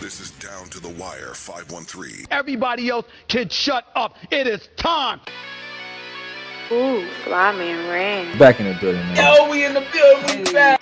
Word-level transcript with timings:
This 0.00 0.20
is 0.20 0.30
Down 0.30 0.68
to 0.68 0.78
the 0.78 0.90
Wire 0.90 1.34
513. 1.34 2.28
Everybody 2.30 2.88
else 2.88 3.04
can 3.26 3.48
shut 3.48 3.84
up. 3.96 4.16
It 4.30 4.46
is 4.46 4.68
time. 4.76 5.20
Ooh, 6.70 7.04
fly 7.24 7.50
man 7.50 7.88
ring. 7.90 8.38
Back 8.38 8.60
in 8.60 8.66
the 8.66 8.78
building, 8.80 9.00
man. 9.00 9.16
Yo, 9.16 9.50
we 9.50 9.64
in 9.64 9.74
the 9.74 9.84
building. 9.92 10.44
We 10.44 10.52
back. 10.52 10.80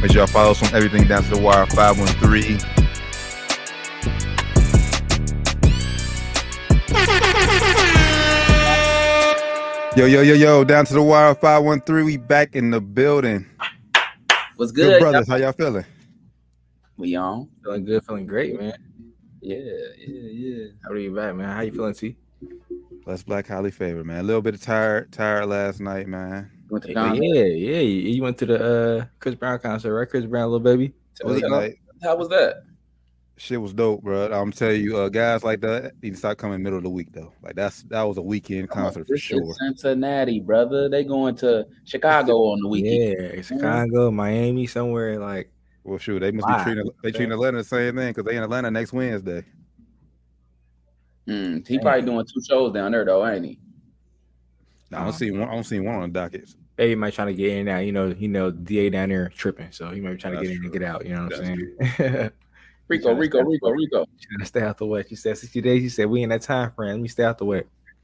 Make 0.00 0.12
sure 0.12 0.20
y'all 0.20 0.26
follow 0.26 0.52
us 0.52 0.62
on 0.62 0.74
everything 0.74 1.06
down 1.06 1.22
to 1.24 1.30
the 1.30 1.38
wire 1.38 1.66
513. 1.66 2.79
Yo, 10.00 10.06
yo, 10.06 10.22
yo, 10.22 10.32
yo, 10.32 10.64
down 10.64 10.86
to 10.86 10.94
the 10.94 11.02
wire 11.02 11.34
513. 11.34 12.06
We 12.06 12.16
back 12.16 12.56
in 12.56 12.70
the 12.70 12.80
building. 12.80 13.44
What's 14.56 14.72
Good, 14.72 14.92
good? 14.92 15.00
brothers. 15.00 15.28
How 15.28 15.36
y'all 15.36 15.52
feeling? 15.52 15.84
We 16.96 17.16
on? 17.16 17.50
Feeling 17.62 17.84
good, 17.84 18.02
feeling 18.06 18.24
great, 18.24 18.58
man. 18.58 18.72
Yeah, 19.42 19.58
yeah, 19.98 20.30
yeah. 20.32 20.66
How 20.82 20.92
are 20.92 20.96
you 20.96 21.14
back, 21.14 21.34
man? 21.34 21.54
How 21.54 21.60
you 21.60 21.72
feeling, 21.72 21.92
T? 21.92 22.16
Let's 23.04 23.22
black 23.24 23.46
highly 23.46 23.70
favored, 23.70 24.06
man. 24.06 24.20
A 24.20 24.22
little 24.22 24.40
bit 24.40 24.54
of 24.54 24.62
tired, 24.62 25.12
tired 25.12 25.44
last 25.44 25.80
night, 25.80 26.08
man. 26.08 26.50
Yeah, 26.86 27.12
yeah, 27.12 27.44
yeah. 27.44 27.80
You 27.80 28.10
you 28.14 28.22
went 28.22 28.38
to 28.38 28.46
the 28.46 28.64
uh 29.02 29.04
Chris 29.18 29.34
Brown 29.34 29.58
concert, 29.58 29.92
right? 29.94 30.08
Chris 30.08 30.24
Brown, 30.24 30.50
Lil 30.50 30.60
Baby. 30.60 30.94
Tell 31.16 31.30
us 31.30 31.42
how- 31.42 31.48
night. 31.48 31.74
How 32.02 32.16
was 32.16 32.30
that? 32.30 32.62
Shit 33.40 33.58
was 33.58 33.72
dope, 33.72 34.02
bro. 34.02 34.30
I'm 34.30 34.52
telling 34.52 34.82
you, 34.82 34.98
uh, 34.98 35.08
guys 35.08 35.42
like 35.42 35.62
that 35.62 35.94
need 36.02 36.10
to 36.10 36.16
start 36.18 36.36
coming 36.36 36.62
middle 36.62 36.76
of 36.76 36.82
the 36.82 36.90
week 36.90 37.10
though. 37.10 37.32
Like 37.42 37.54
that's 37.54 37.84
that 37.84 38.02
was 38.02 38.18
a 38.18 38.22
weekend 38.22 38.68
concert 38.68 39.06
for 39.06 39.16
sure. 39.16 39.54
Cincinnati, 39.54 40.40
brother. 40.40 40.90
They 40.90 41.04
going 41.04 41.36
to 41.36 41.66
Chicago 41.86 42.34
on 42.50 42.60
the 42.60 42.68
weekend. 42.68 43.34
Yeah, 43.34 43.40
Chicago, 43.40 44.10
Miami, 44.10 44.66
somewhere 44.66 45.18
like 45.18 45.50
Well, 45.84 45.96
sure, 45.96 46.20
they 46.20 46.32
must 46.32 46.48
Wow. 46.48 46.58
be 46.58 46.62
treating 46.64 46.90
they 47.02 47.12
treating 47.12 47.32
Atlanta 47.32 47.56
the 47.56 47.64
same 47.64 47.96
thing 47.96 48.08
because 48.08 48.24
they 48.26 48.36
in 48.36 48.42
Atlanta 48.42 48.70
next 48.70 48.92
Wednesday. 48.92 49.42
Mm, 51.26 51.66
he 51.66 51.78
probably 51.78 52.02
doing 52.02 52.26
two 52.26 52.42
shows 52.46 52.74
down 52.74 52.92
there 52.92 53.06
though, 53.06 53.26
ain't 53.26 53.46
he? 53.46 53.58
No, 54.90 54.98
I 54.98 55.04
don't 55.04 55.12
see 55.14 55.30
one. 55.30 55.48
I 55.48 55.54
don't 55.54 55.64
see 55.64 55.80
one 55.80 55.94
on 55.94 56.12
the 56.12 56.20
docket. 56.20 56.50
They 56.76 56.94
might 56.94 57.14
trying 57.14 57.28
to 57.28 57.34
get 57.34 57.52
in 57.52 57.60
and 57.60 57.68
out. 57.70 57.86
You 57.86 57.92
know, 57.92 58.08
you 58.08 58.28
know, 58.28 58.50
DA 58.50 58.90
down 58.90 59.08
there 59.08 59.30
tripping, 59.30 59.72
so 59.72 59.90
he 59.92 60.02
might 60.02 60.12
be 60.12 60.16
trying 60.18 60.34
to 60.34 60.40
That's 60.40 60.50
get 60.50 60.56
in 60.58 60.62
and 60.64 60.72
get 60.74 60.82
out. 60.82 61.06
You 61.06 61.14
know 61.14 61.24
what 61.24 61.38
I'm 61.38 61.88
saying? 61.98 62.30
Rico, 62.90 63.12
Rico, 63.14 63.40
Rico, 63.42 63.70
Rico. 63.70 64.04
Trying 64.20 64.38
to 64.40 64.44
stay 64.44 64.62
out 64.62 64.76
the 64.78 64.86
way. 64.86 65.04
She 65.08 65.14
said 65.16 65.38
60 65.38 65.60
days. 65.60 65.82
She 65.82 65.88
said 65.88 66.06
we 66.06 66.22
in 66.22 66.28
that 66.30 66.42
time 66.42 66.70
frame. 66.72 66.90
Let 66.92 67.00
me 67.00 67.08
stay 67.08 67.24
out 67.24 67.38
the 67.38 67.44
way. 67.46 67.62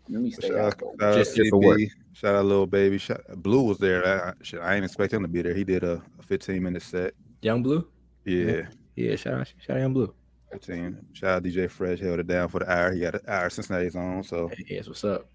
Let 0.08 0.22
me 0.22 0.30
stay 0.30 0.48
Shout 0.48 0.56
out. 0.56 0.64
out, 0.66 0.78
though. 0.78 0.94
shout 1.00 1.08
out 1.12 1.14
Just- 1.16 1.36
just 1.36 1.50
for 1.50 1.58
work. 1.60 1.80
Shout 2.12 2.34
out 2.36 2.44
Lil 2.46 2.66
Baby. 2.66 2.96
Shout, 2.98 3.20
Bleu 3.42 3.62
was 3.62 3.78
there. 3.78 4.06
I, 4.06 4.28
I- 4.30 4.34
shit, 4.42 4.60
I 4.60 4.76
ain't 4.76 4.84
expect 4.84 5.12
him 5.12 5.22
to 5.22 5.28
be 5.28 5.42
there. 5.42 5.52
He 5.54 5.64
did 5.64 5.82
a, 5.84 6.00
a 6.18 6.22
15 6.22 6.62
minute 6.62 6.82
set. 6.82 7.12
Yung 7.42 7.62
Bleu. 7.62 7.86
Yeah, 8.24 8.62
Yeah, 8.94 9.16
shout 9.16 9.34
out, 9.34 9.52
shout 9.58 9.76
out 9.76 9.82
Yung 9.82 9.92
Bleu. 9.92 10.14
15. 10.52 11.06
Shout 11.12 11.30
out 11.30 11.42
DJ 11.42 11.68
Fresh 11.70 11.98
held 12.00 12.20
it 12.20 12.26
down 12.28 12.48
for 12.48 12.60
the 12.60 12.70
hour. 12.70 12.92
He 12.92 13.00
got 13.00 13.16
an 13.16 13.20
hour 13.28 13.50
Cincinnati's 13.50 13.96
on, 13.96 14.22
so 14.22 14.50
yes, 14.68 14.86
what's 14.88 15.04
up? 15.04 15.26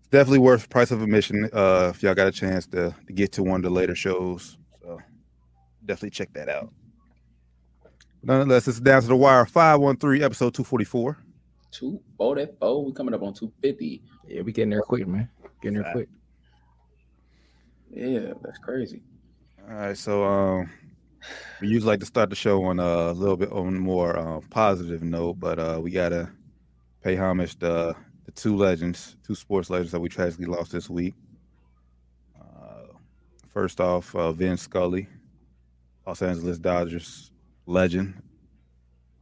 it's 0.00 0.08
definitely 0.08 0.38
worth 0.38 0.68
price 0.70 0.90
of 0.90 1.02
admission. 1.02 1.48
Uh, 1.52 1.92
if 1.94 2.02
y'all 2.02 2.14
got 2.14 2.26
a 2.26 2.32
chance 2.32 2.66
to, 2.68 2.94
to 3.06 3.12
get 3.12 3.32
to 3.32 3.42
one 3.42 3.56
of 3.56 3.62
the 3.64 3.70
later 3.70 3.94
shows, 3.94 4.56
so 4.82 4.98
definitely 5.84 6.10
check 6.10 6.32
that 6.32 6.48
out. 6.48 6.72
Nonetheless, 8.22 8.68
it's 8.68 8.80
down 8.80 9.02
to 9.02 9.08
the 9.08 9.16
wire. 9.16 9.46
513 9.46 10.22
episode 10.22 10.54
244. 10.54 11.18
Two, 11.70 12.00
oh, 12.18 12.34
that 12.34 12.56
oh, 12.62 12.82
we 12.82 12.92
coming 12.92 13.14
up 13.14 13.22
on 13.22 13.34
two 13.34 13.52
fifty. 13.60 14.02
Yeah, 14.26 14.40
we 14.40 14.52
getting 14.52 14.70
there 14.70 14.80
quick, 14.80 15.06
man. 15.06 15.28
Getting 15.60 15.74
there 15.74 15.84
Fact. 15.84 15.94
quick. 15.96 16.08
Yeah, 17.90 18.32
that's 18.42 18.58
crazy. 18.58 19.02
All 19.68 19.74
right, 19.74 19.96
so 19.96 20.24
um, 20.24 20.70
we 21.60 21.68
usually 21.68 21.88
like 21.92 22.00
to 22.00 22.06
start 22.06 22.30
the 22.30 22.36
show 22.36 22.64
on 22.64 22.80
a 22.80 23.12
little 23.12 23.36
bit 23.36 23.52
on 23.52 23.68
a 23.68 23.78
more 23.78 24.18
um, 24.18 24.42
positive 24.48 25.02
note, 25.02 25.34
but 25.40 25.58
uh, 25.58 25.78
we 25.80 25.90
gotta 25.90 26.30
pay 27.02 27.16
homage 27.16 27.58
to 27.58 27.94
the 28.24 28.32
two 28.32 28.56
legends, 28.56 29.16
two 29.26 29.34
sports 29.34 29.68
legends 29.68 29.92
that 29.92 30.00
we 30.00 30.08
tragically 30.08 30.46
lost 30.46 30.72
this 30.72 30.88
week. 30.88 31.14
Uh, 32.40 32.94
first 33.50 33.78
off, 33.78 34.14
uh, 34.14 34.32
Vin 34.32 34.56
Scully, 34.56 35.06
Los 36.06 36.22
Angeles 36.22 36.58
Dodgers 36.58 37.30
legend. 37.68 38.20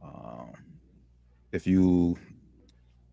Um, 0.01 0.53
if 1.51 1.67
you 1.67 2.17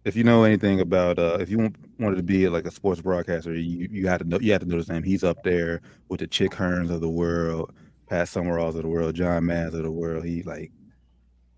if 0.04 0.16
you 0.16 0.24
know 0.24 0.44
anything 0.44 0.80
about 0.80 1.18
uh, 1.18 1.38
if 1.40 1.50
you 1.50 1.72
wanted 1.98 2.16
to 2.16 2.22
be 2.22 2.48
like 2.48 2.66
a 2.66 2.70
sports 2.70 3.00
broadcaster, 3.00 3.54
you 3.54 3.88
you 3.90 4.06
had 4.06 4.18
to 4.18 4.28
know 4.28 4.38
you 4.40 4.52
had 4.52 4.60
to 4.60 4.68
know 4.68 4.76
his 4.76 4.88
name. 4.88 5.02
He's 5.02 5.24
up 5.24 5.42
there 5.42 5.80
with 6.08 6.20
the 6.20 6.26
Chick 6.26 6.52
Hearns 6.52 6.90
of 6.90 7.00
the 7.00 7.08
world, 7.08 7.74
Pat 8.08 8.28
Summeralls 8.28 8.76
of 8.76 8.82
the 8.82 8.88
world, 8.88 9.14
John 9.14 9.46
Mans 9.46 9.74
of 9.74 9.82
the 9.82 9.90
world. 9.90 10.24
He 10.24 10.42
like 10.42 10.72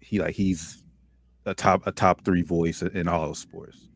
he 0.01 0.21
like 0.21 0.35
he's 0.35 0.83
a 1.45 1.55
top 1.55 1.87
a 1.87 1.93
top 1.93 2.25
three 2.25 2.43
voice 2.43 2.83
in 2.83 3.09
all 3.09 3.31
of 3.31 3.37
sports. 3.37 3.89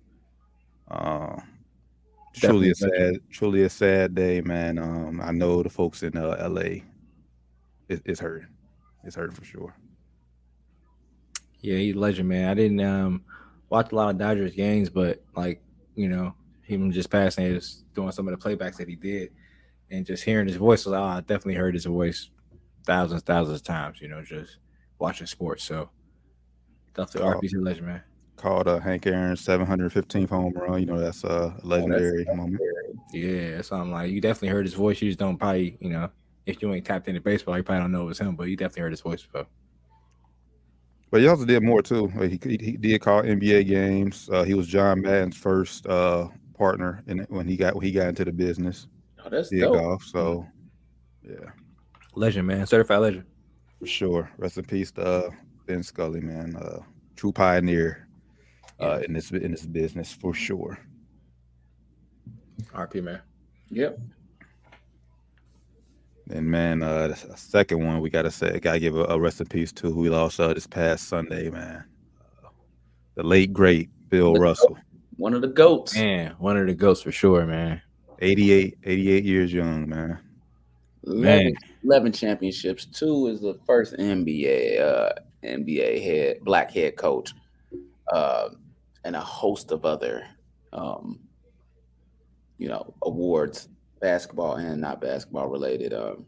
Uh, 0.88 1.40
truly 2.34 2.70
a 2.70 2.74
sad 2.74 3.14
truly 3.30 3.62
a 3.62 3.70
sad 3.70 4.14
day, 4.14 4.40
man. 4.40 4.78
Um, 4.78 5.20
I 5.20 5.30
know 5.30 5.62
the 5.62 5.70
folks 5.70 6.02
in 6.02 6.16
uh, 6.16 6.36
L.A. 6.40 6.84
is, 7.88 8.00
it's 8.04 8.20
hurting. 8.20 8.48
It's 9.04 9.16
hurting 9.16 9.36
for 9.36 9.44
sure. 9.44 9.74
Yeah, 11.60 11.76
he's 11.76 11.94
a 11.94 11.98
legend, 11.98 12.28
man. 12.28 12.48
I 12.48 12.54
didn't 12.54 12.80
um 12.80 13.24
watch 13.68 13.92
a 13.92 13.94
lot 13.94 14.10
of 14.10 14.18
Dodgers 14.18 14.54
games, 14.54 14.90
but 14.90 15.22
like 15.36 15.62
you 15.94 16.08
know, 16.08 16.34
him 16.62 16.90
just 16.92 17.10
passing, 17.10 17.44
is 17.46 17.84
doing 17.94 18.12
some 18.12 18.28
of 18.28 18.38
the 18.38 18.48
playbacks 18.48 18.76
that 18.76 18.88
he 18.88 18.96
did, 18.96 19.30
and 19.90 20.06
just 20.06 20.24
hearing 20.24 20.46
his 20.46 20.56
voice. 20.56 20.86
Oh, 20.86 20.94
I 20.94 21.20
definitely 21.20 21.54
heard 21.54 21.74
his 21.74 21.84
voice 21.84 22.30
thousands, 22.86 23.22
thousands 23.22 23.60
of 23.60 23.66
times. 23.66 24.00
You 24.00 24.08
know, 24.08 24.22
just 24.22 24.58
watching 24.98 25.26
sports. 25.26 25.64
So 25.64 25.90
definitely 26.94 27.28
Oh. 27.30 27.34
RPC 27.40 27.62
legend, 27.62 27.86
man. 27.86 28.02
Called 28.36 28.68
uh, 28.68 28.80
Hank 28.80 29.06
Aaron's 29.06 29.42
715th 29.42 30.30
home 30.30 30.54
run. 30.54 30.80
You 30.80 30.86
know 30.86 30.98
that's 30.98 31.24
a 31.24 31.54
legendary 31.62 32.24
moment. 32.34 32.62
Yeah, 33.12 33.56
that's 33.56 33.68
something 33.68 33.92
like 33.92 34.10
you 34.10 34.22
definitely 34.22 34.48
heard 34.48 34.64
his 34.64 34.72
voice. 34.72 35.02
You 35.02 35.10
just 35.10 35.18
don't 35.18 35.36
probably, 35.36 35.76
you 35.80 35.90
know, 35.90 36.08
if 36.50 36.62
you 36.62 36.72
ain't 36.72 36.84
tapped 36.86 37.08
into 37.08 37.20
baseball, 37.20 37.56
you 37.56 37.62
probably 37.62 37.82
don't 37.82 37.92
know 37.92 38.02
it 38.02 38.06
was 38.06 38.18
him, 38.18 38.36
but 38.36 38.44
you 38.44 38.56
definitely 38.56 38.82
heard 38.82 38.92
his 38.92 39.00
voice 39.00 39.22
before. 39.22 39.46
But 41.10 41.20
he 41.22 41.26
also 41.28 41.44
did 41.44 41.62
more 41.62 41.82
too. 41.82 42.10
Like, 42.14 42.42
He, 42.44 42.56
he 42.60 42.76
did 42.76 43.00
call 43.00 43.22
NBA 43.22 43.66
games. 43.66 44.28
Uh, 44.32 44.44
he 44.44 44.54
was 44.54 44.68
John 44.68 45.00
Madden's 45.00 45.36
first 45.36 45.86
uh, 45.86 46.28
partner 46.56 47.02
in 47.08 47.18
when 47.30 47.46
he 47.48 47.56
got 47.56 47.74
when 47.74 47.84
he 47.84 47.90
got 47.92 48.08
into 48.08 48.24
the 48.24 48.32
business. 48.32 48.86
Oh, 49.24 49.28
that's 49.28 49.48
Did 49.50 49.60
dope. 49.60 49.74
golf. 49.74 50.04
So 50.04 50.46
yeah, 51.22 51.50
Legend, 52.14 52.46
man, 52.46 52.66
certified 52.66 53.00
legend. 53.00 53.24
for 53.78 53.86
sure. 53.86 54.30
Rest 54.38 54.58
in 54.58 54.64
peace 54.64 54.90
to 54.92 55.02
uh, 55.02 55.30
Vin 55.66 55.82
Scully, 55.82 56.20
man. 56.20 56.54
Uh, 56.56 56.78
true 57.16 57.32
pioneer 57.32 58.06
uh, 58.78 59.00
in 59.06 59.12
this 59.12 59.30
in 59.32 59.50
this 59.50 59.66
business 59.66 60.12
for 60.12 60.32
sure. 60.32 60.78
RP, 62.74 63.02
man. 63.02 63.20
Yep. 63.70 63.98
And 66.30 66.46
man, 66.46 66.82
uh, 66.82 67.08
the 67.08 67.36
second 67.36 67.84
one 67.84 68.00
we 68.00 68.08
gotta 68.08 68.30
say, 68.30 68.60
gotta 68.60 68.78
give 68.78 68.96
a, 68.96 69.04
a 69.04 69.18
rest 69.18 69.40
in 69.40 69.46
peace 69.46 69.72
to 69.72 69.90
who 69.90 70.02
we 70.02 70.10
lost 70.10 70.38
uh, 70.38 70.54
this 70.54 70.66
past 70.66 71.08
Sunday, 71.08 71.50
man. 71.50 71.84
Uh, 72.44 72.48
the 73.16 73.24
late 73.24 73.52
great 73.52 73.90
Bill 74.08 74.34
The 74.34 74.40
Russell, 74.40 74.78
One 75.16 75.34
of 75.34 75.42
the 75.42 75.48
goats. 75.48 75.96
Man, 75.96 76.34
one 76.38 76.56
of 76.56 76.66
the 76.66 76.74
goats 76.74 77.02
for 77.02 77.10
sure, 77.10 77.46
man. 77.46 77.82
88, 78.20 78.78
88 78.84 79.24
years 79.24 79.52
young, 79.52 79.88
man. 79.88 80.18
11, 81.04 81.54
11 81.84 82.12
championships. 82.12 82.84
Two 82.84 83.26
is 83.26 83.40
the 83.40 83.58
first 83.66 83.94
NBA 83.94 84.80
uh, 84.80 85.12
NBA 85.42 86.04
head 86.04 86.36
black 86.42 86.70
head 86.70 86.96
coach, 86.96 87.32
uh, 88.12 88.50
and 89.04 89.16
a 89.16 89.20
host 89.20 89.72
of 89.72 89.84
other, 89.84 90.26
um, 90.72 91.18
you 92.58 92.68
know, 92.68 92.94
awards, 93.02 93.68
basketball 94.00 94.56
and 94.56 94.80
not 94.80 95.00
basketball 95.00 95.48
related. 95.48 95.92
Um, 95.92 96.26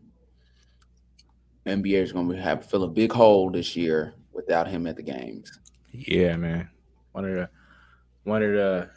NBA 1.67 2.03
is 2.03 2.13
going 2.13 2.29
to 2.29 2.41
have 2.41 2.69
fill 2.69 2.85
a 2.85 2.89
big 2.89 3.13
hole 3.13 3.51
this 3.51 3.77
year 3.77 4.15
without 4.33 4.69
him 4.69 4.87
at 4.87 4.97
the 4.97 5.03
games. 5.03 5.61
Yeah, 5.93 6.37
man. 6.37 6.71
One 7.13 7.25
of 7.25 7.35
the 7.35 7.51
one 8.25 8.43
of 8.43 8.53
the 8.53 8.91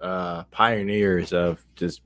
uh 0.00 0.44
pioneers 0.44 1.32
of 1.32 1.64
just 1.76 2.02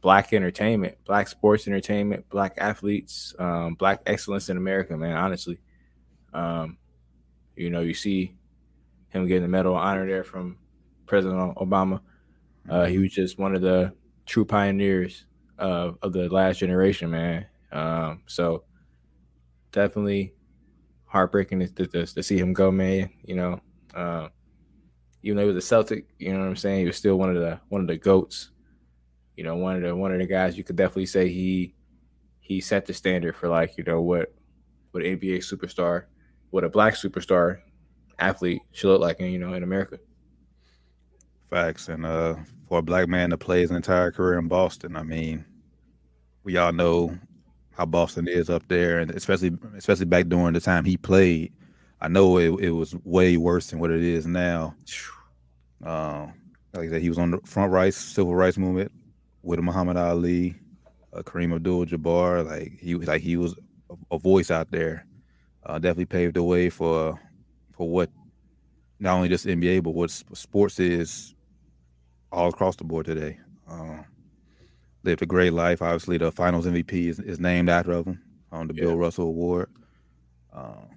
black 0.00 0.32
entertainment, 0.32 0.96
black 1.06 1.28
sports 1.28 1.66
entertainment, 1.66 2.28
black 2.28 2.54
athletes, 2.58 3.34
um, 3.38 3.74
black 3.74 4.02
excellence 4.04 4.50
in 4.50 4.56
America, 4.56 4.96
man, 4.96 5.16
honestly. 5.16 5.58
Um, 6.34 6.76
you 7.56 7.70
know, 7.70 7.80
you 7.80 7.94
see 7.94 8.34
him 9.08 9.26
getting 9.26 9.42
the 9.42 9.48
medal 9.48 9.74
of 9.74 9.78
honor 9.78 10.06
there 10.06 10.24
from 10.24 10.58
President 11.06 11.54
Obama. 11.56 12.00
Uh, 12.68 12.84
he 12.84 12.98
was 12.98 13.12
just 13.12 13.38
one 13.38 13.54
of 13.54 13.62
the 13.62 13.94
true 14.26 14.44
pioneers 14.44 15.26
of, 15.58 15.98
of 16.02 16.12
the 16.12 16.28
last 16.28 16.58
generation, 16.58 17.10
man. 17.10 17.46
Um, 17.72 18.22
so 18.26 18.64
definitely 19.72 20.34
heartbreaking 21.06 21.60
to, 21.60 21.86
to, 21.86 22.06
to 22.06 22.22
see 22.22 22.38
him 22.38 22.52
go, 22.52 22.70
man. 22.70 23.10
You 23.24 23.36
know, 23.36 23.60
uh, 23.94 24.28
even 25.22 25.36
though 25.36 25.42
he 25.44 25.52
was 25.52 25.64
a 25.64 25.66
Celtic, 25.66 26.06
you 26.18 26.32
know 26.32 26.40
what 26.40 26.48
I'm 26.48 26.56
saying, 26.56 26.80
he 26.80 26.86
was 26.86 26.96
still 26.96 27.16
one 27.16 27.30
of 27.30 27.36
the 27.36 27.60
one 27.68 27.80
of 27.80 27.86
the 27.86 27.96
goats. 27.96 28.50
You 29.36 29.44
know, 29.44 29.56
one 29.56 29.76
of 29.76 29.82
the 29.82 29.94
one 29.94 30.12
of 30.12 30.18
the 30.18 30.26
guys 30.26 30.56
you 30.56 30.64
could 30.64 30.76
definitely 30.76 31.06
say 31.06 31.28
he 31.28 31.74
he 32.40 32.60
set 32.60 32.86
the 32.86 32.94
standard 32.94 33.36
for 33.36 33.48
like 33.48 33.76
you 33.76 33.84
know 33.84 34.00
what 34.00 34.34
what 34.90 35.04
an 35.04 35.18
NBA 35.18 35.38
superstar, 35.38 36.04
what 36.50 36.62
a 36.62 36.68
black 36.68 36.94
superstar 36.94 37.60
athlete 38.18 38.62
should 38.72 38.88
look 38.88 39.00
like 39.00 39.18
in 39.20 39.30
you 39.32 39.38
know 39.38 39.54
in 39.54 39.62
America. 39.62 39.98
Facts. 41.54 41.88
And 41.88 42.04
uh, 42.04 42.34
for 42.68 42.80
a 42.80 42.82
black 42.82 43.06
man 43.06 43.30
to 43.30 43.38
play 43.38 43.60
his 43.60 43.70
entire 43.70 44.10
career 44.10 44.40
in 44.40 44.48
Boston, 44.48 44.96
I 44.96 45.04
mean, 45.04 45.44
we 46.42 46.56
all 46.56 46.72
know 46.72 47.16
how 47.70 47.86
Boston 47.86 48.26
is 48.26 48.50
up 48.50 48.66
there, 48.66 48.98
and 48.98 49.12
especially 49.12 49.52
especially 49.76 50.06
back 50.06 50.26
during 50.26 50.54
the 50.54 50.60
time 50.60 50.84
he 50.84 50.96
played. 50.96 51.52
I 52.00 52.08
know 52.08 52.38
it, 52.38 52.48
it 52.58 52.70
was 52.72 52.96
way 53.04 53.36
worse 53.36 53.68
than 53.68 53.78
what 53.78 53.92
it 53.92 54.02
is 54.02 54.26
now. 54.26 54.74
Uh, 55.84 56.26
like 56.72 56.88
I 56.88 56.90
said, 56.90 57.02
he 57.02 57.08
was 57.08 57.18
on 57.18 57.30
the 57.30 57.38
front 57.44 57.70
rights 57.70 57.98
civil 57.98 58.34
rights 58.34 58.58
movement 58.58 58.90
with 59.44 59.60
Muhammad 59.60 59.96
Ali, 59.96 60.56
uh, 61.12 61.22
Kareem 61.22 61.54
Abdul-Jabbar. 61.54 62.44
Like 62.44 62.80
he 62.80 62.96
was 62.96 63.06
like 63.06 63.22
he 63.22 63.36
was 63.36 63.54
a, 63.90 64.16
a 64.16 64.18
voice 64.18 64.50
out 64.50 64.72
there. 64.72 65.06
Uh, 65.64 65.78
definitely 65.78 66.06
paved 66.06 66.34
the 66.34 66.42
way 66.42 66.68
for 66.68 67.16
for 67.70 67.88
what 67.88 68.10
not 68.98 69.14
only 69.14 69.28
just 69.28 69.46
NBA 69.46 69.84
but 69.84 69.92
what 69.92 70.10
sports 70.10 70.80
is 70.80 71.33
all 72.34 72.48
across 72.48 72.76
the 72.76 72.84
board 72.84 73.06
today. 73.06 73.38
Uh, 73.70 74.02
lived 75.04 75.22
a 75.22 75.26
great 75.26 75.52
life. 75.52 75.80
Obviously, 75.80 76.18
the 76.18 76.32
Finals 76.32 76.66
MVP 76.66 76.92
is, 76.92 77.20
is 77.20 77.38
named 77.38 77.68
after 77.68 77.92
him 77.92 78.20
on 78.50 78.66
the 78.66 78.74
yeah. 78.74 78.84
Bill 78.84 78.96
Russell 78.96 79.28
Award. 79.28 79.70
Um, 80.52 80.88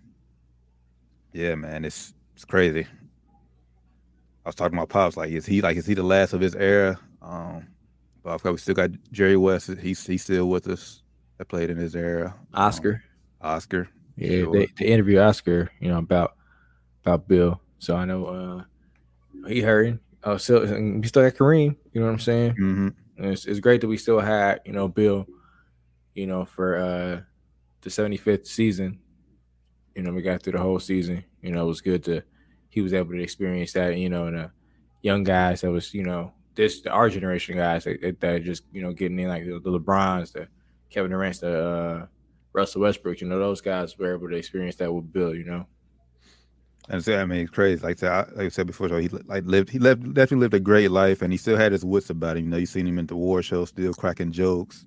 yeah, 1.33 1.55
man, 1.55 1.85
it's 1.85 2.13
it's 2.35 2.45
crazy. 2.45 2.85
I 4.45 4.49
was 4.49 4.55
talking 4.55 4.71
to 4.71 4.77
my 4.77 4.85
pops 4.85 5.17
like, 5.17 5.31
is 5.31 5.45
he 5.45 5.61
like 5.61 5.77
is 5.77 5.85
he 5.85 5.93
the 5.93 6.03
last 6.03 6.33
of 6.33 6.41
his 6.41 6.55
era? 6.55 6.99
Um, 7.21 7.67
but 8.23 8.33
I've 8.33 8.43
got 8.43 8.51
we 8.53 8.57
still 8.57 8.75
got 8.75 8.91
Jerry 9.11 9.37
West. 9.37 9.69
He's 9.79 10.05
he's 10.05 10.23
still 10.23 10.49
with 10.49 10.67
us. 10.67 11.03
That 11.37 11.49
played 11.49 11.69
in 11.69 11.77
his 11.77 11.95
era. 11.95 12.35
Oscar. 12.53 13.03
Um, 13.41 13.51
Oscar. 13.51 13.89
Yeah, 14.15 14.41
sure. 14.41 14.53
they, 14.53 14.67
they 14.79 14.85
interview 14.87 15.19
Oscar, 15.19 15.69
you 15.79 15.89
know, 15.89 15.99
about 15.99 16.35
about 17.03 17.27
Bill. 17.27 17.61
So 17.77 17.95
I 17.95 18.05
know 18.05 18.25
uh 18.25 19.47
he 19.47 19.61
heard. 19.61 19.99
Oh, 20.27 20.35
still 20.35 20.59
we 20.59 21.07
still 21.07 21.23
got 21.23 21.37
Kareem. 21.37 21.77
You 21.93 22.01
know 22.01 22.07
what 22.07 22.11
I'm 22.11 22.19
saying? 22.19 22.51
Mm-hmm. 22.51 23.23
It's, 23.23 23.45
it's 23.45 23.61
great 23.61 23.79
that 23.79 23.87
we 23.87 23.95
still 23.95 24.19
had 24.19 24.59
you 24.65 24.73
know 24.73 24.89
Bill, 24.89 25.25
you 26.15 26.27
know 26.27 26.43
for 26.43 26.77
uh 26.77 27.21
the 27.79 27.89
75th 27.89 28.45
season. 28.45 28.99
You 29.95 30.03
know 30.03 30.11
we 30.11 30.21
got 30.21 30.43
through 30.43 30.53
the 30.53 30.59
whole 30.59 30.79
season. 30.79 31.23
You 31.41 31.53
know 31.53 31.63
it 31.63 31.67
was 31.67 31.79
good 31.79 32.03
to 32.05 32.23
he 32.67 32.81
was 32.81 32.93
able 32.93 33.13
to 33.13 33.23
experience 33.23 33.71
that. 33.71 33.95
You 33.95 34.09
know 34.09 34.27
and 34.27 34.37
uh 34.37 34.47
young 35.01 35.23
guys 35.23 35.61
that 35.61 35.71
was 35.71 35.93
you 35.93 36.03
know 36.03 36.33
this 36.55 36.85
our 36.87 37.09
generation 37.09 37.55
guys 37.55 37.85
that, 37.85 38.17
that 38.19 38.43
just 38.43 38.63
you 38.73 38.81
know 38.81 38.91
getting 38.91 39.17
in 39.17 39.29
like 39.29 39.45
the, 39.45 39.61
the 39.63 39.79
LeBrons, 39.79 40.33
the 40.33 40.49
Kevin 40.89 41.11
Durant, 41.11 41.39
the 41.39 41.63
uh, 41.63 42.05
Russell 42.51 42.81
Westbrook. 42.81 43.21
You 43.21 43.29
know 43.29 43.39
those 43.39 43.61
guys 43.61 43.97
were 43.97 44.13
able 44.13 44.27
to 44.27 44.35
experience 44.35 44.75
that 44.75 44.91
with 44.91 45.13
Bill. 45.13 45.33
You 45.33 45.45
know. 45.45 45.67
And 46.89 47.03
so 47.03 47.19
I 47.19 47.25
mean, 47.25 47.41
it's 47.41 47.51
crazy. 47.51 47.81
Like 47.83 48.01
I, 48.01 48.19
like 48.33 48.45
I 48.45 48.49
said 48.49 48.67
before, 48.67 48.87
so 48.87 48.97
he 48.97 49.09
like 49.09 49.43
lived, 49.45 49.69
he 49.69 49.79
lived, 49.79 50.13
definitely 50.13 50.37
lived 50.37 50.53
a 50.53 50.59
great 50.59 50.89
life, 50.89 51.21
and 51.21 51.33
he 51.33 51.37
still 51.37 51.57
had 51.57 51.73
his 51.73 51.83
wits 51.83 52.09
about 52.09 52.37
him. 52.37 52.45
You 52.45 52.49
know, 52.49 52.57
you 52.57 52.65
seen 52.65 52.87
him 52.87 52.97
in 52.97 53.07
the 53.07 53.15
war 53.15 53.41
show, 53.41 53.65
still 53.65 53.93
cracking 53.93 54.31
jokes, 54.31 54.85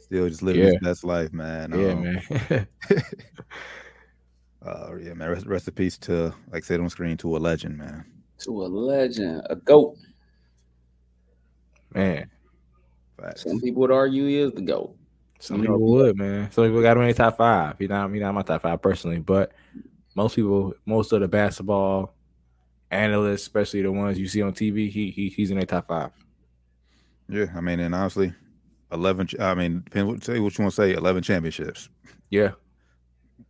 still 0.00 0.28
just 0.28 0.42
living 0.42 0.62
yeah. 0.62 0.70
his 0.70 0.80
best 0.80 1.04
life, 1.04 1.32
man. 1.34 1.72
Yeah, 1.72 1.88
um, 1.88 2.02
man. 2.02 2.22
uh, 4.66 4.96
yeah, 4.96 5.12
man. 5.12 5.30
Rest, 5.30 5.46
rest 5.46 5.68
in 5.68 5.74
peace 5.74 5.98
to, 5.98 6.34
like 6.50 6.64
I 6.64 6.66
said 6.66 6.80
on 6.80 6.88
screen, 6.88 7.18
to 7.18 7.36
a 7.36 7.38
legend, 7.38 7.76
man. 7.76 8.06
To 8.38 8.64
a 8.64 8.66
legend, 8.66 9.42
a 9.50 9.56
goat. 9.56 9.96
Man. 11.92 12.30
Facts. 13.20 13.42
Some 13.42 13.60
people 13.60 13.82
would 13.82 13.92
argue 13.92 14.26
he 14.26 14.38
is 14.38 14.52
the 14.52 14.62
GOAT. 14.62 14.96
Some 15.38 15.60
people 15.60 15.78
would, 15.78 16.16
man. 16.16 16.50
Some 16.50 16.64
people 16.64 16.80
got 16.80 16.96
him 16.96 17.02
in 17.02 17.08
the 17.08 17.14
top 17.14 17.36
five. 17.36 17.76
He's 17.78 17.88
not, 17.88 18.10
he's 18.10 18.20
not 18.20 18.34
my 18.34 18.42
top 18.42 18.62
five 18.62 18.80
personally, 18.80 19.18
but 19.18 19.52
most 20.14 20.36
people, 20.36 20.74
most 20.86 21.12
of 21.12 21.20
the 21.20 21.28
basketball 21.28 22.14
analysts, 22.90 23.42
especially 23.42 23.82
the 23.82 23.92
ones 23.92 24.18
you 24.18 24.28
see 24.28 24.42
on 24.42 24.52
TV, 24.52 24.90
he, 24.90 25.10
he 25.10 25.28
he's 25.28 25.50
in 25.50 25.58
the 25.58 25.66
top 25.66 25.86
five. 25.86 26.10
Yeah, 27.28 27.46
I 27.54 27.60
mean, 27.60 27.80
and 27.80 27.94
honestly, 27.94 28.32
eleven. 28.92 29.28
I 29.40 29.54
mean, 29.54 29.84
say 29.92 30.02
what 30.38 30.58
you 30.58 30.64
want 30.64 30.74
to 30.74 30.82
say. 30.82 30.92
Eleven 30.92 31.22
championships. 31.22 31.88
Yeah. 32.30 32.52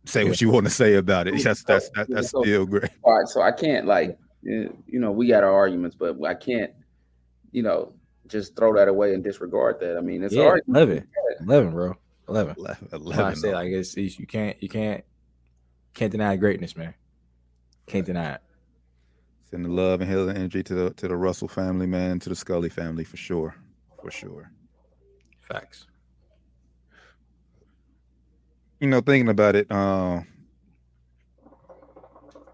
Say 0.05 0.23
yeah. 0.23 0.29
what 0.29 0.41
you 0.41 0.49
want 0.49 0.65
to 0.65 0.71
say 0.71 0.95
about 0.95 1.27
it. 1.27 1.43
That's 1.43 1.63
that's 1.63 1.89
that, 1.91 2.07
that's 2.09 2.29
so, 2.31 2.41
still 2.41 2.65
great. 2.65 2.89
All 3.03 3.17
right, 3.17 3.27
so 3.27 3.41
I 3.41 3.51
can't 3.51 3.85
like, 3.85 4.17
eh, 4.47 4.67
you 4.87 4.99
know, 4.99 5.11
we 5.11 5.27
got 5.27 5.43
our 5.43 5.53
arguments, 5.53 5.95
but 5.95 6.23
I 6.23 6.33
can't, 6.33 6.71
you 7.51 7.63
know, 7.63 7.93
just 8.27 8.55
throw 8.55 8.73
that 8.75 8.87
away 8.87 9.13
and 9.13 9.23
disregard 9.23 9.79
that. 9.79 9.97
I 9.97 10.01
mean, 10.01 10.23
it's 10.23 10.33
yeah, 10.33 10.55
11, 10.67 11.07
11, 11.41 11.71
bro, 11.71 11.95
11. 12.29 12.55
11, 12.57 12.89
11 12.91 13.25
I 13.25 13.33
say 13.33 13.53
like 13.53 13.71
it's, 13.71 13.95
it's, 13.97 14.19
you 14.19 14.27
can't 14.27 14.61
you 14.61 14.69
can't 14.69 15.03
can't 15.95 16.11
deny 16.11 16.35
greatness, 16.35 16.77
man. 16.77 16.93
Can't 17.87 18.05
deny 18.05 18.33
it. 18.33 18.41
Send 19.49 19.65
the 19.65 19.69
love 19.69 20.01
and 20.01 20.09
healing 20.09 20.35
energy 20.35 20.61
to 20.63 20.75
the 20.75 20.89
to 20.91 21.07
the 21.07 21.15
Russell 21.15 21.47
family, 21.47 21.87
man, 21.87 22.19
to 22.19 22.29
the 22.29 22.35
Scully 22.35 22.69
family 22.69 23.03
for 23.03 23.17
sure, 23.17 23.55
for 24.01 24.11
sure. 24.11 24.51
Facts. 25.41 25.87
You 28.79 28.87
know, 28.87 29.01
thinking 29.01 29.29
about 29.29 29.55
it, 29.55 29.71
uh, 29.71 30.21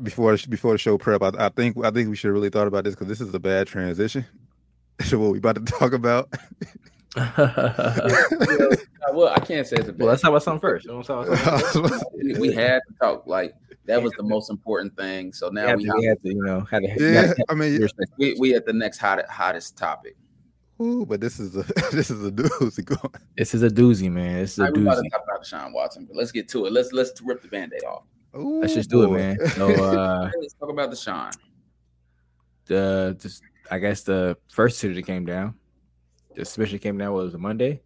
before 0.02 0.38
before 0.48 0.74
the 0.74 0.78
show 0.78 0.98
prep, 0.98 1.22
I, 1.22 1.32
I 1.38 1.50
think 1.50 1.84
I 1.84 1.92
think 1.92 2.10
we 2.10 2.16
should 2.16 2.30
have 2.30 2.36
really 2.36 2.50
thought 2.50 2.68
about 2.68 2.86
this 2.86 2.96
because 2.96 3.08
this 3.08 3.22
is 3.22 3.34
a 3.34 3.40
bad 3.40 3.68
transition 3.68 4.26
so 5.06 5.20
what 5.20 5.32
we 5.32 5.38
about 5.38 5.56
to 5.56 5.62
talk 5.62 5.94
about? 5.94 6.34
well, 7.16 7.28
I 9.28 9.40
can't 9.40 9.68
say 9.68 9.76
it's 9.78 9.90
a 9.90 9.92
bad. 9.92 10.00
Well, 10.00 10.10
let's 10.10 10.22
talk 10.22 10.30
about 10.30 10.44
something 10.44 10.62
first. 10.62 10.88
we, 12.14 12.34
we 12.36 12.54
had 12.54 12.80
to 12.88 12.94
talk 13.02 13.28
like 13.28 13.54
that 13.86 14.02
was 14.02 14.14
the 14.14 14.24
most 14.24 14.50
important 14.50 14.96
thing. 14.96 15.34
So 15.34 15.50
now 15.50 15.76
we, 15.76 15.84
we, 15.84 15.92
we 16.00 16.06
had 16.06 16.24
to, 16.24 16.30
you 16.30 16.42
know, 16.44 16.62
had 16.62 16.84
to. 16.84 16.96
Yeah, 16.98 17.34
I 17.50 17.54
mean, 17.54 17.86
we 18.18 18.36
we 18.40 18.56
at 18.56 18.66
the 18.66 18.74
next 18.74 19.00
hottest 19.00 19.30
hottest 19.30 19.78
topic. 19.78 20.16
Ooh, 20.82 21.06
but 21.06 21.22
this 21.22 21.40
is 21.40 21.56
a 21.56 21.64
this 21.92 22.10
is 22.10 22.26
a 22.26 22.32
doozy. 22.32 23.12
This 23.38 23.54
is 23.54 23.64
a 23.64 23.70
doozy, 23.70 24.12
man. 24.12 24.40
This 24.40 24.54
is 24.54 24.60
a 24.60 24.72
doozy. 24.72 24.84
About 24.84 25.04
to 25.04 25.10
talk 25.10 25.24
about 25.26 25.44
Deshaun 25.44 25.74
Watson, 25.74 26.06
but 26.06 26.16
let's 26.16 26.32
get 26.32 26.48
to 26.50 26.66
it. 26.66 26.72
Let's 26.72 26.92
let's 26.92 27.20
rip 27.22 27.42
the 27.42 27.48
band-aid 27.48 27.84
off. 27.84 28.04
Ooh, 28.36 28.62
let's 28.62 28.74
just 28.74 28.90
do 28.90 29.06
boy. 29.06 29.16
it, 29.16 29.18
man. 29.18 29.50
So 29.50 29.70
uh, 29.84 30.32
let's 30.40 30.54
talk 30.54 30.70
about 30.70 30.92
Deshaun. 30.92 31.34
The 32.66 33.18
just 33.20 33.44
I 33.70 33.80
guess 33.80 34.04
the 34.04 34.38
first 34.48 34.80
decision 34.80 35.04
came 35.04 35.26
down. 35.26 35.56
The 36.36 36.46
suspension 36.46 36.80
came 36.80 36.98
down. 36.98 37.14
Was 37.14 37.34
it 37.34 37.40
Monday? 37.40 37.82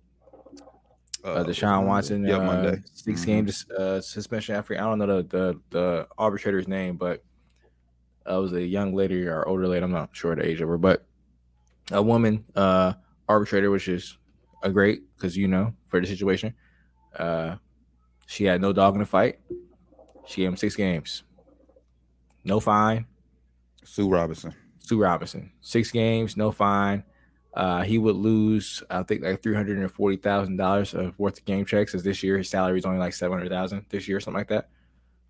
Uh, 1.23 1.33
uh 1.33 1.43
Deshaun 1.43 1.87
Watson. 1.87 2.25
Yeah, 2.25 2.37
uh, 2.37 2.43
Monday. 2.43 2.81
6 2.93 3.21
mm-hmm. 3.21 3.25
game 3.25 3.49
uh, 3.77 4.01
suspension. 4.01 4.55
I 4.55 4.59
I 4.59 4.77
don't 4.77 4.99
know 4.99 5.21
the, 5.21 5.23
the 5.23 5.61
the 5.71 6.07
arbitrator's 6.17 6.67
name, 6.67 6.97
but 6.97 7.23
uh, 8.29 8.37
it 8.37 8.41
was 8.41 8.53
a 8.53 8.61
young 8.61 8.93
lady 8.93 9.25
or 9.25 9.47
older 9.47 9.67
lady. 9.67 9.83
I'm 9.83 9.91
not 9.91 10.09
sure 10.13 10.35
the 10.35 10.45
age 10.45 10.61
of 10.61 10.69
her, 10.69 10.77
but 10.77 11.05
a 11.91 12.01
woman 12.01 12.45
uh, 12.55 12.93
arbitrator, 13.27 13.71
which 13.71 13.87
is 13.87 14.17
a 14.63 14.69
great 14.69 15.01
because 15.15 15.35
you 15.35 15.47
know 15.47 15.73
for 15.87 15.99
the 15.99 16.07
situation. 16.07 16.53
Uh, 17.17 17.55
she 18.27 18.43
had 18.43 18.61
no 18.61 18.73
dog 18.73 18.95
in 18.95 18.99
the 18.99 19.05
fight. 19.05 19.39
She 20.25 20.41
gave 20.41 20.49
him 20.49 20.57
six 20.57 20.75
games, 20.75 21.23
no 22.43 22.59
fine. 22.59 23.05
Sue 23.83 24.09
Robinson. 24.09 24.53
Sue 24.79 24.99
Robinson. 24.99 25.51
Six 25.61 25.91
games, 25.91 26.35
no 26.35 26.51
fine. 26.51 27.03
Uh, 27.55 27.83
he 27.83 27.97
would 27.97 28.15
lose, 28.15 28.83
I 28.89 29.03
think, 29.03 29.23
like 29.23 29.41
three 29.41 29.55
hundred 29.55 29.77
and 29.77 29.91
forty 29.91 30.17
thousand 30.17 30.57
dollars 30.57 30.93
of 30.93 31.17
worth 31.17 31.39
of 31.39 31.45
game 31.45 31.65
checks. 31.65 31.95
As 31.95 32.03
this 32.03 32.21
year, 32.21 32.37
his 32.37 32.49
salary 32.49 32.77
is 32.77 32.85
only 32.85 32.99
like 32.99 33.13
seven 33.13 33.37
hundred 33.37 33.49
thousand 33.49 33.85
this 33.89 34.07
year, 34.07 34.19
something 34.19 34.39
like 34.39 34.49
that, 34.49 34.69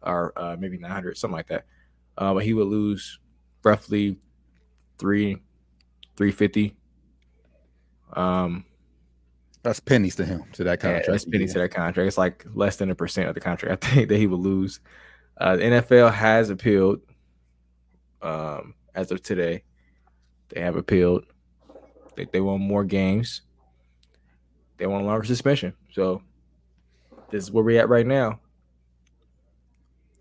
or 0.01 0.33
uh, 0.35 0.55
maybe 0.59 0.77
nine 0.77 0.91
hundred, 0.91 1.17
something 1.17 1.35
like 1.35 1.47
that. 1.47 1.65
Uh, 2.17 2.33
but 2.33 2.43
he 2.43 2.53
would 2.53 2.67
lose 2.67 3.19
roughly 3.63 4.17
three, 4.97 5.37
three 6.17 6.31
fifty. 6.31 6.75
Um, 8.13 8.65
that's 9.61 9.79
pennies 9.79 10.15
to 10.15 10.25
him 10.25 10.45
to 10.53 10.63
that 10.63 10.79
contract. 10.79 11.05
Yeah, 11.07 11.11
that's 11.11 11.25
pennies 11.25 11.49
yeah. 11.49 11.53
to 11.53 11.59
that 11.59 11.69
contract. 11.69 12.07
It's 12.07 12.17
like 12.17 12.45
less 12.53 12.77
than 12.77 12.89
a 12.89 12.95
percent 12.95 13.29
of 13.29 13.35
the 13.35 13.41
contract 13.41 13.85
I 13.85 13.87
think 13.87 14.09
that 14.09 14.17
he 14.17 14.25
would 14.27 14.39
lose. 14.39 14.79
Uh, 15.39 15.57
the 15.57 15.63
NFL 15.63 16.11
has 16.13 16.49
appealed. 16.49 17.01
Um, 18.21 18.73
as 18.95 19.11
of 19.11 19.21
today. 19.21 19.63
They 20.49 20.61
have 20.61 20.75
appealed. 20.75 21.25
They, 22.15 22.25
they 22.25 22.41
want 22.41 22.61
more 22.61 22.83
games. 22.83 23.41
They 24.77 24.87
want 24.87 25.03
a 25.03 25.07
longer 25.07 25.25
suspension. 25.25 25.73
So 25.91 26.21
this 27.29 27.43
is 27.43 27.51
where 27.51 27.63
we're 27.63 27.79
at 27.79 27.89
right 27.89 28.05
now. 28.05 28.39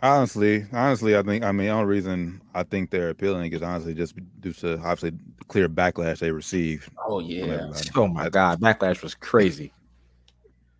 Honestly, 0.02 0.66
honestly, 0.72 1.16
I 1.16 1.22
think 1.22 1.44
I 1.44 1.52
mean 1.52 1.66
the 1.66 1.72
only 1.72 1.86
reason 1.86 2.42
I 2.54 2.62
think 2.62 2.90
they're 2.90 3.10
appealing 3.10 3.52
is 3.52 3.62
honestly 3.62 3.94
just 3.94 4.14
due 4.40 4.52
to 4.54 4.74
obviously 4.78 5.10
the 5.10 5.44
clear 5.48 5.68
backlash 5.68 6.18
they 6.18 6.30
received. 6.30 6.90
Oh 7.06 7.20
yeah. 7.20 7.70
Oh 7.96 8.08
my 8.08 8.28
god, 8.28 8.60
backlash 8.60 9.02
was 9.02 9.14
crazy. 9.14 9.72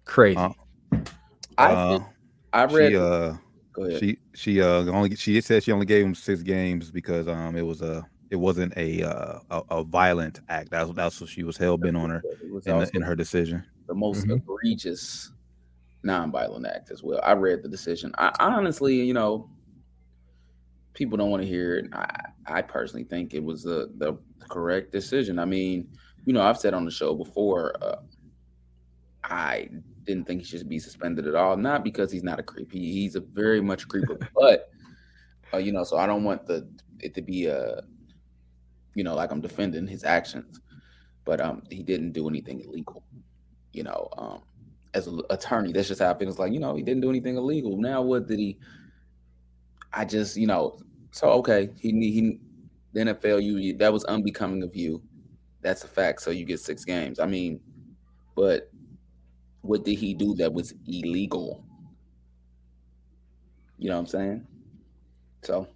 Crazy. 0.04 0.36
Uh, 0.36 0.50
I 1.56 1.72
uh, 1.72 2.04
I 2.52 2.64
read 2.64 2.90
she, 2.90 2.96
uh, 2.96 3.34
Go 3.74 3.82
ahead. 3.84 4.00
She 4.00 4.18
she 4.34 4.62
uh 4.62 4.84
only 4.86 5.16
she 5.16 5.40
said 5.40 5.62
she 5.62 5.72
only 5.72 5.86
gave 5.86 6.04
him 6.06 6.14
six 6.14 6.42
games 6.42 6.90
because 6.90 7.26
um 7.26 7.56
it 7.56 7.62
was 7.62 7.82
a 7.82 8.06
it 8.30 8.36
wasn't 8.36 8.76
a 8.76 9.02
uh, 9.02 9.38
a, 9.50 9.62
a, 9.70 9.84
violent 9.84 10.40
act. 10.48 10.70
That's 10.70 10.90
that's 10.92 11.20
what 11.20 11.30
she 11.30 11.42
was 11.42 11.56
hell 11.56 11.76
bent 11.76 11.96
on 11.96 12.10
her 12.10 12.22
in, 12.42 12.78
the, 12.78 12.90
in, 12.94 13.02
her 13.02 13.14
decision. 13.14 13.64
The 13.86 13.94
most 13.94 14.26
mm-hmm. 14.26 14.32
egregious 14.32 15.30
non-violent 16.02 16.66
act 16.66 16.90
as 16.90 17.02
well. 17.02 17.20
I 17.22 17.32
read 17.32 17.62
the 17.62 17.68
decision. 17.68 18.12
I, 18.18 18.30
honestly, 18.40 18.94
you 18.94 19.14
know, 19.14 19.48
people 20.92 21.16
don't 21.16 21.30
want 21.30 21.42
to 21.42 21.48
hear 21.48 21.76
it. 21.76 21.86
I, 21.92 22.20
I 22.46 22.62
personally 22.62 23.04
think 23.04 23.34
it 23.34 23.42
was 23.42 23.62
the 23.62 23.90
the 23.98 24.18
correct 24.48 24.92
decision. 24.92 25.38
I 25.38 25.44
mean, 25.44 25.88
you 26.24 26.32
know, 26.32 26.42
I've 26.42 26.58
said 26.58 26.74
on 26.74 26.84
the 26.84 26.90
show 26.90 27.14
before, 27.14 27.74
uh, 27.82 27.96
I 29.24 29.68
didn't 30.04 30.26
think 30.26 30.42
he 30.42 30.46
should 30.46 30.68
be 30.68 30.78
suspended 30.78 31.26
at 31.26 31.34
all. 31.34 31.56
Not 31.56 31.84
because 31.84 32.12
he's 32.12 32.22
not 32.22 32.38
a 32.38 32.42
creep. 32.42 32.70
He, 32.72 32.92
he's 32.92 33.16
a 33.16 33.20
very 33.20 33.60
much 33.60 33.88
creeper, 33.88 34.18
but 34.34 34.70
uh, 35.52 35.58
you 35.58 35.72
know, 35.72 35.84
so 35.84 35.96
I 35.96 36.06
don't 36.06 36.24
want 36.24 36.46
the 36.46 36.68
it 37.00 37.14
to 37.14 37.22
be 37.22 37.46
a, 37.46 37.82
you 38.94 39.04
know, 39.04 39.14
like 39.14 39.30
I'm 39.30 39.40
defending 39.40 39.86
his 39.86 40.04
actions, 40.04 40.60
but 41.24 41.40
um, 41.40 41.62
he 41.70 41.82
didn't 41.82 42.12
do 42.12 42.28
anything 42.28 42.60
illegal. 42.60 43.02
You 43.72 43.84
know, 43.84 44.08
um, 44.16 44.42
as 44.94 45.06
an 45.06 45.20
attorney, 45.30 45.72
that's 45.72 45.88
just 45.88 46.00
how. 46.00 46.16
It's 46.18 46.38
like 46.38 46.52
you 46.52 46.60
know, 46.60 46.76
he 46.76 46.82
didn't 46.82 47.02
do 47.02 47.10
anything 47.10 47.36
illegal. 47.36 47.76
Now 47.76 48.02
what 48.02 48.26
did 48.26 48.38
he? 48.38 48.58
I 49.92 50.04
just 50.04 50.36
you 50.36 50.46
know, 50.46 50.78
so 51.10 51.28
okay, 51.30 51.70
he 51.78 51.90
he 51.90 52.38
the 52.92 53.00
NFL 53.00 53.42
you 53.42 53.76
that 53.78 53.92
was 53.92 54.04
unbecoming 54.04 54.62
of 54.62 54.74
you. 54.74 55.02
That's 55.60 55.84
a 55.84 55.88
fact. 55.88 56.22
So 56.22 56.30
you 56.30 56.44
get 56.44 56.60
six 56.60 56.84
games. 56.84 57.18
I 57.18 57.26
mean, 57.26 57.60
but 58.34 58.70
what 59.62 59.84
did 59.84 59.98
he 59.98 60.14
do 60.14 60.34
that 60.36 60.52
was 60.52 60.74
illegal? 60.86 61.64
You 63.78 63.88
know 63.88 63.96
what 63.96 64.00
I'm 64.00 64.06
saying? 64.06 64.46
So, 65.42 65.66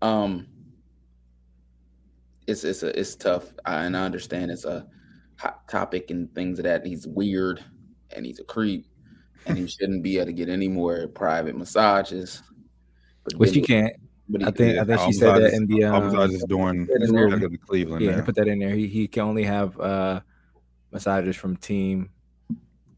um, 0.00 0.46
it's 2.46 2.64
it's 2.64 2.82
a 2.82 2.98
it's 2.98 3.16
tough, 3.16 3.52
I, 3.64 3.84
and 3.84 3.96
I 3.96 4.04
understand 4.04 4.50
it's 4.50 4.64
a 4.64 4.86
hot 5.36 5.68
topic 5.68 6.10
and 6.10 6.32
things 6.34 6.58
of 6.58 6.64
that. 6.64 6.86
He's 6.86 7.06
weird, 7.06 7.64
and 8.10 8.26
he's 8.26 8.40
a 8.40 8.44
creep, 8.44 8.86
and 9.46 9.56
he 9.56 9.66
shouldn't 9.68 10.02
be 10.02 10.16
able 10.16 10.26
to 10.26 10.32
get 10.32 10.48
any 10.48 10.68
more 10.68 11.08
private 11.08 11.56
massages. 11.56 12.42
But 13.24 13.34
Which 13.34 13.54
you 13.54 13.62
can't. 13.62 13.94
But 14.28 14.44
I 14.44 14.50
think 14.50 14.78
I 14.78 14.84
think 14.84 15.00
she 15.00 15.12
said 15.12 15.36
that 15.36 15.52
in 15.52 15.66
the 15.66 15.84
um, 15.84 16.04
massages 16.04 16.44
during 16.48 16.86
Cleveland. 17.66 18.04
Yeah, 18.04 18.22
put 18.22 18.34
that 18.36 18.48
in 18.48 18.58
there. 18.58 18.74
He 18.74 18.86
he 18.86 19.08
can 19.08 19.24
only 19.24 19.44
have 19.44 19.78
uh 19.78 20.20
massages 20.90 21.36
from 21.36 21.56
team 21.56 22.10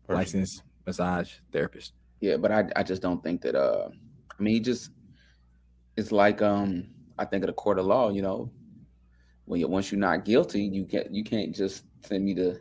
Perfect. 0.06 0.16
licensed 0.16 0.62
massage 0.86 1.32
therapist. 1.50 1.92
Yeah, 2.20 2.36
but 2.36 2.52
I 2.52 2.64
I 2.76 2.82
just 2.82 3.02
don't 3.02 3.22
think 3.22 3.42
that 3.42 3.54
uh 3.54 3.88
I 4.38 4.42
mean 4.42 4.54
he 4.54 4.60
just 4.60 4.90
it's 5.96 6.12
like 6.12 6.42
um 6.42 6.88
I 7.18 7.24
think 7.24 7.42
of 7.44 7.48
the 7.48 7.54
court 7.54 7.78
of 7.78 7.86
law, 7.86 8.10
you 8.10 8.22
know, 8.22 8.50
when 9.46 9.60
you 9.60 9.68
once 9.68 9.90
you're 9.92 10.00
not 10.00 10.24
guilty, 10.24 10.62
you 10.62 10.84
can't 10.84 11.12
you 11.14 11.24
can't 11.24 11.54
just 11.54 11.84
send 12.02 12.24
me 12.24 12.34
to 12.34 12.58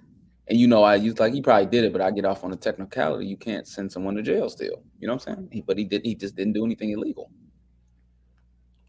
and 0.48 0.60
you 0.60 0.68
know 0.68 0.84
I 0.84 0.96
used 0.96 1.20
like 1.20 1.34
he 1.34 1.42
probably 1.42 1.68
did 1.68 1.86
it, 1.86 1.94
but 1.94 2.02
I 2.02 2.12
get 2.12 2.26
off 2.26 2.44
on 2.44 2.52
a 2.52 2.58
technicality. 2.58 3.26
You 3.26 3.38
can't 3.38 3.68
send 3.68 3.92
someone 3.92 4.16
to 4.16 4.22
jail 4.22 4.50
still. 4.50 4.84
You 5.00 5.08
know 5.08 5.14
what 5.14 5.28
I'm 5.28 5.36
saying? 5.36 5.50
He, 5.52 5.62
but 5.62 5.78
he 5.78 5.86
did 5.86 6.04
he 6.04 6.16
just 6.16 6.36
didn't 6.36 6.54
do 6.54 6.66
anything 6.66 6.92
illegal. 6.92 7.32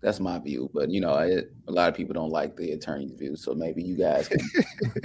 That's 0.01 0.21
my 0.21 0.39
view, 0.39 0.69
but 0.75 0.91
you 0.91 1.01
know, 1.01 1.15
it, 1.17 1.51
a 1.67 1.73
lot 1.73 1.89
of 1.89 1.95
people 1.95 2.13
don't 2.13 2.31
like 2.31 2.57
the 2.57 2.73
attorney's 2.73 3.13
view. 3.13 3.37
So 3.37 3.55
maybe 3.55 3.83
you 3.83 3.97
guys, 3.97 4.29
can, 4.29 4.39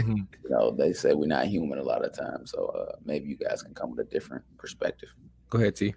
you 0.07 0.49
know, 0.49 0.71
they 0.71 0.91
say 0.91 1.13
we're 1.13 1.25
not 1.25 1.45
human 1.45 1.79
a 1.79 1.83
lot 1.83 2.03
of 2.03 2.11
times. 2.11 2.51
So 2.51 2.65
uh, 2.65 2.97
maybe 3.05 3.29
you 3.29 3.37
guys 3.37 3.63
can 3.63 3.73
come 3.73 3.91
with 3.91 4.05
a 4.05 4.09
different 4.09 4.43
perspective. 4.57 5.07
Go 5.49 5.57
ahead, 5.57 5.77
T. 5.77 5.95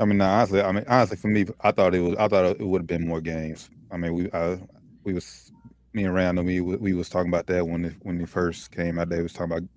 I 0.00 0.04
mean, 0.04 0.18
no, 0.18 0.24
honestly, 0.24 0.62
I 0.62 0.72
mean, 0.72 0.84
honestly, 0.88 1.16
for 1.16 1.28
me, 1.28 1.46
I 1.60 1.70
thought 1.70 1.94
it 1.94 2.00
was, 2.00 2.16
I 2.18 2.26
thought 2.26 2.44
it 2.46 2.66
would 2.66 2.80
have 2.80 2.88
been 2.88 3.06
more 3.06 3.20
games. 3.20 3.70
I 3.92 3.96
mean, 3.98 4.14
we, 4.14 4.32
I, 4.32 4.58
we 5.04 5.12
was, 5.12 5.52
me 5.92 6.04
and 6.04 6.14
Randall, 6.14 6.44
we, 6.44 6.60
we 6.60 6.92
was 6.92 7.08
talking 7.08 7.30
about 7.30 7.46
that 7.48 7.66
when 7.66 7.86
it, 7.86 7.94
when 8.02 8.18
he 8.18 8.26
first 8.26 8.70
came 8.70 8.98
out. 8.98 9.08
They 9.08 9.22
was 9.22 9.32
talking 9.32 9.52
about 9.52 9.68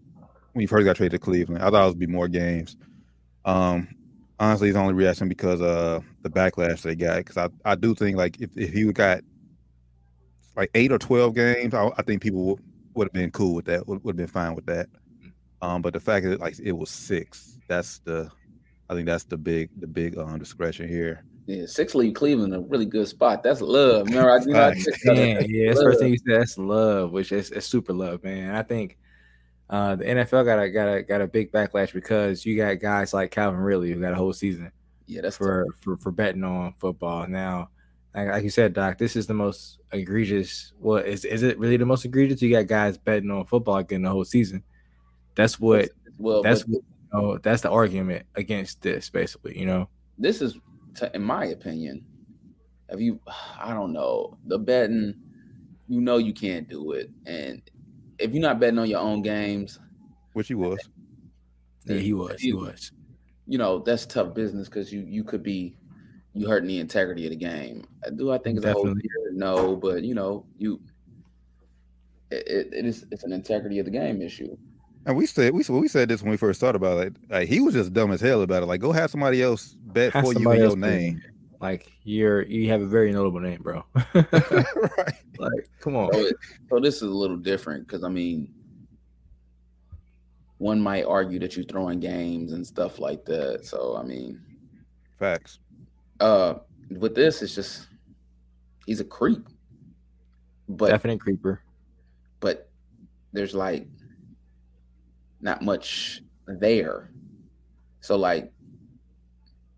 when 0.54 0.62
he 0.62 0.68
first 0.68 0.86
got 0.86 0.96
traded 0.96 1.20
to 1.20 1.20
Cleveland. 1.20 1.64
I 1.64 1.70
thought 1.70 1.86
it 1.86 1.90
would 1.90 2.00
be 2.00 2.08
more 2.08 2.28
games. 2.28 2.78
Um, 3.46 3.88
honestly, 4.40 4.68
he's 4.68 4.76
only 4.76 4.94
reaction 4.94 5.28
because 5.28 5.62
uh 5.62 6.02
the 6.22 6.30
backlash 6.30 6.82
they 6.82 6.96
got. 6.96 7.18
Because 7.18 7.38
I, 7.38 7.50
I 7.66 7.76
do 7.76 7.96
think 7.96 8.18
like 8.18 8.40
if, 8.40 8.56
if 8.56 8.72
he 8.74 8.92
got 8.92 9.22
like 10.56 10.70
eight 10.76 10.92
or 10.92 11.00
twelve 11.00 11.34
games, 11.36 11.74
I, 11.74 11.90
I 11.98 12.02
think 12.04 12.22
people 12.22 12.60
would, 12.94 13.08
have 13.08 13.14
been 13.14 13.32
cool 13.32 13.56
with 13.56 13.66
that. 13.66 13.88
Would, 13.88 14.04
would 14.04 14.14
have 14.14 14.18
been 14.18 14.28
fine 14.28 14.56
with 14.56 14.68
that. 14.68 14.88
Um, 15.62 15.82
but 15.82 15.94
the 15.94 16.00
fact 16.00 16.26
that 16.26 16.40
like 16.40 16.60
it 16.60 16.74
was 16.74 16.90
six, 16.90 17.58
that's 17.68 18.00
the 18.00 18.30
I 18.90 18.94
think 18.94 19.08
that's 19.08 19.24
the 19.24 19.38
big 19.38 19.70
the 19.80 19.88
big 19.88 20.18
um 20.18 20.38
discretion 20.38 20.88
here. 20.88 21.24
Yeah, 21.46 21.66
six 21.66 21.94
leave 21.94 22.14
Cleveland 22.14 22.56
a 22.56 22.62
really 22.62 22.86
good 22.86 23.08
spot. 23.08 23.44
That's 23.44 23.60
love. 23.60 24.08
Remember, 24.08 24.32
I, 24.32 24.40
you 24.40 24.54
know, 24.54 24.62
I 24.62 25.14
man, 25.14 25.46
yeah, 25.50 25.68
that's 25.68 25.82
first 25.82 26.00
thing 26.00 26.12
you 26.14 26.18
said. 26.18 26.40
That's 26.40 26.58
love, 26.58 27.12
which 27.12 27.34
is, 27.34 27.52
is 27.52 27.66
super 27.66 27.92
love, 27.92 28.24
man. 28.24 28.56
I 28.56 28.64
think 28.64 28.98
uh, 29.70 29.96
the 29.96 30.06
NFL 30.06 30.46
got 30.46 30.60
a 30.60 30.70
got 30.70 30.88
a 30.88 31.04
got 31.04 31.22
a 31.22 31.28
big 31.28 31.52
backlash 31.52 31.94
because 31.94 32.46
you 32.46 32.56
got 32.56 32.80
guys 32.80 33.14
like 33.14 33.32
Calvin 33.32 33.60
Ridley 33.60 33.92
who 33.92 34.00
got 34.00 34.14
a 34.14 34.16
whole 34.16 34.32
season. 34.32 34.72
Yeah, 35.06 35.22
that's 35.22 35.36
for 35.36 35.66
for, 35.82 35.98
for 35.98 36.12
betting 36.12 36.44
on 36.44 36.76
football. 36.80 37.28
Now, 37.28 37.70
like, 38.16 38.28
like, 38.30 38.44
you 38.44 38.50
said, 38.50 38.74
Doc, 38.74 38.98
this 38.98 39.16
is 39.16 39.28
the 39.28 39.34
most 39.34 39.80
egregious. 39.92 40.74
What 40.80 41.06
is 41.06 41.26
is 41.26 41.44
it 41.44 41.60
really 41.60 41.78
the 41.78 41.86
most 41.86 42.06
egregious? 42.06 42.42
You 42.42 42.52
got 42.52 42.68
guys 42.68 42.98
betting 42.98 43.32
on 43.32 43.46
football 43.46 43.82
getting 43.84 44.04
the 44.04 44.10
whole 44.10 44.26
season. 44.26 44.64
That's 45.36 45.60
what. 45.60 45.90
Well, 46.18 46.42
that's 46.42 46.62
what. 46.62 46.82
You 47.14 47.22
know, 47.22 47.38
that's 47.38 47.62
the 47.62 47.70
argument 47.70 48.26
against 48.36 48.82
this, 48.82 49.10
basically. 49.10 49.58
You 49.60 49.66
know, 49.66 49.90
this 50.18 50.42
is, 50.42 50.58
in 51.14 51.24
my 51.24 51.46
opinion, 51.46 52.06
if 52.90 53.00
you? 53.00 53.20
I 53.60 53.74
don't 53.74 53.94
know 53.94 54.38
the 54.46 54.60
betting. 54.60 55.16
You 55.88 56.02
know 56.02 56.18
you 56.18 56.34
can't 56.34 56.68
do 56.70 56.94
it, 56.94 57.10
and 57.26 57.62
if 58.18 58.32
you're 58.32 58.42
not 58.42 58.60
betting 58.60 58.80
on 58.80 58.90
your 58.90 59.02
own 59.02 59.22
games, 59.22 59.80
which 60.34 60.48
he 60.48 60.56
was, 60.56 60.80
yeah, 61.86 61.98
he 61.98 62.14
was, 62.14 62.42
he 62.42 62.54
was. 62.54 62.92
You 63.48 63.58
know 63.58 63.80
that's 63.80 64.06
tough 64.06 64.34
business 64.34 64.70
because 64.70 64.94
you 64.94 65.02
you 65.02 65.24
could 65.24 65.44
be 65.44 65.76
you 66.34 66.48
hurting 66.48 66.68
the 66.68 66.80
integrity 66.80 67.26
of 67.26 67.32
the 67.32 67.36
game. 67.36 67.86
Uh, 68.06 68.12
do 68.12 68.32
I 68.32 68.38
think 68.38 68.58
it's 68.58 68.66
a 68.66 68.74
whole 68.74 68.88
year? 68.88 69.32
No, 69.34 69.76
but 69.76 70.04
you 70.04 70.16
know 70.16 70.46
you 70.58 70.80
it, 72.32 72.70
it 72.74 72.86
is 72.86 73.06
it's 73.12 73.24
an 73.24 73.34
integrity 73.34 73.80
of 73.80 73.86
the 73.86 73.92
game 73.92 74.22
issue. 74.22 74.58
And 75.06 75.18
we 75.18 75.26
said 75.26 75.54
we 75.54 75.64
we 75.68 75.88
said 75.88 76.10
this 76.10 76.22
when 76.22 76.32
we 76.32 76.38
first 76.38 76.60
started 76.60 76.78
about 76.78 77.06
it. 77.08 77.16
Like 77.30 77.50
he 77.50 77.60
was 77.60 77.74
just 77.74 77.94
dumb 77.94 78.12
as 78.12 78.22
hell 78.22 78.42
about 78.42 78.64
it. 78.64 78.68
Like 78.68 78.80
go 78.80 78.92
have 78.92 79.12
somebody 79.12 79.42
else 79.42 79.76
bet 79.88 80.14
have 80.14 80.24
for 80.24 80.34
you 80.34 80.52
in 80.52 80.60
your 80.60 80.78
name. 80.78 81.22
Like 81.60 81.92
you're 82.04 82.44
you 82.44 82.70
have 82.70 82.82
a 82.82 82.86
very 82.86 83.12
notable 83.12 83.40
name, 83.40 83.62
bro. 83.62 83.84
right. 84.14 85.14
Like, 85.38 85.70
come 85.80 85.96
on. 85.96 86.14
So, 86.14 86.30
so 86.70 86.80
this 86.80 86.96
is 86.98 87.04
a 87.04 87.06
little 87.08 87.38
different 87.38 87.88
because 87.88 88.04
I 88.04 88.10
mean, 88.10 88.54
one 90.58 90.80
might 90.80 91.06
argue 91.06 91.40
that 91.40 91.56
you're 91.56 91.66
throwing 91.66 92.00
games 92.00 92.54
and 92.54 92.66
stuff 92.66 93.00
like 93.00 93.26
that. 93.26 93.66
So 93.66 93.98
I 93.98 94.04
mean, 94.04 94.42
facts. 95.20 95.60
Uh, 96.20 96.56
with 96.90 97.16
this, 97.16 97.42
it's 97.42 97.56
just 97.56 97.88
he's 98.86 99.00
a 99.00 99.06
creep. 99.06 99.48
But 100.70 100.90
definite 100.90 101.20
creeper. 101.20 101.62
But 102.40 102.70
there's 103.34 103.54
like 103.54 103.88
not 105.44 105.62
much 105.62 106.22
there. 106.48 107.12
So 108.00 108.16
like 108.16 108.52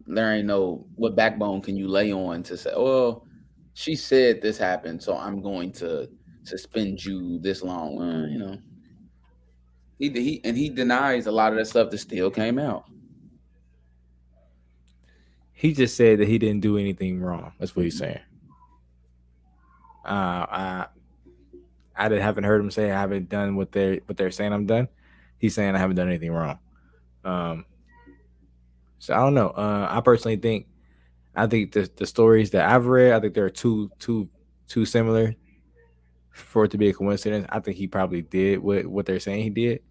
there 0.08 0.34
ain't 0.34 0.48
no 0.48 0.86
what 0.96 1.16
backbone 1.16 1.62
can 1.62 1.76
you 1.76 1.88
lay 1.88 2.14
on 2.14 2.44
to 2.44 2.56
say, 2.56 2.72
well, 2.76 3.26
she 3.74 3.96
said 3.96 4.42
this 4.42 4.58
happened, 4.58 5.02
so 5.02 5.18
I'm 5.18 5.42
going 5.42 5.72
to 5.74 6.08
suspend 6.44 7.04
you 7.04 7.40
this 7.40 7.64
long. 7.64 8.00
Uh, 8.00 8.28
you 8.28 8.38
know, 8.38 8.58
he 9.98 10.10
he 10.10 10.42
and 10.44 10.56
he 10.56 10.70
denies 10.70 11.28
a 11.28 11.32
lot 11.32 11.52
of 11.52 11.58
that 11.58 11.66
stuff 11.66 11.90
that 11.90 11.98
still 11.98 12.32
came 12.32 12.60
out. 12.60 12.86
He 15.52 15.74
just 15.74 15.98
said 15.98 16.20
that 16.20 16.28
he 16.28 16.38
didn't 16.38 16.62
do 16.62 16.78
anything 16.78 17.20
wrong. 17.20 17.54
That's 17.60 17.76
what 17.76 17.86
he's 17.86 17.98
saying. 17.98 18.20
Uh, 20.06 20.46
I 20.48 20.88
I 21.96 22.10
haven't 22.10 22.44
heard 22.44 22.62
him 22.62 22.70
say 22.70 22.92
I 22.92 23.00
haven't 23.00 23.30
done 23.30 23.56
what 23.56 23.72
they're 23.72 24.00
what 24.06 24.18
they're 24.18 24.32
saying 24.32 24.54
I'm 24.54 24.68
done. 24.68 24.90
He's 25.38 25.54
saying 25.54 25.76
I 25.76 25.80
haven't 25.80 25.96
done 25.96 26.08
anything 26.08 26.32
wrong. 26.32 26.60
Um, 27.24 27.66
so 29.00 29.14
I 29.14 29.18
don't 29.18 29.34
know. 29.34 29.50
Uh, 29.50 29.88
I 29.90 30.02
personally 30.02 30.38
think, 30.38 30.68
I 31.36 31.48
think 31.48 31.74
the 31.74 31.90
the 31.96 32.06
stories 32.06 32.52
that 32.52 32.70
I've 32.70 32.86
read, 32.86 33.14
I 33.14 33.20
think 33.20 33.34
they're 33.34 33.50
too 33.50 33.92
too 34.00 34.30
too 34.68 34.86
similar 34.86 35.36
for 36.32 36.66
it 36.66 36.72
to 36.72 36.78
be 36.78 36.90
a 36.90 36.94
coincidence. 36.94 37.48
I 37.50 37.60
think 37.60 37.78
he 37.78 37.88
probably 37.88 38.22
did 38.22 38.60
what 38.60 38.86
what 38.86 39.06
they're 39.06 39.20
saying 39.20 39.44
he 39.44 39.50
did. 39.50 39.82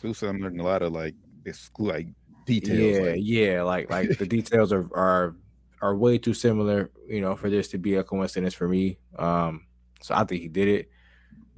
Too 0.00 0.14
similar 0.14 0.50
in 0.50 0.60
a 0.60 0.64
lot 0.64 0.82
of 0.82 0.92
like 0.92 1.14
it's 1.44 1.70
like 1.78 2.08
details. 2.46 2.78
Yeah, 2.78 3.10
like. 3.10 3.20
yeah, 3.20 3.62
like 3.62 3.90
like 3.90 4.18
the 4.18 4.26
details 4.36 4.72
are 4.72 4.88
are 4.94 5.36
are 5.80 5.96
way 5.96 6.18
too 6.18 6.34
similar, 6.34 6.90
you 7.06 7.20
know, 7.20 7.36
for 7.36 7.50
this 7.50 7.68
to 7.68 7.78
be 7.78 7.96
a 7.96 8.04
coincidence 8.04 8.54
for 8.54 8.68
me. 8.68 8.98
Um, 9.18 9.66
so 10.00 10.14
I 10.14 10.24
think 10.24 10.42
he 10.42 10.48
did 10.48 10.68
it. 10.68 10.90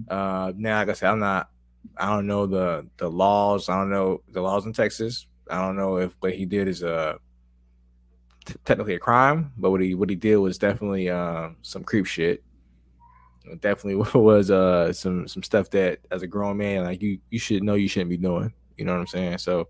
Uh, 0.09 0.53
now, 0.57 0.79
like 0.79 0.89
I 0.89 0.93
said, 0.93 1.11
I'm 1.11 1.21
not. 1.21 1.49
I 1.97 2.09
don't 2.09 2.27
know 2.27 2.47
the 2.47 2.87
the 2.97 3.11
laws. 3.11 3.69
I 3.69 3.77
don't 3.77 3.91
know 3.91 4.23
the 4.31 4.41
laws 4.41 4.67
in 4.67 4.73
Texas. 4.73 5.27
I 5.51 5.61
don't 5.61 5.77
know 5.77 5.99
if 5.99 6.15
what 6.21 6.35
he 6.35 6.45
did 6.45 6.69
is 6.69 6.83
a 6.83 6.95
uh, 6.95 7.19
technically 8.65 8.95
a 8.95 8.99
crime, 8.99 9.53
but 9.57 9.71
what 9.71 9.81
he 9.81 9.95
what 9.95 10.11
he 10.11 10.17
did 10.17 10.37
was 10.37 10.59
definitely 10.59 11.09
uh, 11.11 11.51
some 11.63 11.85
creep 11.85 12.07
shit. 12.07 12.43
It 13.49 13.61
definitely 13.61 14.05
was 14.21 14.51
uh, 14.51 14.93
some 14.93 15.29
some 15.29 15.45
stuff 15.45 15.71
that 15.71 16.01
as 16.11 16.23
a 16.23 16.27
grown 16.27 16.57
man, 16.57 16.83
like 16.83 17.01
you 17.01 17.21
you 17.31 17.39
should 17.39 17.63
know 17.63 17.75
you 17.75 17.87
shouldn't 17.87 18.11
be 18.11 18.17
doing. 18.17 18.53
You 18.77 18.85
know 18.85 18.93
what 18.93 19.03
I'm 19.03 19.07
saying? 19.07 19.39
So 19.39 19.69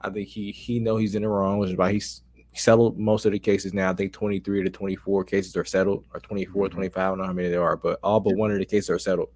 I 0.00 0.10
think 0.10 0.28
he 0.28 0.50
he 0.50 0.80
know 0.80 0.96
he's 0.96 1.14
in 1.14 1.22
the 1.22 1.28
wrong, 1.28 1.58
which 1.58 1.70
is 1.70 1.76
why 1.76 1.92
he's 1.92 2.22
settled 2.54 2.98
most 2.98 3.26
of 3.26 3.32
the 3.32 3.38
cases 3.38 3.72
now. 3.72 3.90
I 3.90 3.94
think 3.94 4.12
23 4.12 4.64
to 4.64 4.70
24 4.70 5.24
cases 5.24 5.56
are 5.56 5.64
settled, 5.64 6.04
or 6.12 6.20
24, 6.20 6.66
Mm-hmm. 6.66 6.74
25. 6.74 6.98
I 6.98 7.08
don't 7.08 7.18
know 7.18 7.26
how 7.26 7.32
many 7.32 7.48
there 7.48 7.62
are, 7.62 7.76
but 7.76 8.00
all 8.02 8.18
but 8.18 8.36
one 8.36 8.50
of 8.50 8.58
the 8.58 8.66
cases 8.66 8.90
are 8.90 8.98
settled. 8.98 9.28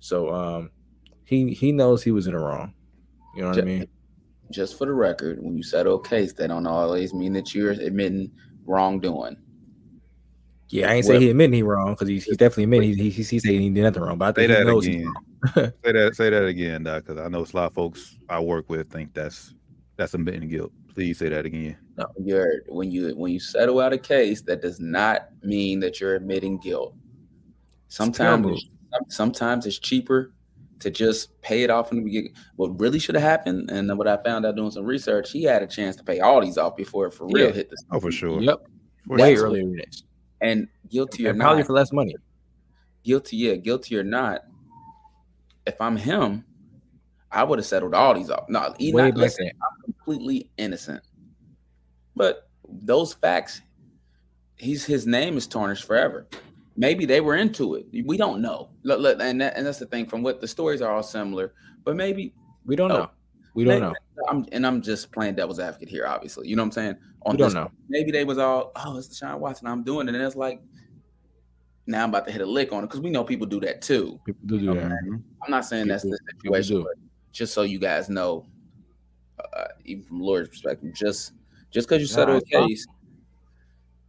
So 0.00 0.32
um, 0.32 0.70
he 1.24 1.52
he 1.52 1.72
knows 1.72 2.02
he 2.02 2.10
was 2.10 2.26
in 2.26 2.34
the 2.34 2.38
wrong. 2.38 2.74
You 3.34 3.42
know 3.42 3.48
what 3.48 3.58
I 3.58 3.62
mean? 3.62 3.88
Just 4.50 4.78
for 4.78 4.86
the 4.86 4.92
record, 4.92 5.42
when 5.42 5.56
you 5.56 5.62
settle 5.62 5.96
a 5.96 6.02
case, 6.02 6.32
that 6.34 6.48
don't 6.48 6.66
always 6.66 7.14
mean 7.14 7.32
that 7.32 7.54
you're 7.54 7.72
admitting 7.72 8.30
wrongdoing. 8.64 9.36
Yeah, 10.68 10.90
I 10.90 10.94
ain't 10.94 11.06
say 11.06 11.18
he 11.18 11.30
admitting 11.30 11.54
he 11.54 11.62
wrong 11.62 11.92
because 11.92 12.08
he's, 12.08 12.24
he's 12.24 12.36
definitely 12.36 12.64
admitting 12.64 12.96
he, 12.96 13.10
he, 13.10 13.22
he's 13.22 13.42
saying 13.42 13.60
he 13.60 13.70
did 13.70 13.82
nothing 13.82 14.02
wrong. 14.02 14.18
But 14.18 14.38
I 14.38 14.42
Say 14.42 14.46
think 14.46 14.50
he 14.50 14.64
that 14.64 14.70
knows 14.70 14.84
he's 14.84 14.94
again. 14.96 15.06
wrong. 15.06 15.54
say 15.84 15.92
that. 15.92 16.16
Say 16.16 16.30
that 16.30 16.44
again, 16.44 16.82
Doc. 16.84 17.04
Because 17.06 17.20
I 17.20 17.28
know 17.28 17.40
a 17.40 17.56
lot 17.56 17.66
of 17.66 17.74
folks 17.74 18.16
I 18.28 18.40
work 18.40 18.68
with 18.68 18.90
think 18.90 19.14
that's 19.14 19.54
that's 19.96 20.14
admitting 20.14 20.48
guilt. 20.48 20.72
Please 20.94 21.18
say 21.18 21.28
that 21.28 21.46
again. 21.46 21.76
No, 21.96 22.06
you're 22.18 22.62
when 22.68 22.90
you 22.90 23.10
when 23.16 23.32
you 23.32 23.40
settle 23.40 23.80
out 23.80 23.92
a 23.92 23.98
case, 23.98 24.42
that 24.42 24.62
does 24.62 24.80
not 24.80 25.28
mean 25.42 25.80
that 25.80 26.00
you're 26.00 26.14
admitting 26.14 26.58
guilt. 26.58 26.94
Sometimes, 27.88 28.46
it's, 28.48 29.14
sometimes 29.14 29.66
it's 29.66 29.78
cheaper 29.78 30.32
to 30.80 30.90
just 30.90 31.40
pay 31.40 31.62
it 31.62 31.70
off 31.70 31.90
in 31.92 31.98
the 31.98 32.04
beginning. 32.04 32.34
What 32.56 32.78
really 32.80 32.98
should 32.98 33.14
have 33.14 33.22
happened, 33.24 33.70
and 33.70 33.96
what 33.96 34.08
I 34.08 34.16
found 34.22 34.44
out 34.46 34.56
doing 34.56 34.70
some 34.70 34.84
research, 34.84 35.30
he 35.30 35.42
had 35.44 35.62
a 35.62 35.66
chance 35.66 35.96
to 35.96 36.04
pay 36.04 36.20
all 36.20 36.40
these 36.40 36.58
off 36.58 36.76
before 36.76 37.06
it 37.06 37.12
for 37.14 37.26
real 37.26 37.46
Yeah. 37.46 37.52
hit 37.52 37.70
the 37.70 37.76
Oh, 37.90 38.00
for 38.00 38.10
sure. 38.12 38.40
Yep, 38.40 38.66
For 39.06 39.16
way 39.16 39.34
sure. 39.36 39.46
earlier 39.46 39.62
than 39.62 39.76
this, 39.76 40.02
and 40.40 40.68
guilty 40.90 41.26
or 41.26 41.30
and 41.30 41.40
probably 41.40 41.58
not, 41.62 41.66
for 41.66 41.72
less 41.74 41.92
money. 41.92 42.14
guilty, 43.04 43.36
yeah, 43.36 43.54
guilty 43.54 43.96
or 43.96 44.04
not. 44.04 44.42
If 45.66 45.80
I'm 45.80 45.96
him, 45.96 46.44
I 47.30 47.42
would 47.44 47.58
have 47.58 47.66
settled 47.66 47.94
all 47.94 48.14
these 48.14 48.30
off. 48.30 48.48
No, 48.48 48.74
he 48.78 48.92
Way 48.92 49.10
not 49.10 49.16
listen. 49.16 49.46
I'm 49.46 49.82
completely 49.84 50.50
innocent. 50.58 51.02
But 52.16 52.48
those 52.68 53.14
facts, 53.14 53.60
he's 54.56 54.84
his 54.84 55.06
name 55.06 55.36
is 55.36 55.46
tarnished 55.46 55.84
forever. 55.84 56.26
Maybe 56.76 57.06
they 57.06 57.20
were 57.20 57.36
into 57.36 57.76
it. 57.76 57.86
We 58.04 58.16
don't 58.16 58.42
know. 58.42 58.70
Look, 58.82 59.00
look, 59.00 59.18
and 59.20 59.40
that, 59.40 59.56
and 59.56 59.64
that's 59.66 59.78
the 59.78 59.86
thing. 59.86 60.06
From 60.06 60.22
what 60.22 60.40
the 60.40 60.48
stories 60.48 60.82
are 60.82 60.92
all 60.92 61.02
similar, 61.02 61.52
but 61.84 61.94
maybe 61.96 62.34
We 62.66 62.76
don't 62.76 62.90
Oh, 62.90 62.96
know. 62.98 63.10
We 63.54 63.64
don't 63.64 63.74
maybe- 63.80 63.92
know. 63.92 63.94
I'm 64.28 64.46
and 64.52 64.66
I'm 64.66 64.80
just 64.82 65.12
playing 65.12 65.34
devil's 65.34 65.60
advocate 65.60 65.88
here. 65.88 66.06
Obviously, 66.06 66.48
you 66.48 66.56
know 66.56 66.62
what 66.62 66.68
I'm 66.68 66.72
saying. 66.72 66.96
On 67.26 67.32
We 67.34 67.38
don't 67.38 67.46
this- 67.48 67.54
know. 67.54 67.70
Maybe 67.88 68.10
they 68.10 68.24
was 68.24 68.38
all, 68.38 68.72
oh, 68.76 68.96
it's 68.98 69.08
Deshaun 69.08 69.38
Watson. 69.38 69.66
I'm 69.68 69.84
doing 69.84 70.08
it, 70.08 70.14
and 70.14 70.24
it's 70.24 70.34
like, 70.34 70.60
now 71.86 72.02
I'm 72.02 72.08
about 72.08 72.24
to 72.26 72.32
hit 72.32 72.40
a 72.40 72.46
lick 72.46 72.72
on 72.72 72.82
it 72.82 72.86
because 72.86 73.00
we 73.00 73.10
know 73.10 73.22
people 73.22 73.46
do 73.46 73.60
that 73.60 73.82
too. 73.82 74.18
People 74.24 74.46
do 74.46 74.58
do 74.58 74.66
that. 74.74 74.90
Mhm. 75.04 75.22
I'm 75.42 75.50
not 75.50 75.64
saying 75.66 75.86
that's 75.88 76.02
the 76.04 76.18
People- 76.40 76.54
people 76.54 76.56
situation, 76.62 76.82
but 76.84 76.94
just 77.32 77.52
so 77.52 77.62
you 77.62 77.78
guys 77.78 78.08
know, 78.08 78.46
uh, 79.38 79.64
even 79.84 80.04
from 80.04 80.20
lawyer's 80.20 80.48
perspective, 80.48 80.92
just 80.94 81.32
just 81.70 81.86
because 81.88 82.00
you 82.02 82.08
Nah, 82.08 82.14
settle 82.14 82.36
a 82.38 82.42
case, 82.42 82.86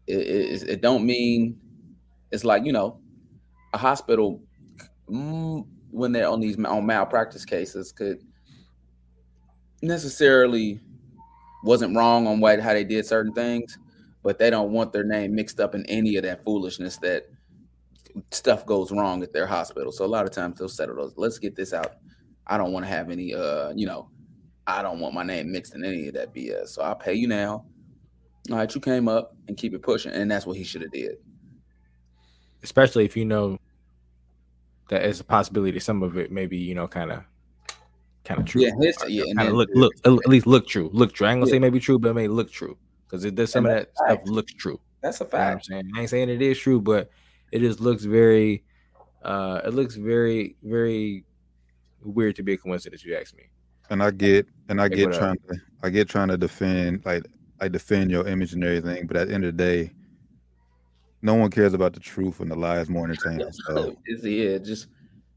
it, 0.07 0.15
it, 0.17 0.69
it 0.69 0.81
don't 0.81 1.05
mean 1.05 1.59
it's 2.35 2.43
like 2.43 2.65
you 2.65 2.71
know, 2.71 2.99
a 3.73 3.77
hospital 3.77 4.41
mm, 5.09 5.65
when 5.89 6.11
they're 6.11 6.29
on 6.29 6.39
these 6.39 6.59
on 6.63 6.85
malpractice 6.85 7.45
cases 7.45 7.91
could 7.91 8.19
necessarily 9.81 10.79
wasn't 11.63 11.95
wrong 11.95 12.27
on 12.27 12.39
what 12.39 12.59
how 12.59 12.73
they 12.73 12.83
did 12.83 13.05
certain 13.05 13.33
things, 13.33 13.77
but 14.21 14.37
they 14.37 14.49
don't 14.49 14.71
want 14.71 14.93
their 14.93 15.03
name 15.03 15.33
mixed 15.33 15.59
up 15.59 15.73
in 15.73 15.85
any 15.87 16.17
of 16.17 16.23
that 16.23 16.43
foolishness 16.43 16.97
that 16.97 17.23
stuff 18.31 18.65
goes 18.65 18.91
wrong 18.91 19.23
at 19.23 19.33
their 19.33 19.47
hospital. 19.47 19.91
So 19.91 20.05
a 20.05 20.07
lot 20.07 20.25
of 20.25 20.31
times 20.31 20.59
they'll 20.59 20.69
settle 20.69 20.95
those. 20.95 21.13
Let's 21.17 21.39
get 21.39 21.55
this 21.55 21.73
out. 21.73 21.95
I 22.47 22.57
don't 22.57 22.71
want 22.71 22.85
to 22.85 22.91
have 22.91 23.09
any 23.09 23.33
uh, 23.33 23.71
you 23.75 23.87
know, 23.87 24.09
I 24.67 24.81
don't 24.81 24.99
want 24.99 25.13
my 25.13 25.23
name 25.23 25.51
mixed 25.51 25.75
in 25.75 25.83
any 25.83 26.07
of 26.07 26.13
that 26.15 26.33
BS. 26.33 26.69
So 26.69 26.81
I'll 26.81 26.95
pay 26.95 27.13
you 27.13 27.27
now. 27.27 27.65
All 28.51 28.57
right, 28.57 28.73
you 28.73 28.79
came 28.79 29.07
up 29.07 29.35
and 29.47 29.57
keep 29.57 29.73
it 29.73 29.81
pushing. 29.81 30.11
And 30.11 30.29
that's 30.29 30.45
what 30.45 30.57
he 30.57 30.63
should 30.63 30.81
have 30.83 30.91
did. 30.91 31.17
Especially 32.65 33.05
if 33.05 33.15
you 33.15 33.25
know 33.25 33.59
that 34.89 35.03
it's 35.05 35.19
a 35.19 35.23
possibility 35.23 35.79
some 35.79 36.01
of 36.03 36.17
it 36.17 36.31
maybe 36.31 36.57
you 36.57 36.73
know 36.73 36.87
kind 36.87 37.11
of 37.11 37.23
kind 38.23 38.39
of 38.39 38.47
true. 38.47 38.63
Yeah, 38.63 38.71
his 38.81 38.97
yeah, 39.07 39.23
and 39.29 39.37
kind 39.37 39.49
of 39.49 39.55
look 39.55 39.69
look 39.75 39.93
at 40.03 40.11
least 40.27 40.47
look 40.47 40.67
true. 40.67 40.89
Look 40.91 41.13
true. 41.13 41.27
I 41.27 41.31
ain't 41.31 41.37
gonna 41.41 41.47
Yeah. 41.47 41.51
say 41.53 41.59
maybe 41.59 41.79
true, 41.79 41.99
but 41.99 42.09
it 42.09 42.13
may 42.15 42.27
look 42.27 42.51
true 42.51 42.75
because 43.05 43.23
it 43.23 43.35
does 43.35 43.51
some 43.51 43.65
And 43.65 43.73
of 43.73 43.79
that 43.79 43.89
stuff 43.95 44.21
looks 44.25 44.53
true. 44.53 44.81
that's 45.01 45.21
a 45.21 45.25
You 45.25 45.29
know 45.31 45.37
what 45.37 45.51
I'm 45.53 45.61
saying? 45.61 45.91
I 45.95 46.01
ain't 46.01 46.09
saying 46.09 46.29
it 46.29 46.41
is 46.41 46.57
true, 46.59 46.81
but 46.81 47.09
it 47.51 47.59
just 47.59 47.79
looks 47.79 48.03
very 48.03 48.63
uh 49.23 49.61
it 49.63 49.73
looks 49.75 49.95
very, 49.95 50.55
very 50.63 51.23
weird 52.01 52.35
to 52.37 52.43
be 52.43 52.53
a 52.53 52.57
coincidence, 52.57 53.03
if 53.03 53.07
you 53.07 53.15
ask 53.15 53.35
me. 53.35 53.43
And 53.91 54.01
I 54.01 54.09
get 54.09 54.47
and 54.69 54.81
I 54.81 54.89
Hey, 54.89 54.95
get 54.95 55.05
what 55.05 55.13
trying 55.19 55.37
to 55.49 55.55
I 55.83 55.89
get 55.89 56.09
trying 56.09 56.29
to 56.29 56.37
defend 56.37 57.05
like 57.05 57.25
I 57.61 57.67
defend 57.67 58.09
your 58.11 58.27
image 58.27 58.53
and 58.53 58.63
everything, 58.63 59.05
but 59.07 59.17
at 59.17 59.27
the 59.27 59.33
end 59.35 59.45
of 59.45 59.55
the 59.55 59.63
day, 59.63 59.91
no 61.25 61.33
one 61.35 61.49
cares 61.49 61.73
about 61.73 61.93
the 61.93 61.99
truth 61.99 62.39
and 62.39 62.49
the 62.51 62.55
lies 62.55 62.87
more 62.89 63.05
entertaining. 63.05 63.49
So 63.67 63.95
It's 64.05 64.23
yeah, 64.23 64.57
just 64.59 64.87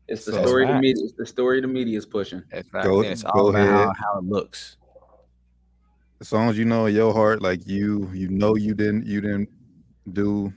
it's 0.06 0.24
the 0.24 0.32
So- 0.32 0.42
story 0.46 0.66
the 0.66 0.78
media. 0.78 1.04
It's 1.04 1.14
the 1.14 1.26
story 1.26 1.60
the 1.60 1.66
media 1.66 1.96
is 1.98 2.06
pushing. 2.06 2.42
That's 2.52 2.72
right. 2.72 2.84
Go- 2.84 3.00
it's 3.00 3.22
go 3.22 3.30
all 3.30 3.48
about 3.50 3.66
how, 3.66 3.74
ahead. 3.82 3.96
how 3.98 4.18
it 4.18 4.24
looks. 4.24 4.76
as 6.20 6.32
long 6.32 6.48
as 6.50 6.58
you 6.58 6.64
know 6.64 6.86
in 6.86 6.94
your 6.94 7.12
heart, 7.12 7.40
like 7.42 7.66
you 7.66 8.10
you 8.12 8.28
know 8.28 8.54
you 8.56 8.74
didn't 8.74 9.06
you 9.06 9.20
didn't 9.20 9.48
do 10.12 10.52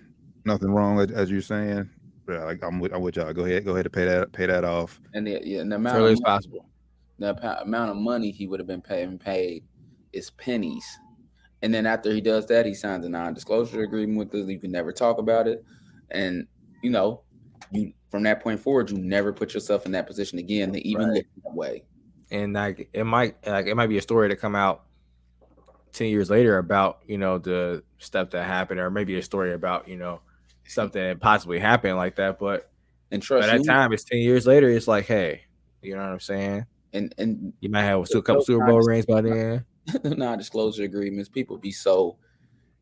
nothing 0.46 0.72
wrong 0.72 1.00
as, 1.00 1.12
as 1.12 1.32
you're 1.32 1.42
saying. 1.42 1.90
Yeah, 2.30 2.44
like 2.46 2.64
I'm 2.64 2.80
with 2.80 2.94
I'm 2.94 3.02
with 3.02 3.16
y'all. 3.16 3.34
Go 3.34 3.46
ahead, 3.46 3.66
go 3.66 3.72
ahead 3.72 3.86
and 3.86 3.94
pay 3.94 4.06
that 4.06 4.32
pay 4.34 4.46
that 4.46 4.64
off. 4.64 5.00
And 5.14 5.26
the, 5.28 5.40
yeah, 5.44 5.62
and 5.62 5.72
the 5.72 5.76
As 5.76 5.80
amount 5.80 5.98
early 5.98 6.08
of 6.14 6.18
as 6.18 6.22
possible. 6.22 6.66
the 7.20 7.62
amount 7.64 7.92
of 7.92 7.98
money 7.98 8.32
he 8.32 8.48
would 8.48 8.60
have 8.60 8.68
been 8.68 8.82
paid 8.82 9.20
paid 9.20 9.64
is 10.14 10.30
pennies. 10.32 10.86
And 11.62 11.74
then 11.74 11.86
after 11.86 12.12
he 12.12 12.22
does 12.22 12.48
that, 12.48 12.66
he 12.66 12.74
signs 12.74 13.06
a 13.06 13.10
non-disclosure 13.10 13.84
agreement 13.84 14.18
with 14.18 14.34
us. 14.42 14.50
You 14.50 14.60
can 14.60 14.72
never 14.72 14.92
talk 14.92 15.18
about 15.20 15.48
it, 15.48 15.64
and 16.10 16.48
you 16.82 16.90
know, 16.90 17.24
you 17.72 17.94
from 18.10 18.24
that 18.24 18.42
point 18.44 18.60
forward, 18.60 18.90
you 18.92 18.98
never 18.98 19.32
put 19.32 19.54
yourself 19.54 19.86
in 19.86 19.92
that 19.94 20.08
position 20.08 20.40
again 20.40 20.74
to 20.74 20.88
even 20.88 21.08
Right. 21.10 21.16
look 21.16 21.26
that 21.44 21.54
way. 21.56 21.84
and 22.32 22.54
like 22.54 22.90
it 22.94 23.04
might 23.04 23.36
like 23.46 23.68
it 23.68 23.76
might 23.76 23.88
be 23.88 23.98
a 23.98 24.02
story 24.02 24.30
to 24.30 24.36
come 24.36 24.56
out 24.56 24.86
10 25.94 26.08
years 26.08 26.30
later 26.30 26.58
about 26.58 27.00
you 27.06 27.18
know 27.18 27.38
the 27.38 27.84
stuff 27.98 28.30
that 28.32 28.46
happened 28.46 28.80
or 28.80 28.90
maybe 28.90 29.18
a 29.18 29.22
story 29.24 29.54
about 29.54 29.88
you 29.88 29.98
know 29.98 30.22
something 30.66 31.02
that 31.02 31.20
possibly 31.20 31.60
happened 31.60 31.98
like 31.98 32.16
that 32.16 32.40
but 32.40 32.72
And 33.12 33.22
by 33.38 33.48
trust 33.48 33.48
that 33.48 33.62
me, 33.62 33.66
time 33.66 33.94
it's 33.94 34.04
10 34.06 34.20
years 34.20 34.48
later 34.48 34.70
it's 34.70 34.88
like 34.88 35.06
hey 35.06 35.44
you 35.82 35.96
know 35.96 36.02
what 36.02 36.12
i'm 36.12 36.20
saying 36.20 36.66
and 36.94 37.14
and 37.18 37.54
you 37.62 37.70
might 37.70 37.84
have 37.84 38.00
a 38.14 38.22
couple 38.22 38.42
super 38.42 38.62
bowl 38.62 38.82
rings 38.82 39.06
by 39.06 39.22
then 39.22 39.66
non-disclosure 40.04 40.84
agreements, 40.84 41.30
people 41.30 41.58
be 41.58 41.72
so 41.72 42.18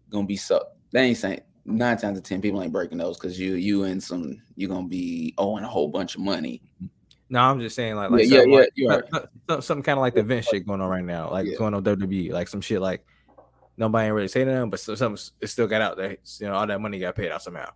gonna 0.10 0.26
be 0.26 0.36
so 0.36 0.62
they 0.92 1.02
ain't 1.04 1.18
saying 1.18 1.40
nine 1.66 1.96
times 1.98 2.04
out 2.04 2.18
of 2.18 2.24
ten 2.24 2.42
people 2.42 2.62
ain't 2.64 2.74
breaking 2.74 2.98
those 2.98 3.18
because 3.18 3.40
you 3.40 3.54
you 3.56 3.84
and 3.84 4.02
some 4.02 4.42
you're 4.56 4.70
gonna 4.70 4.88
be 4.88 5.34
owing 5.38 5.64
a 5.64 5.68
whole 5.68 5.88
bunch 5.88 6.16
of 6.16 6.22
money. 6.22 6.62
no 7.30 7.40
i'm 7.42 7.60
just 7.60 7.76
saying 7.76 7.96
like, 7.96 8.10
like 8.10 8.26
Yeah, 8.26 8.38
yeah, 8.38 8.38
something, 8.38 8.52
yeah, 8.52 8.60
like, 8.60 8.70
you 8.76 8.90
are. 8.90 9.06
some- 9.14 9.24
some- 9.50 9.62
something 9.62 9.84
kind 9.84 9.98
of 10.00 10.02
like 10.02 10.16
the 10.16 10.22
event 10.22 10.46
shit 10.46 10.66
going 10.66 10.82
on 10.82 10.90
right 10.90 11.04
now 11.04 11.30
like 11.30 11.46
Yeah. 11.46 11.58
going 11.58 11.74
on 11.76 11.84
wwe 11.84 12.32
like 12.32 12.48
some 12.48 12.62
shit 12.62 12.82
like 12.82 13.06
nobody 13.78 14.08
ain't 14.08 14.16
really 14.16 14.28
saying 14.28 14.48
nothing 14.48 14.72
but 14.72 14.80
some 14.80 14.96
something 14.96 15.24
it 15.42 15.48
still 15.48 15.68
got 15.68 15.82
out 15.82 15.96
there 15.98 16.18
you 16.40 16.48
know 16.48 16.54
all 16.54 16.66
that 16.66 16.82
money 16.82 16.98
got 16.98 17.16
paid 17.16 17.32
out 17.32 17.42
somehow 17.44 17.70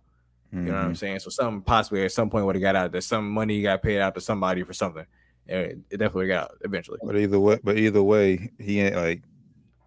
You 0.52 0.60
know 0.60 0.72
what 0.72 0.78
I'm 0.78 0.92
Mhm. 0.92 0.96
saying? 0.98 1.18
So 1.20 1.30
something 1.30 1.62
possibly 1.62 2.04
at 2.04 2.12
some 2.12 2.30
point 2.30 2.46
would 2.46 2.54
have 2.54 2.62
got 2.62 2.76
out. 2.76 2.92
There's 2.92 3.06
some 3.06 3.28
money 3.30 3.60
got 3.60 3.82
paid 3.82 3.98
out 4.00 4.14
to 4.14 4.20
somebody 4.20 4.62
for 4.62 4.72
something. 4.72 5.04
And 5.48 5.58
it, 5.60 5.78
it 5.90 5.96
definitely 5.98 6.28
got 6.28 6.44
out 6.44 6.58
eventually. 6.62 6.98
But 7.02 7.16
either 7.16 7.38
way, 7.38 7.58
but 7.62 7.76
either 7.78 8.02
way, 8.02 8.50
he 8.58 8.80
ain't 8.80 8.96
like 8.96 9.22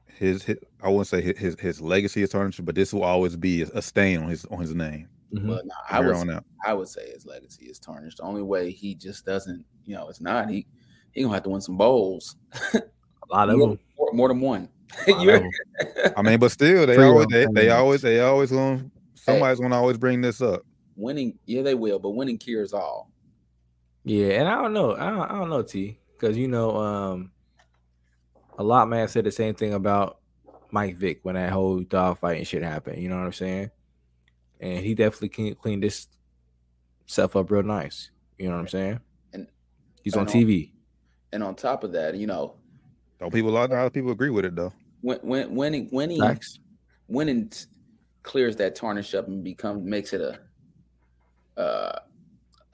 his, 0.06 0.44
his 0.44 0.58
I 0.84 0.90
wouldn't 0.90 1.08
say 1.08 1.22
his, 1.22 1.38
his 1.38 1.60
his 1.60 1.82
legacy 1.82 2.22
is 2.24 2.30
tarnished, 2.30 2.64
but 2.66 2.76
this 2.76 2.94
will 2.94 3.04
always 3.04 3.36
be 3.36 3.62
a 3.64 3.82
stain 3.82 4.20
on 4.22 4.30
his 4.30 4.46
on 4.46 4.60
his 4.60 4.76
name. 4.76 5.08
Mhm. 5.34 5.48
But 5.48 5.66
no, 5.66 5.74
I 5.90 6.00
would 6.00 6.30
out. 6.30 6.46
I 6.66 6.74
would 6.74 6.88
say 6.88 7.10
his 7.12 7.26
legacy 7.26 7.66
is 7.66 7.80
tarnished. 7.80 8.18
The 8.18 8.24
only 8.24 8.42
way 8.44 8.72
he 8.72 8.96
just 8.96 9.26
doesn't, 9.26 9.66
you 9.86 9.96
know, 9.96 10.08
it's 10.10 10.22
not 10.22 10.50
he 10.50 10.66
he 11.12 11.22
gonna 11.24 11.34
have 11.34 11.44
to 11.44 11.50
win 11.50 11.62
some 11.62 11.78
bowls. 11.78 12.36
A 12.74 12.82
lot 13.30 13.50
of 13.50 13.58
more, 13.58 13.68
them. 13.70 13.80
more, 13.98 14.14
more 14.14 14.28
than 14.30 14.40
one. 14.40 14.70
a 15.08 15.12
lot 15.12 15.22
You- 15.24 15.32
of 15.36 15.42
'em. 15.44 16.14
I 16.16 16.22
mean, 16.22 16.40
but 16.40 16.52
still, 16.52 16.86
they 16.86 16.96
Free 16.96 17.04
always 17.06 17.28
they, 17.28 17.46
they 17.52 17.70
always 17.72 18.02
they 18.02 18.20
always 18.22 18.52
gonna 18.52 18.90
somebody's 19.16 19.60
gonna 19.60 19.76
always 19.76 19.98
bring 19.98 20.22
this 20.22 20.42
up. 20.42 20.62
winning, 20.96 21.38
yeah, 21.46 21.62
they 21.62 21.76
will, 21.76 22.00
but 22.00 22.12
winning 22.12 22.38
cures 22.38 22.72
all. 22.74 23.12
Yeah, 24.08 24.40
and 24.40 24.48
I 24.48 24.62
don't 24.62 24.74
know. 24.74 24.96
I 24.96 25.10
don't, 25.10 25.20
I 25.32 25.38
don't 25.38 25.50
know, 25.50 25.64
T, 25.64 26.00
because 26.14 26.38
you 26.38 26.48
know, 26.48 26.78
um, 26.78 27.32
a 28.58 28.64
lot 28.64 28.88
man 28.88 29.08
said 29.10 29.26
the 29.26 29.32
same 29.32 29.54
thing 29.54 29.74
about 29.74 30.20
Mike 30.72 30.96
Vick 30.96 31.20
when 31.24 31.36
that 31.36 31.52
whole 31.52 31.80
dog 31.82 32.18
fight 32.20 32.38
and 32.38 32.48
shit 32.48 32.64
happened. 32.64 33.02
You 33.02 33.10
know 33.10 33.18
what 33.18 33.26
I'm 33.26 33.34
saying? 33.34 33.70
And 34.62 34.80
he 34.84 34.96
definitely 34.96 35.30
can 35.30 35.44
clean, 35.46 35.56
cleaned 35.56 35.84
this 35.84 36.08
stuff 37.06 37.36
up 37.36 37.52
real 37.52 37.64
nice. 37.64 38.10
You 38.38 38.48
know 38.48 38.54
what 38.56 38.62
I'm 38.62 38.68
saying? 38.70 39.00
And- 39.34 39.48
he's 40.04 40.16
I 40.16 40.22
on 40.22 40.26
know. 40.26 40.32
TV. 40.32 40.72
And 41.34 41.44
on 41.44 41.56
top 41.56 41.84
of 41.84 41.92
that, 41.92 42.16
you 42.16 42.28
know, 42.28 42.56
Don't 43.20 43.34
people 43.34 43.50
a 43.50 43.56
lot 43.68 43.72
of 43.72 43.94
people 43.94 44.12
agree 44.12 44.30
with 44.30 44.46
it 44.46 44.56
though. 44.56 44.72
when, 45.02 45.20
when 45.20 45.54
winning 45.54 45.90
winning 45.92 46.22
Facts. 46.22 46.60
winning 47.10 47.50
t- 47.50 47.66
clears 48.24 48.56
that 48.56 48.76
tarnish 48.76 49.14
up 49.14 49.28
and 49.28 49.44
becomes 49.44 49.84
makes 49.86 50.14
it 50.14 50.22
a 50.22 51.60
uh 51.62 52.00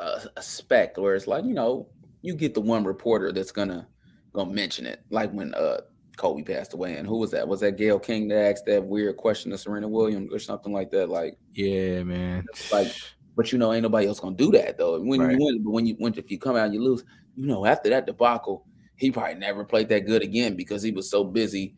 a, 0.04 0.30
a 0.38 0.42
spec 0.42 0.98
where 0.98 1.16
it's 1.16 1.28
like 1.28 1.46
you 1.46 1.54
know 1.54 1.89
you 2.22 2.36
get 2.36 2.54
the 2.54 2.62
one 2.62 2.84
reporter 2.84 3.32
that's 3.32 3.52
gonna 3.52 3.88
gonna 4.34 4.52
mention 4.52 4.86
it 4.86 5.04
like 5.10 5.32
when 5.32 5.54
uh 5.54 5.82
Kobe 6.18 6.44
passed 6.44 6.74
away. 6.74 6.98
And 6.98 7.08
who 7.08 7.18
was 7.18 7.32
that? 7.32 7.48
Was 7.48 7.62
that 7.62 7.78
Gayle 7.78 8.00
King 8.00 8.28
that 8.30 8.52
asked 8.52 8.66
that 8.68 8.84
weird 8.84 9.18
question 9.18 9.52
to 9.52 9.58
Serena 9.58 9.88
Williams 9.88 10.32
or 10.32 10.39
something 10.39 10.72
like 10.72 10.92
that? 10.92 11.10
Like, 11.10 11.38
yeah, 11.54 12.04
man. 12.04 12.46
Like, 12.72 12.88
but 13.36 13.52
you 13.52 13.58
know, 13.58 13.74
ain't 13.74 13.84
nobody 13.84 14.08
else 14.08 14.20
gonna 14.20 14.36
do 14.36 14.52
that 14.52 14.78
though. 14.78 15.00
When 15.02 15.20
Right. 15.20 15.32
you 15.32 15.38
win, 15.44 15.63
but 15.63 15.72
when 15.72 15.86
you 15.86 15.96
when 15.98 16.13
if 16.16 16.30
you 16.30 16.38
come 16.38 16.56
out 16.56 16.66
and 16.66 16.74
you 16.74 16.84
lose, 16.84 17.04
you 17.36 17.48
know, 17.48 17.66
after 17.66 17.89
that 17.89 18.06
debacle, 18.06 18.66
he 18.96 19.12
probably 19.12 19.36
never 19.36 19.63
played 19.63 19.89
that 19.89 20.06
good 20.06 20.22
again 20.22 20.56
because 20.56 20.84
he 20.84 20.92
was 20.92 21.10
so 21.10 21.24
busy 21.24 21.76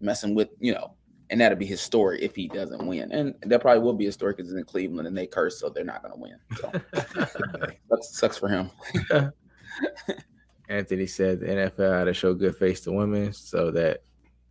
messing 0.00 0.34
with, 0.34 0.48
you 0.60 0.72
know, 0.72 0.94
and 1.30 1.40
that'll 1.40 1.58
be 1.58 1.66
his 1.66 1.80
story 1.80 2.22
if 2.22 2.34
he 2.34 2.48
doesn't 2.48 2.86
win. 2.86 3.12
And 3.12 3.34
that 3.42 3.60
probably 3.60 3.82
will 3.82 3.94
be 3.94 4.06
a 4.06 4.12
story 4.12 4.32
because 4.34 4.50
it's 4.50 4.58
in 4.58 4.64
Cleveland 4.64 5.06
and 5.06 5.16
they 5.16 5.26
curse, 5.26 5.60
so 5.60 5.68
they're 5.68 5.84
not 5.84 6.02
gonna 6.02 6.16
win. 6.16 6.36
So 6.56 6.70
that 6.92 8.04
sucks 8.04 8.38
for 8.38 8.48
him. 8.48 8.70
Anthony 10.68 11.06
said 11.06 11.40
the 11.40 11.46
NFL 11.46 11.98
had 11.98 12.04
to 12.04 12.14
show 12.14 12.34
good 12.34 12.56
face 12.56 12.80
to 12.82 12.92
women 12.92 13.32
so 13.32 13.70
that 13.70 14.02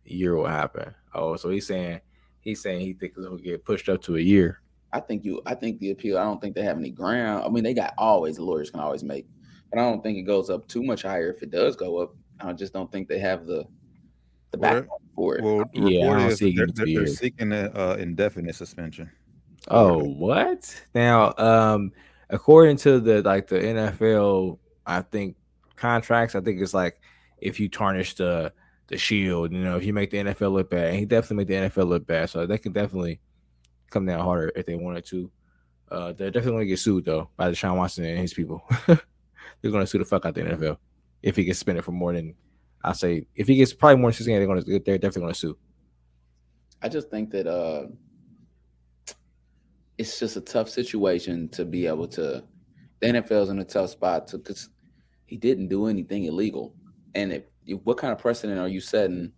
year 0.04 0.34
will 0.34 0.46
happen. 0.46 0.94
Oh, 1.14 1.36
so 1.36 1.48
he's 1.50 1.66
saying 1.66 2.00
he's 2.40 2.62
saying 2.62 2.80
he 2.80 2.92
thinks 2.92 3.18
it'll 3.18 3.36
get 3.36 3.64
pushed 3.64 3.88
up 3.88 4.02
to 4.02 4.16
a 4.16 4.20
year. 4.20 4.60
I 4.92 5.00
think 5.00 5.24
you. 5.24 5.42
I 5.46 5.54
think 5.54 5.80
the 5.80 5.90
appeal. 5.90 6.18
I 6.18 6.24
don't 6.24 6.40
think 6.40 6.54
they 6.54 6.62
have 6.62 6.78
any 6.78 6.90
ground. 6.90 7.44
I 7.44 7.48
mean, 7.48 7.64
they 7.64 7.74
got 7.74 7.94
always 7.98 8.36
the 8.36 8.44
lawyers 8.44 8.70
can 8.70 8.80
always 8.80 9.04
make, 9.04 9.26
but 9.70 9.78
I 9.78 9.82
don't 9.82 10.02
think 10.02 10.18
it 10.18 10.22
goes 10.22 10.48
up 10.48 10.66
too 10.66 10.82
much 10.82 11.02
higher. 11.02 11.30
If 11.30 11.42
it 11.42 11.50
does 11.50 11.76
go 11.76 11.98
up, 11.98 12.14
I 12.40 12.52
just 12.52 12.72
don't 12.72 12.90
think 12.90 13.08
they 13.08 13.18
have 13.18 13.46
the 13.46 13.64
the 14.50 14.58
Well, 14.58 14.74
backbone 14.74 14.98
for 15.14 15.36
it. 15.36 15.44
Well, 15.44 15.58
the 15.58 15.90
Yeah, 15.90 16.10
I 16.10 16.18
don't 16.18 16.36
see 16.36 16.56
they're, 16.56 16.66
they're, 16.66 16.86
they're 16.86 17.06
seeking 17.06 17.52
an 17.52 17.70
uh, 17.74 17.96
indefinite 17.98 18.54
suspension. 18.54 19.10
Oh, 19.68 20.04
what? 20.04 20.74
Now, 20.94 21.34
um, 21.36 21.92
according 22.30 22.76
to 22.78 23.00
the 23.00 23.22
like 23.22 23.48
the 23.48 23.58
NFL, 23.58 24.58
I 24.86 25.02
think 25.02 25.36
contracts, 25.76 26.34
I 26.34 26.40
think 26.40 26.60
it's 26.60 26.74
like 26.74 27.00
if 27.38 27.60
you 27.60 27.68
tarnish 27.68 28.14
the 28.14 28.52
the 28.86 28.96
shield, 28.96 29.52
you 29.52 29.58
know, 29.58 29.76
if 29.76 29.84
you 29.84 29.92
make 29.92 30.10
the 30.10 30.18
NFL 30.18 30.52
look 30.52 30.70
bad, 30.70 30.88
and 30.88 30.98
he 30.98 31.04
definitely 31.04 31.36
made 31.36 31.48
the 31.48 31.68
NFL 31.68 31.88
look 31.88 32.06
bad, 32.06 32.30
so 32.30 32.46
they 32.46 32.58
can 32.58 32.72
definitely 32.72 33.20
come 33.90 34.06
down 34.06 34.20
harder 34.20 34.52
if 34.56 34.66
they 34.66 34.76
wanted 34.76 35.04
to. 35.06 35.30
Uh, 35.90 36.12
they're 36.12 36.30
definitely 36.30 36.52
going 36.52 36.64
to 36.64 36.68
get 36.68 36.78
sued 36.78 37.04
though 37.04 37.28
by 37.36 37.48
the 37.48 37.56
Deshaun 37.56 37.76
Watson 37.76 38.04
and 38.04 38.18
his 38.18 38.34
people. 38.34 38.62
they're 38.86 39.70
going 39.70 39.82
to 39.82 39.86
sue 39.86 39.98
the 39.98 40.04
fuck 40.04 40.26
out 40.26 40.34
the 40.34 40.42
NFL 40.42 40.78
if 41.22 41.36
he 41.36 41.44
gets 41.44 41.58
suspended 41.58 41.84
for 41.84 41.92
more 41.92 42.12
than 42.12 42.34
I 42.82 42.92
say. 42.92 43.26
If 43.34 43.46
he 43.48 43.56
gets 43.56 43.72
probably 43.72 43.96
more 43.96 44.10
than 44.10 44.16
six 44.16 44.26
games, 44.26 44.38
they're 44.38 44.46
going 44.46 44.62
to 44.62 44.78
they're 44.84 44.98
definitely 44.98 45.22
going 45.22 45.32
to 45.34 45.38
sue. 45.38 45.58
I 46.80 46.88
just 46.88 47.10
think 47.10 47.30
that 47.30 47.46
uh 47.46 47.86
it's 49.96 50.18
just 50.20 50.36
a 50.36 50.40
tough 50.40 50.68
situation 50.68 51.48
to 51.50 51.64
be 51.64 51.86
able 51.86 52.06
to. 52.08 52.44
The 53.00 53.06
NFL's 53.06 53.48
in 53.50 53.58
a 53.58 53.64
tough 53.64 53.90
spot 53.90 54.26
to 54.28 54.38
because 54.38 54.70
he 55.26 55.36
didn't 55.36 55.68
do 55.68 55.86
anything 55.86 56.24
illegal, 56.24 56.74
and 57.14 57.32
if, 57.32 57.42
if- 57.66 57.80
what 57.84 57.96
kind 57.98 58.12
of 58.12 58.18
precedent 58.18 58.58
are 58.58 58.68
you 58.68 58.80
setting? 58.80 59.32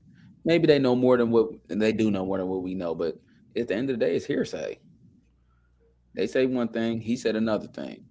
Maybe 0.44 0.66
they 0.66 0.78
know 0.78 0.96
more 0.96 1.16
than 1.18 1.30
what 1.30 1.50
and 1.68 1.80
they 1.80 1.92
do 1.92 2.10
know 2.10 2.24
more 2.24 2.38
than 2.38 2.46
what 2.48 2.62
we 2.62 2.74
know, 2.74 2.94
but 2.94 3.18
at 3.56 3.68
the 3.68 3.74
end 3.74 3.90
of 3.90 3.98
the 3.98 4.04
day, 4.04 4.16
it's 4.16 4.24
hearsay. 4.24 4.78
They 6.14 6.26
say 6.26 6.46
one 6.46 6.68
thing, 6.68 7.00
he 7.00 7.16
said 7.16 7.36
another 7.36 7.68
thing. 7.68 8.04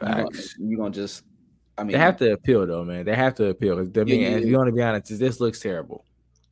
You're 0.00 0.10
gonna, 0.10 0.30
Facts. 0.30 0.54
you're 0.58 0.78
gonna 0.78 0.90
just, 0.90 1.24
I 1.78 1.84
mean, 1.84 1.92
They 1.92 1.98
have 1.98 2.16
to 2.18 2.32
appeal 2.32 2.66
though, 2.66 2.84
man. 2.84 3.04
They 3.06 3.14
have 3.14 3.34
to 3.36 3.46
appeal. 3.50 3.76
'Cause, 3.76 3.88
I 3.96 4.04
mean, 4.04 4.20
Yeah, 4.20 4.30
yeah, 4.30 4.36
if 4.38 4.44
you 4.46 4.56
want 4.56 4.68
to 4.68 4.74
be 4.74 4.82
honest, 4.82 5.16
this 5.18 5.40
looks 5.40 5.60
terrible. 5.60 6.04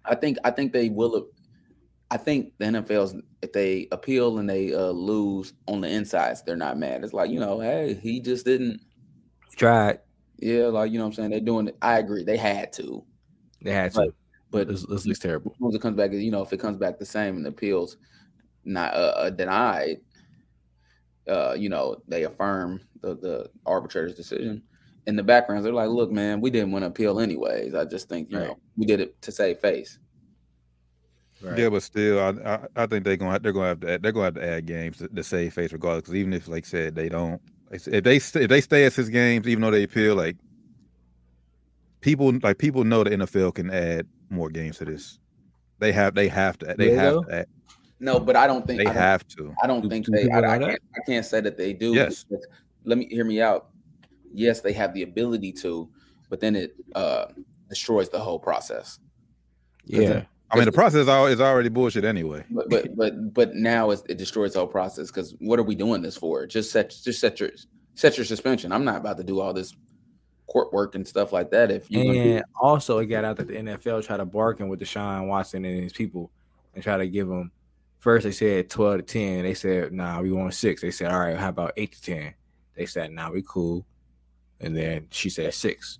I 0.04 0.14
think 0.14 0.38
I 0.44 0.50
think 0.52 0.72
they 0.72 0.88
will. 0.88 1.28
I 2.12 2.16
think 2.16 2.52
the 2.58 2.66
NFL's 2.66 3.16
if 3.42 3.52
they 3.52 3.88
appeal 3.90 4.38
and 4.38 4.48
they 4.48 4.72
uh, 4.72 4.90
lose 4.90 5.52
on 5.66 5.80
the 5.80 5.88
insides, 5.88 6.42
they're 6.44 6.56
not 6.56 6.78
mad. 6.78 7.02
It's 7.02 7.12
like 7.12 7.30
you 7.30 7.40
know, 7.40 7.58
hey, 7.58 7.94
he 7.94 8.20
just 8.20 8.44
didn't. 8.46 8.80
Tried. 9.56 9.98
Yeah, 10.38 10.66
like 10.66 10.92
you 10.92 10.98
know, 10.98 11.04
what 11.04 11.08
I'm 11.08 11.14
saying 11.14 11.30
they're 11.30 11.40
doing 11.40 11.68
it. 11.68 11.76
I 11.82 11.98
agree, 11.98 12.22
they 12.22 12.36
had 12.36 12.72
to, 12.74 13.02
They 13.62 13.72
had 13.72 13.92
to. 13.94 14.00
Right. 14.00 14.10
but 14.50 14.68
This, 14.68 14.84
this 14.86 15.06
looks 15.06 15.18
terrible. 15.18 15.56
as 15.66 15.74
it 15.74 15.80
comes 15.80 15.96
back, 15.96 16.12
you 16.12 16.30
know, 16.30 16.42
if 16.42 16.52
it 16.52 16.60
comes 16.60 16.76
back 16.76 16.98
the 16.98 17.06
same 17.06 17.36
and 17.36 17.44
the 17.44 17.48
appeals 17.48 17.96
not 18.64 18.92
uh, 18.94 19.14
uh, 19.16 19.30
denied, 19.30 19.96
uh, 21.26 21.54
you 21.58 21.68
know, 21.68 21.96
they 22.06 22.24
affirm 22.24 22.80
the 23.00 23.16
the 23.16 23.50
arbitrator's 23.64 24.14
decision. 24.14 24.62
In 25.06 25.14
the 25.16 25.22
background, 25.22 25.64
they're 25.64 25.72
like, 25.72 25.88
"Look, 25.88 26.10
man, 26.10 26.40
we 26.40 26.50
didn't 26.50 26.72
want 26.72 26.82
to 26.82 26.86
appeal 26.88 27.20
anyways. 27.20 27.74
I 27.74 27.84
just 27.84 28.08
think 28.08 28.30
you 28.30 28.38
Right. 28.38 28.48
know 28.48 28.58
we 28.76 28.86
did 28.86 29.00
it 29.00 29.20
to 29.22 29.30
save 29.32 29.58
face." 29.60 29.98
Right. 31.42 31.58
Yeah, 31.58 31.68
but 31.68 31.82
still, 31.82 32.18
I, 32.18 32.30
I 32.54 32.58
I 32.76 32.86
think 32.86 33.04
they're 33.04 33.16
gonna 33.16 33.32
have, 33.32 33.42
they're 33.42 33.52
gonna 33.52 33.68
have 33.68 33.80
to 33.80 33.92
add, 33.92 34.02
they're 34.02 34.10
gonna 34.12 34.24
have 34.24 34.34
to 34.34 34.44
add 34.48 34.66
games 34.66 34.98
to, 34.98 35.08
to 35.08 35.22
save 35.22 35.52
face 35.54 35.72
regardless. 35.72 36.02
Because 36.02 36.14
even 36.16 36.32
if, 36.32 36.48
like 36.48 36.64
I 36.64 36.68
said, 36.68 36.94
they 36.96 37.08
don't 37.08 37.40
if 37.70 37.84
they 37.84 38.16
if 38.16 38.32
they 38.32 38.60
stay 38.60 38.84
at 38.86 38.92
six 38.94 39.08
games, 39.08 39.46
even 39.46 39.62
though 39.62 39.70
they 39.70 39.82
appeal, 39.84 40.16
like 40.16 40.36
people 42.00 42.32
like 42.42 42.58
people 42.58 42.84
know 42.84 43.04
the 43.04 43.10
NFL 43.10 43.54
can 43.54 43.70
add 43.70 44.06
more 44.30 44.48
games 44.48 44.78
to 44.78 44.84
this. 44.86 45.18
They 45.78 45.92
have 45.92 46.14
they 46.14 46.28
have 46.28 46.58
to 46.58 46.74
they 46.76 46.88
Will 46.90 46.96
have 47.22 47.26
to 47.28 47.34
add, 47.40 47.46
No, 48.00 48.18
but 48.18 48.34
I 48.34 48.46
don't 48.46 48.66
think 48.66 48.78
they 48.78 48.86
I 48.86 48.92
don't- 48.92 49.02
have 49.02 49.28
to. 49.28 49.54
I 49.62 49.66
don't 49.66 49.82
Do- 49.82 49.88
think 49.88 50.06
do 50.06 50.12
they. 50.12 50.22
I, 50.30 50.40
know 50.40 50.48
I 50.48 50.58
that? 50.58 50.68
can't, 50.68 50.82
I 50.96 51.00
can't 51.06 51.26
say 51.26 51.40
that 51.42 51.56
they 51.58 51.72
do. 51.74 51.94
Yes. 51.94 52.24
Let 52.84 52.98
me 52.98 53.06
hear 53.10 53.24
me 53.24 53.40
out. 53.42 53.68
Yes, 54.36 54.60
they 54.60 54.72
have 54.74 54.94
the 54.94 55.02
ability 55.02 55.52
to, 55.52 55.88
but 56.28 56.40
then 56.40 56.54
it 56.54 56.76
uh, 56.94 57.26
destroys 57.68 58.08
the 58.08 58.18
whole 58.18 58.38
process. 58.38 58.98
yeah. 59.84 60.22
I 60.50 60.56
mean, 60.56 60.64
the 60.64 60.72
process 60.72 61.08
is 61.08 61.40
already 61.40 61.68
bullshit 61.68 62.04
anyway. 62.04 62.44
But 62.50 62.70
but 62.70 62.96
but 62.96 63.34
but 63.34 63.54
now 63.56 63.90
it's, 63.90 64.02
it 64.08 64.16
destroys 64.16 64.52
the 64.52 64.60
whole 64.60 64.68
process 64.68 65.08
because 65.08 65.34
what 65.40 65.58
are 65.58 65.64
we 65.64 65.74
doing 65.74 66.02
this 66.02 66.16
for? 66.16 66.46
Just 66.46 66.70
set 66.70 66.90
just 67.02 67.18
set 67.18 67.40
your 67.40 67.50
set 67.94 68.16
your 68.16 68.24
suspension. 68.24 68.70
I'm 68.70 68.84
not 68.84 68.98
about 68.98 69.16
to 69.16 69.24
do 69.24 69.40
all 69.40 69.52
this 69.52 69.74
court 70.46 70.72
work 70.72 70.94
and 70.94 71.06
stuff 71.06 71.32
like 71.32 71.50
that. 71.50 71.72
If 71.72 71.90
you 71.90 72.12
And 72.12 72.44
also, 72.60 72.98
it 72.98 73.06
got 73.06 73.24
out 73.24 73.36
that 73.38 73.48
the 73.48 73.54
NFL 73.54 74.06
tried 74.06 74.18
to 74.18 74.24
bargain 74.24 74.68
with 74.68 74.80
Deshaun 74.80 75.26
Watson 75.26 75.64
and 75.64 75.82
his 75.82 75.92
people 75.92 76.30
and 76.74 76.82
try 76.82 76.96
to 76.96 77.08
give 77.08 77.26
them. 77.26 77.50
First, 77.98 78.24
they 78.24 78.30
said 78.30 78.70
twelve 78.70 78.98
to 78.98 79.02
ten. 79.02 79.42
They 79.42 79.54
said, 79.54 79.92
"Nah, 79.92 80.20
we 80.20 80.30
want 80.30 80.54
six. 80.54 80.80
They 80.80 80.92
said, 80.92 81.10
"All 81.10 81.18
right, 81.18 81.36
how 81.36 81.48
about 81.48 81.72
eight 81.76 81.92
to 81.92 82.02
10? 82.02 82.34
They 82.76 82.86
said, 82.86 83.10
"Nah, 83.10 83.30
we 83.30 83.42
cool." 83.42 83.84
And 84.60 84.76
then 84.76 85.08
she 85.10 85.30
said 85.30 85.52
six. 85.54 85.98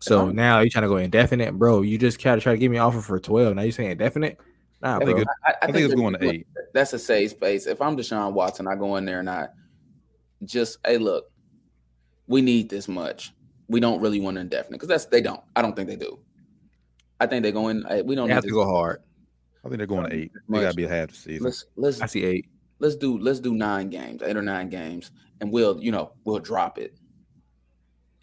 So 0.00 0.30
now 0.30 0.60
you're 0.60 0.70
trying 0.70 0.82
to 0.82 0.88
go 0.88 0.96
indefinite, 0.96 1.52
bro? 1.52 1.82
You 1.82 1.98
just 1.98 2.22
kind 2.22 2.36
of 2.36 2.42
try 2.42 2.52
to 2.52 2.58
give 2.58 2.70
me 2.70 2.78
an 2.78 2.82
offer 2.82 3.00
for 3.00 3.20
twelve. 3.20 3.54
Now 3.54 3.62
you 3.62 3.72
saying 3.72 3.90
indefinite? 3.90 4.38
Nah, 4.82 4.96
I 4.96 5.04
think 5.04 5.10
bro. 5.10 5.20
it- 5.20 5.28
I, 5.44 5.54
I 5.62 5.72
think 5.72 5.84
it's 5.84 5.94
going 5.94 6.14
to 6.14 6.30
eight. 6.30 6.46
That's 6.72 6.92
a 6.94 6.98
safe 6.98 7.32
space. 7.32 7.66
If 7.66 7.82
I'm 7.82 7.96
Deshaun 7.96 8.32
Watson, 8.32 8.66
I 8.66 8.76
go 8.76 8.96
in 8.96 9.04
there 9.04 9.20
and 9.20 9.28
I 9.28 9.48
just 10.44 10.78
hey, 10.86 10.96
look, 10.96 11.30
we 12.26 12.40
need 12.40 12.70
this 12.70 12.88
much. 12.88 13.34
We 13.68 13.78
don't 13.78 14.00
really 14.00 14.20
want 14.20 14.38
indefinite 14.38 14.78
because 14.78 14.88
that's 14.88 15.04
they 15.06 15.20
don't. 15.20 15.42
I 15.54 15.62
don't 15.62 15.76
think 15.76 15.88
they 15.88 15.96
do. 15.96 16.18
I 17.20 17.26
think 17.26 17.42
they're 17.42 17.52
going. 17.52 17.84
Hey, 17.86 18.02
we 18.02 18.14
don't 18.14 18.28
They 18.28 18.34
have 18.34 18.42
to 18.42 18.48
this 18.48 18.54
go 18.54 18.64
hard. 18.64 19.02
I 19.64 19.68
think 19.68 19.78
they're 19.78 19.86
going 19.86 20.08
to 20.08 20.16
eight. 20.16 20.32
They 20.48 20.60
gotta 20.60 20.74
be 20.74 20.84
a 20.84 20.88
half 20.88 21.10
the 21.10 21.14
season. 21.14 21.44
Let's 21.44 21.66
let's 21.76 22.00
I 22.00 22.06
see 22.06 22.24
eight. 22.24 22.46
let's 22.78 22.96
do 22.96 23.18
let's 23.18 23.40
do 23.40 23.54
nine 23.54 23.90
games, 23.90 24.22
eight 24.22 24.36
or 24.36 24.42
nine 24.42 24.70
games, 24.70 25.10
and 25.42 25.52
we'll 25.52 25.78
you 25.82 25.92
know 25.92 26.12
we'll 26.24 26.38
drop 26.38 26.78
it. 26.78 26.96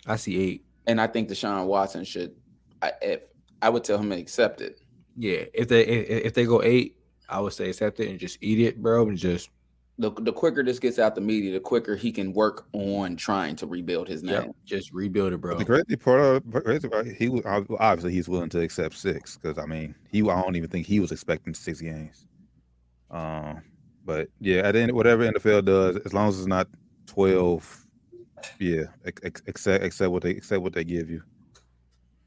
I 0.07 0.15
see 0.15 0.39
eight. 0.39 0.65
And 0.87 0.99
I 1.01 1.07
think 1.07 1.29
Deshaun 1.29 1.65
Watson 1.65 2.03
should. 2.03 2.35
I, 2.81 2.93
if 3.01 3.21
I 3.61 3.69
would 3.69 3.83
tell 3.83 3.97
him 3.97 4.09
to 4.11 4.17
accept 4.17 4.61
it. 4.61 4.79
Yeah, 5.17 5.43
if 5.53 5.67
they 5.67 5.85
if, 5.85 6.25
if 6.27 6.33
they 6.33 6.45
go 6.45 6.61
eight, 6.63 6.97
I 7.27 7.39
would 7.39 7.53
say 7.53 7.69
accept 7.69 7.99
it 7.99 8.09
and 8.09 8.19
just 8.19 8.37
eat 8.41 8.59
it, 8.59 8.81
bro, 8.81 9.07
and 9.07 9.17
just 9.17 9.49
The 9.97 10.11
the 10.11 10.31
quicker 10.31 10.63
this 10.63 10.77
gets 10.77 10.99
out 10.99 11.15
the 11.15 11.21
media, 11.21 11.53
the 11.53 11.59
quicker 11.59 11.95
he 11.95 12.11
can 12.11 12.33
work 12.33 12.67
on 12.73 13.15
trying 13.15 13.55
to 13.57 13.65
rebuild 13.65 14.07
his 14.07 14.21
name. 14.21 14.35
yeah, 14.35 14.51
just 14.63 14.93
rebuild 14.93 15.33
it, 15.33 15.41
bro. 15.41 15.57
The 15.57 15.65
crazy 15.65 15.95
part 15.95 16.21
of 16.21 16.63
crazy 16.63 16.87
part, 16.87 17.07
he 17.07 17.29
was 17.29 17.41
obviously 17.45 18.13
he's 18.13 18.29
willing 18.29 18.49
to 18.49 18.61
accept 18.61 18.95
six 18.95 19.37
because 19.37 19.57
I 19.57 19.65
mean 19.65 19.95
he 20.11 20.21
I 20.21 20.41
don't 20.41 20.55
even 20.55 20.69
think 20.69 20.85
he 20.85 20.99
was 20.99 21.11
expecting 21.11 21.55
six 21.55 21.81
games. 21.81 22.27
Um, 23.09 23.63
but 24.05 24.29
yeah, 24.39 24.57
at 24.59 24.73
the 24.73 24.81
end 24.81 24.91
whatever 24.91 25.29
NFL 25.29 25.65
does, 25.65 25.95
as 26.05 26.13
long 26.13 26.29
as 26.29 26.37
it's 26.37 26.47
not 26.47 26.67
twelve, 27.07 27.86
yeah, 28.59 28.83
ex- 29.05 29.21
ex- 29.23 29.41
accept 29.47 29.83
accept 29.83 30.11
what 30.11 30.23
they 30.23 30.31
accept 30.31 30.61
what 30.61 30.73
they 30.73 30.83
give 30.83 31.09
you. 31.09 31.21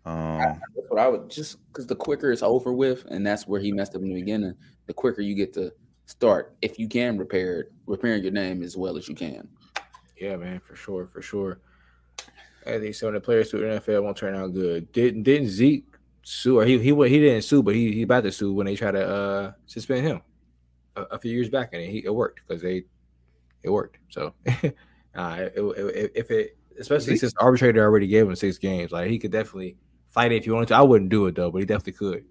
Um, 0.04 0.38
That's 0.38 0.88
what 0.88 0.98
I 1.00 1.08
would 1.08 1.30
just 1.30 1.58
because 1.68 1.86
the 1.86 1.96
quicker 1.96 2.32
it's 2.32 2.42
over 2.42 2.72
with, 2.72 3.04
and 3.06 3.26
that's 3.26 3.46
where 3.46 3.60
he 3.60 3.70
messed 3.72 3.94
up 3.94 4.02
in 4.02 4.08
the 4.08 4.14
beginning. 4.14 4.54
The 4.86 4.94
quicker 4.94 5.20
you 5.22 5.34
get 5.34 5.52
to 5.54 5.72
start, 6.06 6.56
if 6.62 6.78
you 6.78 6.88
can 6.88 7.18
repair 7.18 7.60
it, 7.60 7.72
repairing 7.86 8.22
your 8.22 8.32
name 8.32 8.62
as 8.62 8.76
well 8.76 8.96
as 8.96 9.08
you 9.08 9.14
can. 9.14 9.48
Yeah, 10.16 10.36
man, 10.36 10.60
for 10.60 10.74
sure, 10.74 11.06
for 11.06 11.22
sure. 11.22 11.60
I 12.66 12.78
think 12.78 12.94
some 12.94 13.08
of 13.08 13.14
the 13.14 13.20
players 13.20 13.50
to 13.50 13.58
the 13.58 13.64
NFL 13.64 14.02
won't 14.02 14.16
turn 14.16 14.34
out 14.34 14.52
good. 14.52 14.90
Didn't 14.92 15.22
didn't 15.22 15.48
Zeke 15.48 15.86
sue 16.22 16.58
or 16.58 16.64
he 16.64 16.78
he 16.78 16.92
wa- 16.92 17.06
he 17.06 17.18
didn't 17.18 17.42
sue, 17.42 17.62
but 17.62 17.74
he 17.74 17.92
he 17.92 18.02
about 18.02 18.24
to 18.24 18.32
sue 18.32 18.52
when 18.52 18.66
they 18.66 18.76
try 18.76 18.90
to 18.90 19.06
uh 19.06 19.52
suspend 19.66 20.06
him 20.06 20.20
a, 20.96 21.02
a 21.02 21.18
few 21.18 21.32
years 21.32 21.48
back, 21.48 21.70
and 21.72 21.82
he 21.82 22.04
it 22.04 22.14
worked 22.14 22.40
because 22.46 22.62
they 22.62 22.84
it 23.62 23.70
worked. 23.70 23.98
So 24.08 24.34
uh, 25.14 25.48
it, 25.54 25.60
it, 25.60 26.12
if 26.14 26.30
it 26.30 26.56
especially 26.78 27.16
since 27.16 27.32
the 27.32 27.40
arbitrator 27.40 27.82
already 27.82 28.06
gave 28.06 28.26
him 28.26 28.36
six 28.36 28.58
games, 28.58 28.92
like 28.92 29.10
he 29.10 29.18
could 29.18 29.32
definitely 29.32 29.76
fight 30.08 30.32
it 30.32 30.36
if 30.36 30.46
you 30.46 30.54
wanted 30.54 30.68
to. 30.68 30.76
I 30.76 30.82
wouldn't 30.82 31.10
do 31.10 31.26
it 31.26 31.34
though, 31.34 31.50
but 31.50 31.58
he 31.58 31.64
definitely 31.66 31.92
could 31.94 32.24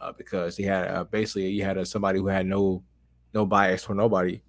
uh, 0.00 0.12
because 0.12 0.56
he 0.56 0.64
had 0.64 0.88
uh, 0.88 1.04
basically 1.04 1.50
he 1.50 1.60
had 1.60 1.76
a, 1.76 1.86
somebody 1.86 2.18
who 2.18 2.28
had 2.28 2.46
no 2.46 2.82
no 3.34 3.46
bias 3.46 3.84
for 3.84 3.94
nobody. 3.94 4.40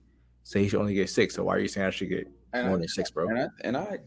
Say 0.43 0.63
he 0.63 0.69
should 0.69 0.79
only 0.79 0.93
get 0.93 1.09
six. 1.09 1.35
So 1.35 1.43
why 1.43 1.55
are 1.55 1.59
you 1.59 1.67
saying 1.67 1.87
I 1.87 1.89
should 1.91 2.09
get 2.09 2.27
And 2.53 2.67
more 2.67 2.77
I, 2.77 2.79
than 2.79 2.87
six, 2.87 3.11
bro? 3.11 3.27
and 3.27 3.39
I, 3.39 3.47
and 3.63 3.77
I, 3.77 3.99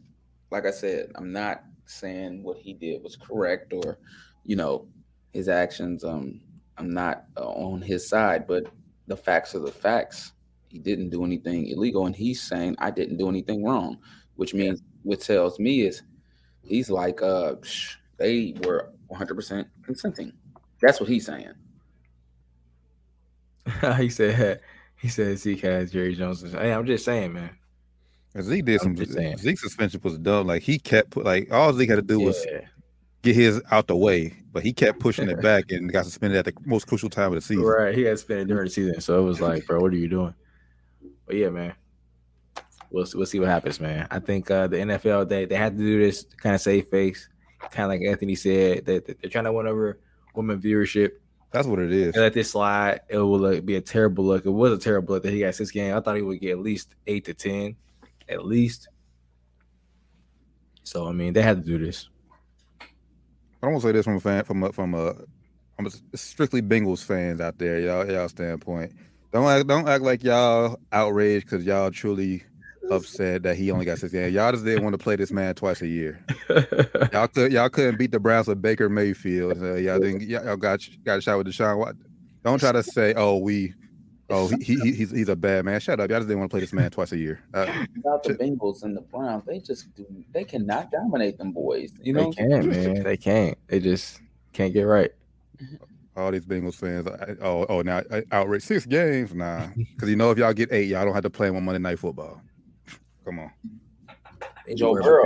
like 0.50 0.66
I 0.66 0.70
said, 0.70 1.12
I'm 1.14 1.32
not 1.32 1.62
saying 1.86 2.42
what 2.42 2.58
he 2.58 2.72
did 2.72 3.02
was 3.02 3.16
correct 3.16 3.72
or, 3.72 3.98
you 4.44 4.56
know, 4.56 4.88
his 5.32 5.48
actions. 5.48 6.04
Um, 6.04 6.40
I'm 6.78 6.90
not 6.90 7.24
uh, 7.36 7.48
on 7.48 7.82
his 7.82 8.08
side, 8.08 8.46
but 8.46 8.64
the 9.06 9.16
facts 9.16 9.54
are 9.54 9.60
the 9.60 9.70
facts. 9.70 10.32
He 10.72 10.78
didn't 10.78 11.10
do 11.10 11.22
anything 11.22 11.66
illegal, 11.66 12.06
and 12.06 12.16
he's 12.16 12.42
saying 12.42 12.76
I 12.78 12.90
didn't 12.90 13.18
do 13.18 13.28
anything 13.28 13.62
wrong, 13.62 13.98
which 14.36 14.54
means 14.54 14.80
yeah. 14.80 14.86
what 15.02 15.20
tells 15.20 15.58
me 15.58 15.82
is 15.82 16.02
he's 16.62 16.88
like, 16.88 17.20
uh, 17.20 17.56
they 18.16 18.54
were 18.64 18.90
100 19.08 19.34
percent 19.34 19.68
consenting. 19.82 20.32
That's 20.80 20.98
what 20.98 21.10
he's 21.10 21.26
saying. 21.26 21.52
he 23.98 24.08
said 24.08 24.60
he 24.96 25.08
said 25.08 25.38
Zeke 25.38 25.60
has 25.60 25.92
Jerry 25.92 26.14
Jones. 26.14 26.42
Hey, 26.52 26.72
I'm 26.72 26.86
just 26.86 27.04
saying, 27.04 27.34
man. 27.34 27.50
Zeke 28.40 28.64
did 28.64 28.80
some. 28.80 28.96
Zeke 28.96 29.58
suspension 29.58 30.00
was 30.02 30.16
dumb. 30.16 30.46
Like 30.46 30.62
he 30.62 30.78
kept 30.78 31.18
like 31.18 31.52
all 31.52 31.74
Zeke 31.74 31.90
had 31.90 31.96
to 31.96 32.02
do 32.02 32.18
yeah. 32.18 32.26
was 32.26 32.46
get 33.20 33.36
his 33.36 33.60
out 33.70 33.88
the 33.88 33.96
way, 33.96 34.32
but 34.52 34.62
he 34.62 34.72
kept 34.72 35.00
pushing 35.00 35.28
it 35.28 35.42
back 35.42 35.70
and 35.70 35.92
got 35.92 36.06
suspended 36.06 36.38
at 36.38 36.46
the 36.46 36.54
most 36.64 36.86
crucial 36.86 37.10
time 37.10 37.28
of 37.28 37.34
the 37.34 37.42
season. 37.42 37.62
Right, 37.62 37.94
he 37.94 38.04
got 38.04 38.18
suspended 38.18 38.48
during 38.48 38.64
the 38.64 38.70
season, 38.70 39.00
so 39.02 39.20
it 39.20 39.24
was 39.24 39.42
like, 39.42 39.66
bro, 39.66 39.80
what 39.80 39.92
are 39.92 39.96
you 39.96 40.08
doing? 40.08 40.34
But 41.26 41.36
yeah, 41.36 41.50
man, 41.50 41.74
we'll 42.90 43.06
we'll 43.14 43.26
see 43.26 43.40
what 43.40 43.48
happens, 43.48 43.80
man. 43.80 44.06
I 44.10 44.18
think 44.18 44.50
uh, 44.50 44.66
the 44.66 44.76
NFL 44.78 45.28
they 45.28 45.44
they 45.44 45.56
had 45.56 45.76
to 45.76 45.82
do 45.82 45.98
this 45.98 46.24
to 46.24 46.36
kind 46.36 46.54
of 46.54 46.60
save 46.60 46.88
face, 46.88 47.28
kind 47.70 47.84
of 47.84 47.88
like 47.90 48.08
Anthony 48.08 48.34
said 48.34 48.84
that 48.86 49.06
they're 49.06 49.30
trying 49.30 49.44
to 49.44 49.52
win 49.52 49.66
over 49.66 50.00
women 50.34 50.60
viewership. 50.60 51.10
That's 51.50 51.66
what 51.66 51.80
it 51.80 51.92
is. 51.92 52.14
They 52.14 52.20
let 52.20 52.32
this 52.32 52.50
slide. 52.50 53.00
It 53.08 53.18
will 53.18 53.60
be 53.60 53.76
a 53.76 53.80
terrible 53.80 54.24
look. 54.24 54.46
It 54.46 54.50
was 54.50 54.72
a 54.72 54.78
terrible 54.78 55.14
look 55.14 55.22
that 55.24 55.32
he 55.32 55.40
got 55.40 55.54
six 55.54 55.70
games. 55.70 55.94
I 55.94 56.00
thought 56.00 56.16
he 56.16 56.22
would 56.22 56.40
get 56.40 56.52
at 56.52 56.60
least 56.60 56.94
eight 57.06 57.26
to 57.26 57.34
ten, 57.34 57.76
at 58.28 58.44
least. 58.44 58.88
So 60.82 61.06
I 61.06 61.12
mean, 61.12 61.32
they 61.32 61.42
had 61.42 61.62
to 61.62 61.66
do 61.66 61.78
this. 61.84 62.08
I 62.80 62.86
don't 63.66 63.72
want 63.72 63.82
to 63.82 63.88
say 63.88 63.92
this 63.92 64.04
from 64.04 64.16
a 64.16 64.20
fan 64.20 64.44
from 64.44 64.62
a 64.64 64.72
from 64.72 64.94
a 64.94 65.14
from 65.76 65.86
a 65.86 66.16
strictly 66.16 66.62
Bengals 66.62 67.04
fans 67.04 67.40
out 67.40 67.58
there, 67.58 67.78
y'all 67.80 68.10
y'all 68.10 68.28
standpoint. 68.28 68.92
Don't 69.32 69.46
act 69.46 69.66
don't 69.66 69.88
act 69.88 70.02
like 70.02 70.22
y'all 70.22 70.78
outraged 70.92 71.46
because 71.46 71.64
y'all 71.64 71.90
truly 71.90 72.42
upset 72.90 73.42
that 73.44 73.56
he 73.56 73.70
only 73.70 73.86
got 73.86 73.98
six 73.98 74.12
games. 74.12 74.34
Y'all 74.34 74.52
just 74.52 74.64
didn't 74.64 74.84
want 74.84 74.94
to 74.94 75.02
play 75.02 75.16
this 75.16 75.32
man 75.32 75.54
twice 75.54 75.80
a 75.80 75.86
year. 75.86 76.24
y'all 77.12 77.28
could 77.28 77.50
y'all 77.52 77.70
couldn't 77.70 77.98
beat 77.98 78.12
the 78.12 78.20
Browns 78.20 78.48
with 78.48 78.60
Baker 78.60 78.88
Mayfield. 78.88 79.62
Uh, 79.62 79.74
y'all 79.74 79.98
didn't 79.98 80.22
y'all 80.22 80.56
got 80.56 80.80
got 81.04 81.18
a 81.18 81.20
shot 81.20 81.38
with 81.38 81.46
Deshaun. 81.46 81.96
Don't 82.44 82.58
try 82.58 82.72
to 82.72 82.82
say, 82.82 83.14
oh, 83.14 83.38
we 83.38 83.72
Oh, 84.32 84.48
he, 84.48 84.76
he, 84.76 84.92
he's 84.92 85.10
he's 85.10 85.28
a 85.28 85.36
bad 85.36 85.66
man. 85.66 85.78
Shut 85.78 86.00
up! 86.00 86.08
Y'all 86.08 86.18
just 86.18 86.28
didn't 86.28 86.40
want 86.40 86.50
to 86.50 86.54
play 86.54 86.60
this 86.60 86.72
man 86.72 86.90
twice 86.90 87.12
a 87.12 87.18
year. 87.18 87.42
Uh, 87.52 87.84
About 87.98 88.22
the 88.22 88.34
Bengals 88.34 88.82
and 88.82 88.96
the 88.96 89.02
Browns, 89.02 89.44
they 89.44 89.58
just 89.58 89.94
do. 89.94 90.06
They 90.32 90.44
cannot 90.44 90.90
dominate 90.90 91.36
them 91.36 91.52
boys. 91.52 91.92
You 92.00 92.14
know, 92.14 92.32
they 92.32 92.48
can't, 92.48 92.66
man. 92.66 93.02
They 93.02 93.16
can't. 93.18 93.58
They 93.68 93.78
just 93.78 94.22
can't 94.54 94.72
get 94.72 94.84
right. 94.84 95.10
All 96.14 96.30
these 96.30 96.44
Bengals 96.44 96.74
fans. 96.74 97.08
Oh, 97.40 97.64
oh, 97.68 97.80
now 97.82 98.02
outrage 98.30 98.62
six 98.62 98.84
games, 98.84 99.34
nah. 99.34 99.66
Because 99.76 100.10
you 100.10 100.16
know 100.16 100.30
if 100.30 100.38
y'all 100.38 100.52
get 100.52 100.72
eight, 100.72 100.88
y'all 100.88 101.04
don't 101.04 101.14
have 101.14 101.22
to 101.22 101.30
play 101.30 101.46
them 101.46 101.56
on 101.56 101.64
Monday 101.64 101.78
Night 101.78 101.98
Football. 101.98 102.40
Come 103.24 103.38
on. 103.38 103.50
Joe 104.76 104.94
Burrow. 104.94 105.24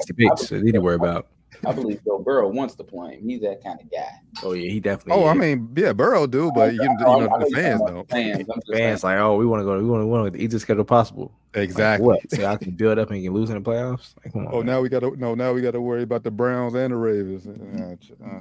They 0.51 0.61
need 0.61 0.72
to 0.72 0.81
worry 0.81 0.94
about. 0.94 1.29
I 1.66 1.72
believe 1.72 2.05
Joe 2.05 2.18
Burrow 2.18 2.49
wants 2.49 2.75
to 2.77 2.85
play 2.85 3.14
him. 3.14 3.29
He's 3.29 3.40
that 3.40 3.62
kind 3.62 3.81
of 3.81 3.90
guy. 3.90 4.20
Oh 4.42 4.53
yeah, 4.53 4.70
he 4.70 4.81
definitely. 4.81 5.22
Oh, 5.22 5.27
is. 5.27 5.31
I 5.31 5.35
mean, 5.35 5.70
yeah, 5.77 5.92
Burrow 5.92 6.27
do, 6.27 6.53
but 6.55 6.75
you, 6.75 6.83
you 6.83 6.88
know, 6.99 7.20
the 7.20 7.51
fans 7.55 7.81
don't. 7.87 8.09
Fans, 8.09 8.46
fans 8.72 9.05
like, 9.05 9.18
oh, 9.18 9.37
we 9.37 9.46
want 9.46 9.61
to 9.61 9.64
go. 9.64 9.79
We 9.79 9.85
want 9.85 10.03
to 10.03 10.07
want 10.07 10.33
the 10.33 10.42
easiest 10.42 10.64
schedule 10.64 10.85
possible. 10.85 11.33
Exactly. 11.55 12.07
Like, 12.07 12.20
what? 12.22 12.31
So 12.31 12.46
I 12.46 12.57
can 12.57 12.72
build 12.72 12.99
up 12.99 13.11
and 13.11 13.22
can 13.22 13.33
lose 13.33 13.49
in 13.51 13.61
the 13.62 13.68
playoffs. 13.68 14.14
Like, 14.22 14.33
come 14.33 14.46
on. 14.46 14.53
Oh, 14.53 14.59
man. 14.59 14.66
now 14.66 14.81
we 14.81 14.88
got 14.88 15.01
to 15.01 15.16
no. 15.16 15.35
Now 15.35 15.53
we 15.53 15.62
got 15.62 15.72
to 15.72 15.81
worry 15.81 16.03
about 16.03 16.25
the 16.25 16.31
Browns 16.31 16.75
and 16.75 16.92
the 16.92 16.96
Ravens. 16.96 17.46
Uh, 17.46 18.25
uh, 18.25 18.40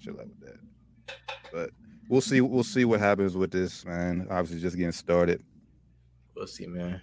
chill 0.00 0.14
out 0.14 0.26
with 0.26 0.40
that. 0.40 0.58
But 1.52 1.70
we'll 2.08 2.20
see. 2.20 2.40
We'll 2.40 2.64
see 2.64 2.84
what 2.84 3.00
happens 3.00 3.36
with 3.36 3.50
this, 3.50 3.84
man. 3.84 4.26
Obviously, 4.30 4.60
just 4.60 4.76
getting 4.76 4.92
started. 4.92 5.42
We'll 6.36 6.46
see, 6.46 6.66
man. 6.66 7.00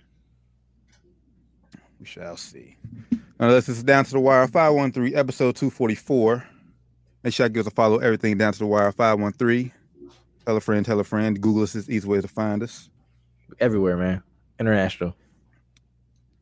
We 1.99 2.05
shall 2.05 2.37
see. 2.37 2.77
Now, 3.39 3.49
this 3.49 3.69
is 3.69 3.83
Down 3.83 4.05
to 4.05 4.11
the 4.11 4.19
Wire 4.19 4.47
513, 4.47 5.17
episode 5.17 5.55
244. 5.55 6.43
Make 7.23 7.33
sure 7.33 7.45
I 7.45 7.49
give 7.49 7.61
us 7.61 7.67
a 7.67 7.75
follow. 7.75 7.99
Everything 7.99 8.37
Down 8.37 8.53
to 8.53 8.59
the 8.59 8.65
Wire 8.65 8.91
513. 8.91 9.71
Tell 10.45 10.57
a 10.57 10.61
friend, 10.61 10.85
tell 10.85 10.99
a 10.99 11.03
friend. 11.03 11.39
Google 11.39 11.63
us 11.63 11.75
is 11.75 11.89
easy 11.89 12.07
way 12.07 12.21
to 12.21 12.27
find 12.27 12.63
us. 12.63 12.89
Everywhere, 13.59 13.97
man. 13.97 14.23
International. 14.59 15.15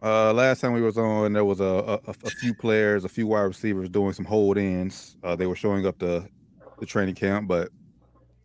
Uh, 0.02 0.32
last 0.32 0.62
time 0.62 0.72
we 0.72 0.82
was 0.82 0.98
on, 0.98 1.34
there 1.34 1.43
was 1.43 1.60
a, 1.60 2.00
a, 2.08 2.10
a 2.10 2.13
few 2.13 2.54
players, 2.54 3.04
a 3.04 3.10
few 3.10 3.28
wide 3.28 3.41
receivers 3.41 3.89
doing 3.89 4.13
some 4.13 4.24
hold 4.24 4.58
ins. 4.58 5.17
Uh, 5.24 5.36
they 5.36 5.45
were 5.45 5.56
showing 5.56 5.86
up 5.86 6.00
the 6.00 6.26
the 6.80 6.86
training 6.86 7.15
camp, 7.15 7.48
but 7.48 7.69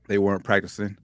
they 0.06 0.18
weren't 0.18 0.44
practicing. 0.44 0.96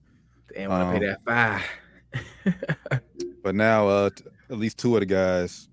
They 0.49 0.59
didn't 0.59 0.69
want 0.71 0.81
to 0.81 0.87
um, 0.87 0.99
pay 0.99 1.07
that 1.07 1.23
fine. 1.23 3.01
but 3.43 3.55
now, 3.55 3.87
uh, 3.87 4.09
t- 4.09 4.25
at 4.49 4.57
least 4.57 4.77
two 4.77 4.95
of 4.95 4.99
the 4.99 5.05
guys 5.05 5.69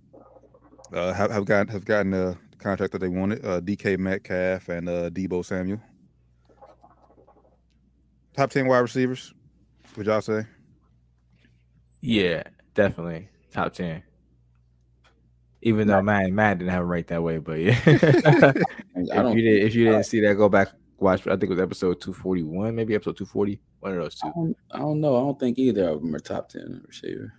uh, 0.92 1.12
have, 1.12 1.30
have 1.30 1.44
gotten 1.44 1.68
have 1.68 1.84
gotten 1.84 2.12
the 2.12 2.36
contract 2.58 2.92
that 2.92 3.00
they 3.00 3.08
wanted. 3.08 3.44
Uh, 3.44 3.60
DK 3.60 3.98
Metcalf 3.98 4.68
and 4.68 4.88
uh, 4.88 5.10
Deebo 5.10 5.44
Samuel. 5.44 5.80
Top 8.34 8.50
ten 8.50 8.66
wide 8.66 8.78
receivers, 8.78 9.34
would 9.96 10.06
y'all 10.06 10.20
say? 10.20 10.44
Yeah, 12.00 12.44
definitely 12.74 13.28
top 13.52 13.72
ten. 13.72 14.02
Even 15.62 15.88
though 15.88 16.00
man, 16.02 16.32
man 16.36 16.58
didn't 16.58 16.70
have 16.70 16.82
it 16.82 16.86
right 16.86 17.06
that 17.08 17.22
way, 17.22 17.38
but 17.38 17.58
yeah. 17.58 17.80
if 17.86 19.34
you 19.34 19.42
did, 19.42 19.62
if 19.64 19.74
you 19.74 19.86
didn't 19.86 20.04
see 20.04 20.20
that, 20.20 20.34
go 20.34 20.48
back 20.48 20.68
watch. 20.98 21.26
I 21.26 21.30
think 21.30 21.44
it 21.44 21.50
was 21.50 21.60
episode 21.60 22.00
two 22.00 22.12
forty 22.12 22.42
one, 22.42 22.74
maybe 22.74 22.94
episode 22.94 23.16
two 23.16 23.26
forty. 23.26 23.60
One 23.80 23.92
of 23.92 24.02
those 24.02 24.14
two. 24.16 24.28
I 24.28 24.32
don't, 24.34 24.56
I 24.72 24.78
don't 24.78 25.00
know. 25.00 25.16
I 25.16 25.20
don't 25.20 25.38
think 25.38 25.58
either 25.58 25.88
of 25.88 26.02
them 26.02 26.14
are 26.14 26.20
top 26.20 26.48
ten 26.48 26.82
receiver. 26.86 27.32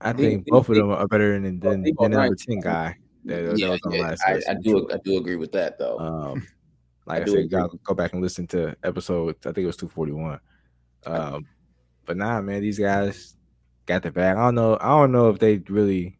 I 0.00 0.12
think 0.12 0.46
both 0.46 0.68
of 0.68 0.76
them 0.76 0.90
are 0.90 1.08
better 1.08 1.32
than 1.32 1.58
than, 1.58 1.82
than 1.82 1.94
the 1.96 2.08
number 2.08 2.34
ten 2.34 2.60
guy. 2.60 2.96
That, 3.24 3.58
yeah, 3.58 3.68
that 3.70 3.80
yeah. 3.90 4.14
I, 4.26 4.52
I, 4.52 4.54
do. 4.54 4.88
I 4.92 4.96
do 4.98 5.18
agree 5.18 5.36
with 5.36 5.52
that 5.52 5.78
though. 5.78 5.98
Um, 5.98 6.46
like 7.06 7.22
I, 7.22 7.24
I 7.24 7.34
said, 7.34 7.50
go, 7.50 7.68
go 7.84 7.94
back 7.94 8.12
and 8.12 8.22
listen 8.22 8.46
to 8.48 8.76
episode. 8.82 9.36
I 9.40 9.52
think 9.52 9.58
it 9.58 9.66
was 9.66 9.76
two 9.76 9.88
forty 9.88 10.12
one. 10.12 10.40
Um, 11.04 11.46
but 12.04 12.16
nah, 12.16 12.40
man, 12.40 12.62
these 12.62 12.78
guys 12.78 13.36
got 13.86 14.02
the 14.02 14.10
bag. 14.10 14.36
I 14.36 14.44
don't 14.44 14.54
know. 14.54 14.78
I 14.80 14.88
don't 14.88 15.12
know 15.12 15.28
if 15.30 15.38
they 15.38 15.58
really. 15.68 16.17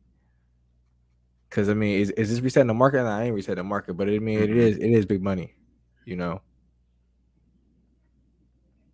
Because 1.49 1.69
I 1.69 1.75
mean, 1.75 2.01
is, 2.01 2.11
is 2.11 2.31
this 2.31 2.41
resetting 2.41 2.69
the 2.69 2.75
market? 2.75 3.01
I 3.07 3.25
ain't 3.25 3.35
resetting 3.35 3.65
the 3.65 3.65
market, 3.65 3.95
but 3.95 4.09
I 4.09 4.19
mean, 4.19 4.39
it 4.39 4.51
is 4.51 4.77
it 4.79 4.91
is 4.91 5.07
big 5.07 5.23
money, 5.23 5.55
you 6.05 6.17
know. 6.17 6.41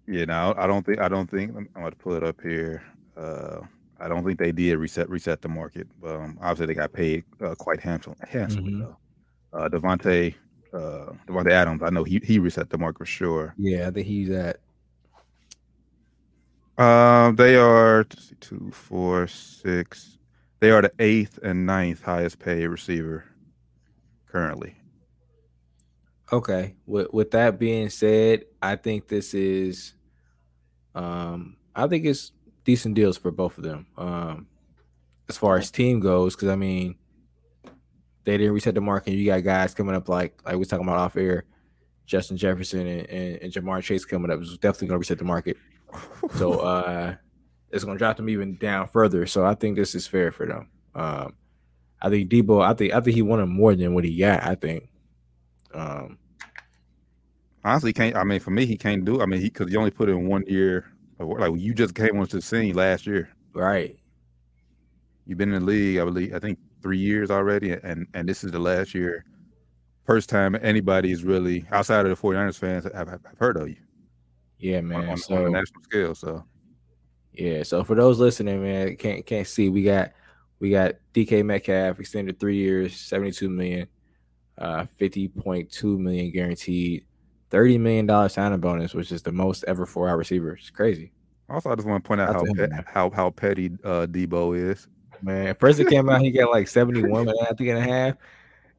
Yeah, 0.07 0.27
no, 0.27 0.55
I 0.57 0.67
don't 0.67 0.85
think 0.85 1.01
I 1.01 1.09
don't 1.09 1.31
think 1.31 1.55
I'm 1.57 1.69
going 1.75 1.91
to 1.91 1.97
pull 1.97 2.15
it 2.15 2.23
up 2.23 2.41
here. 2.41 2.83
Uh, 3.17 3.61
I 3.99 4.09
don't 4.09 4.25
think 4.25 4.39
they 4.39 4.53
did 4.53 4.77
reset 4.77 5.09
reset 5.09 5.41
the 5.41 5.49
market. 5.49 5.89
Um, 6.07 6.39
obviously, 6.41 6.67
they 6.67 6.75
got 6.75 6.93
paid 6.93 7.25
uh, 7.43 7.55
quite 7.55 7.81
handsome, 7.81 8.15
handsomely 8.29 8.73
mm-hmm. 8.73 8.83
though. 8.83 8.97
Uh, 9.53 9.69
Davante 9.69 10.35
uh, 10.75 11.13
Davante 11.27 11.51
Adams, 11.53 11.83
I 11.83 11.91
know 11.91 12.05
he 12.05 12.21
he 12.25 12.39
reset 12.39 12.69
the 12.69 12.79
market 12.79 12.99
for 12.99 13.07
sure. 13.07 13.55
Yeah, 13.57 13.89
I 13.89 13.91
think 13.91 14.07
he's 14.07 14.31
at. 14.31 14.61
Um, 16.77 17.37
they 17.37 17.55
are 17.57 18.05
two, 18.41 18.71
four, 18.73 19.29
six. 19.29 20.14
They 20.65 20.71
are 20.71 20.81
the 20.81 20.93
eighth 20.99 21.39
and 21.43 21.67
ninth 21.67 22.01
highest 22.01 22.39
paid 22.39 22.67
receiver 22.67 23.27
currently. 24.27 24.75
Okay. 26.33 26.77
With 26.87 27.13
with 27.13 27.33
that 27.33 27.59
being 27.59 27.91
said, 27.91 28.47
I 28.63 28.77
think 28.77 29.07
this 29.07 29.35
is 29.35 29.93
um 30.95 31.59
I 31.77 31.87
think 31.87 32.07
it's 32.07 32.33
decent 32.65 32.95
deals 32.95 33.19
for 33.19 33.31
both 33.31 33.59
of 33.59 33.65
them. 33.65 33.89
Um, 33.99 34.47
as 35.29 35.37
far 35.37 35.59
as 35.59 35.71
team 35.71 36.01
goes, 36.01 36.35
because 36.35 36.49
I 36.49 36.57
mean, 36.57 36.95
they 38.25 38.39
didn't 38.39 38.55
reset 38.55 38.75
the 38.75 38.81
market. 38.81 39.13
You 39.13 39.27
got 39.27 39.45
guys 39.45 39.75
coming 39.75 39.95
up 39.95 40.09
like 40.09 40.41
like 40.47 40.57
we 40.57 40.65
talking 40.65 40.89
about 40.89 40.99
off 40.99 41.19
air, 41.19 41.45
Justin 42.07 42.39
Jefferson 42.39 42.87
and, 42.87 43.07
and, 43.11 43.37
and 43.43 43.53
Ja'Marr 43.53 43.83
Chase 43.83 44.07
coming 44.07 44.31
up 44.31 44.41
is 44.41 44.57
definitely 44.57 44.89
going 44.89 44.97
to 44.97 45.01
reset 45.01 45.19
the 45.19 45.25
market. 45.25 45.59
so 46.39 46.53
uh, 46.61 47.17
it's 47.75 47.85
going 47.85 47.97
to 47.97 47.99
drop 47.99 48.17
them 48.17 48.29
even 48.29 48.57
down 48.57 48.89
further. 48.89 49.27
So 49.27 49.45
I 49.45 49.55
think 49.55 49.77
this 49.77 49.95
is 49.95 50.07
fair 50.07 50.33
for 50.33 50.47
them. 50.47 50.69
Um, 50.95 51.35
I 52.01 52.09
think 52.09 52.31
Deebo. 52.31 52.65
I 52.65 52.75
think 52.75 52.93
I 52.93 53.01
think 53.01 53.15
he 53.15 53.23
wanted 53.23 53.47
more 53.47 53.75
than 53.75 53.95
what 53.95 54.05
he 54.05 54.17
got. 54.17 54.45
I 54.45 54.55
think. 54.55 54.89
Um, 55.73 56.19
Honestly, 57.65 57.95
can't. 57.95 58.15
I 58.15 58.25
mean, 58.25 58.41
for 58.41 58.51
me, 58.51 58.67
he 58.67 58.77
can't 58.77 59.05
do. 59.05 59.23
I 59.23 59.27
mean, 59.27 59.41
he 59.41 59.49
because 59.49 59.71
he 59.71 59.77
only 59.77 59.91
put 59.91 60.11
in 60.11 60.29
one 60.29 60.45
year 60.47 60.95
like 61.19 61.53
you 61.57 61.75
just 61.75 61.95
came 61.95 62.19
onto 62.19 62.37
the 62.37 62.43
scene 62.43 62.75
last 62.75 63.07
year. 63.07 63.31
Right. 63.55 63.97
You've 65.27 65.39
been 65.39 65.53
in 65.53 65.61
the 65.61 65.67
league, 65.67 65.99
I 65.99 66.05
believe, 66.05 66.35
I 66.35 66.39
think 66.39 66.59
three 66.83 66.99
years 66.99 67.31
already, 67.31 67.73
and 67.73 68.07
and 68.15 68.29
this 68.29 68.45
is 68.45 68.53
the 68.53 68.59
last 68.59 68.95
year, 68.95 69.25
first 70.05 70.29
time 70.29 70.57
anybody 70.61 71.13
is 71.13 71.25
really 71.25 71.65
outside 71.73 72.05
of 72.05 72.11
the 72.11 72.29
49ers 72.29 72.59
fans 72.59 72.85
have, 72.85 73.09
have 73.09 73.21
heard 73.39 73.57
of 73.57 73.69
you. 73.69 73.77
Yeah, 74.59 74.81
man. 74.81 75.09
On, 75.09 75.17
so, 75.17 75.37
on 75.37 75.47
a 75.47 75.51
national 75.51 75.83
scale, 75.85 76.15
so. 76.15 76.45
Yeah, 77.35 77.65
so 77.65 77.83
for 77.83 77.95
those 77.95 78.21
listening, 78.21 78.63
man, 78.63 78.97
can't 78.97 79.27
can't 79.27 79.47
see 79.47 79.69
we 79.69 79.83
got 79.83 80.13
we 80.61 80.71
got 80.71 80.95
DK 81.13 81.45
Metcalf 81.45 81.99
extended 81.99 82.39
three 82.39 82.57
years, 82.57 82.97
72 82.97 83.49
million, 83.51 83.89
uh 84.59 84.87
50.2 85.01 85.99
million 85.99 86.31
guaranteed, 86.31 87.05
thirty 87.51 87.77
million 87.77 88.07
dollar 88.07 88.29
signing 88.29 88.61
bonus, 88.61 88.95
which 88.95 89.11
is 89.11 89.23
the 89.23 89.33
most 89.33 89.65
ever 89.67 89.85
for 89.85 90.09
our 90.09 90.17
receivers. 90.17 90.61
It's 90.61 90.71
crazy. 90.71 91.13
Also, 91.51 91.71
I 91.71 91.75
just 91.75 91.87
want 91.87 92.03
to 92.03 92.09
point 92.09 92.21
out 92.21 92.33
That's 92.33 92.49
how 92.49 92.67
pe- 92.67 92.85
how 92.87 93.11
how 93.11 93.31
petty 93.31 93.71
uh, 93.85 94.07
Deebo 94.07 94.57
is. 94.57 94.87
Man, 95.23 95.55
first 95.59 95.81
it 95.81 95.89
came 95.89 96.09
out 96.09 96.21
he 96.21 96.31
got 96.31 96.51
like 96.51 96.69
71 96.69 97.29
and 97.29 97.39
I 97.43 97.47
think 97.55 97.71
and 97.71 97.79
a 97.79 97.83
half. 97.83 98.17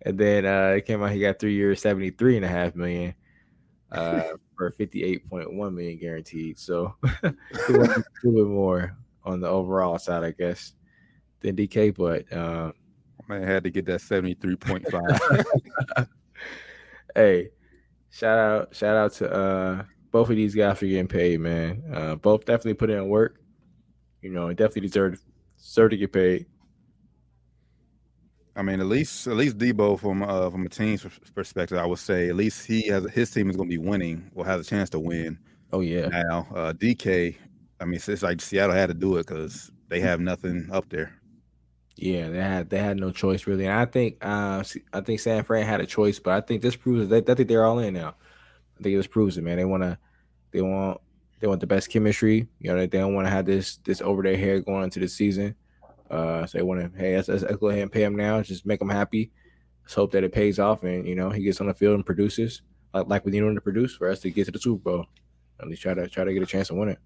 And 0.01 0.17
then 0.17 0.45
uh 0.45 0.75
it 0.77 0.85
came 0.85 1.01
out 1.03 1.11
he 1.11 1.19
got 1.19 1.39
three 1.39 1.55
years, 1.55 1.81
73 1.81 2.37
and 2.37 2.45
a 2.45 2.49
half 2.49 2.75
million 2.75 3.13
uh 3.91 4.23
for 4.55 4.71
58.1 4.71 5.73
million 5.73 5.97
guaranteed. 5.97 6.57
So 6.57 6.95
a 7.23 7.33
little 7.69 8.03
bit 8.23 8.47
more 8.47 8.97
on 9.23 9.39
the 9.39 9.47
overall 9.47 9.99
side, 9.99 10.23
I 10.23 10.31
guess, 10.31 10.73
than 11.41 11.55
DK, 11.55 11.95
but 11.95 12.31
um 12.35 12.73
Man 13.27 13.43
had 13.43 13.63
to 13.63 13.71
get 13.71 13.85
that 13.85 14.01
seventy 14.01 14.35
three 14.35 14.55
point 14.55 14.85
five. 14.89 15.19
hey, 17.15 17.49
shout 18.11 18.37
out, 18.37 18.75
shout 18.75 18.95
out 18.95 19.13
to 19.13 19.31
uh 19.33 19.83
both 20.11 20.29
of 20.29 20.35
these 20.35 20.53
guys 20.53 20.77
for 20.77 20.85
getting 20.85 21.07
paid, 21.07 21.39
man. 21.39 21.83
Uh 21.91 22.15
both 22.15 22.45
definitely 22.45 22.75
put 22.75 22.89
in 22.89 23.09
work. 23.09 23.41
You 24.21 24.29
know, 24.29 24.47
and 24.47 24.57
definitely 24.57 24.81
deserve 24.81 25.19
deserve 25.57 25.91
to 25.91 25.97
get 25.97 26.13
paid. 26.13 26.45
I 28.55 28.61
mean, 28.61 28.79
at 28.79 28.85
least 28.85 29.27
at 29.27 29.35
least 29.35 29.57
Deebo 29.57 29.99
from 29.99 30.23
uh, 30.23 30.49
from 30.49 30.65
a 30.65 30.69
team's 30.69 31.05
perspective, 31.33 31.77
I 31.77 31.85
would 31.85 31.99
say 31.99 32.29
at 32.29 32.35
least 32.35 32.65
he 32.65 32.87
has 32.87 33.03
his 33.11 33.29
team 33.31 33.49
is 33.49 33.57
going 33.57 33.69
to 33.69 33.77
be 33.77 33.83
winning 33.83 34.31
or 34.33 34.45
has 34.45 34.61
a 34.61 34.69
chance 34.69 34.89
to 34.91 34.99
win. 34.99 35.37
Oh 35.73 35.81
yeah. 35.81 36.07
Now, 36.07 36.47
uh, 36.55 36.73
DK, 36.73 37.35
I 37.81 37.85
mean, 37.85 37.95
it's 37.95 38.23
like 38.23 38.39
Seattle 38.41 38.75
had 38.75 38.87
to 38.87 38.93
do 38.93 39.17
it 39.17 39.27
because 39.27 39.71
they 39.89 39.99
have 39.99 40.21
nothing 40.21 40.69
up 40.71 40.89
there. 40.89 41.13
Yeah, 41.97 42.29
they 42.29 42.39
had 42.39 42.69
they 42.69 42.77
had 42.77 42.97
no 42.97 43.11
choice 43.11 43.47
really, 43.47 43.65
and 43.65 43.73
I 43.73 43.85
think 43.85 44.17
uh 44.21 44.63
I 44.93 45.01
think 45.01 45.19
San 45.19 45.43
Fran 45.43 45.65
had 45.65 45.81
a 45.81 45.85
choice, 45.85 46.19
but 46.19 46.33
I 46.33 46.41
think 46.41 46.61
this 46.61 46.75
proves 46.75 47.09
that 47.09 47.29
I 47.29 47.33
think 47.35 47.49
they're 47.49 47.65
all 47.65 47.79
in 47.79 47.93
now. 47.93 48.15
I 48.79 48.83
think 48.83 48.97
this 48.97 49.07
proves 49.07 49.37
it, 49.37 49.43
man. 49.43 49.57
They 49.57 49.65
want 49.65 49.83
to 49.83 49.97
they 50.51 50.61
want 50.61 51.01
they 51.39 51.47
want 51.47 51.61
the 51.61 51.67
best 51.67 51.89
chemistry. 51.89 52.47
You 52.59 52.71
know, 52.71 52.77
they 52.77 52.87
don't 52.87 53.13
want 53.13 53.27
to 53.27 53.31
have 53.31 53.45
this 53.45 53.77
this 53.77 54.01
over 54.01 54.23
their 54.23 54.37
head 54.37 54.65
going 54.65 54.83
into 54.83 54.99
the 54.99 55.07
season. 55.07 55.55
Uh, 56.09 56.45
so 56.45 56.57
they 56.57 56.63
want 56.63 56.93
to 56.93 56.99
hey, 56.99 57.15
let's, 57.15 57.27
let's 57.27 57.43
go 57.57 57.69
ahead 57.69 57.81
and 57.81 57.91
pay 57.91 58.03
him 58.03 58.15
now. 58.15 58.41
Just 58.41 58.65
make 58.65 58.81
him 58.81 58.89
happy. 58.89 59.31
Let's 59.83 59.93
hope 59.93 60.11
that 60.11 60.23
it 60.23 60.31
pays 60.31 60.59
off, 60.59 60.83
and 60.83 61.07
you 61.07 61.15
know 61.15 61.29
he 61.29 61.43
gets 61.43 61.61
on 61.61 61.67
the 61.67 61.73
field 61.73 61.95
and 61.95 62.05
produces 62.05 62.61
like 62.93 63.07
like 63.07 63.25
we 63.25 63.31
need 63.31 63.43
him 63.43 63.55
to 63.55 63.61
produce 63.61 63.95
for 63.95 64.09
us 64.09 64.19
to 64.21 64.29
get 64.29 64.45
to 64.45 64.51
the 64.51 64.59
Super 64.59 64.91
Bowl. 64.91 65.05
At 65.59 65.67
least 65.67 65.81
try 65.81 65.93
to 65.93 66.07
try 66.07 66.23
to 66.23 66.33
get 66.33 66.43
a 66.43 66.45
chance 66.45 66.69
to 66.69 66.75
win 66.75 66.89
it. 66.89 66.99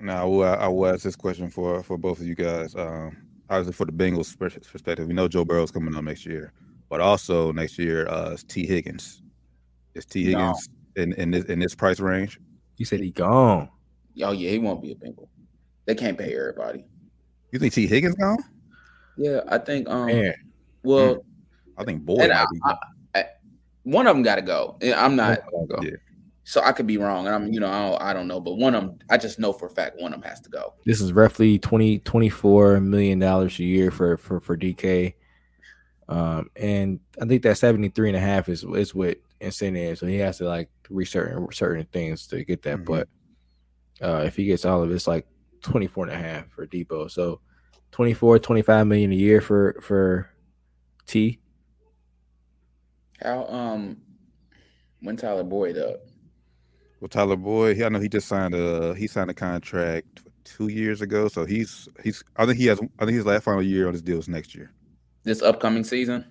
Now, 0.00 0.22
I 0.22 0.24
will, 0.24 0.44
I 0.44 0.68
will 0.68 0.86
ask 0.86 1.02
this 1.02 1.16
question 1.16 1.50
for 1.50 1.82
for 1.82 1.96
both 1.96 2.20
of 2.20 2.26
you 2.26 2.34
guys. 2.34 2.74
Um, 2.74 3.16
obviously, 3.48 3.72
for 3.72 3.86
the 3.86 3.92
Bengals 3.92 4.36
perspective, 4.38 5.06
we 5.06 5.14
know 5.14 5.28
Joe 5.28 5.44
Burrow's 5.44 5.70
coming 5.70 5.94
up 5.94 6.04
next 6.04 6.26
year, 6.26 6.52
but 6.88 7.00
also 7.00 7.52
next 7.52 7.78
year 7.78 8.08
uh, 8.08 8.30
is 8.30 8.44
Tee 8.44 8.66
Higgins. 8.66 9.22
Is 9.94 10.04
T 10.04 10.24
No. 10.24 10.38
Higgins 10.38 10.68
in 10.96 11.12
in 11.14 11.30
this 11.30 11.44
in 11.44 11.58
this 11.58 11.74
price 11.74 12.00
range? 12.00 12.40
You 12.76 12.84
said 12.84 13.00
he 13.00 13.10
gone. 13.10 13.68
Oh 14.22 14.32
yeah, 14.32 14.50
he 14.50 14.58
won't 14.58 14.82
be 14.82 14.92
a 14.92 14.96
Bengal. 14.96 15.28
They 15.86 15.94
can't 15.94 16.18
pay 16.18 16.34
everybody. 16.34 16.84
You 17.54 17.60
think 17.60 17.72
Tee 17.72 17.86
Higgins 17.86 18.16
gone? 18.16 18.38
Yeah, 19.16 19.42
I 19.46 19.58
think. 19.58 19.88
Um, 19.88 20.06
Man, 20.06 20.34
well, 20.82 21.24
I 21.78 21.84
think 21.84 22.04
Boyd 22.04 22.18
might 22.18 22.32
I, 22.32 22.46
be. 22.50 22.60
I, 22.64 22.76
I, 23.14 23.24
one 23.84 24.08
of 24.08 24.16
them 24.16 24.24
got 24.24 24.34
to 24.34 24.42
go. 24.42 24.76
I'm 24.82 25.14
not. 25.14 25.38
Go. 25.68 25.78
Yeah. 25.80 25.92
So 26.42 26.60
I 26.64 26.72
could 26.72 26.88
be 26.88 26.98
wrong, 26.98 27.26
and 27.26 27.34
I'm, 27.34 27.52
you 27.52 27.60
know, 27.60 27.68
I 27.68 27.88
don't, 27.88 28.02
I 28.02 28.12
don't 28.12 28.26
know, 28.26 28.40
but 28.40 28.56
one 28.56 28.74
of 28.74 28.82
them, 28.82 28.98
I 29.08 29.18
just 29.18 29.38
know 29.38 29.52
for 29.52 29.66
a 29.66 29.70
fact 29.70 30.00
one 30.00 30.12
of 30.12 30.20
them 30.20 30.28
has 30.28 30.40
to 30.40 30.50
go. 30.50 30.74
This 30.84 31.00
is 31.00 31.12
roughly 31.12 31.60
20 31.60 32.00
24 32.00 32.80
million 32.80 33.20
dollars 33.20 33.56
a 33.60 33.64
year 33.64 33.92
for 33.92 34.16
for 34.16 34.40
for 34.40 34.56
DK. 34.56 35.14
Um 36.08 36.50
and 36.56 36.98
I 37.22 37.24
think 37.24 37.44
that 37.44 37.56
73 37.56 38.08
and 38.08 38.16
a 38.16 38.20
half 38.20 38.48
is 38.48 38.64
is 38.64 38.96
with 38.96 39.18
incentive. 39.40 39.98
So 39.98 40.06
he 40.06 40.16
has 40.18 40.38
to 40.38 40.44
like 40.44 40.70
reach 40.90 41.12
certain 41.12 41.46
certain 41.52 41.86
things 41.92 42.26
to 42.26 42.44
get 42.44 42.62
that. 42.62 42.80
Mhm. 42.80 42.84
But 42.84 43.08
uh 44.02 44.24
if 44.26 44.34
he 44.34 44.44
gets 44.44 44.64
all 44.64 44.82
of 44.82 44.90
it, 44.90 44.94
it's 44.94 45.06
like 45.06 45.26
24 45.64 46.06
and 46.08 46.12
a 46.12 46.16
half 46.16 46.48
for 46.50 46.66
Deebo. 46.66 47.10
So 47.10 47.40
24, 47.92 48.38
25 48.38 48.86
million 48.86 49.12
a 49.12 49.16
year 49.16 49.40
for 49.40 49.76
for 49.80 50.30
T. 51.06 51.38
How 53.22 53.46
um, 53.46 53.96
when 55.00 55.16
Tyler 55.16 55.44
Boyd 55.44 55.78
up? 55.78 56.00
Well, 57.00 57.08
Tyler 57.08 57.36
Boyd, 57.36 57.76
he, 57.76 57.84
I 57.84 57.88
know 57.88 58.00
he 58.00 58.08
just 58.08 58.28
signed 58.28 58.54
a 58.54 58.94
he 58.94 59.06
signed 59.06 59.30
a 59.30 59.34
contract 59.34 60.22
two 60.44 60.68
years 60.68 61.00
ago, 61.00 61.28
so 61.28 61.44
he's 61.44 61.88
he's 62.02 62.22
I 62.36 62.46
think 62.46 62.58
he 62.58 62.66
has 62.66 62.80
I 62.98 63.04
think 63.04 63.16
his 63.16 63.26
last 63.26 63.44
final 63.44 63.62
year 63.62 63.86
on 63.86 63.92
his 63.92 64.02
deal 64.02 64.18
is 64.18 64.28
next 64.28 64.54
year. 64.54 64.72
This 65.22 65.42
upcoming 65.42 65.84
season? 65.84 66.24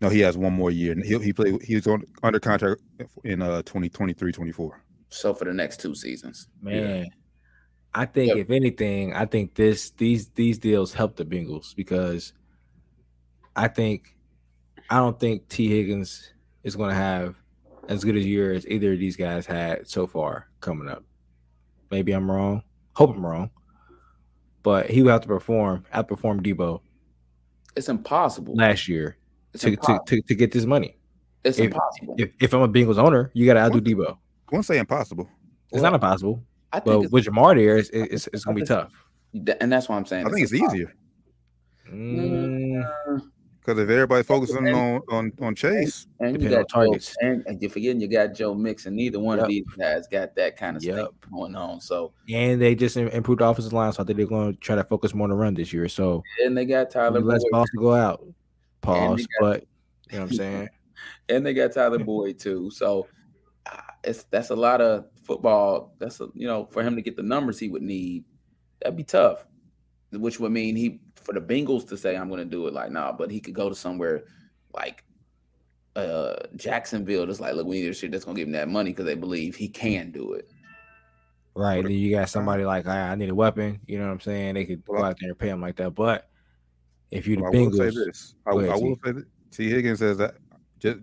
No, 0.00 0.08
he 0.08 0.20
has 0.20 0.38
one 0.38 0.52
more 0.52 0.70
year. 0.70 0.92
and 0.92 1.04
He 1.04 1.18
he 1.18 1.32
played 1.32 1.60
he's 1.62 1.86
on 1.86 2.04
under 2.22 2.40
contract 2.40 2.80
in 3.24 3.42
uh 3.42 3.62
2023 3.62 4.32
24. 4.32 4.80
So 5.10 5.34
for 5.34 5.44
the 5.44 5.52
next 5.52 5.80
two 5.80 5.94
seasons. 5.94 6.48
Man. 6.62 7.08
I 7.98 8.06
think 8.06 8.28
Yep. 8.28 8.36
if 8.36 8.50
anything, 8.50 9.12
I 9.12 9.24
think 9.26 9.54
this 9.54 9.90
these 9.90 10.28
these 10.30 10.58
deals 10.58 10.94
help 10.94 11.16
the 11.16 11.24
Bengals 11.24 11.74
because 11.74 12.32
I 13.56 13.66
think 13.68 14.14
I 14.88 14.96
don't 14.98 15.18
think 15.18 15.48
Tee 15.48 15.68
Higgins 15.68 16.32
is 16.62 16.76
going 16.76 16.90
to 16.90 16.94
have 16.96 17.34
as 17.88 18.04
good 18.04 18.16
a 18.16 18.20
year 18.20 18.52
as 18.52 18.66
either 18.68 18.92
of 18.92 18.98
these 19.00 19.16
guys 19.16 19.46
had 19.46 19.88
so 19.88 20.06
far 20.06 20.48
coming 20.60 20.88
up. 20.88 21.02
Maybe 21.90 22.12
I'm 22.12 22.30
wrong. 22.30 22.62
Hope 22.94 23.16
I'm 23.16 23.24
wrong. 23.26 23.50
But 24.62 24.90
he 24.90 25.02
will 25.02 25.10
have 25.12 25.22
to 25.22 25.28
perform, 25.28 25.84
outperform 25.94 26.40
Deebo 26.42 26.80
It's 27.76 27.88
impossible. 27.88 28.54
last 28.54 28.86
year 28.88 29.16
It's 29.54 29.62
to, 29.64 29.70
to, 29.70 29.72
impossible. 29.74 30.04
to, 30.06 30.22
to 30.22 30.34
get 30.34 30.52
this 30.52 30.66
money. 30.66 30.98
it's 31.44 31.58
if- 31.58 31.66
impossible. 31.66 32.14
If, 32.18 32.30
if 32.40 32.52
I'm 32.54 32.62
a 32.62 32.68
Bengals 32.68 32.98
owner, 32.98 33.30
you 33.34 33.46
got 33.46 33.54
to 33.54 33.60
outdo 33.60 33.80
Deebo. 33.80 34.12
I 34.12 34.16
won't 34.52 34.66
say 34.66 34.78
impossible. 34.78 35.28
It's 35.70 35.74
Well, 35.80 35.82
not 35.82 35.94
impossible, 35.94 36.42
I 36.72 36.80
think 36.80 37.04
but 37.04 37.12
with 37.12 37.24
Ja'Marr 37.26 37.56
there, 37.56 37.78
it's, 37.78 37.90
it's, 37.90 38.28
it's 38.32 38.44
going 38.44 38.56
to 38.58 38.62
be 38.62 38.66
tough. 38.66 38.92
and 39.60 39.72
that's 39.72 39.88
what 39.88 39.96
I'm 39.96 40.04
saying. 40.06 40.26
I 40.26 40.30
think 40.30 40.42
it's 40.44 40.52
easier 40.54 40.92
Mm, 41.90 42.84
because 43.60 43.78
if 43.78 43.88
everybody 43.88 44.22
focusing 44.22 44.68
on 44.74 45.00
on 45.10 45.32
on 45.40 45.54
Chase, 45.54 46.06
And 46.20 46.32
you 46.32 46.38
Depending 46.38 46.58
on 46.58 46.62
got 46.64 46.68
targets. 46.68 47.16
Joe, 47.20 47.26
and, 47.28 47.46
and 47.46 47.62
you're 47.62 47.70
forgetting 47.70 48.00
you 48.00 48.08
got 48.08 48.34
Joe 48.34 48.54
Mixon. 48.54 48.94
Neither 48.94 49.18
one 49.18 49.38
Yep. 49.38 49.44
of 49.44 49.48
these 49.48 49.64
guys 49.78 50.06
got 50.06 50.34
that 50.36 50.56
kind 50.58 50.76
of 50.76 50.82
Yep. 50.84 50.94
stuff 50.94 51.10
going 51.32 51.54
on. 51.56 51.80
So 51.80 52.12
and 52.28 52.60
they 52.60 52.74
just 52.74 52.98
improved 52.98 53.40
the 53.40 53.46
offensive 53.46 53.72
line, 53.72 53.92
so 53.92 54.02
I 54.02 54.06
think 54.06 54.18
they're 54.18 54.26
going 54.26 54.52
to 54.52 54.58
try 54.60 54.76
to 54.76 54.84
focus 54.84 55.14
more 55.14 55.24
on 55.24 55.30
the 55.30 55.36
run 55.36 55.54
this 55.54 55.72
year. 55.72 55.88
So 55.88 56.22
and 56.44 56.56
they 56.56 56.66
got 56.66 56.90
Tyler 56.90 57.20
let's 57.20 57.44
Boyd, 57.44 57.52
also 57.54 57.72
go 57.78 57.94
out. 57.94 58.22
Pause, 58.82 59.26
got- 59.26 59.28
but 59.40 59.64
you 60.10 60.18
know 60.18 60.24
what 60.24 60.30
I'm 60.32 60.36
saying. 60.36 60.68
and 61.30 61.46
they 61.46 61.54
got 61.54 61.72
Tyler 61.72 61.98
Boyd 61.98 62.38
too. 62.38 62.70
So 62.70 63.06
it's 64.04 64.24
that's 64.24 64.50
a 64.50 64.56
lot 64.56 64.80
of 64.80 65.06
football. 65.24 65.94
That's 65.98 66.20
a, 66.20 66.28
you 66.34 66.46
know 66.46 66.66
for 66.66 66.82
him 66.82 66.96
to 66.96 67.02
get 67.02 67.16
the 67.16 67.22
numbers 67.22 67.58
he 67.58 67.68
would 67.68 67.82
need, 67.82 68.24
that'd 68.80 68.96
be 68.96 69.04
tough. 69.04 69.46
Which 70.12 70.40
would 70.40 70.52
mean 70.52 70.76
he 70.76 71.00
for 71.14 71.34
the 71.34 71.40
Bengals 71.40 71.86
to 71.88 71.96
say 71.96 72.16
I'm 72.16 72.28
going 72.28 72.38
to 72.38 72.44
do 72.44 72.66
it 72.66 72.74
like 72.74 72.90
nah, 72.90 73.12
but 73.12 73.30
he 73.30 73.40
could 73.40 73.54
go 73.54 73.68
to 73.68 73.74
somewhere 73.74 74.24
like 74.74 75.04
uh 75.96 76.36
Jacksonville. 76.56 77.26
Just 77.26 77.40
like 77.40 77.54
look, 77.54 77.66
we 77.66 77.82
need 77.82 77.90
a 77.90 77.94
shit 77.94 78.12
that's 78.12 78.24
going 78.24 78.34
to 78.34 78.40
give 78.40 78.48
him 78.48 78.52
that 78.52 78.68
money 78.68 78.90
because 78.90 79.04
they 79.04 79.14
believe 79.14 79.56
he 79.56 79.68
can 79.68 80.10
do 80.10 80.32
it. 80.32 80.48
Right. 81.54 81.82
Then 81.82 81.92
you 81.92 82.14
got 82.14 82.28
somebody 82.28 82.64
like 82.64 82.86
I, 82.86 83.10
I 83.10 83.14
need 83.16 83.30
a 83.30 83.34
weapon. 83.34 83.80
You 83.86 83.98
know 83.98 84.06
what 84.06 84.12
I'm 84.12 84.20
saying? 84.20 84.54
They 84.54 84.64
could 84.64 84.84
go 84.84 85.02
out 85.02 85.18
there 85.20 85.30
and 85.30 85.38
pay 85.38 85.48
him 85.48 85.60
like 85.60 85.76
that. 85.76 85.90
But 85.90 86.30
if 87.10 87.26
you 87.26 87.36
the 87.36 87.42
Well, 87.42 87.52
I 87.54 87.58
will 87.58 87.72
say 87.72 87.78
Bengals, 87.78 87.94
this. 88.06 88.34
I, 88.46 88.50
ahead, 88.52 88.70
I 88.70 88.74
will 88.74 88.96
T. 88.96 89.00
say 89.04 89.12
that 89.12 89.24
T. 89.50 89.70
Higgins 89.70 89.98
says 89.98 90.18
that 90.18 90.36
just 90.78 90.98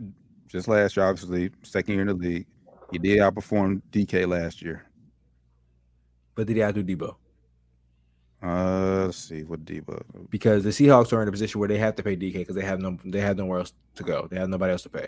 just 0.47 0.67
last 0.67 0.95
year, 0.95 1.05
obviously 1.05 1.51
second 1.63 1.93
year 1.95 2.01
in 2.01 2.07
the 2.07 2.13
league, 2.13 2.47
he 2.91 2.97
did 2.97 3.19
outperform 3.19 3.81
DK 3.91 4.27
last 4.27 4.61
year. 4.61 4.85
but 6.35 6.47
did 6.47 6.55
he 6.57 6.63
outdo 6.63 6.83
Deebo? 6.83 7.15
Uh, 8.43 9.05
let's 9.05 9.17
see 9.17 9.43
what 9.43 9.65
Deebo. 9.65 10.01
Because 10.29 10.63
the 10.63 10.69
Seahawks 10.69 11.11
are 11.13 11.21
in 11.21 11.27
a 11.27 11.31
position 11.31 11.59
where 11.59 11.69
they 11.69 11.77
have 11.77 11.95
to 11.95 12.03
pay 12.03 12.15
DK 12.15 12.33
because 12.33 12.55
they 12.55 12.65
have 12.65 12.79
no 12.79 12.97
they 13.05 13.21
have 13.21 13.37
nowhere 13.37 13.59
else 13.59 13.73
to 13.95 14.03
go. 14.03 14.27
They 14.29 14.37
have 14.37 14.49
nobody 14.49 14.71
else 14.73 14.83
to 14.83 14.89
pay. 14.89 15.07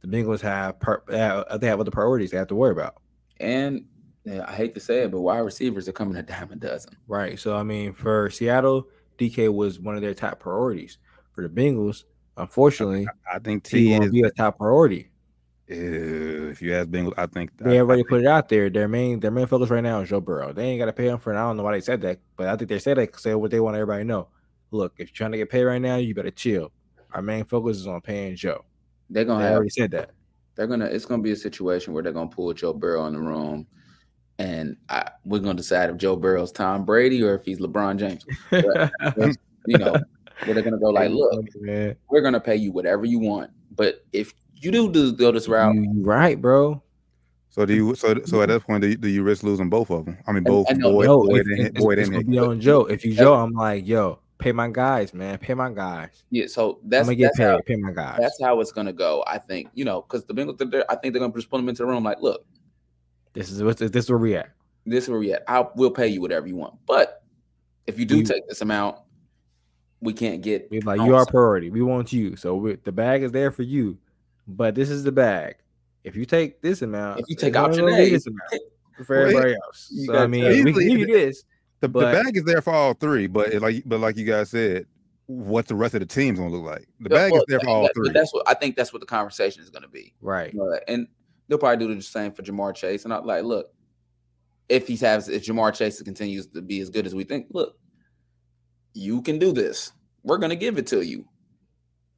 The 0.00 0.08
Bengals 0.08 0.40
have 0.40 0.78
per, 0.80 1.02
they 1.08 1.18
have, 1.18 1.60
they 1.60 1.66
have 1.68 1.80
other 1.80 1.90
priorities 1.90 2.30
they 2.30 2.38
have 2.38 2.48
to 2.48 2.54
worry 2.54 2.72
about. 2.72 2.96
And 3.38 3.84
yeah, 4.24 4.44
I 4.48 4.52
hate 4.54 4.74
to 4.74 4.80
say 4.80 5.02
it, 5.02 5.10
but 5.12 5.20
wide 5.20 5.38
receivers 5.38 5.88
are 5.88 5.92
coming 5.92 6.16
a 6.16 6.22
dime 6.22 6.50
a 6.50 6.56
dozen. 6.56 6.96
Right. 7.06 7.38
So 7.38 7.56
I 7.56 7.62
mean, 7.62 7.92
for 7.92 8.30
Seattle, 8.30 8.88
DK 9.18 9.52
was 9.52 9.78
one 9.78 9.94
of 9.94 10.02
their 10.02 10.14
top 10.14 10.40
priorities. 10.40 10.98
For 11.32 11.46
the 11.46 11.48
Bengals, 11.48 12.04
unfortunately, 12.36 13.06
I 13.32 13.38
think 13.38 13.66
he 13.66 13.84
T 13.84 13.90
won't 13.92 14.04
is. 14.06 14.10
be 14.10 14.22
a 14.22 14.30
top 14.30 14.58
priority. 14.58 15.10
Uh, 15.68 16.50
if 16.50 16.62
you 16.62 16.74
ask 16.74 16.88
Bengals, 16.88 17.14
I 17.16 17.26
think 17.26 17.50
They 17.58 17.78
I- 17.78 17.80
already 17.80 18.02
I 18.02 18.08
put 18.08 18.20
it 18.20 18.26
out 18.26 18.48
there. 18.48 18.70
Their 18.70 18.86
main 18.88 19.18
their 19.20 19.30
main 19.32 19.46
focus 19.46 19.68
right 19.70 19.82
now 19.82 20.00
is 20.00 20.08
Joe 20.08 20.20
Burrow. 20.20 20.52
They 20.52 20.64
ain't 20.68 20.78
got 20.78 20.86
to 20.86 20.92
pay 20.92 21.08
him 21.08 21.18
for 21.18 21.32
it. 21.32 21.36
I 21.36 21.40
don't 21.42 21.56
know 21.56 21.64
why 21.64 21.72
they 21.72 21.80
said 21.80 22.00
that, 22.02 22.20
but 22.36 22.48
I 22.48 22.56
think 22.56 22.68
they 22.68 22.78
said 22.78 22.96
that 22.98 23.08
because 23.08 23.22
they 23.24 23.34
what 23.34 23.50
they 23.50 23.58
want 23.60 23.74
everybody 23.76 24.02
to 24.02 24.08
know. 24.08 24.28
Look, 24.70 24.94
if 24.98 25.08
you're 25.08 25.14
trying 25.14 25.32
to 25.32 25.38
get 25.38 25.50
paid 25.50 25.64
right 25.64 25.80
now, 25.82 25.96
you 25.96 26.14
better 26.14 26.30
chill. 26.30 26.70
Our 27.12 27.22
main 27.22 27.44
focus 27.44 27.78
is 27.78 27.86
on 27.86 28.00
paying 28.00 28.36
Joe. 28.36 28.64
They're 29.10 29.24
gonna 29.24 29.42
have 29.44 29.54
already 29.54 29.70
said 29.70 29.90
that. 29.92 30.10
they're 30.54 30.66
gonna 30.68 30.86
it's 30.86 31.04
gonna 31.04 31.22
be 31.22 31.32
a 31.32 31.36
situation 31.36 31.92
where 31.94 32.02
they're 32.02 32.12
gonna 32.12 32.30
pull 32.30 32.52
Joe 32.52 32.72
Burrow 32.72 33.06
in 33.06 33.14
the 33.14 33.20
room, 33.20 33.66
and 34.38 34.76
I, 34.88 35.10
we're 35.24 35.40
gonna 35.40 35.54
decide 35.54 35.90
if 35.90 35.96
Joe 35.96 36.14
Burrow's 36.16 36.52
Tom 36.52 36.84
Brady 36.84 37.22
or 37.24 37.34
if 37.34 37.44
he's 37.44 37.58
LeBron 37.58 37.96
James. 37.98 38.24
You 39.68 39.78
know, 39.78 39.96
where 40.44 40.54
they're 40.54 40.62
gonna 40.62 40.78
go 40.78 40.90
like, 40.90 41.10
look, 41.10 41.44
man. 41.56 41.96
we're 42.08 42.20
gonna 42.20 42.38
pay 42.38 42.54
you 42.54 42.70
whatever 42.70 43.04
you 43.04 43.18
want, 43.18 43.50
but 43.74 44.04
if 44.12 44.32
you 44.60 44.70
do, 44.70 44.90
do 44.90 45.12
go 45.12 45.30
this 45.32 45.48
route. 45.48 45.74
You, 45.74 45.82
you 45.82 46.02
right, 46.04 46.40
bro. 46.40 46.82
So 47.50 47.64
do 47.64 47.74
you? 47.74 47.94
So 47.94 48.20
so 48.24 48.42
at 48.42 48.48
that 48.48 48.64
point, 48.64 48.82
do 48.82 48.88
you, 48.88 48.96
do 48.96 49.08
you 49.08 49.22
risk 49.22 49.42
losing 49.42 49.70
both 49.70 49.90
of 49.90 50.04
them? 50.04 50.18
I 50.26 50.32
mean, 50.32 50.44
both 50.44 50.68
and 50.68 50.78
no, 50.78 50.92
Boyd, 50.92 51.04
Yo, 51.06 51.24
Boyd, 51.24 51.40
if, 51.40 51.46
and, 51.46 51.66
if, 51.68 51.74
Boyd 51.74 51.98
it's 51.98 52.08
and 52.08 52.16
gonna 52.16 52.26
be 52.30 52.38
on 52.38 52.60
Joe. 52.60 52.84
If 52.84 53.04
you 53.04 53.14
Joe, 53.14 53.34
I'm 53.34 53.52
like, 53.54 53.86
yo, 53.86 54.18
pay 54.38 54.52
my 54.52 54.68
guys, 54.68 55.14
man. 55.14 55.38
Pay 55.38 55.54
my 55.54 55.70
guys. 55.72 56.24
Yeah, 56.30 56.46
so 56.48 56.80
I'm 56.82 56.88
that's 56.90 57.06
gonna 57.06 57.14
get 57.16 57.24
that's 57.28 57.38
paid. 57.38 57.44
how, 57.44 57.60
pay 57.64 57.76
my 57.76 57.92
guys. 57.92 58.18
that's 58.20 58.38
how 58.42 58.60
it's 58.60 58.72
gonna 58.72 58.92
go. 58.92 59.24
I 59.26 59.38
think 59.38 59.68
you 59.74 59.84
know 59.86 60.02
because 60.02 60.24
the 60.26 60.34
Bengals, 60.34 60.60
I 60.90 60.96
think 60.96 61.14
they're 61.14 61.20
gonna 61.20 61.32
just 61.32 61.48
put 61.48 61.56
them 61.56 61.68
into 61.70 61.82
the 61.82 61.86
room. 61.86 62.04
Like, 62.04 62.20
look, 62.20 62.44
This 63.32 63.50
is 63.50 63.62
what 63.62 63.78
this 63.78 63.90
is 64.04 64.10
where 64.10 64.18
we 64.18 64.36
at. 64.36 64.50
this 64.84 65.04
is 65.04 65.10
where 65.10 65.18
we 65.18 65.32
at. 65.32 65.42
I 65.48 65.64
will 65.76 65.90
pay 65.90 66.08
you 66.08 66.20
whatever 66.20 66.46
you 66.46 66.56
want, 66.56 66.74
but 66.86 67.22
if 67.86 67.98
you 67.98 68.04
do 68.04 68.16
We- 68.18 68.24
take 68.24 68.46
this 68.48 68.60
amount, 68.60 68.98
we 70.02 70.12
can't 70.12 70.42
get. 70.42 70.68
We 70.70 70.80
like 70.80 71.00
you 71.00 71.14
are 71.14 71.24
so- 71.24 71.30
priority. 71.30 71.70
We 71.70 71.80
want 71.80 72.12
you. 72.12 72.36
So 72.36 72.54
we, 72.56 72.74
the 72.84 72.92
bag 72.92 73.22
is 73.22 73.32
there 73.32 73.50
for 73.50 73.62
you, 73.62 73.96
but 74.46 74.74
this 74.74 74.90
is 74.90 75.04
the 75.04 75.12
bag. 75.12 75.56
If 76.04 76.14
you 76.16 76.24
take 76.24 76.60
this 76.62 76.82
amount, 76.82 77.20
If 77.20 77.26
you 77.28 77.36
take 77.36 77.48
it's 77.50 77.56
only 77.56 77.82
option 77.82 77.88
A, 77.88 78.10
this 78.10 78.26
amount 78.26 78.62
for 79.06 79.16
everybody 79.16 79.54
else. 79.54 79.88
you 79.92 80.06
So 80.06 80.12
got 80.12 80.22
I 80.22 80.26
mean, 80.26 80.44
to- 80.44 80.64
we 80.64 80.72
can 80.72 80.88
give 80.88 80.98
you 81.00 81.06
this. 81.06 81.42
The, 81.80 81.88
But- 81.88 82.12
the 82.12 82.22
bag 82.22 82.36
is 82.36 82.44
there 82.44 82.62
for 82.62 82.72
all 82.72 82.94
three, 82.94 83.26
but 83.26 83.52
it, 83.52 83.60
like 83.60 83.82
but 83.86 84.00
like 84.00 84.16
you 84.16 84.24
guys 84.24 84.50
said, 84.50 84.86
what's 85.26 85.68
the 85.68 85.74
rest 85.74 85.94
of 85.94 86.00
the 86.00 86.06
team's 86.06 86.38
gonna 86.38 86.50
look 86.50 86.64
like? 86.64 86.88
The 87.00 87.10
bag 87.10 87.32
well, 87.32 87.40
is 87.42 87.46
there 87.48 87.60
for 87.60 87.68
all 87.68 87.82
that- 87.82 87.92
three. 87.94 88.10
That's 88.10 88.32
what 88.32 88.48
I 88.48 88.54
think. 88.54 88.76
That's 88.76 88.92
what 88.92 89.00
the 89.00 89.06
conversation 89.06 89.62
is 89.62 89.70
gonna 89.70 89.88
be. 89.88 90.14
Right. 90.20 90.54
Uh, 90.58 90.78
and 90.88 91.08
they'll 91.48 91.58
probably 91.58 91.84
do 91.86 91.94
the 91.94 92.00
same 92.02 92.32
for 92.32 92.42
Ja'Marr 92.42 92.74
Chase. 92.74 93.04
And 93.04 93.12
I'm 93.12 93.26
like, 93.26 93.44
look, 93.44 93.72
if 94.68 94.86
he 94.88 94.96
has, 94.96 95.28
if 95.28 95.44
Ja'Marr 95.44 95.74
Chase 95.74 96.00
continues 96.02 96.46
to 96.48 96.62
be 96.62 96.80
as 96.80 96.88
good 96.90 97.06
as 97.06 97.14
we 97.14 97.24
think, 97.24 97.48
look, 97.50 97.76
you 98.94 99.20
can 99.22 99.38
do 99.38 99.52
this. 99.52 99.92
We're 100.22 100.38
gonna 100.38 100.56
give 100.56 100.78
it 100.78 100.86
to 100.88 101.02
you, 101.02 101.26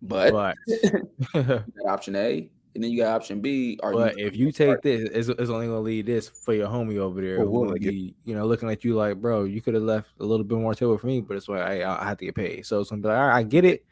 but, 0.02 0.32
But 0.32 0.56
you 1.34 1.64
option 1.86 2.14
A, 2.16 2.48
and 2.74 2.84
then 2.84 2.90
you 2.90 2.98
got 3.02 3.14
option 3.16 3.40
B. 3.40 3.78
Or 3.82 3.92
but 3.92 4.18
if 4.18 4.36
you 4.36 4.52
take 4.52 4.82
this, 4.82 5.08
it's, 5.12 5.28
it's 5.28 5.50
only 5.50 5.66
gonna 5.66 5.80
lead 5.80 6.06
this 6.06 6.28
for 6.28 6.54
your 6.54 6.68
homie 6.68 6.98
over 6.98 7.20
there. 7.20 7.38
Well, 7.40 7.66
we'll 7.66 7.74
be, 7.78 8.14
you 8.24 8.34
know, 8.34 8.46
looking 8.46 8.70
at 8.70 8.84
you 8.84 8.94
like, 8.94 9.20
bro, 9.20 9.44
you 9.44 9.60
could 9.60 9.74
have 9.74 9.82
left 9.82 10.10
a 10.20 10.24
little 10.24 10.44
bit 10.44 10.58
more 10.58 10.74
table 10.74 10.96
for 10.98 11.06
me, 11.06 11.20
but 11.20 11.36
it's 11.36 11.48
why 11.48 11.60
I, 11.82 12.00
I 12.02 12.04
have 12.04 12.18
to 12.18 12.26
get 12.26 12.34
paid. 12.34 12.66
So 12.66 12.80
it's 12.80 12.90
gonna 12.90 13.02
be 13.02 13.08
like, 13.08 13.18
all 13.18 13.26
right, 13.28 13.36
I 13.38 13.42
get 13.42 13.64
it, 13.64 13.84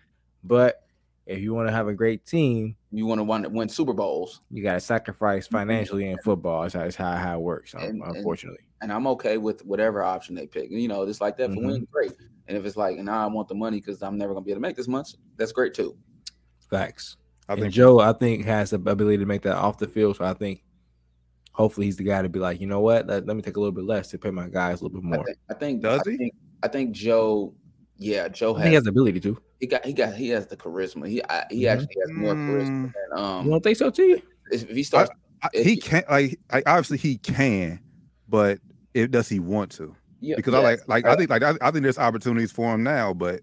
but 0.44 0.82
if 1.26 1.40
you 1.40 1.52
want 1.54 1.66
to 1.66 1.72
have 1.72 1.88
a 1.88 1.92
great 1.94 2.24
team, 2.24 2.76
you 2.92 3.04
want 3.04 3.18
to 3.18 3.24
win, 3.24 3.52
win 3.52 3.68
Super 3.68 3.92
Bowls, 3.92 4.42
you 4.52 4.62
got 4.62 4.74
to 4.74 4.80
sacrifice 4.80 5.48
financially 5.48 6.08
in 6.08 6.16
football. 6.18 6.62
That's 6.62 6.74
how, 6.74 6.82
that's 6.82 6.94
how, 6.94 7.16
how 7.16 7.36
it 7.38 7.42
works, 7.42 7.74
And- 7.74 8.00
and- 8.00 8.16
unfortunately. 8.16 8.60
and 8.80 8.92
I'm 8.92 9.08
okay 9.08 9.36
with 9.36 9.64
whatever 9.66 10.04
option 10.04 10.36
they 10.36 10.46
pick. 10.46 10.70
You 10.70 10.86
know, 10.86 11.02
it's 11.02 11.20
like 11.20 11.36
that 11.38 11.50
for 11.50 11.56
Mhm. 11.56 11.66
win, 11.66 11.88
great. 11.90 12.12
And 12.48 12.56
if 12.56 12.64
it's 12.64 12.76
like, 12.76 12.98
and 12.98 13.10
I 13.10 13.26
want 13.26 13.48
the 13.48 13.54
money 13.54 13.80
because 13.80 14.02
I'm 14.02 14.16
never 14.16 14.32
gonna 14.34 14.44
be 14.44 14.52
able 14.52 14.60
to 14.60 14.68
make 14.68 14.76
this 14.76 14.88
much, 14.88 15.14
that's 15.36 15.52
great 15.52 15.74
too. 15.74 15.96
Facts. 16.70 17.16
I 17.48 17.52
and 17.54 17.62
think 17.62 17.74
Joe, 17.74 18.00
I 18.00 18.12
think, 18.12 18.44
has 18.44 18.70
the 18.70 18.76
ability 18.76 19.18
to 19.18 19.26
make 19.26 19.42
that 19.42 19.56
off 19.56 19.78
the 19.78 19.86
field. 19.88 20.16
So 20.16 20.24
I 20.24 20.34
think 20.34 20.62
hopefully 21.52 21.86
he's 21.86 21.96
the 21.96 22.04
guy 22.04 22.22
to 22.22 22.28
be 22.28 22.38
like, 22.38 22.60
you 22.60 22.66
know 22.66 22.80
what? 22.80 23.06
Let, 23.06 23.26
let 23.26 23.36
me 23.36 23.42
take 23.42 23.56
a 23.56 23.60
little 23.60 23.72
bit 23.72 23.84
less 23.84 24.08
to 24.08 24.18
pay 24.18 24.30
my 24.30 24.48
guys 24.48 24.80
a 24.80 24.84
little 24.84 25.00
bit 25.00 25.06
I 25.06 25.16
more. 25.16 25.24
think, 25.24 25.38
I 25.50 25.54
think 25.54 25.82
Does 25.82 26.00
I 26.06 26.10
he? 26.10 26.16
Think, 26.16 26.34
I 26.62 26.68
think 26.68 26.92
Joe, 26.92 27.54
yeah, 27.96 28.28
Joe 28.28 28.54
has, 28.54 28.66
he 28.68 28.74
has 28.74 28.84
the 28.84 28.90
ability 28.90 29.20
to. 29.20 29.38
he 29.60 29.66
got 29.66 29.84
he 29.84 29.92
got 29.92 30.14
he 30.14 30.28
has 30.30 30.46
the 30.48 30.56
charisma. 30.56 31.08
He 31.08 31.22
I, 31.24 31.44
he 31.50 31.62
Mhm. 31.62 31.72
actually 31.72 31.96
has 32.00 32.10
more 32.14 32.34
charisma 32.34 32.68
Mm. 32.68 32.92
than 33.14 33.18
um. 33.24 33.44
You 33.46 33.50
don't 33.52 33.62
think 33.64 33.76
so, 33.78 33.90
too? 33.90 34.20
if 34.52 34.68
he 34.68 34.82
starts, 34.82 35.10
I, 35.42 35.48
if 35.54 35.64
he 35.64 35.74
he- 35.74 35.80
can't 35.80 36.08
like 36.10 36.38
I, 36.50 36.62
obviously 36.66 36.98
he 36.98 37.16
can, 37.18 37.80
but 38.28 38.58
it 38.94 39.10
does 39.10 39.28
he 39.28 39.38
want 39.40 39.70
to? 39.72 39.94
Yeah, 40.26 40.36
Because 40.36 40.54
I 40.54 40.58
like 40.60 40.80
like 40.88 41.06
I 41.06 41.16
think 41.16 41.30
like 41.30 41.42
I, 41.42 41.54
I 41.60 41.70
think 41.70 41.82
there's 41.82 41.98
opportunities 41.98 42.52
for 42.52 42.74
him 42.74 42.82
now, 42.82 43.14
but 43.14 43.40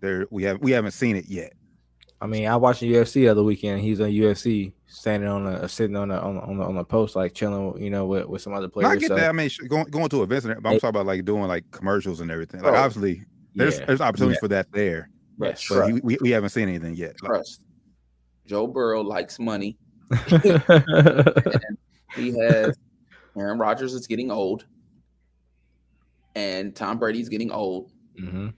there 0.00 0.26
we 0.30 0.42
have 0.44 0.60
we 0.60 0.70
haven't 0.72 0.92
seen 0.92 1.16
it 1.16 1.26
yet. 1.26 1.52
I 2.20 2.26
mean, 2.26 2.46
I 2.46 2.56
watched 2.56 2.80
the 2.80 2.90
UFC 2.92 3.14
the 3.14 3.28
other 3.28 3.42
weekend. 3.42 3.80
He's 3.80 4.00
on 4.00 4.08
UFC, 4.08 4.72
standing 4.86 5.28
on 5.28 5.46
a 5.46 5.68
sitting 5.68 5.96
on 5.96 6.10
a 6.10 6.18
on 6.18 6.36
a, 6.36 6.40
on 6.40 6.58
a, 6.60 6.68
on 6.68 6.76
a 6.78 6.84
post, 6.84 7.16
like 7.16 7.34
chilling, 7.34 7.82
you 7.82 7.90
know, 7.90 8.06
with, 8.06 8.26
with 8.26 8.40
some 8.40 8.54
other 8.54 8.70
No, 8.76 8.88
I 8.88 8.96
get 8.96 9.08
So, 9.08 9.16
that. 9.16 9.28
I 9.28 9.32
mean, 9.32 9.48
sh- 9.48 9.58
going 9.68 9.84
going 9.86 10.08
to 10.08 10.22
events, 10.22 10.46
and 10.46 10.62
but 10.62 10.68
I'm 10.68 10.74
Hey. 10.74 10.78
talking 10.78 10.90
about 10.90 11.06
like 11.06 11.24
doing 11.24 11.42
like 11.42 11.70
commercials 11.70 12.20
and 12.20 12.30
everything. 12.30 12.62
Like 12.62 12.72
Oh, 12.72 12.76
obviously, 12.76 13.22
there's 13.54 13.78
yeah, 13.78 13.84
there's 13.86 14.00
opportunities 14.00 14.36
yeah. 14.36 14.40
for 14.40 14.48
that 14.48 14.72
there, 14.72 15.10
Yes, 15.38 15.66
but 15.68 15.86
he, 15.88 16.00
we, 16.02 16.16
we 16.22 16.30
haven't 16.30 16.50
seen 16.50 16.68
anything 16.68 16.94
yet. 16.94 17.16
Like, 17.20 17.30
trust. 17.30 17.62
Joe 18.46 18.66
Burrow 18.68 19.02
likes 19.02 19.38
money. 19.38 19.76
right. 20.30 21.60
He 22.14 22.30
has 22.38 22.78
Aaron 23.36 23.58
Rodgers 23.58 23.92
is 23.92 24.06
getting 24.06 24.30
old, 24.30 24.64
and 26.34 26.74
Tom 26.74 26.98
Brady's 26.98 27.28
getting 27.28 27.50
old. 27.50 27.90
hmm 28.18 28.48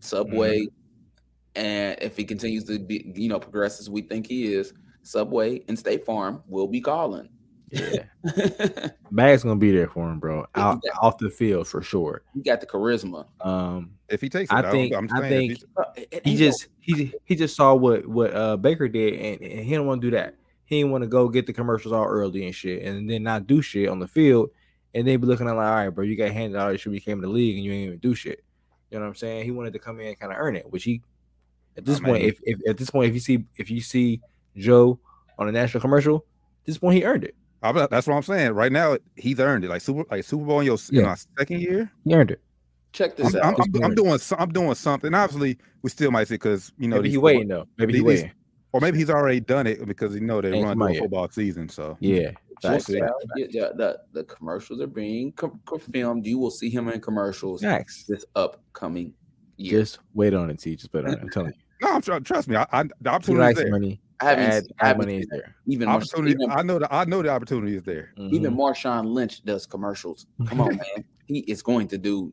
Subway, 0.00 0.60
Mm-hmm. 0.60 1.62
and 1.62 1.98
if 2.00 2.16
he 2.16 2.24
continues 2.24 2.64
to 2.64 2.78
be, 2.78 3.12
you 3.14 3.28
know, 3.28 3.38
progress 3.38 3.80
as 3.80 3.90
we 3.90 4.02
think 4.02 4.26
he 4.26 4.54
is, 4.54 4.72
Subway 5.02 5.62
and 5.68 5.78
State 5.78 6.06
Farm 6.06 6.42
will 6.46 6.66
be 6.68 6.80
calling. 6.80 7.28
Yeah, 7.70 8.04
bag's 9.12 9.42
gonna 9.44 9.56
be 9.56 9.70
there 9.70 9.88
for 9.88 10.10
him, 10.10 10.18
bro. 10.18 10.44
Out, 10.56 10.80
yeah. 10.84 10.92
off 11.00 11.18
the 11.18 11.30
field 11.30 11.68
for 11.68 11.82
sure. 11.82 12.22
he 12.34 12.40
got 12.42 12.60
the 12.60 12.66
charisma. 12.66 13.26
Um, 13.44 13.92
if 14.08 14.20
he 14.20 14.28
takes 14.28 14.50
it, 14.50 14.54
I 14.54 14.66
I 14.68 14.70
think- 14.70 14.94
I'm 14.94 15.08
I 15.12 15.20
saying 15.20 15.50
if 15.52 15.58
think- 15.58 15.60
he- 15.60 15.66
Uh, 15.76 15.84
it- 15.96 16.08
it 16.12 16.26
he 16.26 16.36
just 16.36 16.66
he 16.80 17.12
he 17.24 17.36
just 17.36 17.54
saw 17.54 17.74
what 17.74 18.06
what 18.08 18.34
uh 18.34 18.56
Baker 18.56 18.88
did, 18.88 19.14
and, 19.14 19.40
and 19.52 19.60
he 19.60 19.70
didn't 19.70 19.86
want 19.86 20.00
to 20.02 20.06
do 20.10 20.16
that. 20.16 20.34
He 20.64 20.78
didn't 20.80 20.90
want 20.92 21.02
to 21.02 21.08
go 21.08 21.28
get 21.28 21.46
the 21.46 21.52
commercials 21.52 21.92
all 21.92 22.06
early 22.06 22.44
and 22.46 22.54
shit, 22.54 22.82
and 22.84 23.08
then 23.08 23.22
not 23.22 23.46
do 23.46 23.60
shit 23.62 23.88
on 23.88 23.98
the 24.00 24.08
field, 24.08 24.50
and 24.94 25.06
they 25.06 25.16
be 25.16 25.26
looking 25.26 25.48
at 25.48 25.56
like, 25.56 25.66
all 25.66 25.74
right, 25.74 25.88
bro, 25.90 26.04
you 26.04 26.16
got 26.16 26.30
handed 26.30 26.58
all 26.58 26.70
this 26.70 26.80
shit, 26.80 26.90
we 26.92 27.00
came 27.00 27.18
in 27.18 27.22
the 27.22 27.28
league, 27.28 27.56
and 27.56 27.64
you 27.64 27.72
ain't 27.72 27.86
even 27.86 27.98
do 27.98 28.14
shit. 28.14 28.42
You 28.90 28.98
know 28.98 29.04
what 29.04 29.10
I'm 29.10 29.14
saying? 29.14 29.44
He 29.44 29.50
wanted 29.50 29.72
to 29.74 29.78
come 29.78 30.00
in 30.00 30.08
and 30.08 30.18
kind 30.18 30.32
of 30.32 30.38
earn 30.38 30.56
it, 30.56 30.70
which 30.70 30.84
he 30.84 31.02
at 31.76 31.84
this 31.84 32.00
I 32.00 32.04
point, 32.04 32.24
if, 32.24 32.40
if 32.42 32.58
at 32.68 32.76
this 32.76 32.90
point, 32.90 33.08
if 33.08 33.14
you 33.14 33.20
see 33.20 33.44
if 33.56 33.70
you 33.70 33.80
see 33.80 34.20
Joe 34.56 34.98
on 35.38 35.48
a 35.48 35.52
national 35.52 35.80
commercial, 35.80 36.16
at 36.16 36.66
this 36.66 36.78
point 36.78 36.96
he 36.96 37.04
earned 37.04 37.24
it. 37.24 37.34
I'm 37.62 37.76
that's 37.76 38.06
what 38.06 38.14
I'm 38.14 38.22
saying. 38.22 38.52
Right 38.52 38.72
now, 38.72 38.96
he's 39.16 39.38
earned 39.38 39.64
it. 39.64 39.68
Like 39.68 39.82
super, 39.82 40.04
like 40.10 40.24
Super 40.24 40.44
Bowl 40.44 40.60
in 40.60 40.66
your 40.66 40.78
in 40.90 41.00
Yeah. 41.00 41.08
our 41.08 41.16
second 41.38 41.60
year. 41.60 41.90
He 42.04 42.14
earned 42.14 42.30
it. 42.32 42.40
check 42.92 43.16
this 43.16 43.34
I'm, 43.34 43.40
out. 43.42 43.60
I'm, 43.60 43.76
I'm, 43.76 43.84
I'm 43.84 43.94
doing 43.94 44.18
I'm 44.38 44.52
doing 44.52 44.74
something. 44.74 45.14
Obviously, 45.14 45.58
we 45.82 45.90
still 45.90 46.10
might 46.10 46.26
see 46.28 46.34
because 46.34 46.72
you 46.78 46.88
know 46.88 46.96
Maybe 46.96 47.10
he 47.10 47.18
waiting 47.18 47.48
though. 47.48 47.66
Maybe 47.78 47.92
he 47.94 48.00
waiting. 48.00 48.32
Or 48.72 48.80
maybe 48.80 48.98
he's 48.98 49.10
already 49.10 49.40
done 49.40 49.66
it 49.66 49.84
because 49.86 50.14
you 50.14 50.20
know 50.20 50.40
they 50.40 50.52
Ain't 50.52 50.64
run 50.64 50.78
come 50.78 50.82
out 50.82 50.86
through 50.86 50.90
a 50.90 50.94
yet. 50.94 51.02
football 51.02 51.28
season. 51.30 51.68
So 51.68 51.96
Yeah. 52.00 52.30
Check 52.62 52.72
Facts. 52.72 52.86
this 52.88 53.00
out. 53.02 53.12
Yeah, 53.36 53.46
yeah, 53.50 53.68
the, 53.74 53.98
the 54.12 54.24
commercials 54.24 54.82
are 54.82 54.86
being 54.86 55.32
co- 55.32 55.58
co- 55.64 55.78
filmed. 55.78 56.26
You 56.26 56.38
will 56.38 56.50
see 56.50 56.68
him 56.68 56.88
in 56.90 57.00
commercials 57.00 57.62
Facts. 57.62 58.04
this 58.06 58.22
upcoming 58.36 59.14
year. 59.56 59.80
Just 59.80 60.00
wait 60.12 60.34
on 60.34 60.50
it, 60.50 60.60
T. 60.60 60.76
Just 60.76 60.92
wait 60.92 61.06
on 61.06 61.14
it. 61.14 61.20
I'm 61.22 61.30
telling 61.30 61.54
you. 61.54 61.60
no, 61.88 61.94
I'm 61.94 62.02
tr- 62.02 62.18
trust 62.18 62.48
me. 62.48 62.56
I, 62.56 62.66
I 62.70 62.82
the 63.00 63.08
opportunity 63.10 63.42
is 63.44 63.46
likes 63.56 63.60
there. 63.60 63.70
money. 63.70 64.02
I 64.20 64.24
haven't, 64.26 64.44
Ad, 64.44 64.64
I 64.78 64.86
haven't 64.88 64.98
money 65.06 65.12
seen 65.14 65.20
is 65.22 65.28
there. 65.30 65.56
even 65.68 65.88
Opportunity. 65.88 66.32
even, 66.38 66.50
I 66.50 66.60
know 66.60 66.78
that. 66.78 66.92
I 66.92 67.04
know 67.06 67.22
the 67.22 67.30
opportunity 67.30 67.74
is 67.76 67.82
there. 67.82 68.12
even 68.18 68.52
Mhm. 68.52 68.56
Marshawn 68.58 69.06
Lynch 69.06 69.42
does 69.42 69.64
commercials. 69.64 70.26
Come 70.46 70.60
on, 70.60 70.68
man. 70.76 71.04
He 71.24 71.38
is 71.40 71.62
going 71.62 71.88
to 71.88 71.96
do 71.96 72.30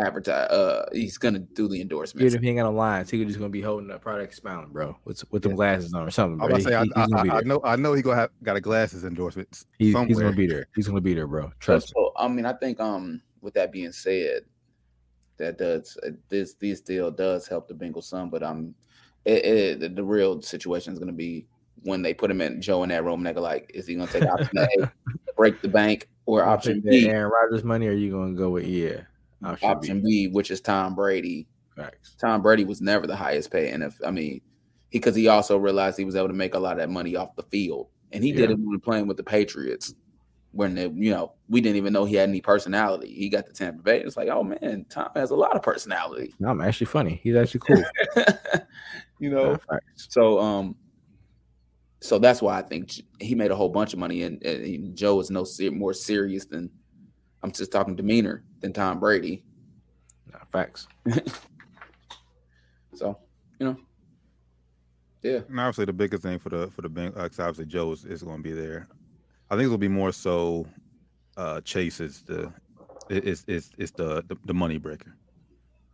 advertise. 0.00 0.50
Uh, 0.50 0.88
he's 0.92 1.18
going 1.18 1.34
to 1.34 1.40
do 1.40 1.68
the 1.68 1.80
endorsements. 1.80 2.24
Even 2.24 2.36
if 2.36 2.42
he 2.42 2.48
ain't 2.48 2.58
got 2.58 2.64
no 2.64 2.72
lines, 2.72 3.10
he 3.10 3.24
just 3.24 3.38
gonna 3.38 3.48
be 3.48 3.60
holding 3.62 3.88
the 3.88 3.98
product 3.98 4.34
smiling, 4.34 4.70
bro, 4.70 4.96
with 5.04 5.22
with 5.30 5.42
them 5.42 5.52
Yeah. 5.52 5.56
glasses 5.56 5.94
on 5.94 6.02
or 6.02 6.10
something. 6.10 6.40
I'm 6.40 6.48
Bro. 6.48 6.56
about 6.56 6.56
to 6.56 6.62
say. 6.64 6.70
He- 6.70 6.76
I, 6.76 6.82
he's 6.82 6.92
I, 6.96 7.06
gonna 7.16 7.34
I, 7.34 7.38
I 7.38 7.40
know. 7.42 7.60
I 7.64 7.76
know 7.76 7.92
he 7.92 8.02
gonna 8.02 8.16
have 8.16 8.30
got 8.42 8.56
a 8.56 8.60
glasses 8.60 9.04
endorsement 9.04 9.48
He's, 9.78 9.96
he's 10.06 10.18
gonna 10.18 10.32
be 10.32 10.46
there. 10.46 10.66
He's 10.74 10.86
gonna 10.86 11.00
be 11.00 11.14
there, 11.14 11.26
bro. 11.26 11.46
So, 11.46 11.52
Trust 11.60 11.88
me. 11.88 11.92
so, 11.96 12.12
I 12.16 12.28
mean, 12.28 12.46
I 12.46 12.52
think 12.52 12.80
um, 12.80 13.20
with 13.40 13.54
that 13.54 13.72
being 13.72 13.92
said, 13.92 14.42
that 15.36 15.58
does 15.58 15.96
uh, 16.06 16.10
this 16.28 16.54
this 16.54 16.80
deal 16.80 17.10
does 17.10 17.46
help 17.48 17.68
the 17.68 17.74
Bengals 17.74 18.04
some, 18.04 18.30
but 18.30 18.42
um, 18.42 18.74
it, 19.24 19.44
it, 19.44 19.80
the, 19.80 19.88
the 19.88 20.04
real 20.04 20.40
situation 20.42 20.92
is 20.92 20.98
going 20.98 21.08
to 21.08 21.14
be 21.14 21.46
when 21.82 22.02
they 22.02 22.14
put 22.14 22.30
him 22.30 22.40
in 22.40 22.60
Joe 22.60 22.82
in 22.82 22.88
that 22.90 23.04
room. 23.04 23.22
They're 23.22 23.34
like, 23.34 23.70
is 23.74 23.86
he 23.86 23.94
going 23.94 24.06
to 24.06 24.20
take 24.20 24.28
option 24.28 24.58
A, 24.58 24.90
break 25.36 25.60
the 25.60 25.68
bank, 25.68 26.08
or 26.26 26.44
option 26.44 26.80
B? 26.80 27.08
Aaron 27.08 27.30
Rodgers 27.32 27.64
money, 27.64 27.86
or 27.88 27.92
you 27.92 28.12
gonna 28.12 28.34
go 28.34 28.50
with 28.50 28.66
yeah? 28.66 29.02
Option, 29.46 29.70
Option 29.70 30.02
B. 30.02 30.26
B, 30.26 30.32
which 30.32 30.50
is 30.50 30.60
Tom 30.60 30.94
Brady. 30.94 31.46
Facts. 31.76 32.14
Tom 32.20 32.40
Brady 32.42 32.64
was 32.64 32.80
never 32.80 33.06
the 33.06 33.16
highest 33.16 33.50
paid, 33.50 33.72
and 33.72 33.82
if 33.82 33.98
I 34.06 34.10
mean, 34.10 34.40
he 34.90 34.98
because 34.98 35.14
he 35.14 35.28
also 35.28 35.56
realized 35.56 35.98
he 35.98 36.04
was 36.04 36.16
able 36.16 36.28
to 36.28 36.34
make 36.34 36.54
a 36.54 36.58
lot 36.58 36.72
of 36.72 36.78
that 36.78 36.90
money 36.90 37.16
off 37.16 37.34
the 37.36 37.42
field, 37.44 37.88
and 38.12 38.22
he 38.22 38.32
did 38.32 38.50
Yeah. 38.50 38.54
it 38.54 38.58
when 38.60 38.80
playing 38.80 39.06
with 39.06 39.16
the 39.16 39.24
Patriots. 39.24 39.94
When 40.52 40.76
they, 40.76 40.86
you 40.86 41.10
know, 41.10 41.32
we 41.48 41.60
didn't 41.60 41.78
even 41.78 41.92
know 41.92 42.04
he 42.04 42.14
had 42.14 42.28
any 42.28 42.40
personality. 42.40 43.12
He 43.12 43.28
got 43.28 43.44
to 43.46 43.52
Tampa 43.52 43.82
Bay. 43.82 44.00
It's 44.00 44.16
like, 44.16 44.28
oh 44.28 44.44
man, 44.44 44.86
Tom 44.88 45.08
has 45.16 45.32
a 45.32 45.34
lot 45.34 45.56
of 45.56 45.62
personality. 45.62 46.32
No, 46.38 46.50
I'm 46.50 46.60
actually 46.60 46.86
funny. 46.86 47.20
He's 47.24 47.34
actually 47.34 47.62
cool. 47.66 47.82
you 49.18 49.30
know, 49.30 49.58
so 49.96 50.38
um, 50.38 50.76
so 52.00 52.20
that's 52.20 52.40
why 52.40 52.56
I 52.56 52.62
think 52.62 52.92
he 53.18 53.34
made 53.34 53.50
a 53.50 53.56
whole 53.56 53.68
bunch 53.68 53.94
of 53.94 53.98
money, 53.98 54.22
and, 54.22 54.40
and 54.44 54.94
Joe 54.96 55.18
is 55.18 55.28
no 55.28 55.42
ser- 55.42 55.72
more 55.72 55.92
serious 55.92 56.44
than 56.44 56.70
I'm 57.44 57.52
just 57.52 57.70
talking 57.70 57.94
demeanor 57.94 58.42
than 58.60 58.72
Tom 58.72 58.98
Brady. 58.98 59.44
Nah, 60.32 60.38
facts. 60.50 60.88
So 62.94 63.18
you 63.58 63.66
know, 63.66 63.76
yeah, 65.22 65.40
And 65.48 65.58
obviously, 65.58 65.84
the 65.86 65.92
biggest 65.92 66.22
thing 66.22 66.38
for 66.38 66.48
the 66.48 66.68
for 66.70 66.82
the 66.82 66.88
bank, 66.88 67.16
uh, 67.16 67.28
'cause 67.28 67.40
obviously 67.40 67.66
Joe 67.66 67.90
is, 67.90 68.04
is 68.04 68.22
going 68.22 68.36
to 68.36 68.42
be 68.42 68.52
there. 68.52 68.86
I 69.50 69.56
think 69.56 69.64
it'll 69.66 69.78
be 69.78 69.88
more 69.88 70.12
so 70.12 70.64
uh, 71.36 71.60
Chase 71.62 71.98
is 72.00 72.22
the 72.22 72.52
is 73.10 73.44
is 73.48 73.70
is 73.78 73.90
the, 73.90 74.22
the 74.28 74.36
the 74.44 74.54
money 74.54 74.78
breaker 74.78 75.12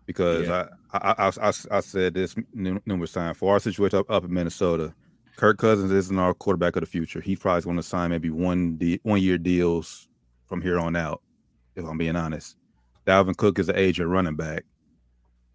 because 0.05 0.46
Yeah. 0.46 0.66
I, 0.92 1.14
I 1.14 1.28
I 1.28 1.48
I 1.48 1.53
I 1.70 1.80
said 1.80 2.12
this 2.12 2.34
nu- 2.53 2.82
numerous 2.84 3.12
times 3.12 3.38
for 3.38 3.55
our 3.55 3.61
situation 3.61 3.98
up, 4.01 4.11
up 4.11 4.24
in 4.24 4.34
Minnesota, 4.34 4.92
Kirk 5.36 5.57
Cousins 5.57 5.90
isn't 5.90 6.18
our 6.18 6.34
quarterback 6.34 6.76
of 6.76 6.80
the 6.82 6.86
future. 6.86 7.22
He's 7.22 7.38
probably 7.38 7.62
going 7.62 7.76
to 7.78 7.82
sign 7.82 8.11
maybe 8.11 8.28
one 8.28 8.76
de- 8.76 9.01
one 9.05 9.22
year 9.22 9.38
deals 9.38 10.07
from 10.48 10.61
here 10.61 10.78
on 10.78 10.96
out. 10.96 11.22
If 11.76 11.84
I'm 11.84 11.98
being 11.98 12.16
honest, 12.16 12.56
Dalvin 13.06 13.36
Cook 13.36 13.58
is 13.58 13.68
an 13.68 13.76
agent 13.76 14.08
running 14.08 14.36
back. 14.36 14.64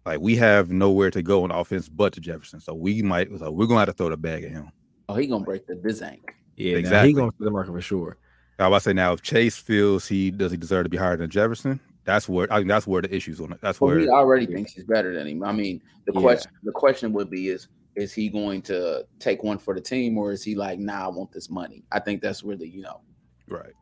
Like 0.04 0.20
we 0.20 0.36
have 0.36 0.70
nowhere 0.70 1.10
to 1.10 1.22
go 1.22 1.42
on 1.42 1.50
offense 1.50 1.88
but 1.88 2.12
to 2.14 2.20
Jefferson, 2.20 2.60
so 2.60 2.74
we 2.74 3.02
might. 3.02 3.28
So 3.38 3.50
we're 3.50 3.66
gonna 3.66 3.80
have 3.80 3.88
to 3.88 3.92
throw 3.92 4.08
the 4.08 4.16
bag 4.16 4.44
at 4.44 4.50
him. 4.50 4.70
Oh, 5.08 5.14
he 5.14 5.26
gonna 5.26 5.44
break 5.44 5.66
the 5.66 5.74
bizank. 5.74 6.20
Yeah, 6.56 6.76
exactly. 6.76 6.78
Exactly. 6.78 7.08
He 7.08 7.14
going 7.14 7.30
to 7.30 7.36
the 7.40 7.50
market 7.50 7.72
for 7.72 7.80
sure. 7.80 8.16
I 8.58 8.68
was 8.68 8.84
say 8.84 8.92
now 8.92 9.12
if 9.12 9.22
Chase 9.22 9.56
feels 9.56 10.06
he 10.06 10.30
does 10.30 10.50
he 10.50 10.56
deserve 10.56 10.84
to 10.84 10.88
be 10.88 10.96
higher 10.96 11.16
than 11.16 11.28
Jefferson, 11.28 11.80
that's 12.04 12.28
where 12.28 12.50
I 12.52 12.58
think 12.58 12.68
that's 12.68 12.86
where 12.86 13.02
the 13.02 13.14
issues 13.14 13.40
on 13.40 13.52
it. 13.52 13.58
That's 13.60 13.80
Well, 13.80 13.90
where 13.90 14.00
he 14.00 14.08
already 14.08 14.46
thinks 14.46 14.72
he's 14.72 14.84
better 14.84 15.12
than 15.12 15.26
him. 15.26 15.42
I 15.44 15.52
mean, 15.52 15.82
the 16.06 16.12
Yeah. 16.14 16.20
question 16.20 16.52
the 16.62 16.72
question 16.72 17.12
would 17.12 17.28
be 17.28 17.48
is 17.48 17.68
is 17.96 18.12
he 18.12 18.28
going 18.28 18.60
to 18.60 19.06
take 19.18 19.42
one 19.42 19.58
for 19.58 19.74
the 19.74 19.80
team 19.80 20.18
or 20.18 20.30
is 20.30 20.44
he 20.44 20.54
like, 20.54 20.78
nah, 20.78 21.06
I 21.06 21.08
want 21.08 21.32
this 21.32 21.48
money? 21.50 21.82
I 21.90 21.98
think 21.98 22.20
that's 22.20 22.42
really, 22.44 22.68
you 22.68 22.82
know, 22.82 23.00
right. 23.48 23.72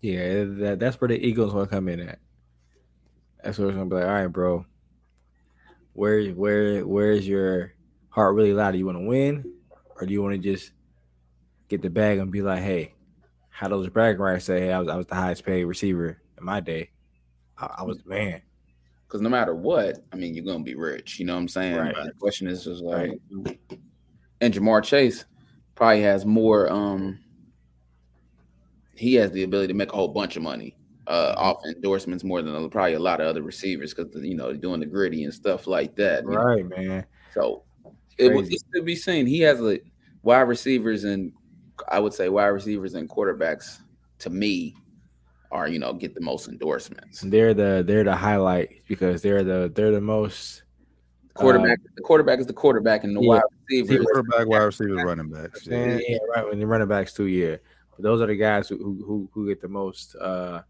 Yeah, 0.00 0.44
that, 0.44 0.76
that's 0.78 1.00
where 1.00 1.08
the 1.08 1.18
Eagles 1.18 1.52
want 1.52 1.70
to 1.70 1.74
come 1.74 1.88
in 1.88 2.00
at. 2.00 2.18
That's 3.42 3.58
where 3.58 3.68
it's 3.68 3.76
gonna 3.76 3.88
be 3.88 3.96
like, 3.96 4.04
all 4.04 4.10
right, 4.12 4.26
bro. 4.26 4.64
Where 5.94 6.26
where 6.30 6.86
where's 6.86 7.26
your 7.26 7.72
heart 8.10 8.34
really 8.34 8.52
loud? 8.52 8.72
Do 8.72 8.78
you 8.78 8.86
want 8.86 8.98
to 8.98 9.06
win, 9.06 9.52
or 9.94 10.06
do 10.06 10.12
you 10.12 10.22
want 10.22 10.34
to 10.34 10.38
just 10.38 10.72
get 11.68 11.82
the 11.82 11.90
bag 11.90 12.18
and 12.18 12.30
be 12.30 12.42
like, 12.42 12.62
hey, 12.62 12.94
how 13.48 13.68
those 13.68 13.88
bragging 13.88 14.20
rights 14.20 14.44
say, 14.44 14.60
hey, 14.60 14.72
I 14.72 14.78
was 14.78 14.88
I 14.88 14.96
was 14.96 15.06
the 15.06 15.14
highest 15.14 15.44
paid 15.44 15.64
receiver 15.64 16.20
in 16.38 16.44
my 16.44 16.60
day. 16.60 16.90
I, 17.56 17.76
I 17.78 17.82
was 17.84 17.98
the 17.98 18.08
man. 18.10 18.42
because 19.06 19.22
no 19.22 19.28
matter 19.30 19.54
what, 19.54 20.04
I 20.12 20.16
mean, 20.16 20.34
you're 20.34 20.44
gonna 20.44 20.62
be 20.62 20.74
rich. 20.74 21.18
You 21.18 21.24
know 21.24 21.34
what 21.34 21.40
I'm 21.40 21.48
saying? 21.48 21.76
Right. 21.76 21.94
The 21.94 22.12
question 22.18 22.46
is 22.48 22.64
just 22.64 22.82
like, 22.82 23.12
and 24.40 24.52
Ja'Marr 24.52 24.84
Chase 24.84 25.24
probably 25.74 26.02
has 26.02 26.26
more. 26.26 26.70
um 26.70 27.20
He 28.96 29.14
has 29.14 29.30
the 29.30 29.42
ability 29.42 29.68
to 29.68 29.74
make 29.74 29.92
a 29.92 29.96
whole 29.96 30.08
bunch 30.08 30.36
of 30.36 30.42
money 30.42 30.76
uh 31.06 31.34
Mm-hmm. 31.34 31.38
off 31.44 31.56
endorsements 31.66 32.24
more 32.24 32.42
than 32.42 32.68
probably 32.70 32.94
a 32.94 32.98
lot 32.98 33.20
of 33.20 33.28
other 33.28 33.42
receivers 33.42 33.94
because 33.94 34.12
you 34.24 34.34
know 34.34 34.52
doing 34.52 34.80
the 34.80 34.86
gritty 34.86 35.22
and 35.24 35.32
stuff 35.32 35.66
like 35.66 35.94
that. 35.96 36.24
you 36.24 36.30
know? 36.30 36.36
Right, 36.42 36.68
man. 36.68 37.06
So 37.32 37.62
it 38.18 38.32
was 38.32 38.48
crazy. 38.48 38.58
to 38.74 38.82
be 38.82 38.96
seen. 38.96 39.26
He 39.26 39.40
has 39.40 39.60
a 39.60 39.78
wide 40.22 40.40
receivers 40.42 41.04
and 41.04 41.32
I 41.88 42.00
would 42.00 42.12
say 42.14 42.28
wide 42.28 42.46
receivers 42.46 42.94
and 42.94 43.08
quarterbacks 43.08 43.78
to 44.20 44.30
me 44.30 44.74
are 45.52 45.68
you 45.68 45.78
know 45.78 45.92
get 45.92 46.14
the 46.14 46.20
most 46.20 46.48
endorsements. 46.48 47.20
They're 47.20 47.54
the 47.54 47.84
they're 47.86 48.02
the 48.02 48.16
highlight 48.16 48.82
because 48.88 49.22
they're 49.22 49.44
the 49.44 49.70
they're 49.74 49.92
the 49.92 50.00
most 50.00 50.64
Quarterback, 51.34 51.78
the 51.94 52.00
quarterback 52.02 52.38
is 52.38 52.46
the 52.46 52.52
quarterback, 52.54 53.04
and 53.04 53.14
the 53.14 53.20
yeah. 53.20 53.28
wide 53.28 53.42
receiver. 53.68 53.92
is- 54.00 54.04
Quarterback, 54.06 54.46
wide 54.48 54.62
receivers, 54.62 55.02
running 55.04 55.28
backs. 55.28 55.66
Yeah, 55.66 55.84
Yeah. 55.84 55.98
yeah, 56.08 56.18
right. 56.34 56.48
When 56.48 56.58
the 56.58 56.66
running 56.66 56.88
backs 56.88 57.12
too, 57.12 57.26
yeah. 57.26 57.56
But 57.96 58.02
those 58.02 58.20
are 58.20 58.26
the 58.26 58.36
guys 58.36 58.68
who 58.68 58.76
who, 58.78 59.04
who, 59.04 59.30
who 59.32 59.48
get 59.48 59.60
the 59.60 59.68
most 59.68 60.14
uh 60.16 60.62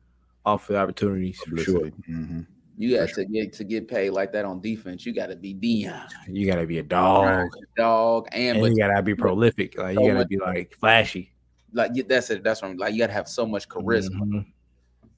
off 0.45 0.67
the 0.69 0.77
opportunities 0.79 1.39
for 1.41 1.57
sure. 1.57 1.91
Publicity. 1.91 2.13
Mhm. 2.13 2.47
You 2.79 2.95
got 2.97 3.09
to 3.09 3.25
get 3.25 3.53
to 3.55 3.65
get 3.65 3.89
paid 3.89 4.11
like 4.11 4.33
that 4.33 4.45
on 4.45 4.61
defense. 4.61 5.07
You 5.07 5.15
got 5.15 5.29
to 5.29 5.37
be 5.37 5.55
Deion, 5.55 6.09
You 6.29 6.47
gotta 6.47 6.67
be 6.67 6.79
a 6.79 6.83
dog. 6.83 7.49
dog, 7.77 8.29
and, 8.33 8.59
And 8.59 8.77
you 8.77 8.77
gotta 8.77 9.03
be 9.03 9.15
prolific. 9.15 9.79
Like 9.79 9.95
so 9.97 10.03
you 10.07 10.13
gotta 10.13 10.27
be 10.27 10.37
like 10.39 10.77
flashy. 10.79 11.33
like 11.73 11.93
yeah, 11.95 12.05
that's 12.07 12.29
it. 12.31 12.45
That's 12.45 12.61
what 12.63 12.71
I'm 12.71 12.77
like. 12.77 12.93
You 12.93 12.99
got 13.01 13.07
to 13.09 13.13
have 13.15 13.29
so 13.29 13.47
much 13.47 13.67
charisma. 13.69 14.21
Mhm. 14.21 14.47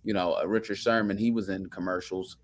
You 0.05 0.15
know, 0.15 0.39
uh, 0.41 0.45
Richard 0.47 0.77
Sherman, 0.79 1.19
he 1.19 1.31
was 1.33 1.49
in 1.49 1.69
commercials, 1.69 2.37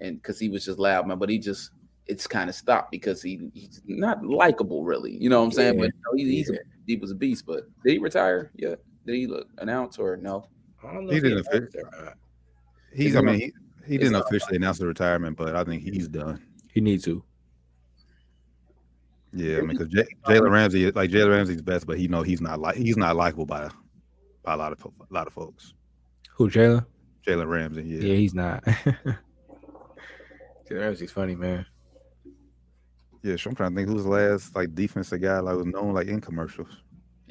and 0.00 0.20
because 0.20 0.38
he 0.40 0.48
was 0.48 0.64
just 0.64 0.78
loud, 0.80 1.06
man. 1.06 1.18
But 1.18 1.28
he 1.30 1.38
just 1.38 1.70
it's 2.06 2.26
kind 2.26 2.50
of 2.50 2.56
stopped 2.56 2.90
because 2.90 3.22
he 3.22 3.48
he's 3.54 3.80
not 3.86 4.24
likable, 4.26 4.82
really. 4.84 5.16
You 5.16 5.30
know 5.30 5.38
what 5.38 5.46
I'm 5.46 5.52
saying? 5.52 5.74
Yeah, 5.78 5.86
But 5.86 5.94
you 6.16 6.24
know, 6.24 6.30
he, 6.30 6.36
he's 6.38 6.50
a, 6.50 6.58
he 6.86 6.96
was 6.96 7.12
a 7.12 7.14
beast. 7.14 7.46
But 7.46 7.68
did 7.84 7.92
he 7.92 7.98
retire? 7.98 8.50
Yeah. 8.56 8.74
Did 9.06 9.14
he 9.14 9.26
look, 9.26 9.48
announce 9.58 9.98
or 9.98 10.16
no? 10.16 10.46
I 10.84 10.92
don't 10.92 11.06
know 11.06 11.12
He 11.12 11.20
didn't 11.20 11.32
announced 11.38 11.50
fit. 11.52 11.62
it 11.74 11.76
or 11.76 12.04
not. 12.04 12.14
He's. 12.92 13.06
It's 13.08 13.16
I 13.16 13.20
mean, 13.20 13.34
he, 13.40 13.52
he 13.86 13.98
didn't 13.98 14.12
not- 14.12 14.26
officially 14.26 14.56
announce 14.56 14.78
the 14.78 14.86
retirement, 14.86 15.36
but 15.36 15.54
I 15.56 15.64
think 15.64 15.82
he's 15.82 16.08
done. 16.08 16.42
He 16.72 16.80
needs 16.80 17.04
to. 17.04 17.22
Yeah, 19.32 19.58
I 19.58 19.60
mean, 19.62 19.76
because 19.76 19.88
Jalen 20.26 20.50
Ramsey, 20.50 20.90
like 20.92 21.10
Jalen 21.10 21.30
Ramsey's 21.30 21.60
best, 21.62 21.86
but 21.86 21.98
he 21.98 22.08
know 22.08 22.22
he's 22.22 22.40
not 22.40 22.58
like 22.58 22.76
he's 22.76 22.96
not 22.96 23.16
likable 23.16 23.44
by 23.44 23.68
by 24.42 24.54
a 24.54 24.56
lot 24.56 24.72
of 24.72 24.82
a 24.84 24.90
lot 25.12 25.26
of 25.26 25.32
folks. 25.34 25.74
Who 26.36 26.48
Jalen? 26.48 26.86
Jalen 27.26 27.48
Ramsey, 27.48 27.82
yeah. 27.82 28.00
Yeah. 28.00 28.14
he's 28.16 28.34
not. 28.34 28.64
Jalen 28.64 29.20
Ramsey's 30.70 31.12
funny, 31.12 31.34
man. 31.34 31.66
Yeah, 33.22 33.36
so 33.36 33.50
I'm 33.50 33.56
trying 33.56 33.70
to 33.72 33.76
think 33.76 33.88
who's 33.88 34.04
the 34.04 34.10
last 34.10 34.54
like 34.56 34.74
defensive 34.74 35.20
guy 35.20 35.38
like 35.40 35.56
was 35.56 35.66
known 35.66 35.92
like 35.92 36.06
in 36.06 36.20
commercials. 36.20 36.68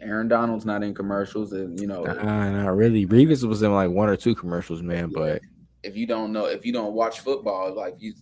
Aaron 0.02 0.28
Donald's 0.28 0.66
not 0.66 0.84
in 0.84 0.94
commercials, 0.94 1.54
and 1.54 1.80
you 1.80 1.88
know, 1.88 2.04
Nah, 2.04 2.52
not 2.52 2.76
really. 2.76 3.06
Reeves 3.06 3.46
was 3.46 3.62
in 3.62 3.74
like 3.74 3.90
one 3.90 4.10
or 4.10 4.18
two 4.18 4.36
commercials, 4.36 4.82
man. 4.82 5.10
But 5.14 5.42
if 5.84 5.96
you 5.96 6.06
don't 6.06 6.32
know, 6.34 6.46
if 6.46 6.66
you 6.66 6.74
don't 6.74 6.94
watch 6.94 7.22
football, 7.22 7.74
like 7.74 7.96
you, 8.00 8.14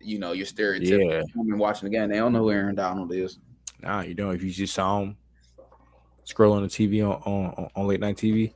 you 0.00 0.18
know, 0.18 0.32
you're 0.32 0.46
stereotypical 0.46 1.10
yeah, 1.12 1.22
woman 1.34 1.58
watching 1.58 1.90
the 1.90 1.96
game. 1.96 2.08
They 2.08 2.18
don't 2.18 2.32
know 2.32 2.40
who 2.40 2.50
Aaron 2.50 2.74
Donald 2.74 3.12
is. 3.12 3.38
nah, 3.82 4.02
you 4.02 4.14
don't. 4.14 4.34
if 4.34 4.42
you 4.42 4.50
just 4.50 4.74
saw 4.74 5.00
him 5.00 5.16
scrolling 6.24 6.62
the 6.62 6.68
TV 6.88 7.02
on, 7.04 7.20
on 7.22 7.70
on 7.74 7.86
late 7.86 8.00
night 8.00 8.16
TV, 8.16 8.52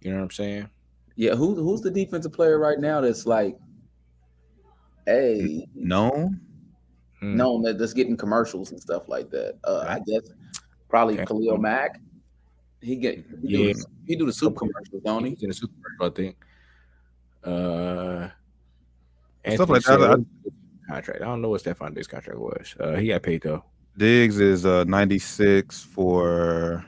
you 0.00 0.10
know 0.10 0.16
what 0.16 0.24
I'm 0.24 0.30
saying? 0.30 0.68
Yeah, 1.16 1.34
who 1.34 1.54
who's 1.54 1.82
the 1.82 1.90
defensive 1.90 2.32
player 2.32 2.58
right 2.58 2.78
now 2.78 3.02
that's 3.02 3.26
like, 3.26 3.58
hey, 5.06 5.66
No, 5.74 6.30
Mm. 7.22 7.34
known 7.34 7.62
that 7.62 7.78
that's 7.78 7.92
getting 7.92 8.16
commercials 8.16 8.72
and 8.72 8.80
stuff 8.80 9.08
like 9.08 9.30
that. 9.30 9.56
Uh, 9.62 9.84
I 9.86 10.00
guess 10.00 10.28
probably 10.92 11.14
Okay. 11.14 11.24
Khalil 11.24 11.56
Mack. 11.58 11.98
He 12.82 12.96
get 12.96 13.14
he, 13.16 13.24
Yeah. 13.42 13.72
do, 13.72 13.74
the, 13.74 13.84
he 14.06 14.16
do 14.16 14.26
the 14.26 14.32
soup 14.32 14.56
commercials, 14.56 15.02
don't 15.04 15.24
he? 15.24 15.30
He's 15.30 15.42
in 15.42 15.48
the 15.48 15.54
Super 15.54 15.72
Bowl, 15.98 16.08
I 16.08 16.10
think. 16.12 16.36
Uh, 17.42 18.28
Stuff 19.54 19.70
like 19.70 19.82
that, 19.84 20.00
I- 20.02 20.92
contract. 20.92 21.22
I 21.22 21.24
don't 21.24 21.40
know 21.40 21.48
what 21.48 21.62
Stefon 21.62 21.94
Diggs' 21.94 22.06
contract 22.06 22.38
was. 22.38 22.76
Uh, 22.78 22.96
he 22.96 23.08
got 23.08 23.22
paid 23.22 23.42
though. 23.42 23.64
Diggs 23.96 24.38
is 24.38 24.64
uh 24.66 24.84
96 24.84 25.82
for 25.82 26.84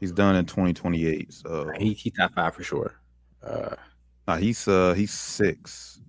he's 0.00 0.12
done 0.12 0.34
in 0.36 0.44
2028. 0.46 1.32
So 1.32 1.70
He 1.78 1.92
he 1.94 2.10
top 2.10 2.32
five 2.34 2.54
for 2.54 2.62
sure. 2.62 2.94
Uh, 3.42 3.76
nah, 4.26 4.36
he's 4.36 4.66
uh 4.66 4.94
he's 4.94 5.12
six. 5.12 6.00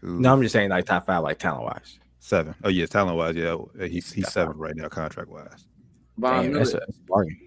Two, 0.00 0.20
no, 0.20 0.32
I'm 0.32 0.42
just 0.42 0.52
saying 0.52 0.70
like 0.70 0.84
top 0.86 1.06
five, 1.06 1.22
like 1.22 1.38
talent 1.38 1.64
wise. 1.64 1.98
Seven. 2.24 2.54
Oh 2.64 2.70
yeah, 2.70 2.86
talent 2.86 3.18
wise, 3.18 3.36
yeah. 3.36 3.52
Uh, 3.52 3.84
he's 3.84 4.10
he's 4.10 4.24
Top 4.24 4.32
seven 4.32 4.56
right 4.56 4.74
now, 4.74 4.88
contract 4.88 5.28
wise. 5.28 5.66
Von 6.16 6.32
Damn, 6.44 6.52
Miller. 6.52 6.58
that's 6.60 6.72
a, 6.72 6.76
that's 6.78 6.96
a 6.96 7.00
bargain. 7.06 7.38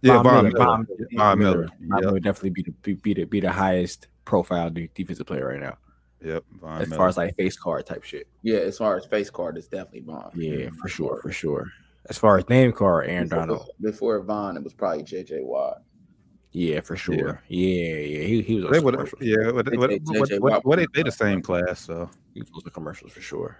Yeah, 0.00 0.14
Von 0.14 0.24
Von 0.24 0.34
Miller, 0.34 0.50
Miller. 0.50 0.64
Von 0.66 0.86
Von 1.16 1.38
Miller. 1.38 1.56
Miller. 1.56 1.62
Yep. 1.62 2.00
Miller 2.04 2.18
definitely 2.20 2.50
be 2.50 2.62
the 2.62 2.70
be, 2.82 2.94
be 2.94 3.14
the 3.14 3.24
be 3.26 3.38
the 3.38 3.52
highest 3.52 4.08
profile 4.24 4.70
defensive 4.70 5.24
player 5.24 5.46
right 5.46 5.60
now, 5.60 5.76
Yep. 6.24 6.44
Von 6.60 6.82
as 6.82 6.88
Miller. 6.88 6.98
far 6.98 7.08
as 7.08 7.16
like 7.16 7.36
face 7.36 7.56
card 7.56 7.86
type 7.86 8.02
shit. 8.02 8.26
yeah, 8.42 8.58
as 8.58 8.76
far 8.78 8.96
as 8.96 9.06
face 9.06 9.30
card, 9.30 9.56
it's 9.56 9.68
definitely 9.68 10.00
Von. 10.00 10.32
Yeah, 10.34 10.70
for 10.80 10.88
sure, 10.88 11.20
for 11.22 11.30
sure. 11.30 11.68
As 12.06 12.18
far 12.18 12.38
as 12.38 12.48
name 12.48 12.72
card, 12.72 13.08
Aaron 13.08 13.28
Donald. 13.28 13.70
Before 13.80 14.20
Von, 14.22 14.56
it 14.56 14.64
was 14.64 14.74
probably 14.74 15.04
J.J. 15.04 15.42
Watt. 15.42 15.82
Yeah, 16.50 16.80
for 16.80 16.96
sure. 16.96 17.40
Yeah, 17.46 17.94
yeah. 17.98 18.22
He, 18.26 18.42
he 18.42 18.56
was 18.56 18.64
on 18.64 18.72
they 18.72 18.78
some 18.78 18.84
would, 18.86 19.12
yeah, 19.20 19.50
what, 19.52 19.54
what, 19.78 19.90
J- 19.90 19.98
what, 20.18 20.28
J- 20.28 20.38
what, 20.40 20.64
Watt- 20.66 20.76
they, 20.78 20.86
they 20.92 21.04
the 21.04 21.12
same 21.12 21.40
class, 21.40 21.78
so 21.82 22.10
He 22.34 22.40
was 22.40 22.50
on 22.52 22.62
the 22.64 22.70
commercials 22.72 23.12
for 23.12 23.20
sure. 23.20 23.58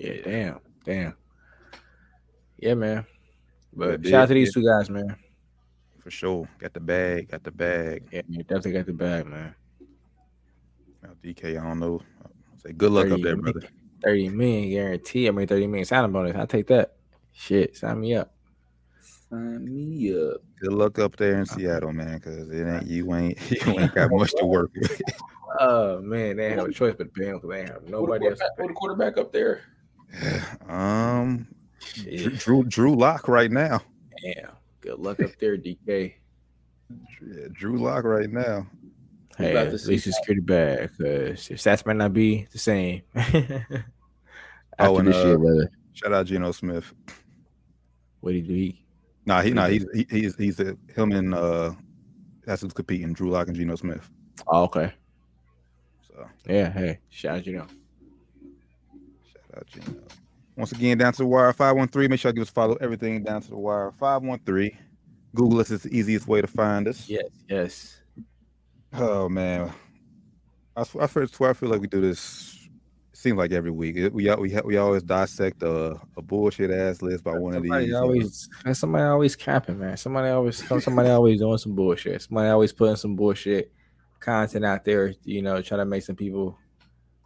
Yeah, 0.00 0.22
damn, 0.24 0.60
damn. 0.84 1.14
Yeah, 2.58 2.74
man. 2.74 3.04
But 3.74 4.02
Yeah, 4.04 4.10
shout 4.10 4.20
out 4.22 4.28
to 4.28 4.34
big- 4.34 4.44
these 4.46 4.54
two 4.54 4.64
guys, 4.64 4.88
man. 4.90 5.14
for 6.02 6.10
sure. 6.10 6.48
Got 6.58 6.72
the 6.72 6.80
bag, 6.80 7.28
got 7.30 7.44
the 7.44 7.50
bag. 7.50 8.08
Yeah, 8.10 8.22
you 8.28 8.42
definitely 8.42 8.72
got 8.72 8.86
the 8.86 8.92
bag, 8.94 9.26
man. 9.26 9.54
Uh, 9.80 11.08
now, 11.08 11.10
DK, 11.22 11.58
I 11.60 11.62
don't 11.62 11.78
know. 11.80 12.00
Say 12.64 12.72
good 12.72 12.90
luck 12.92 13.10
up 13.10 13.20
there, 13.20 13.36
million- 13.36 13.40
brother. 13.52 13.68
30 14.02 14.28
million 14.30 14.70
guarantee. 14.70 15.28
I 15.28 15.30
mean, 15.30 15.46
30 15.46 15.66
million 15.66 15.84
signing 15.84 16.10
bonus. 16.12 16.34
I'll 16.34 16.46
take 16.46 16.66
that. 16.68 16.94
Shit, 17.32 17.76
sign 17.76 18.00
me 18.00 18.14
up. 18.14 18.32
Sign 19.28 19.64
me 19.64 20.14
up. 20.18 20.38
Good 20.60 20.72
luck 20.72 20.98
up 20.98 21.16
there 21.16 21.34
in 21.34 21.42
uh-huh. 21.42 21.54
Seattle, 21.56 21.92
man, 21.92 22.14
because 22.18 22.48
it 22.48 22.66
ain't 22.66 22.86
you 22.86 23.14
ain't 23.14 23.38
you 23.66 23.78
ain't 23.78 23.94
got 23.94 24.10
much 24.10 24.32
to 24.38 24.46
work 24.46 24.70
with. 24.76 25.02
Oh, 25.60 26.00
man. 26.00 26.36
They 26.36 26.46
ain't 26.48 26.58
have 26.58 26.68
a 26.68 26.72
choice 26.72 26.94
but 26.96 27.04
to 27.04 27.10
pay 27.10 27.26
him 27.28 27.36
because 27.36 27.50
they 27.50 27.60
ain't 27.60 27.68
have 27.70 27.88
nobody 27.88 28.24
Who 28.24 28.30
else. 28.30 28.38
the 28.38 28.44
to 28.56 28.62
who 28.62 28.68
the 28.68 28.74
quarterback 28.74 29.18
up 29.18 29.32
there? 29.32 29.60
um, 30.68 31.46
pay. 31.94 32.16
Drew, 32.16 32.30
Drew 32.36 32.64
Drew 32.64 32.94
Lock 32.94 33.28
right 33.28 33.50
now. 33.50 33.82
Yeah, 34.22 34.50
Good 34.80 34.98
luck 34.98 35.20
up 35.20 35.36
there, 35.38 35.56
DK. 35.56 36.14
Yeah, 37.24 37.46
Drew 37.52 37.78
Lock 37.78 38.02
right 38.02 38.28
now. 38.28 38.66
Hey, 39.38 39.52
about 39.52 39.68
at 39.68 39.70
to 39.72 39.78
see 39.78 39.90
least 39.90 40.06
the 40.06 40.12
security 40.12 40.40
bag 40.40 40.90
because 40.98 41.48
your 41.48 41.56
stats 41.56 41.86
might 41.86 41.94
not 41.96 42.12
be 42.12 42.48
the 42.50 42.58
same. 42.58 43.02
After 43.14 43.84
Oh, 44.80 44.96
and, 44.96 45.06
this 45.06 45.14
uh, 45.14 45.22
shit, 45.22 45.38
brother. 45.38 45.70
Shout 45.92 46.12
out 46.12 46.26
Geno 46.26 46.50
Smith. 46.50 46.92
What 48.20 48.34
he 48.34 48.40
do? 48.40 48.54
He, 48.54 48.84
Nah, 49.24 49.42
he 49.42 49.52
nah, 49.52 49.68
he's 49.68 49.86
he, 49.94 50.06
he's 50.10 50.34
he's 50.34 50.58
a, 50.58 50.76
him 50.96 51.12
and 51.12 51.32
uh 51.32 51.72
that's 52.44 52.62
who's 52.62 52.72
competing, 52.72 53.12
Drew 53.12 53.30
Lock 53.30 53.46
and 53.46 53.56
Geno 53.56 53.76
Smith. 53.76 54.10
oh, 54.48 54.64
okay. 54.64 54.92
So 56.08 56.28
Yeah, 56.48 56.72
hey, 56.72 56.98
shout 57.10 57.38
out, 57.38 57.70
you 59.72 59.80
know. 59.80 59.86
shout 59.86 59.94
out 59.94 59.94
Geno. 59.94 60.20
Once 60.56 60.72
again, 60.72 60.98
down 60.98 61.12
to 61.12 61.18
the 61.18 61.26
wire 61.26 61.52
513. 61.52 62.10
Make 62.10 62.20
sure 62.20 62.28
I 62.28 62.32
give 62.32 62.42
us 62.42 62.50
follow 62.50 62.74
everything 62.76 63.22
down 63.22 63.40
to 63.42 63.50
the 63.50 63.56
wire 63.56 63.92
513. 63.98 64.76
Google 65.34 65.60
us 65.60 65.70
is 65.70 65.82
the 65.82 65.96
easiest 65.96 66.26
way 66.26 66.40
to 66.40 66.46
find 66.46 66.88
us. 66.88 67.08
Yes, 67.08 67.28
yes. 67.48 67.96
Oh 68.92 69.28
man, 69.28 69.72
I, 70.76 70.84
I 71.00 71.06
first 71.06 71.34
swear 71.34 71.50
I 71.50 71.52
feel 71.52 71.68
like 71.68 71.80
we 71.80 71.86
do 71.86 72.00
this. 72.00 72.56
Seems 73.12 73.36
like 73.36 73.52
every 73.52 73.70
week 73.70 73.96
we 74.12 74.30
we 74.34 74.60
we 74.64 74.76
always 74.78 75.02
dissect 75.02 75.62
a, 75.62 76.00
a 76.16 76.22
bullshit 76.22 76.70
ass 76.70 77.02
list 77.02 77.22
by 77.22 77.32
one 77.32 77.52
somebody 77.52 77.84
of 77.84 77.86
these. 77.86 77.94
Always, 77.94 78.48
uh, 78.52 78.62
man, 78.64 78.74
somebody 78.74 79.04
always 79.04 79.36
capping, 79.36 79.78
man. 79.78 79.96
Somebody 79.96 80.30
always 80.30 80.66
somebody 80.82 81.08
always 81.10 81.38
doing 81.38 81.58
some 81.58 81.74
bullshit. 81.74 82.22
Somebody 82.22 82.48
always 82.48 82.72
putting 82.72 82.96
some 82.96 83.16
bullshit 83.16 83.72
content 84.18 84.64
out 84.64 84.84
there. 84.84 85.14
You 85.24 85.42
know, 85.42 85.62
trying 85.62 85.80
to 85.80 85.84
make 85.84 86.02
some 86.02 86.16
people 86.16 86.58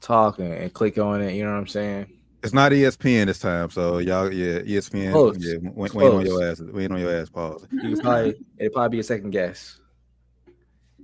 talk 0.01 0.41
and, 0.41 0.53
and 0.53 0.72
click 0.72 0.99
on 0.99 1.22
it. 1.22 1.35
You 1.35 1.45
know 1.45 1.53
what 1.53 1.59
I'm 1.59 1.66
saying? 1.68 2.13
It's 2.45 2.53
not 2.53 2.72
ESPN 2.72 3.24
this 3.26 3.38
time, 3.38 3.70
so 3.70 3.99
y'all, 3.99 4.30
yeah, 4.30 4.59
ESPN, 4.61 5.12
Close. 5.12 5.36
yeah, 5.38 5.57
we, 5.62 5.88
we 5.95 6.05
ain't 6.05 6.14
on 6.14 6.26
your 6.26 6.45
ass, 6.45 6.61
we 6.61 6.82
ain't 6.84 6.92
on 6.92 7.01
your 7.01 7.14
ass. 7.18 7.30
Pause. 7.30 7.66
You 7.72 7.80
can 7.80 8.01
probably 8.01 8.34
it'll 8.59 8.72
probably 8.74 8.97
be 8.97 9.01
a 9.01 9.03
second 9.03 9.30
guess. 9.30 9.80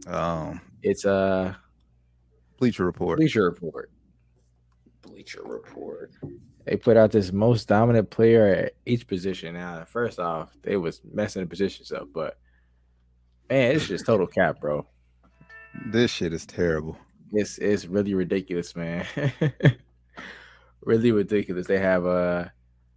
Um, 0.06 0.60
It's 0.82 1.06
a 1.06 1.58
Bleacher 2.58 2.84
Report. 2.84 3.18
Bleacher 3.18 3.44
Report. 3.44 3.90
Bleacher 5.00 5.42
Report. 5.42 6.12
They 6.66 6.76
put 6.76 6.98
out 6.98 7.10
this 7.10 7.32
most 7.32 7.68
dominant 7.68 8.10
player 8.10 8.46
at 8.46 8.72
each 8.84 9.06
position. 9.06 9.54
Now, 9.54 9.84
first 9.84 10.18
off, 10.18 10.54
they 10.62 10.76
was 10.76 11.00
messing 11.10 11.40
the 11.42 11.48
positions 11.48 11.90
up, 11.90 12.08
but 12.12 12.38
man, 13.48 13.74
it's 13.76 13.88
just 13.88 14.04
total 14.04 14.26
cap, 14.26 14.60
bro. 14.60 14.86
This 15.86 16.10
shit 16.10 16.34
is 16.34 16.44
terrible. 16.44 16.98
It's 17.32 17.56
it's 17.56 17.86
really 17.86 18.12
ridiculous, 18.12 18.76
man. 18.76 19.06
really 20.82 21.12
ridiculous. 21.12 21.66
They 21.66 21.78
have 21.78 22.06
uh 22.06 22.46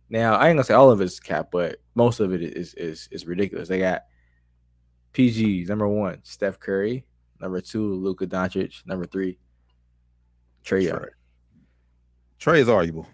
now 0.09 0.35
I 0.35 0.49
ain't 0.49 0.57
gonna 0.57 0.63
say 0.63 0.73
all 0.73 0.91
of 0.91 1.01
it's 1.01 1.19
cap, 1.19 1.49
but 1.51 1.77
most 1.95 2.19
of 2.19 2.33
it 2.33 2.41
is 2.41 2.73
is 2.75 3.07
is 3.11 3.25
ridiculous. 3.25 3.69
They 3.69 3.79
got 3.79 4.03
PGs 5.13 5.69
number 5.69 5.87
one, 5.87 6.19
Steph 6.23 6.59
Curry, 6.59 7.05
number 7.39 7.61
two, 7.61 7.93
Luka 7.95 8.27
Doncic, 8.27 8.85
number 8.85 9.05
three, 9.05 9.37
Trae 10.63 10.83
Young. 10.83 11.05
Trae 12.39 12.59
is 12.59 12.69
arguable. 12.69 13.07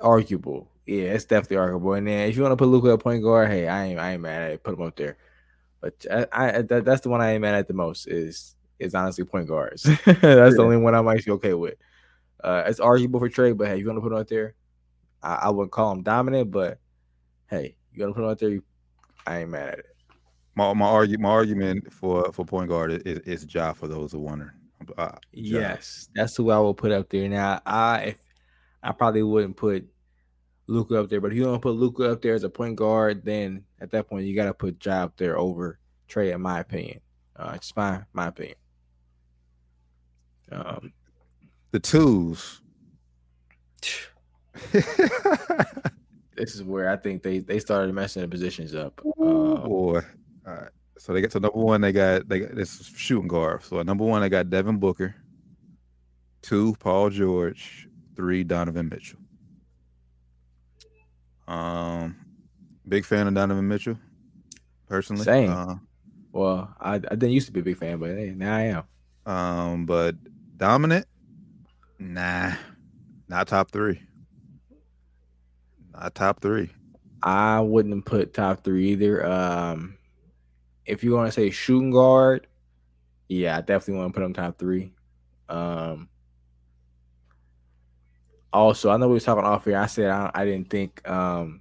Arguable. 0.00 0.68
Yeah, 0.86 1.12
it's 1.12 1.24
definitely 1.24 1.58
arguable. 1.58 1.94
And 1.94 2.06
then 2.06 2.28
if 2.28 2.36
you 2.36 2.42
want 2.42 2.52
to 2.52 2.56
put 2.56 2.68
Luka 2.68 2.92
at 2.92 3.00
point 3.00 3.22
guard, 3.22 3.50
hey, 3.50 3.68
I 3.68 3.84
ain't 3.84 3.98
I 3.98 4.12
ain't 4.12 4.22
mad 4.22 4.42
at 4.42 4.50
it. 4.52 4.62
Put 4.62 4.74
him 4.74 4.82
up 4.82 4.96
there. 4.96 5.16
But 5.80 6.06
I, 6.10 6.26
I 6.32 6.62
that, 6.62 6.84
that's 6.84 7.02
the 7.02 7.08
one 7.08 7.20
I 7.20 7.32
ain't 7.32 7.42
mad 7.42 7.54
at 7.54 7.68
the 7.68 7.74
most 7.74 8.06
is 8.06 8.56
is 8.78 8.94
honestly 8.94 9.24
point 9.24 9.48
guards. 9.48 9.82
that's 10.04 10.22
yeah. 10.22 10.48
the 10.48 10.62
only 10.62 10.76
one 10.76 10.94
I'm 10.94 11.08
actually 11.08 11.34
okay 11.34 11.54
with. 11.54 11.74
Uh, 12.42 12.64
it's 12.66 12.80
arguable 12.80 13.20
for 13.20 13.28
Trae, 13.28 13.56
but 13.56 13.68
hey, 13.68 13.76
you're 13.76 13.86
gonna 13.86 14.00
put 14.00 14.12
him 14.12 14.18
out 14.18 14.28
there? 14.28 14.54
I, 15.22 15.34
I, 15.34 15.50
wouldn't 15.50 15.70
call 15.70 15.92
him 15.92 16.02
dominant, 16.02 16.50
but 16.50 16.78
hey, 17.48 17.76
you're 17.92 18.04
gonna 18.06 18.14
put 18.14 18.24
him 18.24 18.30
out 18.30 18.38
there? 18.38 18.50
You, 18.50 18.64
I 19.26 19.40
ain't 19.40 19.50
mad 19.50 19.68
at 19.68 19.78
it. 19.78 19.86
My 20.54 20.72
my 20.74 20.86
argue 20.86 21.18
my 21.18 21.30
argument 21.30 21.92
for 21.92 22.32
for 22.32 22.44
point 22.44 22.68
guard 22.68 23.06
is 23.06 23.18
is 23.20 23.54
Ja 23.54 23.72
for 23.72 23.88
those 23.88 24.12
who 24.12 24.18
wonder. 24.18 24.54
Uh, 24.98 25.12
yes, 25.32 26.08
that's 26.14 26.36
who 26.36 26.50
I 26.50 26.58
will 26.58 26.74
put 26.74 26.92
up 26.92 27.08
there. 27.08 27.28
Now, 27.28 27.60
I 27.64 27.98
if 28.00 28.18
I 28.82 28.92
probably 28.92 29.22
wouldn't 29.22 29.56
put 29.56 29.86
Luka 30.66 31.00
up 31.00 31.08
there, 31.08 31.20
but 31.20 31.30
if 31.30 31.38
you 31.38 31.44
don't 31.44 31.62
put 31.62 31.74
Luka 31.74 32.10
up 32.10 32.22
there 32.22 32.34
as 32.34 32.44
a 32.44 32.50
point 32.50 32.76
guard, 32.76 33.24
then 33.24 33.64
at 33.80 33.90
that 33.92 34.08
point 34.08 34.26
you 34.26 34.34
got 34.34 34.46
to 34.46 34.54
put 34.54 34.84
Ja 34.84 35.04
up 35.04 35.16
there 35.16 35.38
over 35.38 35.78
Trae, 36.08 36.34
in 36.34 36.40
my 36.40 36.60
opinion. 36.60 37.00
Uh, 37.36 37.52
it's 37.54 37.74
my 37.76 38.02
my 38.12 38.28
opinion. 38.28 38.56
Um, 40.50 40.92
the 41.72 41.80
twos. 41.80 42.60
this 44.72 46.54
is 46.54 46.62
where 46.62 46.88
I 46.90 46.96
think 46.96 47.22
they 47.22 47.40
they 47.40 47.58
started 47.58 47.92
messing 47.94 48.22
the 48.22 48.28
positions 48.28 48.74
up. 48.74 49.00
Ooh, 49.04 49.56
um, 49.56 49.68
boy, 49.68 50.00
all 50.46 50.54
right. 50.54 50.70
So 50.98 51.12
they 51.12 51.20
get 51.20 51.32
to 51.32 51.40
number 51.40 51.58
one. 51.58 51.80
They 51.80 51.90
got 51.90 52.28
they 52.28 52.40
got 52.40 52.54
this 52.54 52.84
shooting 52.94 53.28
guard. 53.28 53.64
So 53.64 53.82
number 53.82 54.04
one, 54.04 54.22
they 54.22 54.28
got 54.28 54.50
Devin 54.50 54.78
Booker. 54.78 55.16
Two, 56.42 56.76
Paul 56.78 57.10
George. 57.10 57.88
Three, 58.14 58.44
Donovan 58.44 58.88
Mitchell. 58.90 59.18
Um, 61.48 62.16
big 62.86 63.04
fan 63.04 63.26
of 63.26 63.34
Donovan 63.34 63.66
Mitchell, 63.66 63.98
personally. 64.86 65.24
Same. 65.24 65.50
Uh, 65.50 65.76
well, 66.30 66.74
I, 66.78 66.94
I 66.94 66.98
didn't 66.98 67.32
used 67.32 67.46
to 67.46 67.52
be 67.52 67.60
a 67.60 67.64
big 67.64 67.78
fan, 67.78 67.98
but 67.98 68.10
hey, 68.10 68.34
now 68.36 68.54
I 68.54 68.60
am. 68.62 68.84
Um, 69.24 69.86
but 69.86 70.14
dominant, 70.56 71.06
nah, 72.02 72.54
not 73.28 73.48
top 73.48 73.70
three. 73.70 74.00
Not 75.92 76.14
top 76.14 76.40
three. 76.40 76.70
I 77.22 77.60
wouldn't 77.60 78.04
put 78.04 78.34
top 78.34 78.64
three 78.64 78.90
either. 78.90 79.24
Um, 79.24 79.96
if 80.86 81.04
you 81.04 81.12
want 81.12 81.28
to 81.28 81.32
say 81.32 81.50
shooting 81.50 81.90
guard, 81.90 82.46
yeah, 83.28 83.56
I 83.56 83.60
definitely 83.60 84.00
want 84.00 84.12
to 84.12 84.20
put 84.20 84.24
him 84.24 84.34
top 84.34 84.58
three. 84.58 84.92
Um, 85.48 86.08
also, 88.52 88.90
I 88.90 88.96
know 88.96 89.08
we 89.08 89.14
were 89.14 89.20
talking 89.20 89.44
off 89.44 89.64
here. 89.64 89.78
I 89.78 89.86
said 89.86 90.10
I, 90.10 90.30
I 90.34 90.44
didn't 90.44 90.70
think 90.70 91.08
um, 91.08 91.60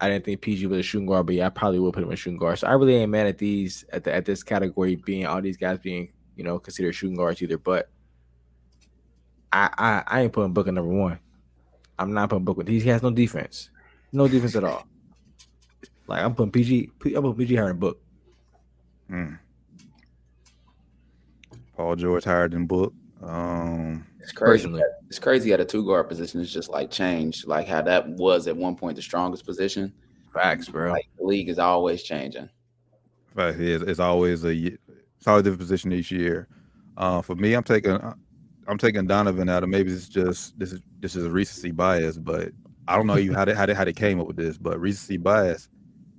I 0.00 0.08
didn't 0.08 0.24
think 0.24 0.40
PG 0.40 0.66
was 0.66 0.78
a 0.78 0.82
shooting 0.82 1.06
guard, 1.06 1.26
but 1.26 1.34
yeah, 1.34 1.46
I 1.46 1.50
probably 1.50 1.78
would 1.80 1.92
put 1.92 2.02
him 2.02 2.10
in 2.10 2.16
shooting 2.16 2.38
guard. 2.38 2.58
So 2.58 2.66
I 2.66 2.72
really 2.72 2.94
ain't 2.96 3.10
mad 3.10 3.26
at 3.26 3.38
these 3.38 3.84
at 3.92 4.04
the, 4.04 4.14
at 4.14 4.24
this 4.24 4.42
category 4.42 4.96
being 4.96 5.26
all 5.26 5.42
these 5.42 5.56
guys 5.56 5.78
being 5.78 6.12
you 6.36 6.44
know 6.44 6.58
considered 6.58 6.94
shooting 6.94 7.16
guards 7.16 7.42
either. 7.42 7.58
But 7.58 7.90
I 9.52 9.70
I, 9.76 10.02
I 10.06 10.20
ain't 10.22 10.32
putting 10.32 10.52
Booker 10.52 10.72
number 10.72 10.92
one. 10.92 11.18
I'm 11.98 12.12
not 12.12 12.30
putting 12.30 12.44
Booker. 12.44 12.64
He 12.66 12.80
has 12.80 13.02
no 13.02 13.10
defense, 13.10 13.70
no 14.12 14.26
defense 14.28 14.56
at 14.56 14.64
all. 14.64 14.86
Like 16.06 16.22
I'm 16.22 16.34
putting 16.34 16.52
PG. 16.52 16.90
I'm 17.04 17.22
putting 17.22 17.34
PG 17.34 17.56
higher 17.56 17.68
than 17.68 17.78
Book. 17.78 18.00
Hmm. 19.08 19.34
Paul 21.76 21.96
George 21.96 22.24
higher 22.24 22.48
than 22.48 22.66
Book. 22.66 22.92
Um, 23.22 24.06
it's 24.20 24.32
crazy. 24.32 24.64
Personally. 24.64 24.82
It's 25.08 25.18
crazy 25.18 25.50
how 25.50 25.58
the 25.58 25.64
two 25.64 25.84
guard 25.84 26.08
position 26.08 26.40
is 26.40 26.52
just 26.52 26.70
like 26.70 26.90
changed, 26.90 27.46
like 27.46 27.66
how 27.66 27.82
that 27.82 28.08
was 28.08 28.46
at 28.46 28.56
one 28.56 28.76
point 28.76 28.96
the 28.96 29.02
strongest 29.02 29.44
position. 29.44 29.92
Facts, 30.32 30.68
bro. 30.68 30.90
Like 30.90 31.08
the 31.18 31.24
league 31.24 31.48
is 31.48 31.58
always 31.58 32.02
changing. 32.02 32.48
Right, 33.34 33.58
it's, 33.58 33.84
it's 33.84 34.00
always 34.00 34.44
a 34.44 34.54
it's 34.54 35.26
always 35.26 35.40
a 35.40 35.44
different 35.44 35.60
position 35.60 35.92
each 35.92 36.10
year. 36.10 36.48
Uh, 36.96 37.22
for 37.22 37.34
me, 37.34 37.54
I'm 37.54 37.62
taking 37.62 37.98
I'm 38.66 38.78
taking 38.78 39.06
Donovan 39.06 39.48
out, 39.48 39.62
and 39.62 39.70
maybe 39.70 39.92
it's 39.92 40.08
just 40.08 40.58
this 40.58 40.72
is 40.72 40.80
this 41.00 41.16
is 41.16 41.24
a 41.24 41.30
recency 41.30 41.70
bias, 41.70 42.18
but 42.18 42.50
I 42.86 42.96
don't 42.96 43.06
know 43.06 43.16
you 43.16 43.34
how 43.34 43.44
they 43.44 43.54
how 43.54 43.66
they 43.66 43.74
how 43.74 43.84
they 43.84 43.92
came 43.92 44.20
up 44.20 44.26
with 44.26 44.36
this, 44.36 44.58
but 44.58 44.80
recency 44.80 45.16
bias. 45.16 45.68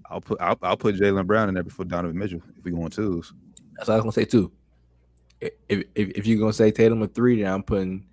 I'll 0.10 0.22
put 0.22 0.40
I'll, 0.42 0.58
I'll 0.62 0.78
put 0.78 0.96
Jaylen 0.96 1.26
Brown 1.26 1.50
in 1.50 1.56
there 1.56 1.64
before 1.64 1.86
Donovan 1.86 2.18
Mitchell 2.18 2.42
if 2.58 2.64
we 2.64 2.72
go 2.72 2.84
on 2.84 2.92
twos. 2.92 3.34
That's 3.78 3.88
what 3.88 3.94
I 3.94 3.98
was 3.98 4.04
gonna 4.04 4.12
say 4.12 4.26
too. 4.26 4.52
If 5.42 5.54
if, 5.70 5.86
if 5.96 6.28
you're 6.28 6.40
gonna 6.40 6.54
say 6.54 6.72
Tatum 6.72 7.04
at 7.04 7.16
three, 7.16 7.42
then 7.42 7.52
I'm 7.52 7.64
putting 7.64 8.06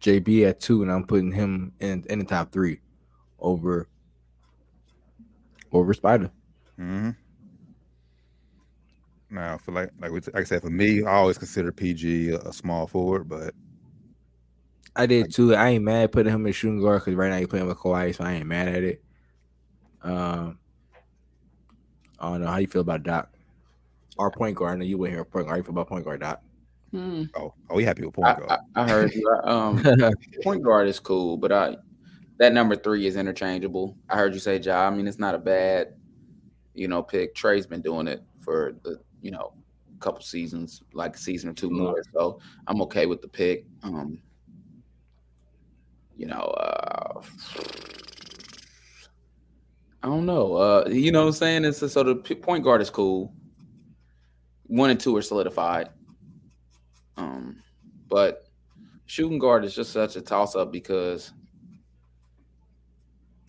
JB 0.00 0.48
at 0.48 0.60
two, 0.60 0.82
and 0.82 0.90
I'm 0.90 1.04
putting 1.04 1.32
him 1.32 1.72
in 1.80 2.04
in 2.08 2.18
the 2.18 2.24
top 2.24 2.52
three 2.52 2.80
over 3.38 3.88
over 5.72 5.94
Spider. 5.94 6.30
Mm-hmm. 6.78 7.10
Now, 9.30 9.58
for 9.58 9.72
like 9.72 9.90
like, 10.00 10.10
we, 10.10 10.20
like 10.20 10.36
I 10.36 10.44
said, 10.44 10.62
for 10.62 10.70
me, 10.70 11.04
I 11.04 11.12
always 11.12 11.38
consider 11.38 11.70
PG 11.72 12.30
a, 12.30 12.38
a 12.38 12.52
small 12.52 12.86
forward, 12.86 13.28
but 13.28 13.54
I 14.96 15.06
did 15.06 15.32
too. 15.32 15.54
I 15.54 15.70
ain't 15.70 15.84
mad 15.84 16.12
putting 16.12 16.32
him 16.32 16.46
in 16.46 16.52
shooting 16.52 16.80
guard 16.80 17.02
because 17.02 17.14
right 17.14 17.30
now 17.30 17.38
he's 17.38 17.46
playing 17.46 17.66
with 17.66 17.78
Kawhi, 17.78 18.14
so 18.14 18.24
I 18.24 18.32
ain't 18.32 18.46
mad 18.46 18.68
at 18.68 18.82
it. 18.82 19.02
Um, 20.02 20.58
I 22.18 22.30
don't 22.30 22.40
know 22.40 22.48
how 22.48 22.58
you 22.58 22.66
feel 22.66 22.82
about 22.82 23.02
Doc. 23.02 23.32
Our 24.18 24.30
point 24.30 24.56
guard. 24.56 24.74
I 24.74 24.76
know 24.78 24.84
you 24.84 24.98
went 24.98 25.14
here 25.14 25.24
point 25.24 25.46
guard. 25.46 25.54
How 25.54 25.56
you 25.56 25.62
feel 25.62 25.72
about 25.72 25.88
point 25.88 26.04
guard, 26.04 26.20
Doc? 26.20 26.42
Hmm. 26.90 27.24
Oh, 27.36 27.54
are 27.68 27.76
we 27.76 27.84
happy 27.84 28.04
with 28.04 28.14
point 28.14 28.36
guard? 28.36 28.50
I, 28.50 28.58
I, 28.74 28.84
I 28.84 28.88
heard 28.88 29.14
you. 29.14 29.28
Um, 29.44 29.82
point 30.42 30.62
guard 30.62 30.88
is 30.88 30.98
cool, 30.98 31.36
but 31.36 31.52
I 31.52 31.76
that 32.38 32.52
number 32.52 32.74
three 32.74 33.06
is 33.06 33.16
interchangeable. 33.16 33.96
I 34.08 34.16
heard 34.16 34.34
you 34.34 34.40
say 34.40 34.58
Ja. 34.58 34.86
I 34.86 34.90
mean, 34.90 35.06
it's 35.06 35.18
not 35.18 35.34
a 35.34 35.38
bad, 35.38 35.94
you 36.74 36.88
know, 36.88 37.02
pick. 37.02 37.34
Trae's 37.34 37.66
been 37.66 37.82
doing 37.82 38.08
it 38.08 38.22
for 38.40 38.74
the, 38.82 38.98
you 39.22 39.30
know, 39.30 39.52
a 39.94 40.00
couple 40.00 40.22
seasons, 40.22 40.82
like 40.92 41.16
a 41.16 41.18
season 41.18 41.50
or 41.50 41.52
two 41.52 41.70
more. 41.70 42.02
So 42.12 42.40
I'm 42.66 42.80
okay 42.82 43.06
with 43.06 43.22
the 43.22 43.28
pick. 43.28 43.66
Um, 43.82 44.20
you 46.16 46.26
know, 46.26 46.40
uh, 46.40 47.22
I 50.02 50.06
don't 50.06 50.26
know. 50.26 50.54
Uh, 50.54 50.88
you 50.88 51.12
know 51.12 51.22
what 51.22 51.28
I'm 51.28 51.32
saying? 51.32 51.64
It's 51.64 51.78
so 51.78 52.02
the 52.02 52.16
point 52.16 52.64
guard 52.64 52.80
is 52.80 52.90
cool. 52.90 53.32
One 54.66 54.90
and 54.90 55.00
two 55.00 55.16
are 55.16 55.22
solidified. 55.22 55.90
Um, 57.16 57.62
but 58.08 58.44
shooting 59.06 59.38
guard 59.38 59.64
is 59.64 59.74
just 59.74 59.92
such 59.92 60.16
a 60.16 60.20
toss 60.20 60.54
up 60.54 60.72
because 60.72 61.32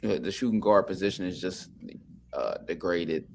the 0.01 0.31
shooting 0.31 0.59
guard 0.59 0.87
position 0.87 1.25
is 1.25 1.39
just 1.39 1.69
uh, 2.33 2.57
degraded. 2.65 3.27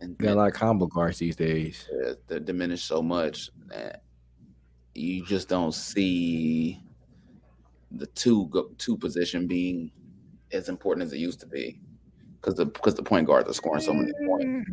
And, 0.00 0.16
got 0.18 0.32
a 0.32 0.34
lot 0.34 0.48
of 0.48 0.54
combo 0.54 0.86
guards 0.86 1.18
these 1.18 1.36
days. 1.36 1.88
Uh, 1.92 2.14
they're 2.26 2.40
diminished 2.40 2.86
so 2.86 3.02
much 3.02 3.50
that 3.68 4.02
you 4.94 5.24
just 5.26 5.48
don't 5.48 5.74
see 5.74 6.80
the 7.92 8.06
two 8.06 8.72
two 8.78 8.96
position 8.96 9.46
being 9.46 9.90
as 10.52 10.68
important 10.68 11.06
as 11.06 11.12
it 11.12 11.18
used 11.18 11.40
to 11.40 11.46
be 11.46 11.80
because 12.40 12.54
the 12.54 12.66
because 12.66 12.94
the 12.94 13.02
point 13.02 13.26
guards 13.26 13.48
are 13.48 13.52
scoring 13.52 13.82
so 13.82 13.92
many 13.92 14.12
points. 14.26 14.70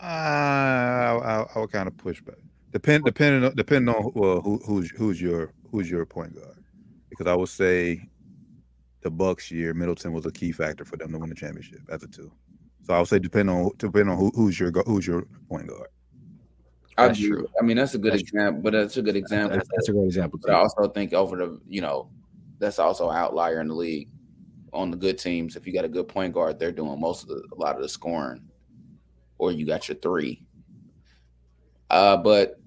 Uh, 0.00 0.04
I, 0.04 1.18
I, 1.24 1.46
I 1.54 1.58
would 1.58 1.72
kind 1.72 1.88
of 1.88 1.96
push 1.96 2.20
back. 2.20 2.36
Depend 2.72 3.04
depending 3.04 3.44
on 3.44 3.54
depending 3.54 3.94
on 3.94 4.12
well, 4.14 4.40
who, 4.40 4.60
who's 4.66 4.90
who's 4.90 5.20
your 5.20 5.52
who's 5.70 5.90
your 5.90 6.04
point 6.04 6.34
guard, 6.34 6.62
because 7.08 7.26
I 7.26 7.34
would 7.34 7.48
say 7.48 8.06
the 9.00 9.10
Bucks 9.10 9.50
year 9.50 9.72
Middleton 9.72 10.12
was 10.12 10.26
a 10.26 10.32
key 10.32 10.52
factor 10.52 10.84
for 10.84 10.96
them 10.96 11.12
to 11.12 11.18
win 11.18 11.30
the 11.30 11.34
championship 11.34 11.80
as 11.88 12.02
a 12.02 12.08
two. 12.08 12.30
So 12.86 12.94
I 12.94 13.00
would 13.00 13.08
say 13.08 13.18
depend 13.18 13.50
on 13.50 13.70
depending 13.78 14.10
on 14.10 14.16
who, 14.16 14.30
who's 14.36 14.60
your 14.60 14.70
who's 14.86 15.08
your 15.08 15.26
point 15.48 15.66
guard. 15.66 15.88
That's 16.96 17.18
I, 17.18 17.20
do- 17.20 17.28
true. 17.28 17.48
I 17.60 17.64
mean, 17.64 17.76
that's 17.76 17.94
a 17.94 17.98
good 17.98 18.12
That's 18.12 18.22
example, 18.22 18.62
but 18.62 18.72
that's 18.74 18.96
a 18.96 19.02
good 19.02 19.16
example. 19.16 19.56
That's, 19.56 19.68
that's 19.74 19.88
a 19.88 19.92
great 19.92 20.06
example. 20.06 20.38
But 20.40 20.52
I 20.52 20.54
also 20.54 20.88
think 20.88 21.12
over 21.12 21.36
the, 21.36 21.60
you 21.68 21.80
know, 21.80 22.08
that's 22.58 22.78
also 22.78 23.10
an 23.10 23.16
outlier 23.16 23.60
in 23.60 23.68
the 23.68 23.74
league. 23.74 24.08
On 24.72 24.90
the 24.90 24.96
good 24.96 25.18
teams, 25.18 25.56
if 25.56 25.66
you 25.66 25.72
got 25.72 25.84
a 25.84 25.88
good 25.88 26.06
point 26.06 26.32
guard, 26.32 26.58
they're 26.58 26.70
doing 26.70 27.00
most 27.00 27.24
of 27.24 27.30
the 27.30 27.42
a 27.52 27.56
lot 27.56 27.76
of 27.76 27.82
the 27.82 27.88
scoring, 27.88 28.42
or 29.38 29.50
you 29.50 29.66
got 29.66 29.88
your 29.88 29.96
three. 29.96 30.44
Uh, 31.90 32.16
but 32.16 32.60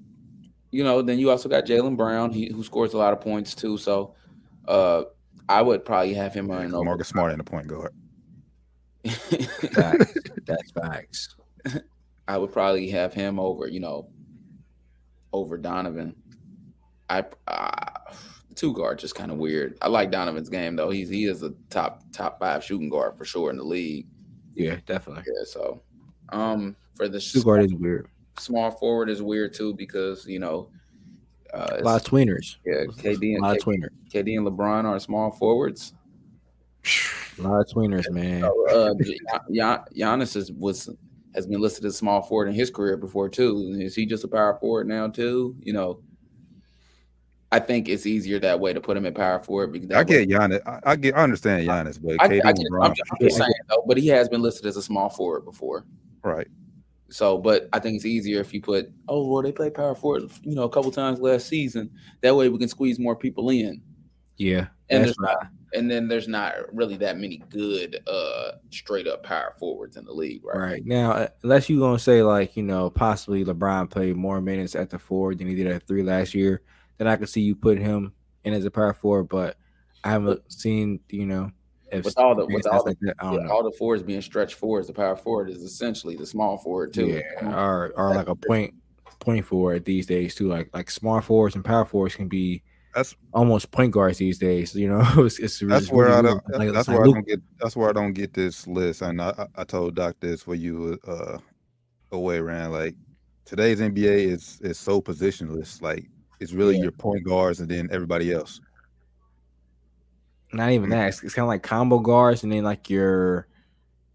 you 0.72 0.84
know, 0.84 1.02
then 1.02 1.18
you 1.18 1.30
also 1.32 1.48
got 1.48 1.66
Jaylen 1.66 1.96
Brown, 1.96 2.32
he 2.32 2.52
who 2.52 2.64
scores 2.64 2.94
a 2.94 2.98
lot 2.98 3.14
of 3.14 3.22
points 3.22 3.56
too. 3.56 3.78
So, 3.78 4.16
uh, 4.68 5.04
I 5.48 5.62
would 5.62 5.86
probably 5.86 6.14
have 6.16 6.34
him 6.34 6.50
running 6.50 6.74
over. 6.74 6.84
Marcus 6.84 7.08
Smart 7.08 7.32
and 7.32 7.40
the 7.40 7.44
point 7.44 7.68
guard. 7.68 7.94
Facts. 9.06 10.14
That's 10.46 10.72
facts. 10.72 11.36
I 12.28 12.38
would 12.38 12.52
probably 12.52 12.90
have 12.90 13.14
him 13.14 13.40
over, 13.40 13.68
you 13.68 13.80
know, 13.80 14.10
over 15.34 15.58
Donovan. 15.58 16.16
I 17.10 17.26
uh, 17.48 18.14
two 18.56 18.74
guard 18.74 19.00
just 19.00 19.16
kind 19.16 19.32
of 19.32 19.38
weird. 19.38 19.78
I 19.82 19.88
like 19.88 20.12
Donovan's 20.12 20.50
game 20.50 20.76
though. 20.76 20.90
He's 20.90 21.10
he 21.10 21.26
is 21.26 21.42
a 21.44 21.54
top 21.70 22.04
top 22.12 22.40
five 22.40 22.64
shooting 22.64 22.90
guard 22.90 23.18
for 23.18 23.26
sure 23.26 23.50
in 23.50 23.58
the 23.58 23.64
league. 23.64 24.06
Yeah, 24.54 24.78
definitely. 24.86 25.24
Yeah, 25.28 25.44
so 25.46 25.82
um 26.30 26.76
for 26.96 27.08
the 27.08 27.20
Two 27.20 27.42
guard 27.44 27.64
is 27.66 27.74
weird. 27.74 28.08
small 28.38 28.70
forward 28.72 29.10
is 29.10 29.22
weird 29.22 29.54
too 29.54 29.74
because 29.74 30.28
you 30.28 30.40
know 30.40 30.70
uh, 31.54 31.78
A 31.80 31.84
lot 31.84 32.02
of 32.06 32.08
tweeners. 32.12 32.58
yeah 32.66 32.84
KD 32.86 33.38
A 33.38 33.42
lot 33.42 33.52
and 33.52 33.58
of 33.60 33.64
tweeners. 33.64 33.90
KD 34.14 34.38
and 34.38 34.46
LeBron 34.46 34.86
are 34.86 35.00
small 35.00 35.32
forwards. 35.32 35.94
A 36.86 37.42
lot 37.42 37.62
of 37.62 37.68
tweeners, 37.68 38.10
man. 38.12 38.42
So, 38.42 38.68
uh, 38.70 38.94
Gian- 39.52 39.84
Giannis 39.96 40.36
is, 40.36 40.52
was 40.52 40.90
has 41.36 41.46
been 41.48 41.62
listed 41.62 41.86
as 41.86 41.96
small 41.96 42.22
forward 42.22 42.48
in 42.50 42.54
his 42.56 42.70
career 42.72 42.98
before 42.98 43.30
too. 43.30 43.76
Is 43.80 43.96
he 43.96 44.06
just 44.06 44.24
a 44.24 44.28
power 44.28 44.58
forward 44.60 44.88
now 44.88 45.08
too? 45.08 45.56
You 45.62 45.74
know, 45.74 46.02
I 47.52 47.60
think 47.60 47.88
it's 47.90 48.06
easier 48.06 48.40
that 48.40 48.60
way 48.60 48.74
to 48.74 48.82
put 48.82 48.98
him 48.98 49.06
at 49.06 49.16
power 49.16 49.40
forward 49.40 49.72
because 49.74 49.90
I 49.92 50.04
that 50.04 50.08
way- 50.10 50.26
get 50.26 50.38
Giannis. 50.40 50.62
I, 50.68 50.92
I 50.92 50.96
get. 50.96 51.16
I 51.16 51.24
understand 51.24 51.68
Giannis, 51.68 52.00
but 52.02 52.16
I, 52.22 52.28
KD 52.28 52.42
I 52.46 52.50
and 52.50 52.58
get, 52.58 52.68
I'm, 52.82 52.92
I'm 52.92 52.96
just 53.22 53.38
saying 53.38 53.52
though, 53.70 53.84
but 53.88 53.98
he 53.98 54.08
has 54.08 54.28
been 54.30 54.42
listed 54.42 54.66
as 54.66 54.78
a 54.78 54.82
small 54.82 55.10
forward 55.10 55.46
before. 55.46 55.86
right? 56.24 56.48
So, 57.12 57.40
but 57.40 57.68
I 57.74 57.80
think 57.80 57.96
it's 57.96 58.06
easier 58.06 58.40
if 58.40 58.54
you 58.54 58.62
put, 58.62 58.92
oh, 59.08 59.28
well, 59.28 59.42
they 59.42 59.52
played 59.52 59.74
power 59.74 59.96
forward, 59.96 60.30
you 60.44 60.54
know, 60.54 60.62
a 60.64 60.70
couple 60.70 60.92
times 60.92 61.20
last 61.20 61.48
season. 61.48 61.90
That 62.22 62.36
way, 62.36 62.50
we 62.50 62.60
can 62.60 62.68
squeeze 62.68 63.00
more 63.00 63.16
people 63.16 63.50
in, 63.50 63.82
Yeah. 64.38 64.68
and 64.92 65.04
that's 65.06 65.18
there's 65.18 65.20
not, 65.20 65.48
and 65.74 65.90
then 65.90 66.08
there's 66.08 66.28
not 66.28 66.54
really 66.74 66.98
that 66.98 67.18
many 67.18 67.38
good, 67.50 68.00
uh, 68.08 68.52
straight 68.72 69.08
up 69.08 69.24
power 69.24 69.54
forwards 69.60 69.98
in 69.98 70.06
the 70.06 70.12
league, 70.12 70.44
right? 70.44 70.58
Right 70.58 70.86
now, 70.86 71.12
uh, 71.12 71.28
unless 71.44 71.70
you 71.70 71.80
gonna 71.80 72.00
say 72.00 72.24
like 72.24 72.56
you 72.58 72.64
know 72.64 72.90
possibly 72.90 73.44
LeBron 73.46 73.90
played 73.90 74.16
more 74.16 74.42
minutes 74.42 74.76
at 74.76 74.90
the 74.90 75.00
four 75.00 75.36
than 75.36 75.48
he 75.48 75.56
did 75.56 75.68
at 75.68 75.88
three 75.88 76.04
last 76.04 76.34
year, 76.34 76.62
then 76.98 77.08
I 77.08 77.16
could 77.16 77.30
see 77.30 77.42
you 77.42 77.56
put 77.56 77.78
him 77.78 78.14
in 78.44 78.54
as 78.54 78.66
a 78.66 78.72
power 78.72 78.94
forward. 78.94 79.26
But 79.30 79.58
I 80.04 80.10
haven't 80.12 80.52
seen 80.52 81.00
you 81.10 81.26
know 81.26 81.52
if 81.92 82.06
With 82.06 82.18
all 82.20 82.36
the- 82.36 82.46
with 82.46 82.68
all 82.68 82.84
the- 82.84 82.90
like 82.92 83.00
that, 83.02 83.16
I 83.20 83.32
Yeah, 83.34 83.40
know. 83.40 83.52
all 83.52 83.64
the 83.64 83.72
forwards 83.78 84.04
being 84.04 84.22
stretched 84.22 84.56
forwards, 84.56 84.88
the 84.88 84.94
power 84.94 85.16
forward 85.16 85.50
is 85.50 85.64
essentially 85.64 86.16
the 86.16 86.26
small 86.26 86.58
forward 86.58 86.94
too. 86.94 87.08
Yeah, 87.42 87.60
or 87.60 87.92
or 87.96 88.16
like 88.16 88.28
a 88.28 88.36
point 88.36 88.74
point 89.20 89.46
forward 89.46 89.84
these 89.86 90.06
days 90.06 90.36
too. 90.36 90.48
Like 90.48 90.70
like 90.74 90.90
small 90.90 91.20
forwards 91.22 91.56
and 91.56 91.66
power 91.66 91.86
forwards 91.86 92.16
can 92.16 92.28
be 92.28 92.64
That's 92.96 93.16
almost 93.34 93.70
point 93.72 93.92
guards 93.94 94.18
these 94.18 94.38
days. 94.40 94.74
You 94.76 94.90
know, 94.90 95.02
it's, 95.26 95.40
it's 95.40 95.60
that's 95.60 95.84
it's 95.86 95.92
where 95.92 96.10
I 96.10 96.22
don't. 96.22 96.42
Like, 96.50 96.72
that's 96.74 96.88
where 96.88 97.06
Luka- 97.06 97.10
I 97.10 97.14
don't 97.14 97.28
get. 97.28 97.40
That's 97.60 97.76
where 97.76 97.90
I 97.90 97.94
don't 97.94 98.14
get 98.14 98.34
this 98.34 98.66
list. 98.68 99.02
And 99.02 99.22
I, 99.22 99.30
I- 99.38 99.62
I 99.62 99.64
told 99.64 99.96
Doc 99.96 100.16
this 100.20 100.44
for 100.44 100.56
you 100.56 100.98
uh 101.08 101.38
away 102.12 102.40
ran 102.40 102.72
like 102.72 102.96
today's 103.46 103.80
NBA 103.80 104.32
is 104.32 104.60
is 104.62 104.80
so 104.80 105.00
positionless. 105.02 105.82
Like 105.82 106.06
it's 106.40 106.54
really 106.54 106.78
Yeah. 106.78 106.84
your 106.84 106.92
point 106.92 107.24
guards 107.24 107.60
and 107.60 107.70
then 107.70 107.88
everybody 107.92 108.32
else. 108.34 108.60
not 110.52 110.72
even 110.72 110.90
that. 110.90 111.10
It's, 111.10 111.24
it's 111.24 111.34
kind 111.36 111.44
of 111.44 111.50
like 111.50 111.62
combo 111.64 112.00
guards, 112.00 112.44
and 112.44 112.52
then 112.52 112.64
like 112.64 112.90
your 112.90 113.48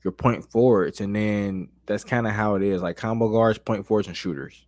your 0.02 0.12
point 0.12 0.50
forwards, 0.50 1.00
and 1.00 1.14
then 1.14 1.68
that's 1.86 2.04
kind 2.04 2.26
of 2.26 2.32
how 2.32 2.56
it 2.56 2.62
is. 2.62 2.82
Like 2.82 2.96
combo 2.96 3.28
guards, 3.30 3.58
point 3.58 3.86
forwards, 3.86 4.08
and 4.08 4.16
shooters. 4.16 4.66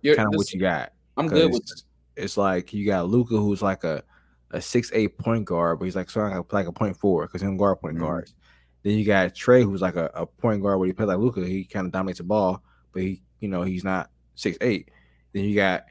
You're- 0.00 0.16
Kind 0.16 0.28
of 0.28 0.34
what 0.36 0.52
you 0.52 0.60
got. 0.60 0.92
I'm 1.16 1.28
good 1.28 1.52
with 1.52 1.60
'Cause 1.68 1.84
It's 2.16 2.36
like 2.36 2.72
you 2.72 2.86
got 2.86 3.08
Luka, 3.08 3.36
who's 3.36 3.62
like 3.62 3.84
a 3.84 4.02
a 4.50 4.60
six 4.60 4.90
eight 4.92 5.16
point 5.18 5.44
guard, 5.46 5.78
but 5.78 5.86
he's 5.86 5.96
like 5.96 6.10
sort 6.10 6.32
of 6.32 6.46
like, 6.52 6.66
a 6.66 6.72
point 6.72 6.96
forward 6.96 7.28
because 7.28 7.40
he 7.40 7.46
don't 7.46 7.56
guard 7.56 7.80
point 7.80 7.96
Mhm. 7.96 8.00
guards. 8.00 8.34
Then 8.82 8.98
you 8.98 9.04
got 9.04 9.32
Trae, 9.34 9.62
who's 9.64 9.80
like 9.80 9.96
a, 9.96 10.10
a 10.14 10.26
point 10.26 10.60
guard 10.62 10.78
where 10.78 10.86
he 10.86 10.92
plays 10.92 11.08
like 11.08 11.18
Luka. 11.18 11.46
He 11.46 11.64
kind 11.64 11.86
of 11.86 11.92
dominates 11.92 12.18
the 12.18 12.24
ball, 12.24 12.62
but 12.92 13.02
he 13.02 13.22
you 13.40 13.48
know 13.48 13.62
he's 13.62 13.84
not 13.84 14.10
six 14.34 14.58
eight. 14.60 14.90
Then 15.32 15.44
you 15.44 15.54
got 15.54 15.84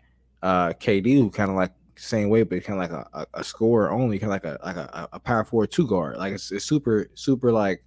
uh 0.44 0.70
KD, 0.74 1.16
who 1.18 1.30
kind 1.32 1.50
of 1.50 1.56
like 1.56 1.72
same 1.96 2.30
way, 2.30 2.44
but 2.44 2.64
kind 2.64 2.82
of 2.84 2.90
like 2.90 3.06
a, 3.14 3.20
a, 3.36 3.40
a 3.42 3.44
scorer 3.44 3.92
only, 3.92 4.20
kind 4.20 4.32
of 4.34 4.44
like 4.44 4.46
a 4.46 4.60
like 4.66 4.76
a, 4.76 5.10
a 5.14 5.20
power 5.20 5.44
forward 5.44 5.72
two 5.72 5.88
guard. 5.88 6.18
Like 6.18 6.34
it's, 6.34 6.52
it's 6.52 6.66
super 6.66 7.08
super 7.16 7.52
like 7.52 7.84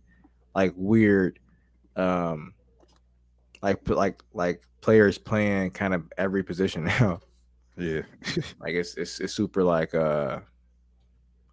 like 0.54 0.72
weird, 0.76 1.38
um, 1.96 2.54
like 3.62 3.88
like 3.88 4.22
like 4.32 4.62
players 4.80 5.18
playing 5.18 5.70
kind 5.70 5.94
of 5.94 6.04
every 6.18 6.42
position 6.42 6.84
now. 7.00 7.20
Yeah. 7.76 8.02
Like 8.60 8.74
it's 8.74 8.96
it's, 8.96 9.20
it's 9.20 9.32
super 9.34 9.62
like 9.62 9.94
uh 9.94 10.40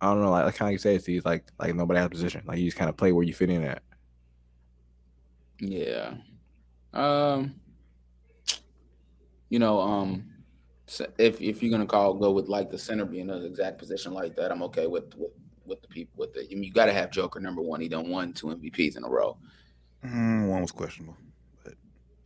I 0.02 0.06
don't 0.08 0.22
know 0.22 0.32
like, 0.32 0.46
like 0.46 0.58
how 0.58 0.68
you 0.68 0.78
say 0.78 0.96
it 0.96 1.04
to 1.06 1.12
you 1.12 1.22
like 1.26 1.46
like 1.60 1.76
nobody 1.76 2.00
has 2.00 2.08
a 2.08 2.10
position. 2.10 2.44
Like 2.46 2.58
you 2.60 2.66
just 2.66 2.78
kind 2.78 2.90
of 2.90 2.98
play 2.98 3.12
where 3.12 3.24
you 3.26 3.34
fit 3.34 3.50
in 3.50 3.64
at. 3.64 3.84
Yeah. 5.60 6.16
Um. 6.94 7.56
You 9.50 9.60
know, 9.60 9.80
um, 9.82 10.26
s- 10.88 11.02
if 11.18 11.42
if 11.42 11.62
you're 11.62 11.72
gonna 11.72 11.86
call 11.86 12.14
go 12.14 12.32
with 12.32 12.48
like 12.48 12.72
the 12.72 12.78
center 12.78 13.06
being 13.06 13.30
an 13.30 13.44
exact 13.46 13.78
position 13.78 14.14
like 14.14 14.36
that, 14.38 14.52
I'm 14.52 14.64
okay 14.64 14.88
with 14.88 15.14
with 15.16 15.32
with 15.66 15.82
the 15.82 15.88
people 15.90 16.14
with 16.18 16.36
it. 16.38 16.48
I 16.52 16.56
mean, 16.56 16.64
you 16.64 16.72
got 16.72 16.86
to 16.86 16.94
have 16.94 17.12
Joker 17.12 17.40
number 17.40 17.62
one. 17.62 17.82
He 17.82 17.88
done 17.88 18.10
won 18.10 18.34
two 18.34 18.48
MVPs 18.48 18.98
in 18.98 19.04
a 19.04 19.10
row. 19.10 19.38
Mm, 20.04 20.50
one 20.50 20.62
was 20.62 20.72
questionable. 20.72 21.16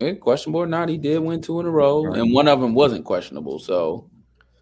Eh, 0.02 0.14
questionable 0.16 0.60
or 0.62 0.68
not, 0.68 0.90
he 0.90 0.98
did 0.98 1.20
win 1.20 1.42
two 1.42 1.60
in 1.60 1.66
a 1.66 1.70
row, 1.72 2.12
and 2.14 2.34
one 2.34 2.48
of 2.48 2.60
them 2.60 2.74
wasn't 2.74 3.06
questionable. 3.06 3.60
So 3.60 4.10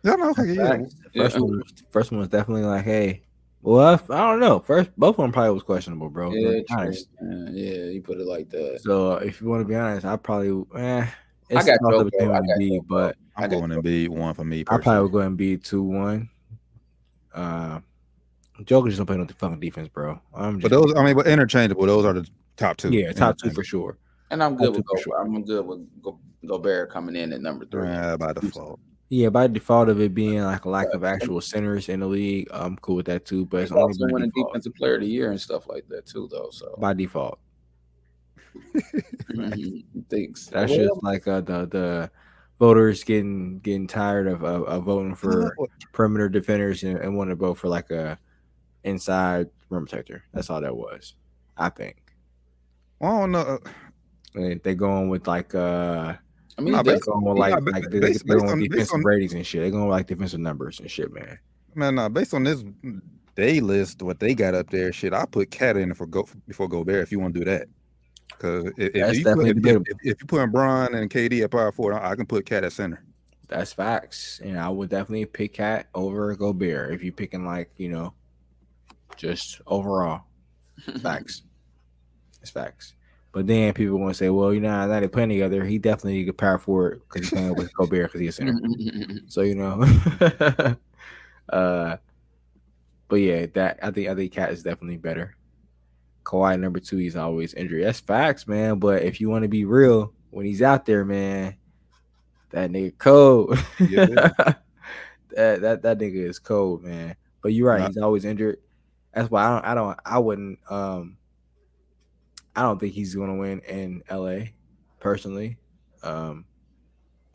Yeah, 0.04 0.16
no, 0.16 0.30
okay, 0.32 0.54
yeah. 0.54 0.78
First 1.16 1.36
Yeah. 1.36 1.42
one, 1.42 1.62
was- 1.92 2.12
one 2.12 2.20
was 2.20 2.30
definitely 2.30 2.66
like, 2.66 2.84
hey, 2.86 3.24
well, 3.62 4.00
I, 4.10 4.14
I 4.14 4.32
don't 4.32 4.40
know. 4.42 4.60
First, 4.60 4.92
both 4.98 5.18
of 5.18 5.24
them 5.24 5.32
probably 5.32 5.52
was 5.54 5.64
questionable, 5.64 6.10
bro. 6.10 6.32
yeah, 6.34 6.60
honest. 6.70 7.08
Yeah, 7.22 7.50
yeah, 7.52 7.84
you 7.86 8.02
put 8.02 8.20
it 8.20 8.28
like 8.28 8.50
that. 8.50 8.82
So 8.84 9.14
uh, 9.14 9.16
if 9.18 9.42
you 9.42 9.48
want 9.48 9.62
to 9.62 9.66
be 9.68 9.76
honest, 9.76 10.06
I 10.06 10.18
probably 10.18 10.66
eh, 10.76 11.08
it's 11.50 11.66
got 11.66 11.78
toss-up 11.80 11.92
Joker. 11.92 12.04
between 12.06 12.30
I 12.32 12.34
got 12.34 12.44
and 12.50 12.62
Embiid, 12.62 12.88
but 12.88 13.16
I'm 13.38 13.50
going 13.50 13.70
to 13.70 13.82
be 13.82 14.08
one 14.10 14.34
for 14.36 14.44
me. 14.44 14.66
I 14.68 14.78
probably 14.78 15.04
would 15.04 15.12
go 15.14 15.20
and 15.20 15.38
be 15.38 15.58
two 15.58 15.82
one. 15.82 16.30
Uh, 17.34 17.80
Joker 18.66 18.90
just 18.90 18.98
don't 18.98 19.08
play 19.08 19.18
no 19.18 19.26
fucking 19.26 19.60
defense, 19.60 19.88
bro. 19.88 20.20
I'm 20.36 20.60
But 20.60 20.70
those, 20.70 20.94
I 20.96 21.04
mean, 21.04 21.16
but 21.16 21.26
interchangeable. 21.26 21.86
Those 21.88 22.06
are 22.06 22.14
the 22.14 22.28
top 22.58 22.78
two. 22.78 22.92
yeah, 22.92 23.12
top 23.14 23.38
two 23.38 23.50
for 23.52 23.64
sure. 23.64 23.98
And 24.34 24.44
I'm 24.44 24.58
good 24.58 24.76
with 24.76 24.84
for 24.88 24.96
Go, 24.96 25.02
sure. 25.04 25.22
I'm 25.22 25.44
good 25.44 25.66
with 25.66 26.02
Go, 26.02 26.20
Gobert 26.46 26.90
coming 26.90 27.16
in 27.16 27.32
at 27.34 27.42
number 27.42 27.66
three. 27.68 27.88
Yeah, 27.88 28.18
by 28.18 28.34
default. 28.34 28.80
Yeah, 29.10 29.30
by 29.30 29.46
default 29.46 29.90
of 29.90 30.02
it 30.02 30.16
being 30.16 30.42
like 30.42 30.66
a 30.66 30.70
lack 30.70 30.88
of 30.92 31.04
actual 31.04 31.40
centers 31.40 31.88
in 31.88 32.00
the 32.00 32.08
league, 32.08 32.48
I'm 32.52 32.76
cool 32.78 32.96
with 32.96 33.06
that 33.06 33.26
too. 33.26 33.46
But 33.46 33.60
He's 33.60 33.66
it's 33.70 33.72
only 33.74 33.84
also 33.84 34.08
by 34.08 34.14
winning 34.14 34.30
default. 34.30 34.54
defensive 34.54 34.74
player 34.74 34.96
of 34.96 35.02
the 35.02 35.08
year 35.08 35.30
and 35.30 35.40
stuff 35.40 35.68
like 35.68 35.88
that 35.90 36.08
too, 36.08 36.28
though. 36.32 36.50
So 36.52 36.76
By 36.80 36.94
default, 36.94 37.38
thanks. 40.10 40.48
that's 40.48 40.72
Well, 40.72 40.88
just 40.88 41.04
like 41.04 41.28
uh, 41.28 41.42
the 41.42 41.68
the 41.68 42.12
voters 42.58 43.04
getting 43.04 43.60
getting 43.60 43.86
tired 43.86 44.28
of 44.28 44.44
of, 44.44 44.64
of 44.64 44.84
voting 44.84 45.14
for 45.14 45.56
perimeter 45.92 46.28
defenders 46.28 46.82
and, 46.84 46.98
and 46.98 47.16
wanting 47.16 47.36
to 47.36 47.40
vote 47.40 47.56
for 47.60 47.68
like 47.68 47.92
a 47.92 48.18
inside 48.84 49.48
rim 49.70 49.86
protector. 49.86 50.24
That's 50.34 50.50
all 50.50 50.62
that 50.62 50.76
was, 50.76 51.14
I 51.56 51.70
think. 51.70 51.98
I 53.00 53.08
don't 53.10 53.32
know. 53.32 53.60
They 54.34 54.76
going 54.76 55.10
with 55.10 55.28
like 55.28 55.54
uh 55.56 56.16
I 56.58 56.62
mean, 56.62 56.74
they 56.74 56.78
that's- 56.78 56.96
based- 56.96 57.06
going 57.06 57.26
with 57.26 57.38
like 57.38 57.54
like 57.72 57.90
they, 57.90 58.00
based- 58.00 58.28
they 58.28 58.36
going 58.36 58.60
with 58.60 58.70
defensive 58.70 58.96
on- 58.96 59.04
ratings 59.04 59.34
and 59.34 59.46
shit. 59.46 59.62
They 59.62 59.72
going 59.72 59.86
with 59.86 59.92
like 59.92 60.08
defensive 60.08 60.40
numbers 60.40 60.80
and 60.80 60.90
shit, 60.90 61.12
man. 61.14 61.40
Man, 61.76 61.96
nah, 61.96 62.10
based 62.10 62.34
on 62.34 62.44
this 62.44 62.64
day 63.36 63.60
list, 63.60 64.02
what 64.02 64.20
they 64.20 64.36
got 64.36 64.54
up 64.54 64.70
there, 64.70 64.94
shit, 64.94 65.14
I 65.14 65.26
put 65.26 65.50
Cat 65.50 65.78
in 65.78 65.94
for 65.94 66.06
go 66.06 66.28
before 66.48 66.68
Gobert 66.68 67.04
if 67.04 67.12
you 67.12 67.20
want 67.20 67.34
to 67.34 67.40
do 67.40 67.46
that. 67.46 67.68
Because 68.28 68.66
if, 68.78 68.96
if, 68.96 69.18
you 69.18 69.24
put, 69.24 69.48
if, 69.48 69.98
if, 70.04 70.22
you 70.22 70.26
put 70.28 70.52
Bron 70.52 70.94
and 70.96 71.10
KD 71.10 71.44
at 71.44 71.52
power 71.52 71.72
forward, 71.72 71.96
I, 71.96 72.12
I 72.12 72.16
can 72.16 72.26
put 72.26 72.46
Cat 72.46 72.64
at 72.64 72.74
center. 72.74 73.04
That's 73.48 73.74
facts. 73.74 74.40
And 74.44 74.60
I 74.60 74.70
would 74.70 74.90
definitely 74.90 75.26
pick 75.26 75.54
Cat 75.54 75.88
over 75.94 76.36
Gobert 76.36 76.94
if 76.94 77.04
you're 77.04 77.14
picking 77.14 77.46
like, 77.46 77.72
you 77.78 77.90
know, 77.90 78.14
just 79.16 79.62
overall. 79.68 80.24
facts. 81.02 81.44
It's 82.42 82.52
facts. 82.52 82.94
But 83.34 83.48
then 83.48 83.74
people 83.74 83.98
want 83.98 84.14
to 84.14 84.18
say, 84.18 84.30
well, 84.30 84.54
you 84.54 84.60
know, 84.62 84.70
now 84.70 84.88
they're 84.88 85.10
playing 85.10 85.30
together, 85.30 85.66
he 85.66 85.80
definitely 85.80 86.24
could 86.24 86.38
power 86.38 86.60
forward 86.60 87.02
because 87.02 87.28
he's 87.28 87.32
playing 87.32 87.56
with 87.56 87.74
Gobert 87.76 88.14
because 88.14 88.22
he's 88.22 88.30
a 88.30 88.32
center. 88.34 88.62
so 89.28 89.42
you 89.42 89.56
know. 89.56 89.84
uh 91.50 91.98
but 93.08 93.16
yeah, 93.18 93.46
that 93.54 93.80
I 93.82 93.92
think 93.92 94.08
I 94.08 94.16
think 94.16 94.32
Cat 94.32 94.52
is 94.52 94.64
definitely 94.64 94.98
better. 94.98 95.36
Kawhi 96.24 96.60
number 96.60 96.80
two, 96.80 96.98
he's 96.98 97.16
always 97.16 97.54
injured. 97.54 97.84
That's 97.84 98.00
facts, 98.00 98.48
man. 98.48 98.80
But 98.80 99.04
if 99.04 99.20
you 99.20 99.30
want 99.30 99.44
to 99.44 99.50
be 99.50 99.66
real, 99.66 100.14
when 100.30 100.46
he's 100.46 100.62
out 100.62 100.86
there, 100.86 101.04
man, 101.04 101.56
that 102.52 102.72
nigga 102.72 102.98
cold. 102.98 103.58
Yeah. 103.80 104.30
that 105.36 105.62
that 105.62 105.82
that 105.82 105.98
nigga 106.00 106.28
is 106.28 106.40
cold, 106.40 106.84
man. 106.84 107.16
But 107.42 107.54
you're 107.54 107.70
right, 107.70 107.88
he's 107.88 107.98
always 107.98 108.26
injured. 108.26 108.60
That's 109.14 109.30
why 109.30 109.44
I 109.44 109.50
don't 109.50 109.66
I 109.66 109.76
don't 109.76 110.00
I 110.06 110.20
wouldn't 110.20 110.60
um 110.70 111.18
I 112.56 112.62
don't 112.62 112.80
think 112.80 112.94
he's 112.94 113.16
gonna 113.16 113.36
win 113.36 113.60
in 113.62 114.04
LA 114.10 114.46
personally. 115.00 115.58
Um 116.02 116.46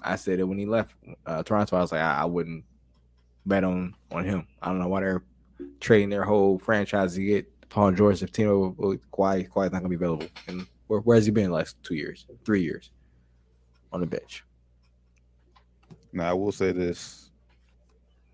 I 0.00 0.16
said 0.16 0.38
it 0.38 0.44
when 0.44 0.58
he 0.58 0.66
left 0.66 0.94
uh, 1.26 1.42
Toronto. 1.42 1.76
I 1.76 1.80
was 1.80 1.90
like, 1.90 2.00
I, 2.00 2.22
I, 2.22 2.24
wouldn't 2.24 2.64
bet 3.46 3.64
on 3.64 3.94
on 4.12 4.24
him. 4.24 4.46
I 4.62 4.68
don't 4.68 4.78
know 4.78 4.88
why 4.88 5.00
they're 5.00 5.24
trading 5.80 6.08
their 6.08 6.22
whole 6.22 6.58
franchise 6.60 7.14
to 7.14 7.24
get 7.24 7.68
Paul 7.68 7.92
George 7.92 8.22
if 8.22 8.30
Tino 8.30 8.72
Kawhi 8.72 9.48
Kawhi's 9.48 9.72
not 9.72 9.80
gonna 9.82 9.88
be 9.88 9.96
available. 9.96 10.28
And 10.46 10.66
where, 10.86 11.00
where 11.00 11.16
has 11.16 11.26
he 11.26 11.32
been 11.32 11.46
the 11.46 11.56
last 11.56 11.76
two 11.82 11.94
years, 11.94 12.26
three 12.44 12.62
years 12.62 12.90
on 13.92 14.00
the 14.00 14.06
bench? 14.06 14.44
Now 16.12 16.30
I 16.30 16.32
will 16.32 16.52
say 16.52 16.72
this. 16.72 17.30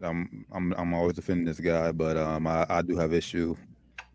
I'm 0.03 0.45
I'm 0.53 0.75
I'm 0.77 0.93
always 0.93 1.15
defending 1.15 1.47
this 1.47 1.61
guy, 1.61 1.93
but 1.93 2.17
um 2.19 2.47
I, 2.47 2.67
I 2.69 2.83
do 2.83 2.97
have 2.97 3.15
issue. 3.15 3.57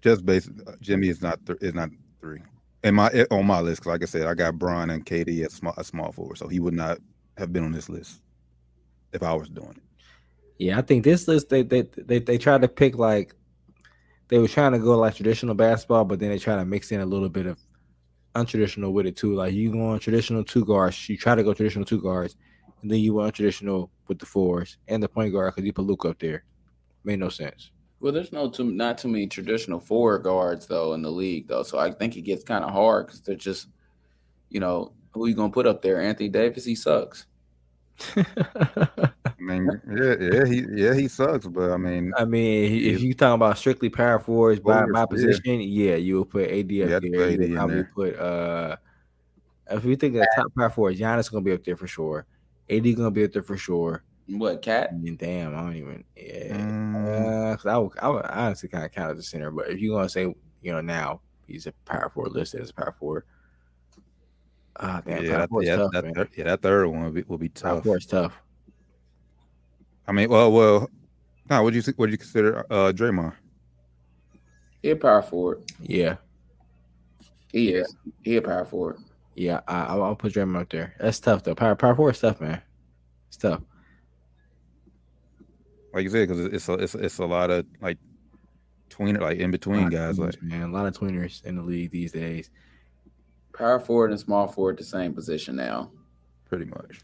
Just 0.02 0.26
based 0.26 0.52
Jimmy 0.82 1.10
is 1.10 1.22
not 1.22 1.44
th- 1.46 1.60
is 1.62 1.74
not 1.74 1.90
three 2.22 2.42
in 2.84 2.96
my 2.96 3.10
eh, 3.10 3.26
on 3.32 3.46
my 3.46 3.60
list. 3.60 3.82
Cause 3.82 3.92
like 3.92 4.04
I 4.04 4.06
said, 4.06 4.28
I 4.28 4.34
got 4.34 4.58
Bron 4.58 4.90
and 4.90 5.06
KD 5.06 5.44
at 5.44 5.52
small 5.52 5.74
a 5.78 5.84
small 5.84 6.12
forward, 6.12 6.38
so 6.38 6.48
he 6.48 6.60
would 6.60 6.74
not 6.74 7.00
have 7.38 7.54
been 7.54 7.64
on 7.64 7.72
this 7.72 7.90
list 7.90 8.22
if 9.14 9.24
I 9.24 9.34
was 9.34 9.50
doing 9.50 9.72
it. 9.72 9.84
Yeah, 10.58 10.78
I 10.78 10.82
think 10.82 11.04
this 11.04 11.28
list 11.28 11.50
they 11.50 11.64
they 11.64 11.84
they, 11.98 12.20
they 12.20 12.38
tried 12.38 12.62
to 12.62 12.68
pick 12.68 12.98
like 12.98 13.36
they 14.28 14.38
were 14.38 14.48
trying 14.48 14.74
to 14.74 14.80
go 14.80 14.98
like 14.98 15.16
traditional 15.16 15.56
basketball, 15.56 16.06
but 16.06 16.20
then 16.20 16.30
they 16.30 16.38
try 16.38 16.56
to 16.56 16.66
mix 16.66 16.92
in 16.92 17.02
a 17.02 17.06
little 17.06 17.30
bit 17.30 17.46
of 17.46 17.60
untraditional 18.36 18.92
with 18.92 19.08
it 19.08 19.16
too. 19.16 19.36
Like 19.36 19.54
you 19.54 19.72
go 19.72 19.88
on 19.88 20.00
traditional 20.00 20.44
two 20.44 20.66
guards, 20.66 21.10
you 21.10 21.18
try 21.18 21.36
to 21.36 21.44
go 21.44 21.54
traditional 21.54 21.86
two 21.86 22.02
guards, 22.02 22.36
and 22.82 22.92
then 22.92 23.00
you 23.00 23.14
went 23.16 23.34
traditional 23.34 23.90
with 24.08 24.20
the 24.20 24.26
fours 24.26 24.78
and 24.88 25.02
the 25.02 25.10
point 25.10 25.34
guard 25.34 25.54
because 25.56 25.66
you 25.66 25.74
put 25.74 25.86
Luke 25.86 26.06
up 26.06 26.20
there. 26.20 26.44
Made 27.04 27.20
no 27.20 27.30
sense. 27.30 27.72
Well, 28.00 28.14
there's 28.14 28.32
no 28.32 28.50
too 28.50 28.72
not 28.72 28.98
too 28.98 29.10
many 29.10 29.28
traditional 29.28 29.80
four 29.80 30.20
guards 30.20 30.68
though 30.68 30.94
in 30.94 31.02
the 31.02 31.12
league 31.12 31.48
though, 31.48 31.64
so 31.64 31.78
I 31.78 31.92
think 31.92 32.16
it 32.16 32.22
gets 32.22 32.44
kind 32.44 32.64
of 32.64 32.72
hard 32.72 33.08
because 33.08 33.22
they're 33.22 33.36
just, 33.36 33.68
you 34.50 34.60
know, 34.60 34.94
who 35.12 35.28
you 35.28 35.36
gonna 35.36 35.52
put 35.52 35.68
up 35.68 35.82
there? 35.82 36.02
Anthony 36.02 36.30
Davis, 36.30 36.64
he 36.66 36.76
sucks. 36.76 37.26
I 38.16 38.26
mean, 39.38 39.70
yeah, 39.94 40.16
yeah, 40.20 40.46
he 40.46 40.66
yeah 40.72 40.94
he 40.94 41.10
sucks, 41.10 41.46
but 41.48 41.72
I 41.72 41.78
mean, 41.78 42.14
I 42.18 42.24
mean, 42.24 42.72
if 42.86 43.02
you 43.02 43.14
talking 43.14 43.36
about 43.36 43.58
strictly 43.58 43.90
power 43.90 44.20
forwards 44.20 44.62
by 44.62 44.86
my 44.86 45.06
position, 45.06 45.60
yeah, 45.60 45.96
you 45.96 46.16
will 46.16 46.26
put 46.26 46.50
AD 46.50 46.60
up 46.60 46.70
yeah, 46.70 47.00
there. 47.02 47.30
You 47.32 47.56
probably 47.56 47.84
put 47.84 48.18
uh, 48.18 48.78
if 49.70 49.84
you 49.84 49.96
think 49.98 50.16
of 50.16 50.26
top 50.36 50.48
power 50.58 50.70
forwards, 50.70 51.00
Giannis 51.00 51.30
gonna 51.30 51.44
be 51.44 51.52
up 51.52 51.64
there 51.64 51.76
for 51.76 51.88
sure. 51.88 52.26
AD 52.70 52.84
gonna 52.96 53.12
be 53.12 53.26
up 53.26 53.34
there 53.34 53.44
for 53.44 53.58
sure. 53.58 54.04
What 54.32 54.62
cat? 54.62 54.92
Damn, 55.18 55.56
I 55.56 55.62
don't 55.62 55.76
even. 55.76 56.04
Yeah, 56.16 56.58
mm. 56.58 57.52
uh, 57.52 57.58
cause 57.58 57.66
I 57.66 57.78
would, 57.78 57.92
I 58.00 58.10
would 58.10 58.26
honestly 58.26 58.70
kind 58.70 58.86
of 58.86 58.92
count 58.92 59.12
as 59.12 59.20
a 59.20 59.24
center, 59.24 59.50
but 59.50 59.70
if 59.70 59.80
you 59.80 59.92
gonna 59.92 60.08
say, 60.08 60.22
you 60.62 60.72
know, 60.72 60.82
now 60.82 61.22
he's 61.48 61.66
a 61.66 61.72
power 61.86 62.12
forward 62.14 62.34
listed 62.34 62.62
as 62.62 62.70
a 62.70 62.74
power 62.74 62.96
forward. 63.00 63.24
Ah, 64.76 65.02
damn, 65.04 65.24
yeah, 65.24 65.46
that, 65.46 65.50
yeah, 65.62 65.76
tough, 65.76 65.92
that, 65.94 66.16
third, 66.16 66.30
yeah, 66.36 66.44
that 66.44 66.62
third 66.62 66.88
one 66.88 67.04
will 67.04 67.12
be, 67.12 67.24
will 67.28 67.38
be 67.40 67.50
tough. 67.50 67.84
Power 67.84 68.00
tough. 68.00 68.40
I 70.08 70.12
mean, 70.12 70.30
well, 70.30 70.52
well, 70.52 70.90
now 71.50 71.64
what 71.64 71.74
do 71.74 71.80
you 71.80 71.94
what 71.96 72.06
do 72.06 72.12
you 72.12 72.18
consider 72.18 72.66
uh 72.70 72.92
Draymond? 72.92 73.34
He 74.84 74.92
a 74.92 74.96
power 74.96 75.24
forward. 75.24 75.64
Yeah, 75.82 76.18
he 77.52 77.74
is. 77.74 77.96
He 78.22 78.38
a 78.38 78.42
power 78.44 78.66
forward. 78.66 78.98
Yeah, 79.34 79.62
I, 79.68 79.86
I'll 79.86 80.16
put 80.16 80.34
Draymond 80.34 80.62
up 80.62 80.70
there. 80.70 80.96
That's 81.00 81.20
tough 81.20 81.44
though. 81.44 81.56
Power 81.56 81.76
power 81.76 81.96
forward 81.96 82.16
stuff, 82.16 82.40
man. 82.40 82.62
It's 83.28 83.38
tough 83.38 83.62
like 85.94 86.04
you 86.04 86.10
said, 86.10 86.28
because 86.28 86.46
it's 86.46 86.70
a, 86.70 86.74
it's 86.74 86.96
it's 86.96 87.18
a 87.20 87.26
lot 87.26 87.50
of 87.50 87.66
like 87.82 87.98
tweener, 88.90 89.22
like 89.22 89.40
in 89.40 89.52
between 89.52 89.90
guys, 89.90 90.18
tweeners, 90.18 90.34
like 90.34 90.44
man, 90.44 90.64
a 90.64 90.72
lot 90.72 90.86
of 90.86 90.98
tweeners 90.98 91.44
in 91.46 91.56
the 91.56 91.62
league 91.62 91.92
these 91.92 92.12
days. 92.12 92.50
Power 93.54 93.80
forward 93.80 94.12
and 94.12 94.20
small 94.20 94.48
forward, 94.48 94.78
the 94.78 94.84
same 94.84 95.14
position 95.14 95.56
now, 95.56 95.92
pretty 96.46 96.66
much. 96.66 97.02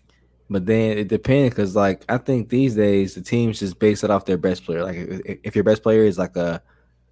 But 0.50 0.66
then 0.68 0.98
it 0.98 1.08
depends 1.08 1.56
because, 1.56 1.76
like, 1.76 2.06
I 2.08 2.18
think 2.18 2.50
these 2.50 2.76
days 2.76 3.16
the 3.16 3.22
teams 3.22 3.60
just 3.60 3.80
base 3.80 4.04
it 4.04 4.12
off 4.12 4.26
their 4.26 4.38
best 4.38 4.64
player. 4.64 4.84
Like, 4.84 4.96
if, 4.96 5.40
if 5.44 5.56
your 5.56 5.64
best 5.64 5.82
player 5.82 6.04
is 6.04 6.18
like 6.18 6.36
a 6.36 6.62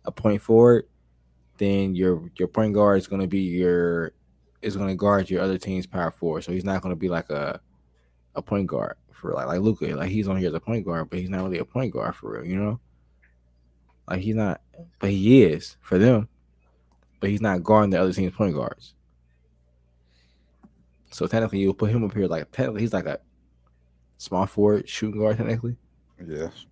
a 0.05 0.11
point 0.11 0.41
forward, 0.41 0.85
then 1.57 1.95
your 1.95 2.29
your 2.37 2.47
point 2.47 2.73
guard 2.73 2.99
is 2.99 3.07
going 3.07 3.21
to 3.21 3.27
be 3.27 3.39
your 3.39 4.13
is 4.61 4.77
going 4.77 4.89
to 4.89 4.95
guard 4.95 5.29
your 5.29 5.41
other 5.41 5.57
team's 5.57 5.87
power 5.87 6.11
forward. 6.11 6.43
So 6.43 6.51
he's 6.51 6.63
not 6.63 6.81
going 6.81 6.93
to 6.95 6.99
be 6.99 7.09
like 7.09 7.29
a 7.29 7.59
a 8.35 8.41
point 8.41 8.67
guard 8.67 8.97
for 9.23 9.33
like 9.33 9.47
like 9.47 9.61
Luka. 9.61 9.87
Like 9.95 10.11
he's 10.11 10.27
on 10.27 10.37
here 10.37 10.49
as 10.49 10.53
a 10.53 10.59
point 10.59 10.85
guard, 10.85 11.09
but 11.09 11.17
he's 11.17 11.29
not 11.29 11.43
really 11.43 11.59
a 11.59 11.65
point 11.65 11.93
guard 11.93 12.13
for 12.15 12.33
real, 12.33 12.45
you 12.45 12.57
know? 12.57 12.79
Like 14.07 14.19
he's 14.19 14.35
not 14.35 14.61
but 14.99 15.09
he 15.09 15.43
is 15.43 15.77
for 15.81 15.97
them. 15.97 16.27
But 17.19 17.29
he's 17.29 17.41
not 17.41 17.63
guarding 17.63 17.91
the 17.91 18.01
other 18.01 18.11
team's 18.11 18.35
point 18.35 18.53
guards. 18.53 18.95
So 21.11 21.25
technically 21.25 21.59
you'll 21.59 21.73
put 21.73 21.91
him 21.91 22.03
up 22.03 22.13
here 22.13 22.27
like 22.27 22.51
technically 22.51 22.81
he's 22.81 22.93
like 22.93 23.05
a 23.05 23.19
small 24.17 24.45
forward 24.45 24.89
shooting 24.89 25.21
guard 25.21 25.37
technically. 25.37 25.77
Yes. 26.27 26.65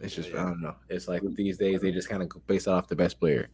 It's 0.00 0.14
just 0.14 0.30
I 0.30 0.42
don't 0.42 0.60
know. 0.60 0.74
It's 0.90 1.08
like 1.08 1.22
these 1.34 1.56
days 1.56 1.80
they 1.80 1.92
just 1.92 2.10
kind 2.10 2.22
of 2.22 2.46
base 2.46 2.66
it 2.66 2.70
off 2.70 2.88
the 2.88 2.96
best 2.96 3.18
player. 3.18 3.48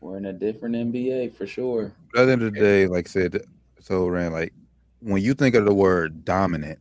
We're 0.00 0.18
in 0.18 0.26
a 0.26 0.32
different 0.34 0.74
NBA 0.74 1.34
for 1.34 1.46
sure. 1.46 1.94
At 2.14 2.26
the 2.26 2.32
end 2.32 2.42
of 2.42 2.52
the 2.52 2.60
day, 2.60 2.86
like 2.86 3.08
I 3.08 3.10
said, 3.10 3.46
so 3.80 4.06
ran 4.08 4.32
like 4.32 4.52
when 5.00 5.22
you 5.22 5.32
think 5.32 5.54
of 5.54 5.64
the 5.64 5.74
word 5.74 6.24
dominant, 6.24 6.78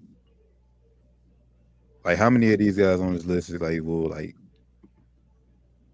like 2.03 2.17
how 2.17 2.29
many 2.29 2.51
of 2.53 2.59
these 2.59 2.77
guys 2.77 2.99
on 2.99 3.13
this 3.13 3.25
list 3.25 3.49
is 3.49 3.61
like 3.61 3.81
will 3.81 4.09
like 4.09 4.35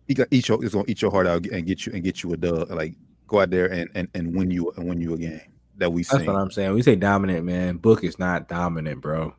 he 0.08 0.14
got 0.14 0.28
eat 0.32 0.48
your 0.48 0.64
it's 0.64 0.74
gonna 0.74 0.86
eat 0.88 1.02
your 1.02 1.12
heart 1.12 1.28
out 1.28 1.46
and 1.48 1.66
get 1.66 1.86
you 1.86 1.94
and 1.94 2.04
get 2.04 2.24
you 2.24 2.34
a 2.34 2.38
dub 2.38 2.70
like 2.72 2.96
go 3.28 3.42
out 3.42 3.50
there 3.50 3.68
and 3.72 3.90
and, 3.96 4.08
and 4.14 4.36
win 4.36 4.50
you 4.50 4.72
and 4.78 4.88
win 4.88 5.00
you 5.00 5.14
a 5.14 5.18
game 5.18 5.42
that 5.80 5.92
we 5.92 6.04
That's 6.04 6.26
what 6.26 6.36
I'm 6.36 6.52
saying. 6.52 6.74
We 6.74 6.82
say 6.82 6.96
dominant, 6.96 7.46
man. 7.46 7.78
Book 7.78 8.04
is 8.04 8.20
not 8.20 8.48
dominant, 8.48 9.02
bro. 9.02 9.34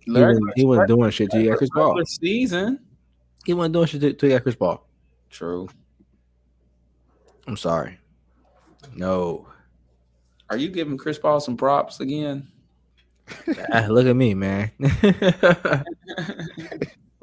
He, 0.00 0.12
wasn't, 0.12 0.52
he 0.56 0.64
wasn't 0.64 0.88
doing 0.88 1.10
shit 1.10 1.30
to 1.30 1.42
you 1.42 1.56
Chris 1.56 1.70
Paul. 1.72 2.00
Season. 2.04 2.80
He 3.44 3.54
wasn't 3.54 3.72
doing 3.74 3.86
shit 3.86 4.00
to, 4.02 4.12
to 4.12 4.28
you 4.28 4.40
Chris 4.40 4.54
Paul. 4.54 4.86
True. 5.30 5.68
I'm 7.46 7.56
sorry. 7.56 7.98
No. 8.94 9.48
Are 10.50 10.56
you 10.56 10.68
giving 10.68 10.96
Chris 10.96 11.18
Paul 11.18 11.40
some 11.40 11.56
props 11.56 12.00
again? 12.00 12.48
Ah, 13.72 13.86
look 13.88 14.06
at 14.06 14.16
me, 14.16 14.34
man. 14.34 14.70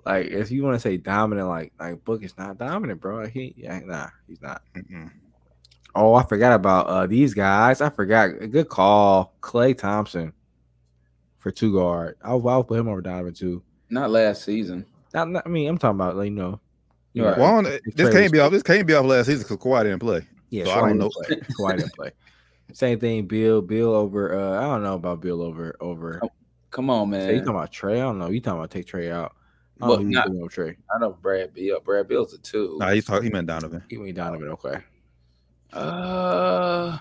like 0.05 0.27
if 0.27 0.51
you 0.51 0.63
want 0.63 0.75
to 0.75 0.79
say 0.79 0.97
dominant, 0.97 1.47
like 1.47 1.73
like 1.79 2.03
Book 2.03 2.23
is 2.23 2.37
not 2.37 2.57
dominant, 2.57 3.01
bro. 3.01 3.27
He 3.27 3.53
yeah, 3.57 3.79
nah, 3.79 4.07
he's 4.27 4.41
not. 4.41 4.61
Mm-mm. 4.75 5.11
Oh, 5.95 6.13
I 6.15 6.23
forgot 6.23 6.53
about 6.53 6.87
uh 6.87 7.07
these 7.07 7.33
guys. 7.33 7.81
I 7.81 7.89
forgot. 7.89 8.29
A 8.41 8.47
good 8.47 8.67
call, 8.69 9.33
Klay 9.41 9.77
Thompson 9.77 10.33
for 11.37 11.51
two 11.51 11.73
guard. 11.73 12.17
I'll, 12.23 12.47
I'll 12.47 12.63
put 12.63 12.79
him 12.79 12.87
over 12.87 13.01
Donovan 13.01 13.33
too. 13.33 13.61
Not 13.89 14.09
last 14.09 14.43
season. 14.43 14.85
Not, 15.13 15.29
not 15.29 15.43
I 15.45 15.49
mean, 15.49 15.67
I'm 15.67 15.77
talking 15.77 15.99
about 15.99 16.15
like 16.15 16.25
you 16.25 16.31
know. 16.31 16.59
You 17.13 17.25
right. 17.25 17.37
well, 17.37 17.61
this 17.61 18.09
can't 18.09 18.31
be 18.31 18.39
off. 18.39 18.51
This 18.51 18.63
can't 18.63 18.87
be 18.87 18.95
off 18.95 19.05
last 19.05 19.27
season 19.27 19.43
because 19.43 19.57
Kawhi 19.57 19.83
didn't 19.83 19.99
play. 19.99 20.25
Yeah, 20.49 20.65
so 20.65 20.71
I 20.71 20.87
don't 20.87 20.97
know. 20.97 21.11
Kawhi 21.59 21.77
didn't 21.77 21.93
play. 21.93 22.11
Same 22.71 22.99
thing, 22.99 23.27
Beal. 23.27 23.61
Beal 23.61 23.93
over. 23.93 24.39
Uh, 24.39 24.59
I 24.59 24.61
don't 24.63 24.83
know 24.83 24.95
about 24.95 25.21
Beal 25.21 25.41
over 25.41 25.75
over. 25.79 26.19
Oh, 26.23 26.29
come 26.71 26.89
on, 26.89 27.09
man. 27.09 27.27
So 27.27 27.31
you 27.31 27.39
talking 27.39 27.55
about 27.55 27.71
Trae? 27.71 27.97
I 27.97 27.99
don't 27.99 28.19
know. 28.19 28.29
You 28.29 28.39
talking 28.39 28.59
about 28.59 28.71
take 28.71 28.87
Trae 28.87 29.11
out? 29.11 29.35
I 29.81 29.87
don't 29.87 30.09
not, 30.09 30.31
know 30.31 30.45
Trae. 30.45 30.75
I 30.93 30.99
know 30.99 31.11
Brad 31.11 31.53
Beal. 31.53 31.79
Brad 31.79 32.07
Beal's 32.07 32.33
a 32.33 32.37
two. 32.37 32.77
Nah, 32.79 32.91
he's 32.91 33.05
talking. 33.05 33.25
He 33.25 33.29
meant 33.29 33.47
Donovan. 33.47 33.83
He 33.89 33.97
meant 33.97 34.15
Donovan. 34.15 34.49
Okay. 34.49 34.77
Uh, 35.73 36.97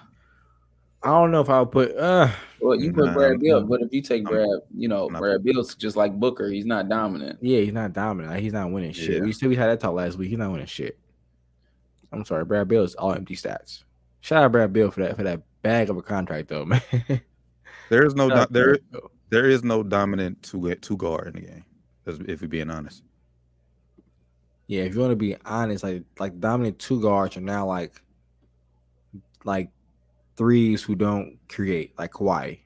I 1.03 1.09
don't 1.09 1.31
know 1.31 1.41
if 1.41 1.51
I'll 1.51 1.67
put. 1.67 1.97
Uh, 1.97 2.29
well, 2.61 2.79
you 2.79 2.93
put 2.93 3.07
nah, 3.07 3.13
Brad 3.13 3.41
Beal, 3.41 3.63
but 3.63 3.83
if 3.83 3.93
you 3.93 4.03
take 4.03 4.25
Brad, 4.25 4.49
you 4.77 4.89
know, 4.89 5.09
Brad 5.09 5.45
Beal's 5.45 5.75
just 5.75 5.97
like 5.97 6.19
Booker. 6.19 6.49
He's 6.49 6.67
not 6.67 6.89
dominant. 6.89 7.39
Yeah, 7.43 7.61
he's 7.61 7.73
not 7.73 7.93
dominant. 7.93 8.41
He's 8.41 8.53
not 8.53 8.71
winning 8.71 8.93
shit. 8.93 9.17
Yeah. 9.17 9.21
We 9.21 9.33
still 9.33 9.49
we 9.49 9.57
had 9.57 9.69
that 9.69 9.81
talk 9.81 9.95
last 9.95 10.17
week. 10.17 10.31
He's 10.31 10.39
not 10.39 10.51
winning 10.51 10.67
shit. 10.67 10.99
I'm 12.13 12.25
sorry, 12.25 12.45
Brad 12.45 12.69
Beal 12.69 12.83
is 12.83 12.95
all 12.95 13.13
empty 13.13 13.37
stats. 13.37 13.85
Shout 14.21 14.45
out 14.45 14.53
Brad 14.53 14.73
Beal 14.73 14.91
for 14.91 15.01
that 15.01 15.17
for 15.17 15.23
that 15.25 15.43
bag 15.63 15.91
of 15.91 15.97
a 15.97 16.03
contract 16.03 16.49
though, 16.49 16.65
man. 16.67 16.83
There's 17.89 18.15
no 18.15 18.47
there 18.51 18.79
there 19.31 19.49
is 19.49 19.65
no 19.65 19.83
dominant 19.83 20.43
two 20.43 20.75
two 20.77 20.97
guard 20.97 21.35
in 21.35 21.43
the 21.43 21.49
game. 21.49 21.65
If 22.05 22.41
we're 22.41 22.49
being 22.49 22.71
honest. 22.71 23.03
Yeah, 24.67 24.83
if 24.83 24.95
you 24.95 25.01
want 25.01 25.13
to 25.13 25.17
be 25.17 25.37
honest, 25.45 25.85
like 25.85 26.03
like 26.19 26.39
dominant 26.41 26.79
two 26.79 27.01
guards 27.01 27.37
are 27.37 27.41
now 27.41 27.67
like 27.67 28.01
like 29.45 29.71
threes 30.37 30.83
who 30.83 30.95
don't 30.95 31.39
create, 31.49 31.99
like 31.99 32.13
Kawhi. 32.13 32.61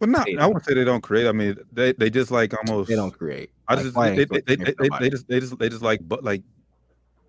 Well, 0.00 0.10
not 0.10 0.28
I 0.38 0.46
wouldn't 0.46 0.64
say 0.64 0.74
they 0.74 0.84
don't 0.84 1.00
create. 1.00 1.28
I 1.28 1.32
mean, 1.32 1.56
they 1.72 1.92
they 1.92 2.10
just 2.10 2.30
like 2.30 2.52
almost 2.58 2.88
they 2.88 2.96
don't 2.96 3.16
create. 3.16 3.50
I 3.68 3.76
just 3.76 3.94
they, 3.94 4.24
they, 4.24 4.40
they, 4.40 4.56
they, 4.56 5.10
just 5.10 5.28
they 5.28 5.40
just 5.40 5.58
they 5.58 5.68
just 5.68 5.82
like 5.82 6.00
but 6.02 6.24
like 6.24 6.42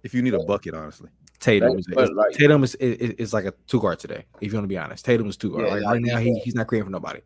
if 0.04 0.14
you 0.14 0.22
need 0.22 0.34
a 0.34 0.44
bucket, 0.44 0.74
honestly. 0.74 1.10
Tatum 1.44 1.78
is, 1.78 1.86
is 1.90 2.10
like, 2.12 2.32
Tatum 2.32 2.64
is, 2.64 2.76
is, 2.76 3.10
is 3.16 3.34
like 3.34 3.44
a 3.44 3.54
two 3.68 3.82
guard 3.82 4.00
today. 4.00 4.24
If 4.40 4.54
you 4.54 4.58
want 4.58 4.64
to 4.64 4.70
be 4.70 4.78
honest, 4.78 5.04
Tatum 5.04 5.28
is 5.28 5.36
two 5.36 5.52
guard. 5.52 5.66
Yeah, 5.66 5.74
like 5.74 5.84
right 5.84 6.02
now, 6.02 6.18
he, 6.18 6.40
he's 6.40 6.56
not 6.56 6.68
creating 6.68 6.86
for 6.86 6.92
nobody. 6.92 7.20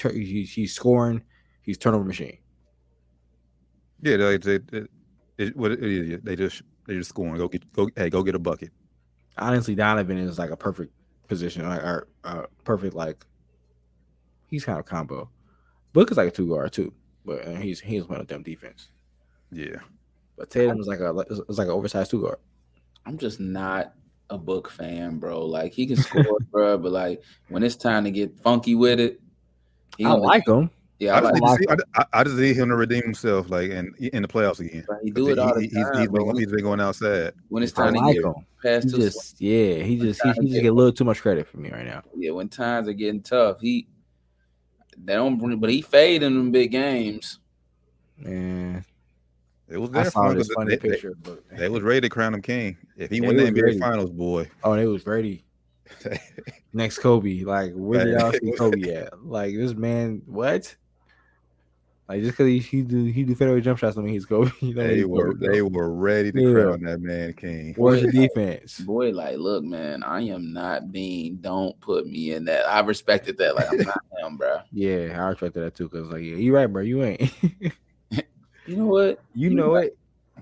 He's, 0.00 0.50
he's 0.50 0.74
scoring. 0.74 1.22
He's 1.60 1.76
turnover 1.76 2.02
machine. 2.02 2.38
Yeah, 4.00 4.16
they, 4.16 4.38
they, 4.38 4.58
they, 5.36 5.46
what 5.48 5.72
it 5.72 5.82
is, 5.82 6.20
they 6.22 6.34
just 6.34 6.62
they 6.86 6.94
just 6.94 7.10
scoring. 7.10 7.36
Go 7.36 7.46
get 7.46 7.70
go 7.74 7.90
hey 7.94 8.08
go 8.08 8.22
get 8.22 8.34
a 8.34 8.38
bucket. 8.38 8.70
Honestly, 9.36 9.74
Donovan 9.74 10.16
is 10.16 10.38
like 10.38 10.50
a 10.50 10.56
perfect 10.56 10.94
position, 11.28 11.68
like 11.68 11.82
or 11.82 12.08
uh, 12.24 12.44
perfect 12.64 12.94
like 12.94 13.26
he's 14.48 14.64
kind 14.64 14.78
of 14.78 14.86
combo. 14.86 15.28
Book 15.92 16.10
is 16.10 16.16
like 16.16 16.28
a 16.28 16.30
two 16.30 16.48
guard 16.48 16.72
too, 16.72 16.92
but 17.26 17.46
he's 17.58 17.80
he's 17.80 18.04
playing 18.04 18.22
a 18.22 18.24
dumb 18.24 18.42
defense. 18.42 18.88
Yeah, 19.50 19.76
but 20.38 20.48
Tatum 20.48 20.80
is 20.80 20.86
like 20.86 21.00
a 21.00 21.14
it's 21.28 21.58
like 21.58 21.68
an 21.68 21.74
oversized 21.74 22.10
two 22.10 22.22
guard. 22.22 22.38
I'm 23.06 23.18
just 23.18 23.40
not 23.40 23.94
a 24.30 24.38
book 24.38 24.70
fan, 24.70 25.18
bro. 25.18 25.44
Like 25.44 25.72
he 25.72 25.86
can 25.86 25.96
score, 25.96 26.38
bro, 26.50 26.78
but 26.78 26.92
like 26.92 27.22
when 27.48 27.62
it's 27.62 27.76
time 27.76 28.04
to 28.04 28.10
get 28.10 28.38
funky 28.40 28.74
with 28.74 29.00
it, 29.00 29.20
I 30.04 30.12
like 30.12 30.46
him. 30.46 30.70
Yeah, 30.98 31.14
I, 31.14 31.18
I, 31.18 31.30
just 31.30 31.42
like 31.42 31.58
see, 31.58 31.66
I, 31.96 32.04
I, 32.12 32.24
just 32.24 32.36
need 32.36 32.56
him 32.56 32.68
to 32.68 32.76
redeem 32.76 33.02
himself, 33.02 33.50
like 33.50 33.70
in 33.70 33.92
in 34.12 34.22
the 34.22 34.28
playoffs 34.28 34.60
again. 34.60 34.86
He 35.02 35.10
do 35.10 35.30
it 35.30 35.38
all 35.38 35.52
the 35.52 35.62
he, 35.62 35.68
time, 35.68 35.98
he's, 35.98 36.08
been, 36.08 36.36
he's 36.36 36.46
been 36.46 36.62
going 36.62 36.80
outside. 36.80 37.32
When 37.48 37.64
it's 37.64 37.72
time 37.72 37.94
like 37.94 38.14
to 38.14 38.22
get 38.22 38.34
past, 38.62 38.94
he 38.94 39.02
just 39.02 39.40
yeah, 39.40 39.82
he 39.82 39.98
just 39.98 40.22
he, 40.22 40.30
he 40.30 40.48
just 40.48 40.62
get 40.62 40.68
a 40.68 40.72
little 40.72 40.92
too 40.92 41.04
much 41.04 41.20
credit 41.20 41.48
for 41.48 41.56
me 41.56 41.70
right 41.70 41.84
now. 41.84 42.02
Yeah, 42.16 42.30
when 42.30 42.48
times 42.48 42.86
are 42.86 42.92
getting 42.92 43.20
tough, 43.20 43.60
he 43.60 43.88
they 44.96 45.14
don't, 45.14 45.38
but 45.58 45.70
he 45.70 45.82
fade 45.82 46.22
in 46.22 46.36
them 46.36 46.52
big 46.52 46.70
games. 46.70 47.40
Man, 48.16 48.84
it 49.72 49.78
was 49.78 49.90
there 49.90 50.10
for 50.10 50.32
him. 50.32 50.44
Funny 50.44 50.76
they, 50.76 50.90
picture, 50.90 51.14
they, 51.22 51.30
but 51.30 51.58
they 51.58 51.68
was 51.68 51.82
ready 51.82 52.02
to 52.02 52.08
crown 52.08 52.34
him 52.34 52.42
king. 52.42 52.76
If 52.96 53.10
he 53.10 53.18
yeah, 53.18 53.26
won 53.26 53.36
the 53.36 53.44
NBA 53.44 53.62
ready. 53.62 53.78
Finals, 53.78 54.10
boy. 54.10 54.48
Oh, 54.62 54.74
it 54.74 54.84
was 54.86 55.06
ready. 55.06 55.44
Next 56.72 56.98
Kobe, 56.98 57.42
like 57.42 57.72
where 57.74 58.04
did 58.04 58.18
y'all 58.18 58.32
see 58.32 58.52
Kobe 58.52 58.94
at? 58.94 59.24
Like 59.24 59.54
this 59.54 59.74
man, 59.74 60.22
what? 60.26 60.74
Like 62.08 62.22
just 62.22 62.32
because 62.32 62.46
he 62.46 62.58
he 62.58 62.82
do 62.82 63.04
he 63.04 63.24
do 63.24 63.34
fadeaway 63.34 63.60
jump 63.60 63.78
shots, 63.78 63.96
I 63.96 64.00
mean 64.00 64.12
he's 64.12 64.26
Kobe. 64.26 64.50
You 64.60 64.74
know, 64.74 64.86
they 64.86 65.04
were 65.04 65.32
Kobe, 65.32 65.48
they 65.48 65.62
were 65.62 65.92
ready 65.92 66.32
to 66.32 66.40
yeah. 66.40 66.52
crown 66.52 66.82
that 66.82 67.00
man 67.00 67.32
king. 67.34 67.74
Where's 67.76 68.02
the 68.02 68.12
defense, 68.12 68.80
boy? 68.80 69.10
Like, 69.10 69.38
look, 69.38 69.64
man, 69.64 70.02
I 70.02 70.22
am 70.22 70.52
not 70.52 70.92
being. 70.92 71.36
Don't 71.36 71.78
put 71.80 72.06
me 72.06 72.32
in 72.32 72.44
that. 72.46 72.68
I 72.68 72.80
respected 72.80 73.38
that. 73.38 73.54
Like, 73.54 73.70
I'm 73.70 73.78
not 73.78 74.00
him, 74.22 74.36
bro. 74.36 74.60
Yeah, 74.72 75.16
I 75.18 75.28
respected 75.28 75.60
that 75.60 75.74
too. 75.74 75.88
Cause 75.88 76.08
like, 76.08 76.22
yeah, 76.22 76.36
you 76.36 76.54
right, 76.54 76.66
bro. 76.66 76.82
You 76.82 77.04
ain't. 77.04 77.32
You 78.72 78.78
know 78.78 78.86
what? 78.86 79.20
You, 79.34 79.50
you 79.50 79.54
know 79.54 79.74
it. 79.74 79.96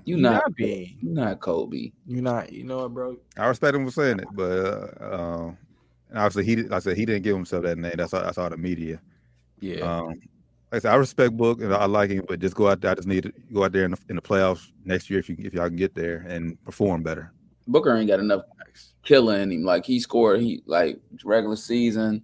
You 0.05 0.17
not, 0.17 0.35
not 0.35 0.55
being. 0.55 0.97
You 1.01 1.11
not 1.11 1.41
Kobe. 1.41 1.91
You're 2.07 2.23
not. 2.23 2.53
You 2.53 2.65
know 2.65 2.79
what, 2.79 2.95
bro? 2.95 3.17
I 3.37 3.47
respect 3.47 3.77
him 3.77 3.85
for 3.85 3.93
saying 3.93 4.21
it, 4.21 4.29
but 4.33 5.01
uh, 5.01 5.15
um, 5.15 5.59
obviously 6.15 6.45
he. 6.45 6.71
I 6.71 6.79
said 6.79 6.97
he 6.97 7.05
didn't 7.05 7.23
give 7.23 7.35
himself 7.35 7.65
that 7.65 7.77
name. 7.77 7.95
That's 7.97 8.15
all. 8.15 8.23
That's 8.23 8.39
all 8.39 8.49
the 8.49 8.57
media. 8.57 9.01
Yeah. 9.61 9.81
Um, 9.81 10.09
like 10.71 10.79
I 10.79 10.79
said, 10.79 10.93
I 10.93 10.97
respect 10.97 11.37
Book 11.37 11.61
and 11.61 11.75
I 11.75 11.87
like 11.87 12.11
him, 12.11 12.25
but 12.29 12.39
just 12.39 12.55
go 12.55 12.69
out 12.69 12.81
there. 12.81 12.93
I 12.93 12.95
just 12.95 13.09
need 13.09 13.25
to 13.25 13.33
go 13.53 13.65
out 13.65 13.73
there 13.73 13.85
in 13.85 13.91
the, 13.91 13.99
in 14.09 14.17
the 14.17 14.23
playoffs 14.23 14.71
next 14.85 15.11
year 15.11 15.19
if 15.19 15.29
you 15.29 15.37
if 15.41 15.53
y'all 15.53 15.67
can 15.67 15.77
get 15.77 15.95
there 15.95 16.25
and 16.29 16.63
perform 16.65 17.03
better. 17.03 17.33
Booker 17.67 17.95
ain't 17.97 18.09
got 18.09 18.21
enough 18.21 18.43
killing 19.03 19.51
him. 19.51 19.65
Like 19.65 19.85
he 19.85 19.99
scored, 20.01 20.41
he 20.41 20.63
like 20.67 21.01
regular 21.25 21.57
season, 21.57 22.23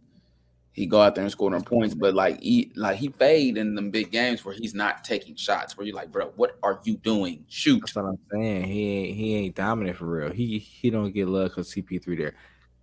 he 0.77 0.85
go 0.85 1.01
out 1.01 1.15
there 1.15 1.25
and 1.25 1.33
score 1.33 1.51
them 1.51 1.63
points, 1.63 1.95
but 1.95 2.15
like 2.15 2.39
he 2.43 2.71
like 2.77 2.99
he 2.99 3.09
fade 3.09 3.57
in 3.57 3.75
them 3.75 3.91
big 3.91 4.11
games 4.13 4.45
where 4.45 4.55
he's 4.55 4.75
not 4.75 5.05
taking 5.05 5.35
shots. 5.35 5.75
Where 5.75 5.87
you're 5.87 5.97
like, 5.97 6.13
bro, 6.13 6.33
what 6.37 6.59
are 6.63 6.81
you 6.85 6.99
doing? 6.99 7.47
Shoot. 7.49 7.81
That's 7.81 7.97
what 7.97 8.05
I'm 8.05 8.19
saying. 8.31 8.65
He 8.65 8.93
ain't 8.93 9.17
he 9.17 9.35
ain't 9.37 9.55
dominant 9.55 9.97
for 9.97 10.05
real. 10.05 10.31
He 10.31 10.59
he 10.59 10.91
don't 10.91 11.13
get 11.13 11.29
love 11.29 11.49
because 11.49 11.73
CP3 11.73 12.19
there. 12.19 12.35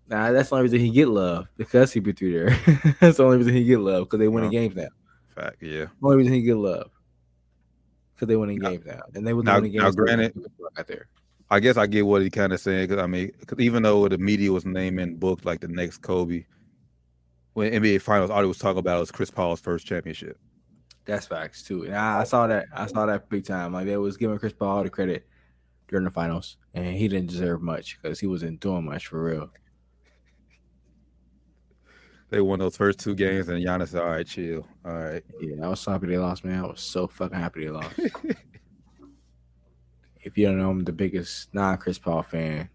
Nah, 0.10 0.32
that's 0.32 0.50
the 0.50 0.56
only 0.56 0.64
reason 0.64 0.80
he 0.80 0.90
get 0.90 1.08
love 1.08 1.48
because 1.56 1.94
CP3 1.94 2.34
there. 2.34 2.96
that's 3.00 3.18
the 3.18 3.26
only 3.26 3.38
reason 3.38 3.54
he 3.54 3.64
get 3.64 3.80
love 3.80 4.06
because 4.06 4.20
they 4.20 4.28
winning 4.28 4.52
yeah. 4.52 4.62
games 4.62 4.76
now. 4.76 4.88
Fact, 5.36 5.58
yeah. 5.62 5.86
The 5.86 5.90
Only 6.02 6.18
reason 6.18 6.34
he 6.34 6.42
get 6.42 6.58
love 6.58 6.90
because 8.16 8.28
they 8.28 8.36
winning 8.36 8.58
games 8.58 8.88
now, 8.88 9.02
and 9.14 9.26
they 9.26 9.34
were 9.34 9.44
now, 9.44 9.56
winning 9.58 9.72
games. 9.72 9.84
Now, 9.84 9.92
granted, 9.92 10.34
out 10.80 10.88
there. 10.88 11.06
I 11.52 11.60
guess 11.60 11.78
I 11.78 11.86
get 11.86 12.08
what 12.08 12.24
he 12.24 12.32
kind 12.32 12.54
of 12.54 12.60
saying 12.60 12.88
because 12.88 13.04
I 13.04 13.06
mean, 13.06 13.32
cause 13.46 13.60
even 13.60 13.84
though 13.84 14.08
the 14.08 14.18
media 14.18 14.52
was 14.52 14.66
naming 14.66 15.18
booked 15.18 15.46
like 15.46 15.62
the 15.62 15.68
next 15.68 16.00
Kobe, 16.00 16.46
when 17.54 17.72
NBA 17.72 18.02
Finals, 18.02 18.30
all 18.30 18.42
he 18.42 18.48
was 18.48 18.58
talking 18.58 18.80
about 18.80 19.00
was 19.00 19.12
Chris 19.12 19.32
Paul's 19.32 19.60
first 19.60 19.86
championship. 19.86 20.38
That's 21.06 21.28
facts 21.28 21.64
too, 21.64 21.84
and 21.84 21.96
I, 21.96 22.22
I 22.22 22.24
saw 22.24 22.48
that. 22.48 22.68
I 22.74 22.88
saw 22.88 23.06
that 23.06 23.30
big 23.30 23.46
time. 23.46 23.74
Like 23.74 23.86
they 23.86 23.98
was 23.98 24.18
giving 24.18 24.40
Chris 24.40 24.54
Paul 24.54 24.78
all 24.78 24.84
the 24.84 24.90
credit 24.90 25.28
during 25.88 26.06
the 26.06 26.12
finals, 26.12 26.58
and 26.74 26.96
he 26.96 27.08
didn't 27.08 27.30
deserve 27.30 27.62
much 27.62 28.00
because 28.02 28.20
he 28.20 28.28
wasn't 28.28 28.60
doing 28.60 28.86
much 28.86 29.08
for 29.08 29.22
real 29.22 29.50
they 32.34 32.42
won 32.42 32.58
those 32.58 32.76
first 32.76 32.98
two 32.98 33.14
games, 33.14 33.48
and 33.48 33.64
Giannis 33.64 33.90
said, 33.90 34.02
"All 34.02 34.10
right, 34.10 34.26
chill. 34.26 34.68
All 34.84 34.92
right." 34.92 35.24
Yeah, 35.40 35.64
I 35.64 35.70
was 35.70 35.80
so 35.82 35.92
happy 35.92 36.08
they 36.08 36.18
lost, 36.18 36.44
man. 36.44 36.64
I 36.64 36.68
was 36.68 36.82
so 36.82 37.06
fucking 37.06 37.38
happy 37.38 37.66
they 37.66 37.70
lost. 37.70 37.94
if 40.20 40.36
you 40.36 40.48
don't 40.48 40.58
know, 40.58 40.72
I'm 40.72 40.84
the 40.84 40.92
biggest 40.92 41.54
non 41.54 41.78
Chris 41.78 42.00
Paul 42.00 42.24
fan, 42.24 42.70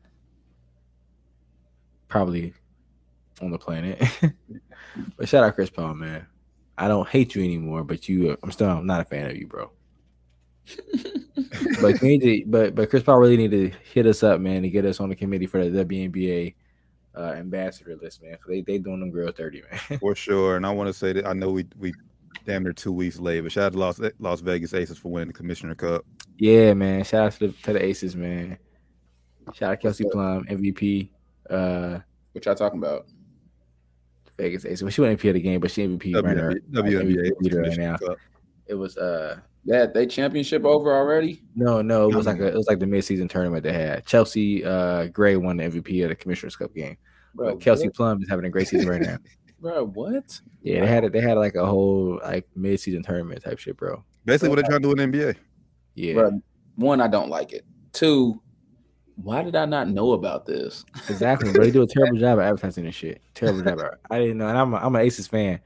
probably 2.06 2.54
on 3.42 3.50
the 3.50 3.58
planet. 3.58 4.02
but 5.16 5.28
shout 5.28 5.44
out 5.44 5.54
Chris 5.54 5.70
Paul, 5.70 5.94
man. 5.94 6.26
I 6.76 6.88
don't 6.88 7.08
hate 7.08 7.34
you 7.34 7.42
anymore, 7.42 7.82
but 7.84 8.08
you, 8.08 8.36
I'm 8.42 8.52
still 8.52 8.68
I'm 8.68 8.86
not 8.86 9.00
a 9.00 9.04
fan 9.04 9.30
of 9.30 9.36
you, 9.36 9.46
bro. 9.46 9.70
but 11.80 11.98
to, 11.98 12.42
but 12.46 12.74
but 12.74 12.90
Chris 12.90 13.02
Paul 13.02 13.18
really 13.18 13.36
need 13.36 13.50
to 13.50 13.72
hit 13.92 14.06
us 14.06 14.22
up, 14.22 14.40
man, 14.40 14.62
to 14.62 14.68
get 14.68 14.84
us 14.84 15.00
on 15.00 15.08
the 15.08 15.16
committee 15.16 15.46
for 15.46 15.64
the 15.64 15.84
WNBA 15.84 16.54
uh, 17.16 17.32
ambassador 17.36 17.96
list, 18.00 18.22
man. 18.22 18.38
They 18.46 18.60
they 18.60 18.78
doing 18.78 19.00
them 19.00 19.10
girls 19.10 19.34
thirty, 19.36 19.62
man. 19.62 19.98
For 20.00 20.14
sure, 20.14 20.56
and 20.56 20.66
I 20.66 20.70
want 20.70 20.88
to 20.88 20.92
say 20.92 21.12
that 21.14 21.26
I 21.26 21.32
know 21.32 21.50
we 21.50 21.66
we 21.78 21.94
damn 22.44 22.62
near 22.62 22.72
two 22.72 22.92
weeks 22.92 23.18
late, 23.18 23.40
but 23.40 23.50
shout 23.50 23.64
out 23.64 23.72
to 23.72 23.78
Las 23.78 24.00
Las 24.18 24.40
Vegas 24.40 24.74
Aces 24.74 24.98
for 24.98 25.10
winning 25.10 25.28
the 25.28 25.34
Commissioner 25.34 25.74
Cup. 25.74 26.04
Yeah, 26.36 26.74
man. 26.74 27.02
Shout 27.04 27.26
out 27.26 27.32
to 27.32 27.48
the, 27.48 27.52
to 27.64 27.72
the 27.72 27.84
Aces, 27.84 28.14
man. 28.14 28.58
Shout 29.54 29.72
out 29.72 29.80
Kelsey 29.80 30.04
Plum, 30.10 30.44
MVP. 30.44 31.10
Uh, 31.48 31.98
what 32.32 32.44
y'all 32.44 32.54
talking 32.54 32.78
about? 32.78 33.06
Vegas 34.38 34.64
Aces. 34.64 34.82
Well, 34.82 34.90
she 34.90 35.00
won 35.00 35.16
MVP 35.16 35.28
of 35.28 35.34
the 35.34 35.40
game, 35.40 35.60
but 35.60 35.70
she 35.70 35.86
MVP 35.86 36.12
w- 36.14 36.46
right 36.46 36.56
WNBA 36.70 37.32
leader 37.40 37.60
right 37.60 37.76
now. 37.76 37.96
Cup. 37.96 38.16
It 38.66 38.74
was 38.74 38.96
uh 38.96 39.40
that 39.66 39.92
they 39.92 40.06
championship 40.06 40.64
over 40.64 40.94
already? 40.94 41.42
No, 41.54 41.82
no, 41.82 42.08
it 42.08 42.14
was 42.14 42.26
like 42.26 42.38
a, 42.38 42.46
it 42.46 42.54
was 42.54 42.68
like 42.68 42.78
the 42.78 42.86
midseason 42.86 43.28
tournament 43.28 43.62
they 43.62 43.72
had. 43.72 44.06
Chelsea 44.06 44.64
uh 44.64 45.08
Gray 45.08 45.36
won 45.36 45.56
the 45.58 45.64
MVP 45.64 46.02
of 46.04 46.08
the 46.08 46.14
Commissioner's 46.14 46.56
Cup 46.56 46.74
game. 46.74 46.96
Bro, 47.34 47.56
Kelsey 47.56 47.88
what? 47.88 47.94
Plum 47.94 48.22
is 48.22 48.28
having 48.28 48.46
a 48.46 48.50
great 48.50 48.68
season 48.68 48.88
right 48.88 49.02
now. 49.02 49.18
bro, 49.60 49.86
what? 49.86 50.40
Yeah, 50.62 50.80
they 50.80 50.86
had 50.86 51.04
it. 51.04 51.12
They 51.12 51.20
had 51.20 51.36
like 51.36 51.54
a 51.54 51.66
whole 51.66 52.20
like 52.22 52.46
mid-season 52.54 53.02
tournament 53.02 53.42
type 53.42 53.58
shit, 53.58 53.76
bro. 53.76 54.04
Basically, 54.24 54.48
what 54.48 54.56
they're 54.56 54.68
trying 54.68 54.82
to 54.82 54.94
do 54.94 55.00
in 55.00 55.10
the 55.10 55.18
NBA. 55.18 55.36
Yeah. 55.94 56.14
Bro, 56.14 56.42
one, 56.76 57.00
I 57.00 57.08
don't 57.08 57.28
like 57.28 57.52
it. 57.52 57.64
Two, 57.92 58.40
why 59.22 59.42
did 59.42 59.56
I 59.56 59.64
not 59.64 59.88
know 59.88 60.12
about 60.12 60.46
this? 60.46 60.84
Exactly, 61.08 61.52
but 61.52 61.62
they 61.62 61.70
do 61.70 61.82
a 61.82 61.86
terrible 61.86 62.18
job 62.18 62.38
of 62.38 62.44
advertising 62.44 62.84
this 62.84 62.94
shit. 62.94 63.20
Terrible 63.34 63.62
job. 63.62 63.80
I 64.10 64.18
didn't 64.18 64.38
know, 64.38 64.48
and 64.48 64.56
I'm 64.56 64.72
a, 64.72 64.76
I'm 64.76 64.94
an 64.94 65.02
Aces 65.02 65.26
fan, 65.26 65.60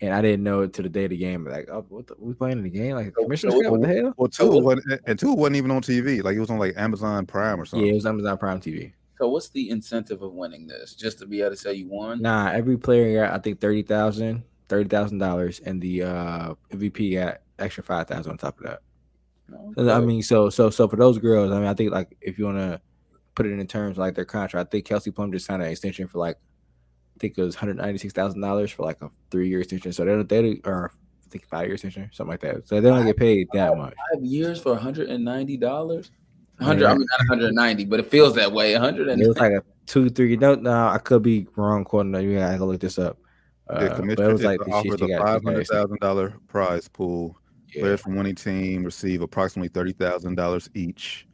and 0.00 0.12
I 0.12 0.20
didn't 0.20 0.42
know 0.42 0.60
it 0.60 0.74
to 0.74 0.82
the 0.82 0.88
day 0.88 1.04
of 1.04 1.10
the 1.10 1.16
game. 1.16 1.44
Like, 1.46 1.68
oh, 1.70 1.86
what 1.88 2.06
the, 2.06 2.14
we 2.18 2.34
playing 2.34 2.58
in 2.58 2.64
the 2.64 2.70
game? 2.70 2.96
Like, 2.96 3.14
commissioner, 3.14 3.70
what 3.70 3.80
the 3.80 3.88
hell? 3.88 4.14
Well, 4.16 4.28
two 4.28 4.60
wasn't, 4.60 5.00
and 5.06 5.18
two 5.18 5.32
wasn't 5.32 5.56
even 5.56 5.70
on 5.70 5.82
TV. 5.82 6.22
Like, 6.22 6.36
it 6.36 6.40
was 6.40 6.50
on 6.50 6.58
like 6.58 6.74
Amazon 6.76 7.24
Prime 7.24 7.60
or 7.60 7.64
something. 7.64 7.86
Yeah, 7.86 7.92
it 7.92 7.96
was 7.96 8.06
Amazon 8.06 8.36
Prime 8.36 8.60
TV. 8.60 8.92
So 9.18 9.28
what's 9.28 9.48
the 9.50 9.70
incentive 9.70 10.20
of 10.22 10.32
winning 10.32 10.66
this? 10.66 10.94
Just 10.94 11.20
to 11.20 11.26
be 11.26 11.40
able 11.40 11.52
to 11.52 11.56
say 11.56 11.74
you 11.74 11.88
won? 11.88 12.20
Nah, 12.20 12.50
every 12.50 12.76
player 12.76 13.24
got 13.24 13.32
I 13.32 13.38
think 13.38 13.60
thirty 13.60 13.82
thousand, 13.82 14.42
thirty 14.68 14.88
thousand 14.88 15.18
dollars, 15.18 15.60
and 15.60 15.80
the 15.80 16.02
uh, 16.02 16.54
MVP 16.72 17.14
got 17.14 17.40
extra 17.58 17.82
five 17.84 18.08
thousand 18.08 18.32
on 18.32 18.38
top 18.38 18.58
of 18.58 18.66
that. 18.66 18.80
Okay. 19.76 19.90
I 19.90 20.00
mean, 20.00 20.22
so 20.22 20.50
so 20.50 20.70
so 20.70 20.88
for 20.88 20.96
those 20.96 21.18
girls, 21.18 21.50
I 21.52 21.56
mean, 21.58 21.66
I 21.68 21.74
think 21.74 21.92
like 21.92 22.16
if 22.20 22.38
you 22.38 22.44
want 22.46 22.58
to 22.58 22.80
put 23.34 23.46
it 23.46 23.52
in 23.58 23.66
terms 23.66 23.96
like 23.98 24.14
their 24.14 24.24
contract, 24.24 24.68
I 24.68 24.70
think 24.70 24.84
Kelsey 24.84 25.10
Plum 25.10 25.32
just 25.32 25.46
signed 25.46 25.62
an 25.62 25.68
extension 25.68 26.06
for 26.08 26.18
like 26.18 26.36
I 26.36 27.18
think 27.18 27.38
it 27.38 27.42
was 27.42 27.54
one 27.56 27.60
hundred 27.60 27.76
ninety 27.78 27.98
six 27.98 28.12
thousand 28.12 28.40
dollars 28.40 28.70
for 28.70 28.84
like 28.84 29.00
a 29.02 29.10
three 29.30 29.48
year 29.48 29.60
extension. 29.60 29.92
So 29.92 30.04
they 30.04 30.10
don't 30.12 30.28
they 30.28 30.60
are 30.64 30.90
I 31.24 31.28
think 31.30 31.46
five 31.48 31.66
year 31.66 31.74
extension, 31.74 32.10
something 32.12 32.30
like 32.32 32.40
that. 32.40 32.68
So 32.68 32.80
they 32.80 32.88
don't 32.88 33.06
get 33.06 33.16
paid 33.16 33.48
that 33.54 33.76
much. 33.76 33.94
Five 34.14 34.24
years 34.24 34.60
for 34.60 34.72
one 34.72 34.82
hundred 34.82 35.08
and 35.08 35.24
ninety 35.24 35.56
dollars. 35.56 36.10
100, 36.58 36.86
I 36.86 36.94
mean, 36.94 37.06
not 37.18 37.28
190, 37.30 37.86
but 37.86 37.98
it 37.98 38.08
feels 38.08 38.34
that 38.36 38.52
way. 38.52 38.74
100. 38.74 39.08
and 39.08 39.20
It 39.20 39.26
was 39.26 39.38
like 39.38 39.52
a 39.52 39.64
two, 39.86 40.08
three. 40.10 40.36
No, 40.36 40.54
no, 40.54 40.86
I 40.88 40.98
could 40.98 41.22
be 41.22 41.48
wrong. 41.56 41.82
Quoting 41.82 42.12
that. 42.12 42.22
You 42.22 42.38
gotta 42.38 42.64
look 42.64 42.80
this 42.80 42.98
up. 43.00 43.18
The 43.66 43.74
Uh, 43.74 43.88
but 43.88 43.96
commissioner 43.96 44.28
it 44.28 44.32
was 44.32 44.44
like 44.44 44.58
the 44.60 44.64
shit 44.66 44.74
offers 44.74 44.98
she 45.00 45.04
a 45.06 45.08
got- 45.18 45.26
five 45.26 45.40
she 45.40 45.44
got 45.44 45.52
hundred 45.52 45.66
thousand 45.66 46.00
dollar 46.00 46.34
prize 46.46 46.86
pool. 46.86 47.36
Yeah. 47.74 47.82
Players 47.82 48.00
from 48.00 48.16
winning 48.16 48.34
team 48.34 48.84
receive 48.84 49.22
approximately 49.22 49.68
thirty 49.68 49.92
thousand 49.92 50.34
dollars 50.34 50.68
each. 50.74 51.26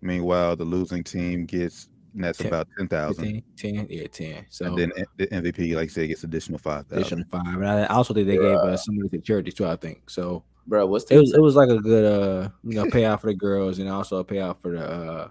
Meanwhile, 0.00 0.56
the 0.56 0.64
losing 0.64 1.04
team 1.04 1.46
gets 1.46 1.88
nets 2.12 2.38
Ten- 2.38 2.48
about 2.48 2.68
ten 2.76 2.88
thousand, 2.88 3.42
10, 3.56 3.86
10, 3.86 3.86
yeah, 3.90 4.06
10. 4.06 4.46
So 4.50 4.66
and 4.66 4.78
then 4.78 4.92
the 5.16 5.26
MVP, 5.26 5.74
like 5.74 5.84
I 5.84 5.86
said, 5.88 6.08
gets 6.08 6.24
additional 6.24 6.58
five 6.58 6.84
additional 6.90 7.24
five. 7.30 7.46
And 7.46 7.66
I 7.66 7.86
also 7.86 8.14
think 8.14 8.26
they 8.26 8.36
gave 8.36 8.56
uh, 8.56 8.76
some 8.76 8.96
money 8.96 9.08
the 9.10 9.18
charity 9.18 9.50
too, 9.52 9.66
I 9.66 9.76
think. 9.76 10.08
So 10.10 10.44
bro. 10.66 10.86
What's 10.86 11.04
the 11.04 11.16
it 11.16 11.18
was 11.18 11.34
it 11.34 11.40
was 11.40 11.56
like 11.56 11.68
a 11.68 11.78
good 11.78 12.04
uh 12.04 12.48
you 12.64 12.74
know 12.74 12.84
payout 12.86 13.20
for 13.20 13.28
the 13.28 13.34
girls 13.34 13.78
and 13.78 13.88
also 13.88 14.18
a 14.18 14.24
payout 14.24 14.60
for 14.60 14.72
the 14.72 14.86
uh 14.86 15.28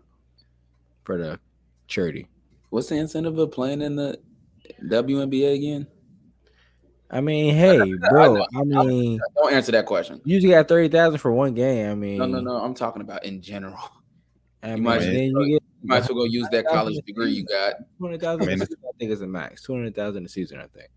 for 1.03 1.17
the 1.17 1.39
charity. 1.87 2.27
what's 2.69 2.87
the 2.87 2.95
incentive 2.95 3.37
of 3.37 3.51
playing 3.51 3.81
in 3.81 3.95
the 3.95 4.19
WNBA 4.85 5.55
again? 5.55 5.87
I 7.13 7.21
mean, 7.21 7.53
hey, 7.55 7.77
bro. 8.09 8.35
know. 8.35 8.47
I 8.55 8.83
mean, 8.83 9.19
Don't 9.35 9.53
answer 9.53 9.71
that 9.73 9.85
question. 9.85 10.19
you 10.25 10.33
usually 10.35 10.53
got 10.53 10.67
thirty 10.67 10.89
thousand 10.89 11.19
for 11.19 11.31
one 11.31 11.53
game. 11.53 11.89
I 11.91 11.95
mean, 11.95 12.17
No, 12.17 12.25
no, 12.25 12.41
no. 12.41 12.55
I'm 12.55 12.73
talking 12.73 13.01
about 13.01 13.23
in 13.23 13.41
general. 13.41 13.77
I 14.63 14.75
You 14.75 14.81
might- 14.81 14.99
then 14.99 15.13
you 15.15 15.45
get 15.45 15.63
You 15.83 15.89
might 15.89 15.97
as 16.03 16.09
well 16.09 16.19
go 16.19 16.23
use 16.25 16.47
that 16.51 16.65
college 16.65 16.97
degree 17.05 17.31
you 17.31 17.43
got. 17.45 17.75
two 17.97 18.05
hundred 18.05 18.21
thousand. 18.21 18.43
I 18.43 18.55
mean, 18.55 18.61
I 18.63 18.65
think 18.97 19.11
it's 19.11 19.21
a 19.21 19.27
max. 19.27 19.61
Two 19.63 19.73
hundred 19.73 19.93
thousand 19.95 20.25
a 20.25 20.29
season. 20.29 20.59
I 20.59 20.67
think. 20.67 20.89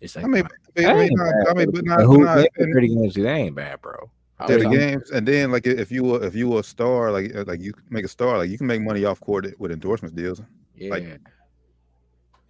It's 0.00 0.16
like 0.16 0.24
I 0.24 0.28
mean, 0.28 0.44
I 0.78 0.80
mean, 0.80 0.86
I 0.86 0.94
mean, 0.94 1.10
bad, 1.16 1.48
I 1.48 1.54
mean, 1.54 1.70
but 1.70 1.84
not, 1.84 1.98
But 1.98 2.06
but 2.06 2.12
who 2.12 2.24
not 2.24 2.34
they 2.36 2.42
and- 2.42 2.54
play 2.56 2.72
pretty 2.72 2.88
games? 2.88 3.14
That 3.14 3.26
ain't 3.28 3.54
bad, 3.54 3.80
bro. 3.82 4.10
yeah, 4.48 4.56
the 4.56 4.68
games, 4.70 5.10
and 5.10 5.26
then 5.28 5.50
like 5.52 5.66
if 5.66 5.90
you 5.92 6.04
were 6.04 6.24
if 6.24 6.34
you 6.34 6.48
were 6.48 6.60
a 6.60 6.62
star, 6.64 7.10
like 7.10 7.34
uh, 7.34 7.44
like 7.46 7.60
you 7.60 7.72
make 7.90 8.04
a 8.04 8.08
star, 8.08 8.38
like 8.38 8.48
you 8.48 8.56
can 8.58 8.66
make 8.66 8.80
money 8.80 9.04
off 9.04 9.20
court 9.20 9.46
with 9.58 9.70
endorsements 9.72 10.14
deals. 10.14 10.40
Yeah. 10.76 10.90
Like- 10.90 11.20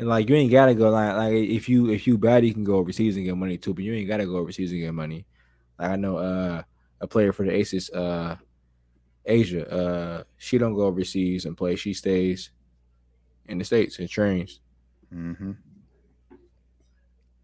and 0.00 0.08
like 0.08 0.30
you 0.30 0.34
ain't 0.34 0.50
gotta 0.50 0.74
go 0.74 0.88
like 0.90 1.14
like 1.14 1.34
if 1.34 1.68
you 1.68 1.90
if 1.90 2.06
you 2.06 2.16
bad 2.16 2.42
you 2.44 2.54
can 2.54 2.64
go 2.64 2.76
overseas 2.76 3.16
and 3.16 3.24
get 3.26 3.36
money 3.36 3.58
too, 3.58 3.74
but 3.74 3.84
you 3.84 3.92
ain't 3.92 4.08
gotta 4.08 4.24
go 4.24 4.36
overseas 4.38 4.72
and 4.72 4.80
get 4.80 4.94
money. 4.94 5.26
Like 5.78 5.90
I 5.90 5.96
know 5.96 6.16
uh 6.16 6.62
a 7.02 7.06
player 7.06 7.32
for 7.34 7.44
the 7.44 7.52
Aces, 7.52 7.90
uh 7.90 8.36
A'ja, 9.28 9.70
uh 9.72 10.24
she 10.38 10.56
don't 10.56 10.74
go 10.74 10.84
overseas 10.86 11.44
and 11.44 11.54
play. 11.54 11.76
She 11.76 11.92
stays 11.92 12.50
in 13.46 13.58
the 13.58 13.64
States 13.64 13.98
and 13.98 14.08
trains. 14.08 14.60
Mm-hmm. 15.14 15.52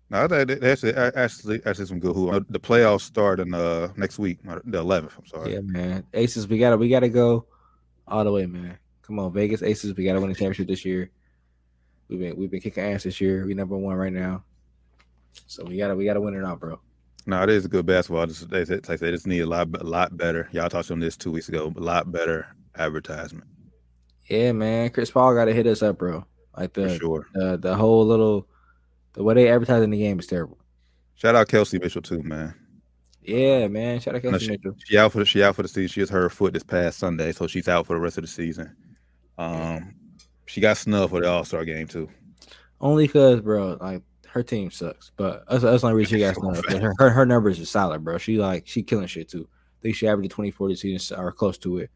No, 0.08 0.26
that, 0.26 0.48
that- 0.48 0.60
that's 0.62 0.82
actually 0.84 1.60
actually 1.66 1.86
some 1.86 2.00
good 2.00 2.14
who 2.14 2.32
the 2.48 2.58
playoffs 2.60 3.02
start 3.02 3.38
in 3.38 3.52
uh 3.52 3.92
next 3.96 4.18
week, 4.18 4.38
uh, 4.48 4.60
the 4.64 4.78
eleventh. 4.78 5.14
I'm 5.18 5.26
sorry. 5.26 5.52
Yeah, 5.52 5.60
man. 5.60 6.06
Aces, 6.14 6.48
we 6.48 6.56
gotta 6.58 6.78
we 6.78 6.88
gotta 6.88 7.10
go 7.10 7.44
all 8.08 8.24
the 8.24 8.32
way, 8.32 8.46
man. 8.46 8.78
Come 9.02 9.18
on, 9.18 9.30
Vegas 9.32 9.62
Aces, 9.62 9.94
we 9.94 10.04
gotta 10.04 10.20
win 10.20 10.30
the 10.30 10.34
championship 10.34 10.68
this 10.68 10.84
year. 10.86 11.10
We've 12.08 12.20
been 12.20 12.36
we've 12.36 12.50
been 12.50 12.60
kicking 12.60 12.84
ass 12.84 13.02
this 13.02 13.20
year. 13.20 13.46
We 13.46 13.54
number 13.54 13.76
one 13.76 13.96
right 13.96 14.12
now. 14.12 14.44
So 15.46 15.64
we 15.64 15.76
gotta 15.76 15.96
we 15.96 16.04
gotta 16.04 16.20
win 16.20 16.34
it 16.34 16.44
out, 16.44 16.60
bro. 16.60 16.80
No, 17.26 17.42
it 17.42 17.50
is 17.50 17.64
a 17.64 17.68
good 17.68 17.86
basketball. 17.86 18.26
Just 18.26 18.48
they, 18.48 18.62
they, 18.62 18.78
they 18.78 19.10
just 19.10 19.26
need 19.26 19.40
a 19.40 19.46
lot 19.46 19.68
a 19.80 19.84
lot 19.84 20.16
better. 20.16 20.48
Y'all 20.52 20.68
talked 20.68 20.90
on 20.90 21.00
this 21.00 21.16
two 21.16 21.32
weeks 21.32 21.48
ago. 21.48 21.72
A 21.76 21.80
lot 21.80 22.12
better 22.12 22.46
advertisement 22.76 23.46
Yeah, 24.26 24.52
man. 24.52 24.90
Chris 24.90 25.10
Paul 25.10 25.34
gotta 25.34 25.52
hit 25.52 25.66
us 25.66 25.82
up, 25.82 25.98
bro. 25.98 26.24
Like 26.56 26.74
for 26.74 26.82
the 26.82 26.98
sure. 26.98 27.26
the, 27.34 27.56
the 27.56 27.74
whole 27.74 28.06
little 28.06 28.46
the 29.14 29.24
way 29.24 29.34
they 29.34 29.48
advertise 29.48 29.82
in 29.82 29.90
the 29.90 29.98
game 29.98 30.18
is 30.18 30.26
terrible. 30.26 30.58
Shout 31.16 31.34
out 31.34 31.48
Kelsey 31.48 31.78
Mitchell 31.78 32.02
too, 32.02 32.22
man. 32.22 32.54
Yeah, 33.22 33.66
man. 33.66 33.98
Shout 33.98 34.14
out 34.14 34.22
Kelsey 34.22 34.32
No, 34.32 34.38
Kelsey 34.38 34.50
Mitchell. 34.52 34.76
She 34.84 34.98
out 34.98 35.12
for 35.12 35.18
the 35.18 35.24
she 35.24 35.42
out 35.42 35.56
for 35.56 35.62
the 35.62 35.68
season. 35.68 35.88
She 35.88 36.00
hurt 36.00 36.10
her 36.12 36.30
foot 36.30 36.52
this 36.52 36.62
past 36.62 36.98
Sunday, 36.98 37.32
so 37.32 37.46
she's 37.46 37.66
out 37.66 37.86
for 37.86 37.94
the 37.94 38.00
rest 38.00 38.18
of 38.18 38.22
the 38.22 38.28
season. 38.28 38.76
Um, 39.36 39.94
she 40.46 40.60
got 40.60 40.76
snubbed 40.76 41.10
for 41.10 41.20
the 41.20 41.28
All 41.28 41.44
Star 41.44 41.64
game 41.64 41.86
too. 41.86 42.08
Only 42.80 43.06
because, 43.06 43.40
bro, 43.40 43.76
like 43.80 44.02
her 44.28 44.42
team 44.42 44.70
sucks. 44.70 45.12
But 45.16 45.44
that's 45.48 45.62
that's 45.62 45.82
the 45.82 45.88
only 45.88 45.98
reason 45.98 46.18
she 46.18 46.24
got 46.24 46.34
snubbed. 46.36 46.70
Her, 46.72 46.94
her 46.98 47.10
her 47.10 47.26
numbers 47.26 47.60
are 47.60 47.66
solid, 47.66 48.04
bro. 48.04 48.18
She 48.18 48.38
like 48.38 48.66
she 48.66 48.82
killing 48.82 49.06
shit 49.06 49.28
too. 49.28 49.48
I 49.50 49.78
think 49.82 49.96
she 49.96 50.08
averaged 50.08 50.30
24 50.32 50.68
this 50.70 50.80
season 50.80 51.18
or 51.18 51.30
close 51.32 51.58
to 51.58 51.78
it. 51.78 51.90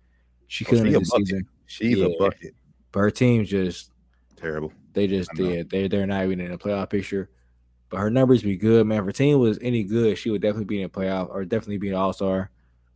She 0.49 0.65
Oh, 0.67 0.71
killing 0.71 0.85
she 0.87 0.91
it 0.95 0.99
this 0.99 1.11
bucket. 1.11 1.27
season. 1.27 1.47
She's 1.67 1.99
Yeah. 1.99 2.07
a 2.07 2.19
bucket. 2.19 2.55
But 2.93 3.01
her 3.01 3.11
team's 3.11 3.49
just 3.49 3.91
Terrible. 4.37 4.73
they 4.95 5.07
just 5.07 5.31
did. 5.35 5.71
They 5.71 5.89
they're 5.89 6.07
not 6.07 6.25
even 6.25 6.41
in 6.41 6.51
the 6.51 6.59
playoff 6.59 6.91
picture. 6.91 7.31
But 7.89 7.99
her 7.99 8.11
numbers 8.11 8.43
be 8.43 8.57
good, 8.57 8.87
man. 8.87 9.01
If 9.01 9.05
her 9.07 9.13
team 9.13 9.39
was 9.41 9.59
any 9.61 9.83
good, 9.83 10.17
she 10.17 10.31
would 10.31 10.41
definitely 10.43 10.65
be 10.67 10.81
in 10.83 10.91
the 10.93 11.01
playoff 11.01 11.29
or 11.29 11.45
definitely 11.45 11.79
be 11.79 11.89
an 11.89 11.95
all 11.97 12.13
star. 12.13 12.51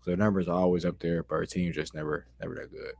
So 0.04 0.10
her 0.10 0.16
numbers 0.18 0.48
are 0.48 0.56
always 0.58 0.84
up 0.84 0.98
there, 0.98 1.22
but 1.22 1.34
our 1.36 1.46
team 1.46 1.72
just 1.72 1.94
never 1.94 2.26
never 2.40 2.54
that 2.56 2.70
good. 2.70 2.92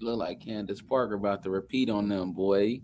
Look 0.00 0.18
like 0.18 0.40
Candace 0.40 0.82
Parker 0.82 1.14
about 1.14 1.42
to 1.44 1.50
repeat 1.50 1.88
on 1.88 2.08
them, 2.08 2.32
boy. 2.32 2.80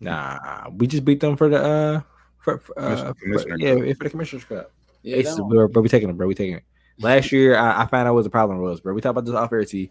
Nah, 0.00 0.68
we 0.76 0.86
just 0.88 1.04
beat 1.04 1.20
them 1.20 1.36
for 1.36 1.48
the 1.48 1.62
uh 1.62 2.00
for, 2.38 2.58
for, 2.58 2.78
uh, 2.78 3.12
Commissioner- 3.14 3.56
for- 3.56 3.84
yeah 3.86 3.92
for 3.94 4.04
the 4.04 4.10
commissioner's 4.10 4.44
cup. 4.44 4.72
Yeah, 5.02 5.16
It's, 5.18 5.34
that 5.34 5.42
bro, 5.44 5.68
bro, 5.68 5.82
we 5.82 5.88
taking 5.88 6.08
it, 6.10 6.16
bro. 6.16 6.26
We 6.26 6.34
taking 6.34 6.56
it. 6.56 6.64
Last 6.98 7.32
year, 7.32 7.56
I, 7.56 7.82
I 7.82 7.86
found 7.86 8.06
out 8.06 8.14
what 8.14 8.22
the 8.24 8.30
problem 8.30 8.60
was, 8.60 8.80
bro. 8.80 8.94
We 8.94 9.00
talked 9.00 9.12
about 9.12 9.24
this 9.24 9.34
off 9.34 9.52
air. 9.52 9.64
T. 9.64 9.90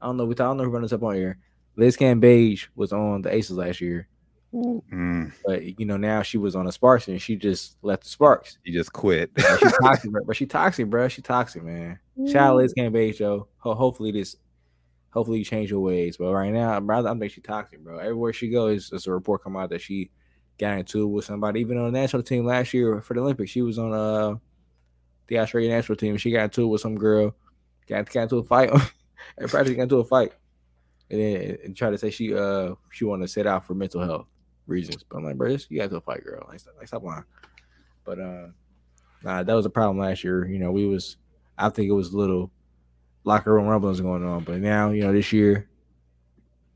I 0.00 0.06
don't 0.06 0.16
know. 0.16 0.24
We 0.24 0.34
talk, 0.34 0.46
I 0.46 0.48
don't 0.48 0.56
know 0.58 0.64
who 0.64 0.70
run 0.70 0.82
this 0.82 0.92
up 0.92 1.02
on 1.02 1.14
air. 1.16 1.38
Liz 1.76 1.96
Cambage 1.96 2.66
was 2.74 2.92
on 2.92 3.22
the 3.22 3.32
Aces 3.32 3.56
last 3.56 3.80
year, 3.80 4.08
Mm, 4.54 5.32
but 5.46 5.80
you 5.80 5.86
know 5.86 5.96
now 5.96 6.22
she 6.22 6.36
was 6.36 6.54
on 6.54 6.66
the 6.66 6.72
Sparks 6.72 7.08
and 7.08 7.20
she 7.20 7.36
just 7.36 7.78
left 7.82 8.02
the 8.02 8.10
Sparks. 8.10 8.58
She 8.64 8.72
just 8.72 8.92
quit. 8.92 9.32
Bro, 9.32 9.56
she 9.56 9.66
toxic, 9.82 10.10
bro. 10.10 10.24
But 10.26 10.36
she 10.36 10.46
toxic, 10.46 10.90
bro. 10.90 11.08
She 11.08 11.22
toxic, 11.22 11.62
man. 11.62 11.98
Shout 12.26 12.50
out 12.50 12.56
Liz 12.56 12.74
Cambage, 12.76 13.18
yo. 13.18 13.48
Ho- 13.58 13.74
hopefully 13.74 14.12
this, 14.12 14.36
hopefully 15.10 15.38
you 15.38 15.44
change 15.44 15.70
your 15.70 15.80
ways. 15.80 16.18
But 16.18 16.32
right 16.34 16.52
now, 16.52 16.78
bro, 16.80 17.06
I 17.06 17.18
think 17.18 17.32
she 17.32 17.40
toxic, 17.40 17.82
bro. 17.82 17.98
Everywhere 17.98 18.34
she 18.34 18.50
goes, 18.50 18.90
there's 18.90 19.06
a 19.06 19.12
report 19.12 19.42
come 19.42 19.56
out 19.56 19.70
that 19.70 19.80
she 19.80 20.10
got 20.58 20.78
into 20.78 21.04
it 21.04 21.06
with 21.06 21.24
somebody. 21.24 21.60
Even 21.60 21.78
on 21.78 21.90
the 21.90 21.98
national 21.98 22.22
team 22.22 22.44
last 22.44 22.74
year 22.74 23.00
for 23.00 23.14
the 23.14 23.20
Olympics, 23.20 23.50
she 23.50 23.62
was 23.62 23.78
on 23.78 23.94
uh 23.94 24.34
the 25.28 25.38
Australian 25.38 25.72
national 25.72 25.96
team. 25.96 26.18
She 26.18 26.30
got 26.30 26.44
into 26.44 26.64
it 26.64 26.66
with 26.66 26.82
some 26.82 26.96
girl, 26.96 27.34
got, 27.88 28.10
got 28.10 28.24
into 28.24 28.36
a 28.36 28.42
fight, 28.42 28.70
and 29.38 29.48
practically 29.48 29.76
got 29.76 29.84
into 29.84 30.00
a 30.00 30.04
fight, 30.04 30.34
and 31.10 31.18
then 31.18 31.56
and 31.64 31.74
tried 31.74 31.92
to 31.92 31.98
say 31.98 32.10
she 32.10 32.34
uh 32.34 32.74
she 32.90 33.06
wanted 33.06 33.22
to 33.22 33.32
set 33.32 33.46
out 33.46 33.64
for 33.64 33.72
mental 33.74 34.02
health 34.02 34.26
reasons. 34.66 35.04
But 35.08 35.18
I'm 35.18 35.24
like, 35.24 35.36
bro, 35.36 35.50
this, 35.50 35.66
you 35.68 35.78
got 35.78 35.90
to 35.90 35.96
a 35.96 36.00
fight, 36.00 36.24
girl. 36.24 36.44
Like, 36.48 36.60
stop, 36.60 36.74
like, 36.78 36.88
stop 36.88 37.02
lying. 37.02 37.24
But 38.04 38.18
uh, 38.18 38.46
nah, 39.22 39.42
that 39.42 39.54
was 39.54 39.66
a 39.66 39.70
problem 39.70 39.98
last 39.98 40.24
year. 40.24 40.46
You 40.46 40.58
know, 40.58 40.72
we 40.72 40.86
was 40.86 41.16
I 41.58 41.68
think 41.68 41.88
it 41.88 41.92
was 41.92 42.12
a 42.12 42.16
little 42.16 42.50
locker 43.24 43.52
room 43.52 43.66
rumblings 43.66 44.00
going 44.00 44.24
on, 44.24 44.44
but 44.44 44.58
now 44.58 44.90
you 44.90 45.02
know 45.02 45.12
this 45.12 45.32
year, 45.32 45.68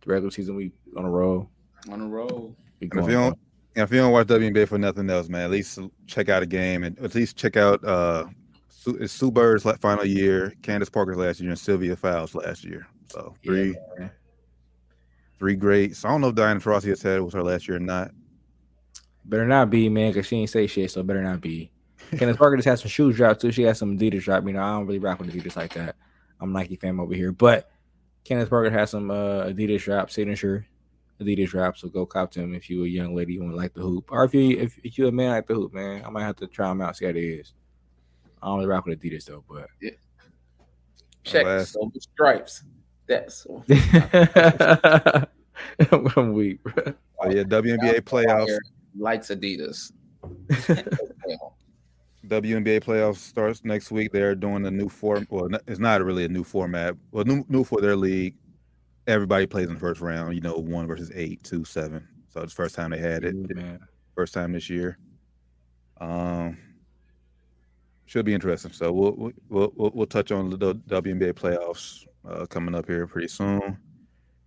the 0.02 0.12
regular 0.12 0.30
season 0.30 0.56
we 0.56 0.72
on 0.96 1.04
a 1.04 1.10
roll. 1.10 1.50
on 1.90 2.00
a 2.00 2.06
roll. 2.06 2.56
We 2.80 2.88
if 2.88 2.94
you 2.94 3.12
don't, 3.12 3.38
if 3.74 3.90
you 3.90 3.98
don't 3.98 4.12
watch 4.12 4.26
WNBA 4.28 4.68
for 4.68 4.78
nothing 4.78 5.08
else, 5.10 5.28
man, 5.28 5.42
at 5.42 5.50
least 5.50 5.78
check 6.06 6.28
out 6.28 6.42
a 6.42 6.46
game 6.46 6.84
and 6.84 6.98
at 6.98 7.14
least 7.14 7.36
check 7.36 7.56
out 7.56 7.84
uh 7.84 8.26
Sue, 8.68 8.96
it's 9.00 9.12
Sue 9.12 9.30
Bird's 9.30 9.64
final 9.80 10.04
year, 10.04 10.52
Candace 10.62 10.90
Parker's 10.90 11.16
last 11.16 11.40
year, 11.40 11.50
and 11.50 11.58
Sylvia 11.58 11.96
Fowles 11.96 12.34
last 12.34 12.64
year. 12.64 12.86
So 13.08 13.34
three 13.42 13.70
Yeah, 13.70 13.98
man. 13.98 14.10
Three 15.38 15.54
greats. 15.54 16.04
I 16.04 16.08
don't 16.08 16.20
know 16.20 16.28
if 16.28 16.34
Diana 16.34 16.60
Taurasi 16.60 16.88
has 16.88 17.00
said 17.00 17.18
it 17.18 17.20
was 17.22 17.34
her 17.34 17.42
last 17.42 17.68
year 17.68 17.76
or 17.76 17.80
not. 17.80 18.10
better 19.24 19.46
not 19.46 19.70
be 19.70 19.88
man, 19.88 20.12
because 20.12 20.26
she 20.26 20.36
ain't 20.36 20.50
say 20.50 20.66
shit, 20.66 20.90
so 20.90 21.02
better 21.02 21.22
not 21.22 21.40
be. 21.40 21.70
Candace 22.16 22.36
Parker 22.36 22.56
just 22.56 22.68
had 22.68 22.78
some 22.78 22.88
shoes 22.88 23.16
drop 23.16 23.38
too. 23.38 23.50
She 23.50 23.62
had 23.62 23.76
some 23.76 23.98
Adidas 23.98 24.22
drop. 24.22 24.44
You 24.46 24.52
know, 24.52 24.62
I 24.62 24.72
don't 24.72 24.86
really 24.86 24.98
rock 25.00 25.18
with 25.18 25.32
Adidas 25.32 25.56
like 25.56 25.74
that. 25.74 25.96
I'm 26.40 26.50
a 26.54 26.58
Nike 26.58 26.76
fan 26.76 27.00
over 27.00 27.14
here, 27.14 27.32
but 27.32 27.70
Candace 28.24 28.48
Parker 28.48 28.70
has 28.70 28.90
some 28.90 29.10
uh, 29.10 29.44
Adidas 29.46 29.82
drop 29.82 30.10
signature 30.10 30.66
Adidas 31.20 31.48
drop. 31.48 31.76
So 31.76 31.88
go 31.88 32.06
cop 32.06 32.32
them 32.32 32.54
if 32.54 32.70
you 32.70 32.84
a 32.84 32.88
young 32.88 33.14
lady 33.14 33.36
who 33.36 33.44
want 33.44 33.56
like 33.56 33.74
the 33.74 33.80
hoop, 33.80 34.10
or 34.12 34.24
if 34.24 34.32
you 34.34 34.56
if, 34.56 34.78
if 34.84 34.96
you 34.96 35.08
a 35.08 35.12
man 35.12 35.30
like 35.30 35.46
the 35.48 35.54
hoop, 35.54 35.74
man. 35.74 36.04
I 36.04 36.10
might 36.10 36.22
have 36.22 36.36
to 36.36 36.46
try 36.46 36.68
them 36.68 36.80
out, 36.80 36.96
see 36.96 37.06
how 37.06 37.10
it 37.10 37.16
is. 37.16 37.54
I 38.40 38.46
don't 38.46 38.58
really 38.58 38.68
rock 38.68 38.86
with 38.86 39.00
Adidas 39.00 39.24
though, 39.24 39.44
but 39.48 39.68
Check 41.24 41.44
Last- 41.44 41.72
silver 41.72 41.98
stripes. 41.98 42.62
That's 43.08 43.46
I'm 45.92 46.32
weak, 46.32 46.62
bro. 46.62 46.94
Oh 47.20 47.30
yeah, 47.30 47.42
WNBA 47.44 48.00
playoffs. 48.00 48.58
likes 48.96 49.28
Adidas. 49.28 49.92
WNBA 52.26 52.80
playoffs 52.82 53.18
starts 53.18 53.64
next 53.64 53.92
week. 53.92 54.12
They're 54.12 54.34
doing 54.34 54.66
a 54.66 54.70
new 54.70 54.88
form. 54.88 55.26
Well, 55.30 55.48
it's 55.66 55.78
not 55.78 56.02
really 56.02 56.24
a 56.24 56.28
new 56.28 56.42
format. 56.44 56.96
Well, 57.12 57.24
new 57.24 57.44
new 57.48 57.62
for 57.64 57.80
their 57.80 57.96
league. 57.96 58.34
Everybody 59.06 59.46
plays 59.46 59.68
in 59.68 59.74
the 59.74 59.80
first 59.80 60.00
round. 60.00 60.34
You 60.34 60.40
know, 60.40 60.56
one 60.56 60.86
versus 60.88 61.12
eight, 61.14 61.42
two, 61.44 61.64
seven. 61.64 62.06
So 62.28 62.40
it's 62.42 62.52
the 62.52 62.62
first 62.62 62.74
time 62.74 62.90
they 62.90 62.98
had 62.98 63.24
it. 63.24 63.34
man. 63.54 63.78
First 64.14 64.34
time 64.34 64.52
this 64.52 64.68
year. 64.68 64.98
Um, 66.00 66.58
should 68.06 68.24
be 68.24 68.34
interesting. 68.34 68.72
So 68.72 68.92
we'll 68.92 69.12
we'll 69.48 69.72
we'll, 69.76 69.90
we'll 69.94 70.06
touch 70.06 70.32
on 70.32 70.50
the 70.50 70.74
WNBA 70.74 71.34
playoffs 71.34 72.05
uh, 72.28 72.46
coming 72.46 72.74
up 72.74 72.86
here 72.86 73.06
pretty 73.06 73.28
soon. 73.28 73.78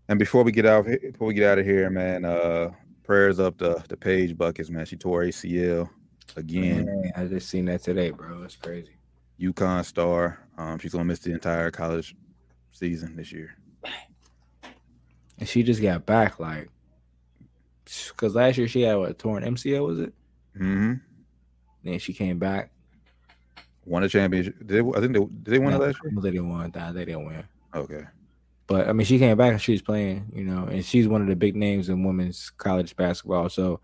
And 0.08 0.18
before 0.18 0.44
we 0.44 0.52
get 0.52 0.66
out, 0.66 0.86
before 0.86 1.28
we 1.28 1.34
get 1.34 1.50
out 1.50 1.60
of 1.60 1.66
here, 1.66 1.90
man, 1.90 2.26
uh, 2.26 2.72
prayers 3.04 3.40
up 3.40 3.58
to 3.60 3.84
the 3.88 3.98
Paige 3.98 4.36
Bueckers, 4.36 4.70
man. 4.70 4.86
She 4.86 4.98
tore 4.98 5.24
ACL 5.24 5.90
again. 6.36 6.86
Man, 6.86 7.12
I 7.16 7.26
just 7.26 7.50
seen 7.50 7.66
that 7.66 7.84
today, 7.84 8.10
bro. 8.10 8.44
It's 8.44 8.56
crazy. 8.56 8.98
UConn 9.40 9.86
star. 9.86 10.40
Um, 10.58 10.80
she's 10.80 10.92
gonna 10.92 11.06
miss 11.06 11.20
the 11.20 11.32
entire 11.32 11.72
college 11.72 12.16
season 12.72 13.16
this 13.16 13.32
year. 13.32 13.56
And 15.38 15.48
she 15.48 15.64
just 15.64 15.82
got 15.82 16.06
back, 16.06 16.40
like, 16.40 16.70
because 17.86 18.36
last 18.36 18.58
year 18.58 18.68
she 18.68 18.82
had 18.82 18.96
what 18.96 19.18
torn 19.18 19.44
MCL 19.44 19.86
was 19.86 20.00
it? 20.00 20.14
Mm-hmm. 20.56 20.94
Then 21.84 22.00
she 22.00 22.14
came 22.14 22.38
back. 22.40 22.72
Won 23.86 24.04
a 24.04 24.10
championship. 24.10 24.58
Did 24.60 24.68
they, 24.68 24.80
I 24.80 25.00
think 25.00 25.14
they 25.14 25.20
did 25.20 25.46
they 25.46 25.60
win 25.60 25.72
No, 25.72 25.78
last 25.78 25.98
year? 26.04 26.12
They 26.22 26.32
didn't 26.32 26.50
win. 26.50 26.72
Nah, 26.76 26.92
They 26.92 27.06
didn't 27.06 27.26
win. 27.26 27.44
Okay. 27.76 28.04
But 28.68 28.88
I 28.88 28.94
mean, 28.94 29.06
she 29.06 29.18
came 29.18 29.36
back 29.36 29.52
and 29.52 29.62
she 29.62 29.72
was 29.72 29.82
playing, 29.82 30.32
you 30.34 30.44
know, 30.44 30.66
and 30.66 30.86
she's 30.86 31.08
one 31.08 31.22
of 31.22 31.28
the 31.28 31.36
big 31.36 31.56
names 31.56 31.90
in 31.90 32.04
women's 32.04 32.52
college 32.52 32.96
basketball. 32.96 33.50
So 33.50 33.82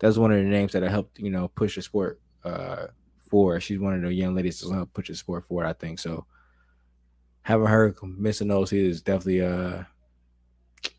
that's 0.00 0.16
one 0.16 0.32
of 0.32 0.38
the 0.38 0.44
names 0.44 0.72
that 0.72 0.82
helped, 0.82 1.20
you 1.20 1.30
know, 1.30 1.48
push 1.48 1.76
the 1.76 1.82
sport 1.82 2.20
uh 2.44 2.88
forward. 3.18 3.60
She's 3.60 3.78
one 3.78 3.94
of 3.94 4.02
the 4.02 4.12
young 4.12 4.34
ladies 4.34 4.60
to 4.60 4.72
help 4.72 4.92
push 4.92 5.08
the 5.08 5.14
sport 5.14 5.44
forward, 5.44 5.66
I 5.66 5.72
think. 5.72 6.00
So 6.00 6.26
having 7.42 7.66
her 7.66 7.94
missing 8.02 8.48
those 8.48 8.72
is 8.72 9.02
definitely 9.02 9.42
uh 9.42 9.84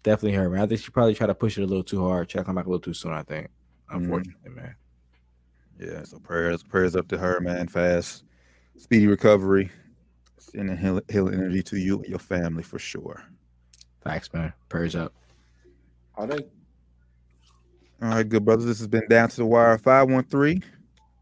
definitely 0.04 0.38
her, 0.38 0.50
man. 0.50 0.62
I 0.62 0.68
think 0.68 0.80
she 0.80 0.92
probably 0.92 1.14
tried 1.14 1.28
to 1.28 1.36
push 1.36 1.58
it 1.58 1.64
a 1.64 1.68
little 1.68 1.84
too 1.84 2.08
hard, 2.08 2.30
try 2.30 2.42
to 2.42 2.46
come 2.46 2.56
back 2.56 2.68
a 2.68 2.70
little 2.70 2.80
too 2.80 2.94
soon, 2.94 3.12
I 3.12 3.24
think. 3.24 3.50
Unfortunately, 3.90 4.50
man. 4.50 4.76
Yeah. 5.78 6.04
So 6.04 6.20
prayers 6.20 6.64
prayers 6.64 6.96
up 6.96 7.10
to 7.10 7.18
her, 7.18 7.42
man. 7.42 7.68
Fast, 7.68 8.24
speedy 8.78 9.08
recovery. 9.08 9.70
Sending 10.52 10.78
healing, 10.78 11.04
healing 11.10 11.34
energy 11.36 11.64
to 11.64 11.78
you 11.78 11.98
and 12.00 12.06
your 12.08 12.20
family 12.20 12.64
for 12.64 12.80
sure. 12.80 13.24
Thanks, 14.04 14.32
man. 14.34 14.54
Prayers 14.70 14.96
up. 14.96 15.14
Are 16.16 16.28
they? 16.28 16.38
All 18.02 18.10
right, 18.10 18.28
good 18.28 18.46
brothers. 18.46 18.66
This 18.66 18.78
has 18.80 18.88
been 18.88 19.08
Down 19.10 19.30
to 19.30 19.36
the 19.38 19.46
Wire 19.46 19.78
513. 19.78 20.64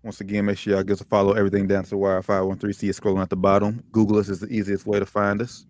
Once 0.04 0.20
again, 0.20 0.45
make 0.45 0.58
sure 0.58 0.74
y'all 0.74 0.84
give 0.84 0.95
us 0.95 1.02
a 1.02 1.06
follow. 1.06 1.34
Everything 1.34 1.68
Down 1.68 1.84
to 1.84 1.90
the 1.91 1.98
Wire 1.98 2.22
513. 2.22 2.74
See 2.74 2.90
it 2.90 2.95
scrolling 2.95 3.22
at 3.22 3.30
the 3.30 3.38
bottom. 3.38 3.84
Google 3.91 4.18
us 4.18 4.28
is 4.28 4.40
the 4.41 4.48
easiest 4.48 4.86
way 4.86 5.00
to 5.00 5.06
find 5.06 5.41
us. 5.41 5.66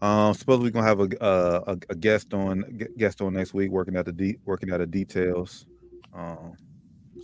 Um, 0.00 0.34
suppose 0.34 0.60
we're 0.60 0.70
gonna 0.70 0.86
have 0.86 1.00
a, 1.00 1.22
uh, 1.22 1.60
a 1.66 1.78
a 1.88 1.94
guest 1.94 2.34
on 2.34 2.78
guest 2.98 3.22
on 3.22 3.32
next 3.32 3.54
week, 3.54 3.70
working 3.70 3.96
out 3.96 4.04
the 4.04 4.12
de- 4.12 4.38
working 4.44 4.70
out 4.70 4.78
the 4.78 4.86
details. 4.86 5.64
Um, 6.12 6.52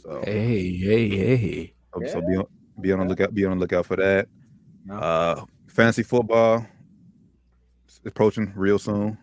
so 0.03 0.23
Hey, 0.25 0.75
hey, 0.77 1.09
hey. 1.37 1.75
um, 1.93 2.07
so 2.09 2.21
be 2.23 2.37
on 2.37 2.47
be 2.81 2.93
on 2.93 3.01
the 3.01 3.05
lookout 3.05 3.35
be 3.35 3.45
on 3.45 3.59
the 3.59 3.61
lookout 3.61 3.85
for 3.85 3.97
that. 3.97 4.29
Yeah. 4.87 4.99
Uh, 4.99 5.45
fantasy 5.69 6.03
football 6.03 6.67
is 7.89 8.01
approaching 8.05 8.53
real 8.57 8.79
soon. 8.79 9.17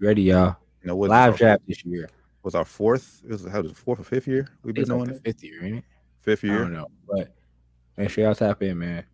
Ready, 0.00 0.22
y'all. 0.22 0.56
You 0.82 0.88
know 0.88 0.96
what? 0.96 1.10
Live 1.10 1.36
draft 1.36 1.62
this 1.66 1.84
year. 1.84 2.08
was 2.42 2.54
our 2.54 2.64
fourth. 2.64 3.22
It 3.24 3.30
was 3.32 3.44
how 3.46 3.60
was 3.62 3.72
it, 3.72 3.76
fourth 3.76 4.00
or 4.00 4.04
fifth 4.04 4.28
year 4.28 4.48
we've 4.62 4.74
been 4.74 4.82
It's 4.82 4.88
doing 4.90 5.00
like 5.00 5.10
the 5.10 5.16
it. 5.16 5.22
fifth 5.24 5.44
year, 5.44 5.64
ain't 5.64 5.76
it? 5.78 5.84
Fifth 6.22 6.44
year. 6.44 6.56
I 6.56 6.58
don't 6.60 6.72
know. 6.72 6.86
But 7.08 7.34
make 7.96 8.10
sure 8.10 8.24
y'all 8.24 8.34
tap 8.34 8.62
in, 8.62 8.78
man. 8.78 9.04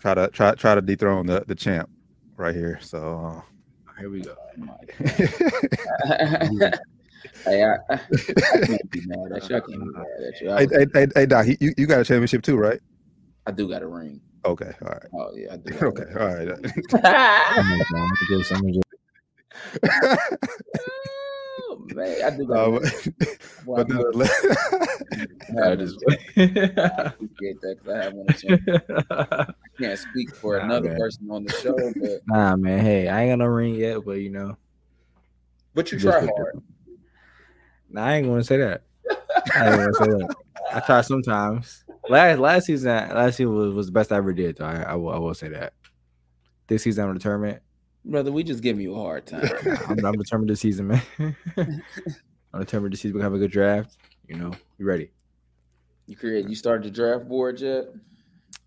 try 0.00 0.14
to 0.14 0.28
try 0.28 0.54
try 0.54 0.74
to 0.74 0.80
dethrone 0.80 1.26
the, 1.26 1.44
the 1.46 1.54
champ 1.54 1.88
right 2.36 2.54
here. 2.54 2.78
So 2.82 3.42
uh, 3.88 3.98
Here 4.00 4.10
we 4.10 4.22
go. 4.22 4.34
hey, 7.44 7.62
I, 7.64 7.76
I 7.90 7.96
can't 8.66 8.90
be 8.90 9.02
mad 9.06 9.32
at 9.36 9.48
you. 9.48 9.56
I 9.56 9.60
can't 9.60 9.66
be 9.68 9.76
mad 9.78 10.04
at 10.26 10.40
you. 10.40 10.50
hey, 10.50 10.66
hey, 10.70 10.86
hey, 10.94 11.06
hey 11.14 11.26
Doc, 11.26 11.46
you, 11.60 11.72
you 11.76 11.86
got 11.86 12.00
a 12.00 12.04
championship 12.04 12.42
too, 12.42 12.56
right? 12.56 12.80
I 13.46 13.50
do 13.50 13.68
got 13.68 13.82
a 13.82 13.86
ring. 13.86 14.20
Okay, 14.44 14.72
all 14.82 14.88
right. 14.88 15.02
Oh 15.14 15.30
yeah, 15.34 15.54
I 15.54 15.56
do. 15.58 15.74
Okay, 15.86 16.04
all 16.18 16.26
right. 16.26 16.48
ring. 16.48 16.56
I'm 16.94 17.04
I'm 17.04 17.68
gonna 17.68 17.84
I'm 18.52 18.62
gonna 18.62 18.82
oh, 20.78 21.86
man, 21.88 22.16
I 22.24 22.30
do 22.30 22.46
got 22.48 22.58
a 22.58 22.70
Uh. 22.70 22.80
Well, 23.64 23.84
but 23.84 23.88
nonetheless, 23.88 24.46
I 24.46 25.64
have. 25.64 25.80
I 25.80 27.02
appreciate 27.06 27.60
that 27.62 27.76
because 27.78 27.88
I 27.88 27.96
have 28.02 28.12
one. 28.12 28.28
I 29.10 29.46
can't 29.80 29.98
speak 29.98 30.30
for 30.40 30.58
Nah, 30.58 30.64
another 30.64 30.88
man. 30.88 30.98
person 30.98 31.28
on 31.30 31.44
the 31.44 31.52
show, 31.52 31.92
but 31.96 32.20
nah, 32.26 32.56
man. 32.56 32.80
Hey, 32.84 33.08
I 33.08 33.22
ain't 33.22 33.32
got 33.32 33.44
no 33.44 33.46
ring 33.46 33.74
yet, 33.74 34.04
but 34.04 34.18
you 34.20 34.30
know, 34.30 34.56
but 35.74 35.92
you 35.92 35.98
try 35.98 36.20
hard. 36.20 36.62
nah, 37.88 38.04
I 38.04 38.14
ain't 38.14 38.26
gonna 38.26 38.44
say 38.44 38.56
that. 38.58 38.82
I 39.56 39.68
ain't 39.68 39.76
gonna 39.76 39.94
say 39.94 40.04
that. 40.06 40.28
I 40.72 40.80
try 40.80 41.00
sometimes. 41.02 41.81
Last 42.08 42.38
last 42.38 42.66
season, 42.66 42.90
last 42.90 43.36
season 43.36 43.54
was, 43.54 43.74
was 43.74 43.86
the 43.86 43.92
best 43.92 44.12
I 44.12 44.16
ever 44.16 44.32
did. 44.32 44.56
Though 44.56 44.66
I, 44.66 44.82
I 44.82 44.94
will 44.94 45.10
I 45.10 45.18
will 45.18 45.34
say 45.34 45.48
that. 45.48 45.74
This 46.66 46.82
season, 46.82 47.08
I'm 47.08 47.14
determined. 47.14 47.60
Brother, 48.04 48.32
we 48.32 48.42
just 48.42 48.62
giving 48.62 48.82
you 48.82 48.94
a 48.94 48.98
hard 48.98 49.26
time. 49.26 49.48
I'm, 49.88 50.04
I'm 50.04 50.14
determined 50.14 50.50
this 50.50 50.60
season, 50.60 50.88
man. 50.88 51.02
I'm 51.56 52.60
determined 52.60 52.92
this 52.92 53.00
season 53.00 53.16
we 53.16 53.22
have 53.22 53.34
a 53.34 53.38
good 53.38 53.52
draft. 53.52 53.96
You 54.26 54.36
know, 54.36 54.52
you 54.78 54.86
ready? 54.86 55.10
You 56.06 56.16
create 56.16 56.48
you 56.48 56.56
started 56.56 56.84
the 56.84 56.90
draft 56.90 57.28
board 57.28 57.60
yet? 57.60 57.86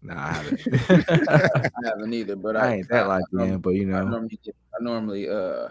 Nah, 0.01 0.15
I 0.15 0.31
haven't. 0.33 0.61
I 0.89 1.69
haven't 1.89 2.13
either, 2.13 2.35
but 2.35 2.55
I, 2.55 2.59
I 2.59 2.73
ain't 2.75 2.89
that 2.89 3.07
locked 3.07 3.33
in, 3.33 3.57
but 3.57 3.71
you 3.71 3.87
I 3.93 3.99
know, 3.99 4.09
normally 4.09 4.39
I 4.47 4.83
normally 4.83 5.29
uh 5.29 5.69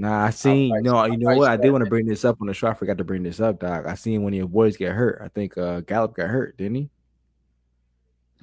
nah. 0.00 0.24
I 0.26 0.30
seen. 0.30 0.70
like- 0.70 0.82
No, 0.82 1.04
you 1.04 1.16
know 1.16 1.36
what? 1.36 1.50
I 1.50 1.56
did 1.56 1.70
want 1.70 1.84
to 1.84 1.90
bring 1.90 2.06
this 2.06 2.24
up 2.24 2.38
on 2.40 2.46
the 2.46 2.54
show. 2.54 2.68
I 2.68 2.74
forgot 2.74 2.98
to 2.98 3.04
bring 3.04 3.22
this 3.22 3.40
up, 3.40 3.60
Doc. 3.60 3.86
I 3.86 3.94
seen 3.94 4.22
one 4.22 4.32
of 4.32 4.36
your 4.36 4.48
boys 4.48 4.76
get 4.76 4.92
hurt. 4.92 5.20
I 5.24 5.28
think 5.28 5.56
uh 5.58 5.80
Gallup 5.80 6.14
got 6.14 6.28
hurt, 6.28 6.56
didn't 6.56 6.74
he? 6.76 6.90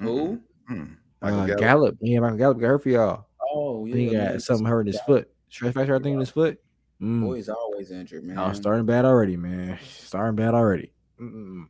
who? 0.00 0.40
Mm. 0.70 0.96
Michael 1.20 1.40
Uh, 1.40 1.46
Gallup. 1.46 1.60
Gallup. 1.60 1.96
Yeah, 2.00 2.20
Michael 2.20 2.38
Gallup 2.38 2.60
got 2.60 2.66
hurt 2.68 2.82
for 2.82 2.88
y'all. 2.90 3.26
Oh 3.50 3.84
yeah, 3.86 3.94
think 3.94 4.10
he 4.10 4.16
man, 4.16 4.32
got 4.32 4.42
something 4.42 4.66
hurt 4.66 4.80
in 4.82 4.86
his 4.88 5.00
foot. 5.00 5.30
Stress 5.48 5.72
fracture, 5.72 5.96
I 5.96 5.98
think, 5.98 6.14
in 6.14 6.20
his 6.20 6.30
foot. 6.30 6.60
Mm. 7.00 7.22
Boy's 7.22 7.48
always 7.48 7.90
injured, 7.90 8.24
man. 8.24 8.38
Oh, 8.38 8.52
starting 8.52 8.84
bad 8.86 9.04
already, 9.04 9.36
man. 9.36 9.78
Starting 9.82 10.36
bad 10.36 10.54
already. 10.54 10.92
Mm-mm. 11.20 11.64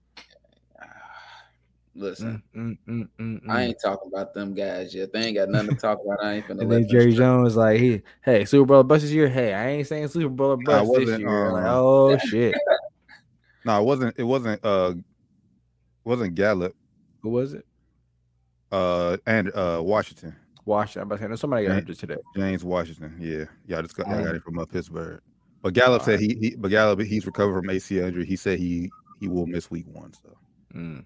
Listen, 1.98 2.40
Mm, 2.54 2.78
mm, 2.88 2.88
mm, 2.88 3.08
mm, 3.20 3.50
I 3.50 3.60
mm. 3.62 3.66
ain't 3.66 3.76
talking 3.82 4.08
about 4.12 4.32
them 4.32 4.54
guys 4.54 4.94
yet. 4.94 5.12
They 5.12 5.20
ain't 5.24 5.36
got 5.36 5.48
nothing 5.48 5.70
to 5.70 5.74
talk 5.80 5.98
about. 6.04 6.24
I 6.24 6.34
ain't 6.34 6.46
finna 6.46 6.50
And 6.50 6.58
let 6.60 6.68
then 6.68 6.80
them 6.82 6.88
Jerry 6.90 7.12
stress. 7.12 7.26
Jones 7.26 7.56
like 7.56 7.80
he, 7.80 8.02
hey, 8.22 8.44
Super 8.44 8.66
Bowl 8.66 8.84
bust 8.84 9.02
this 9.02 9.10
year. 9.10 9.28
Hey, 9.28 9.52
I 9.52 9.68
ain't 9.70 9.86
saying 9.88 10.06
Super 10.08 10.28
Bowl 10.28 10.56
bust 10.56 10.86
this 10.92 10.98
wasn't, 11.00 11.20
year. 11.20 11.52
like, 11.52 11.64
um, 11.64 11.70
oh 11.74 12.16
shit, 12.18 12.54
No, 13.64 13.80
it 13.80 13.84
wasn't. 13.84 14.14
It 14.16 14.22
wasn't. 14.22 14.64
Uh, 14.64 14.94
wasn't 16.04 16.34
Gallup. 16.36 16.74
who 17.22 17.30
was 17.30 17.52
it? 17.54 17.66
Uh, 18.70 19.16
and 19.26 19.50
uh, 19.54 19.80
Washington. 19.82 20.36
Washington. 20.64 21.02
I'm 21.02 21.08
about 21.08 21.16
to 21.16 21.22
say, 21.24 21.28
no, 21.28 21.36
somebody 21.36 21.66
got 21.66 21.88
Yeah. 21.88 21.94
today. 21.94 22.16
James 22.36 22.64
Washington. 22.64 23.16
Yeah, 23.18 23.44
yeah. 23.66 23.78
I 23.78 23.82
just 23.82 23.96
got, 23.96 24.06
I 24.06 24.20
Oh. 24.20 24.24
got 24.24 24.34
it 24.36 24.42
from 24.44 24.58
uh, 24.58 24.66
Pittsburgh. 24.66 25.20
But 25.62 25.74
Gallup 25.74 26.02
said 26.02 26.20
he, 26.20 26.36
he. 26.40 26.54
But 26.56 26.70
Gallup, 26.70 27.00
he's 27.00 27.26
recovered 27.26 27.60
from 27.60 27.68
ACL 27.74 28.06
injury. 28.06 28.24
He 28.24 28.36
said 28.36 28.60
he 28.60 28.88
he 29.20 29.26
will 29.26 29.46
miss 29.46 29.68
week 29.70 29.86
one. 29.88 30.12
So 30.12 30.36
Mm. 30.74 31.04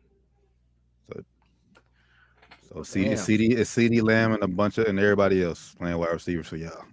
So 2.73 2.81
CeeDee 2.81 3.05
Damn. 3.05 3.19
CeeDee 3.19 3.53
is 3.53 3.69
CeeDee 3.69 4.03
Lamb 4.03 4.33
and 4.33 4.43
a 4.43 4.49
bunch 4.49 4.79
of 4.79 4.87
and 4.87 4.99
everybody 4.99 5.43
else 5.43 5.75
playing 5.79 5.99
wide 5.99 6.13
receivers 6.13 6.49
for 6.49 6.57
y'all. 6.57 6.85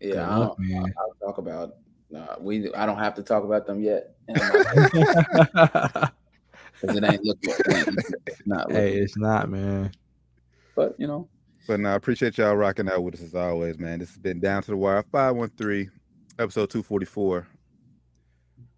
Yeah, 0.00 0.10
Good 0.10 0.18
I'll, 0.18 0.40
luck, 0.40 0.58
man. 0.58 0.94
I'll 0.98 1.14
talk 1.26 1.38
about. 1.38 1.74
Nah, 2.10 2.36
we. 2.38 2.72
I 2.74 2.86
don't 2.86 2.98
have 2.98 3.14
to 3.16 3.22
talk 3.22 3.42
about 3.42 3.66
them 3.66 3.82
yet. 3.82 4.14
Because 4.28 4.44
it 6.82 7.04
ain't 7.04 7.24
looking. 7.24 7.54
It's 8.26 8.42
not 8.46 8.68
looking. 8.68 8.82
hey, 8.82 8.94
it's 8.94 9.16
not, 9.16 9.48
man. 9.48 9.90
But 10.76 10.94
you 10.98 11.08
know, 11.08 11.28
But 11.66 11.80
no, 11.80 11.90
I 11.90 11.94
appreciate 11.94 12.38
y'all 12.38 12.54
rocking 12.54 12.88
out 12.88 13.02
with 13.02 13.14
us 13.14 13.22
as 13.22 13.34
always, 13.34 13.78
man. 13.78 13.98
This 13.98 14.10
has 14.10 14.18
been 14.18 14.38
Down 14.38 14.62
to 14.62 14.70
the 14.70 14.76
Wire 14.76 15.04
513, 15.10 15.90
episode 16.38 16.70
244. 16.70 17.48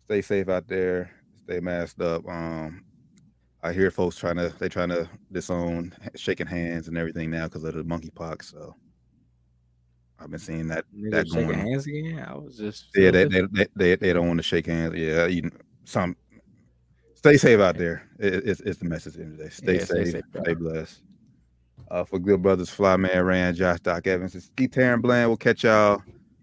Stay 0.06 0.23
safe 0.23 0.48
out 0.48 0.66
there. 0.66 1.11
Stay 1.44 1.61
masked 1.61 2.01
up. 2.01 2.27
Um, 2.28 2.85
I 3.65 3.73
hear 3.73 3.91
folks 3.91 4.16
trying 4.16 4.36
to 4.36 4.53
they 4.59 4.69
trying 4.69 4.91
to 4.91 5.09
disown 5.32 5.95
shaking 6.15 6.47
hands 6.47 6.86
and 6.86 6.99
everything 6.99 7.31
now 7.31 7.45
because 7.45 7.65
of 7.65 7.73
the 7.74 7.82
monkeypox. 7.82 8.51
So 8.51 8.77
I've 10.20 10.31
been 10.31 10.39
seeing 10.39 10.69
that 10.69 10.85
Nigga 10.95 11.11
that 11.12 11.28
shaking 11.28 11.47
going. 11.47 11.59
hands 11.59 11.86
again. 11.86 12.27
I 12.28 12.35
was 12.35 12.59
just 12.59 12.89
Yeah, 12.95 13.11
they, 13.11 13.24
they 13.24 13.41
they, 13.53 13.66
they 13.74 13.97
they 13.97 14.12
don't 14.12 14.28
want 14.28 14.39
to 14.39 14.43
shake 14.43 14.66
hands. 14.66 14.95
Yeah, 14.95 15.27
you, 15.27 15.51
some 15.85 16.15
stay 17.15 17.39
safe 17.39 17.59
out 17.59 17.78
there. 17.78 18.07
It, 18.19 18.35
it's, 18.47 18.61
it's 18.61 18.78
the 18.78 18.85
message 18.85 19.15
at 19.15 19.20
the 19.20 19.24
end 19.24 19.32
of 19.32 19.39
the 19.39 19.45
day. 19.45 19.51
Stay 19.51 19.78
Yeah, 19.78 19.85
stay 19.85 20.05
safe, 20.05 20.12
safe, 20.12 20.43
stay 20.43 20.55
blessed. 20.55 21.03
Uh, 21.91 22.05
for 22.05 22.19
good 22.19 22.43
brothers, 22.43 22.69
Flyman 22.69 23.24
Rand, 23.24 23.57
Josh 23.57 23.81
Doc 23.81 24.07
Evans, 24.07 24.35
it's 24.35 24.51
E 24.61 24.69
Taryn 24.69 25.01
Bland. 25.01 25.31
We'll 25.31 25.39
catch 25.39 25.65
y'all 25.65 26.03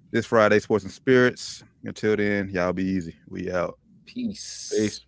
this 0.10 0.26
Friday, 0.26 0.60
Sports 0.60 0.86
and 0.86 0.94
Spirits. 0.94 1.64
Until 1.84 2.16
then, 2.16 2.50
y'all 2.50 2.74
be 2.74 2.84
easy. 2.84 3.16
We 3.30 3.52
out. 3.52 3.78
peace. 4.08 4.74
Peace. 4.76 5.02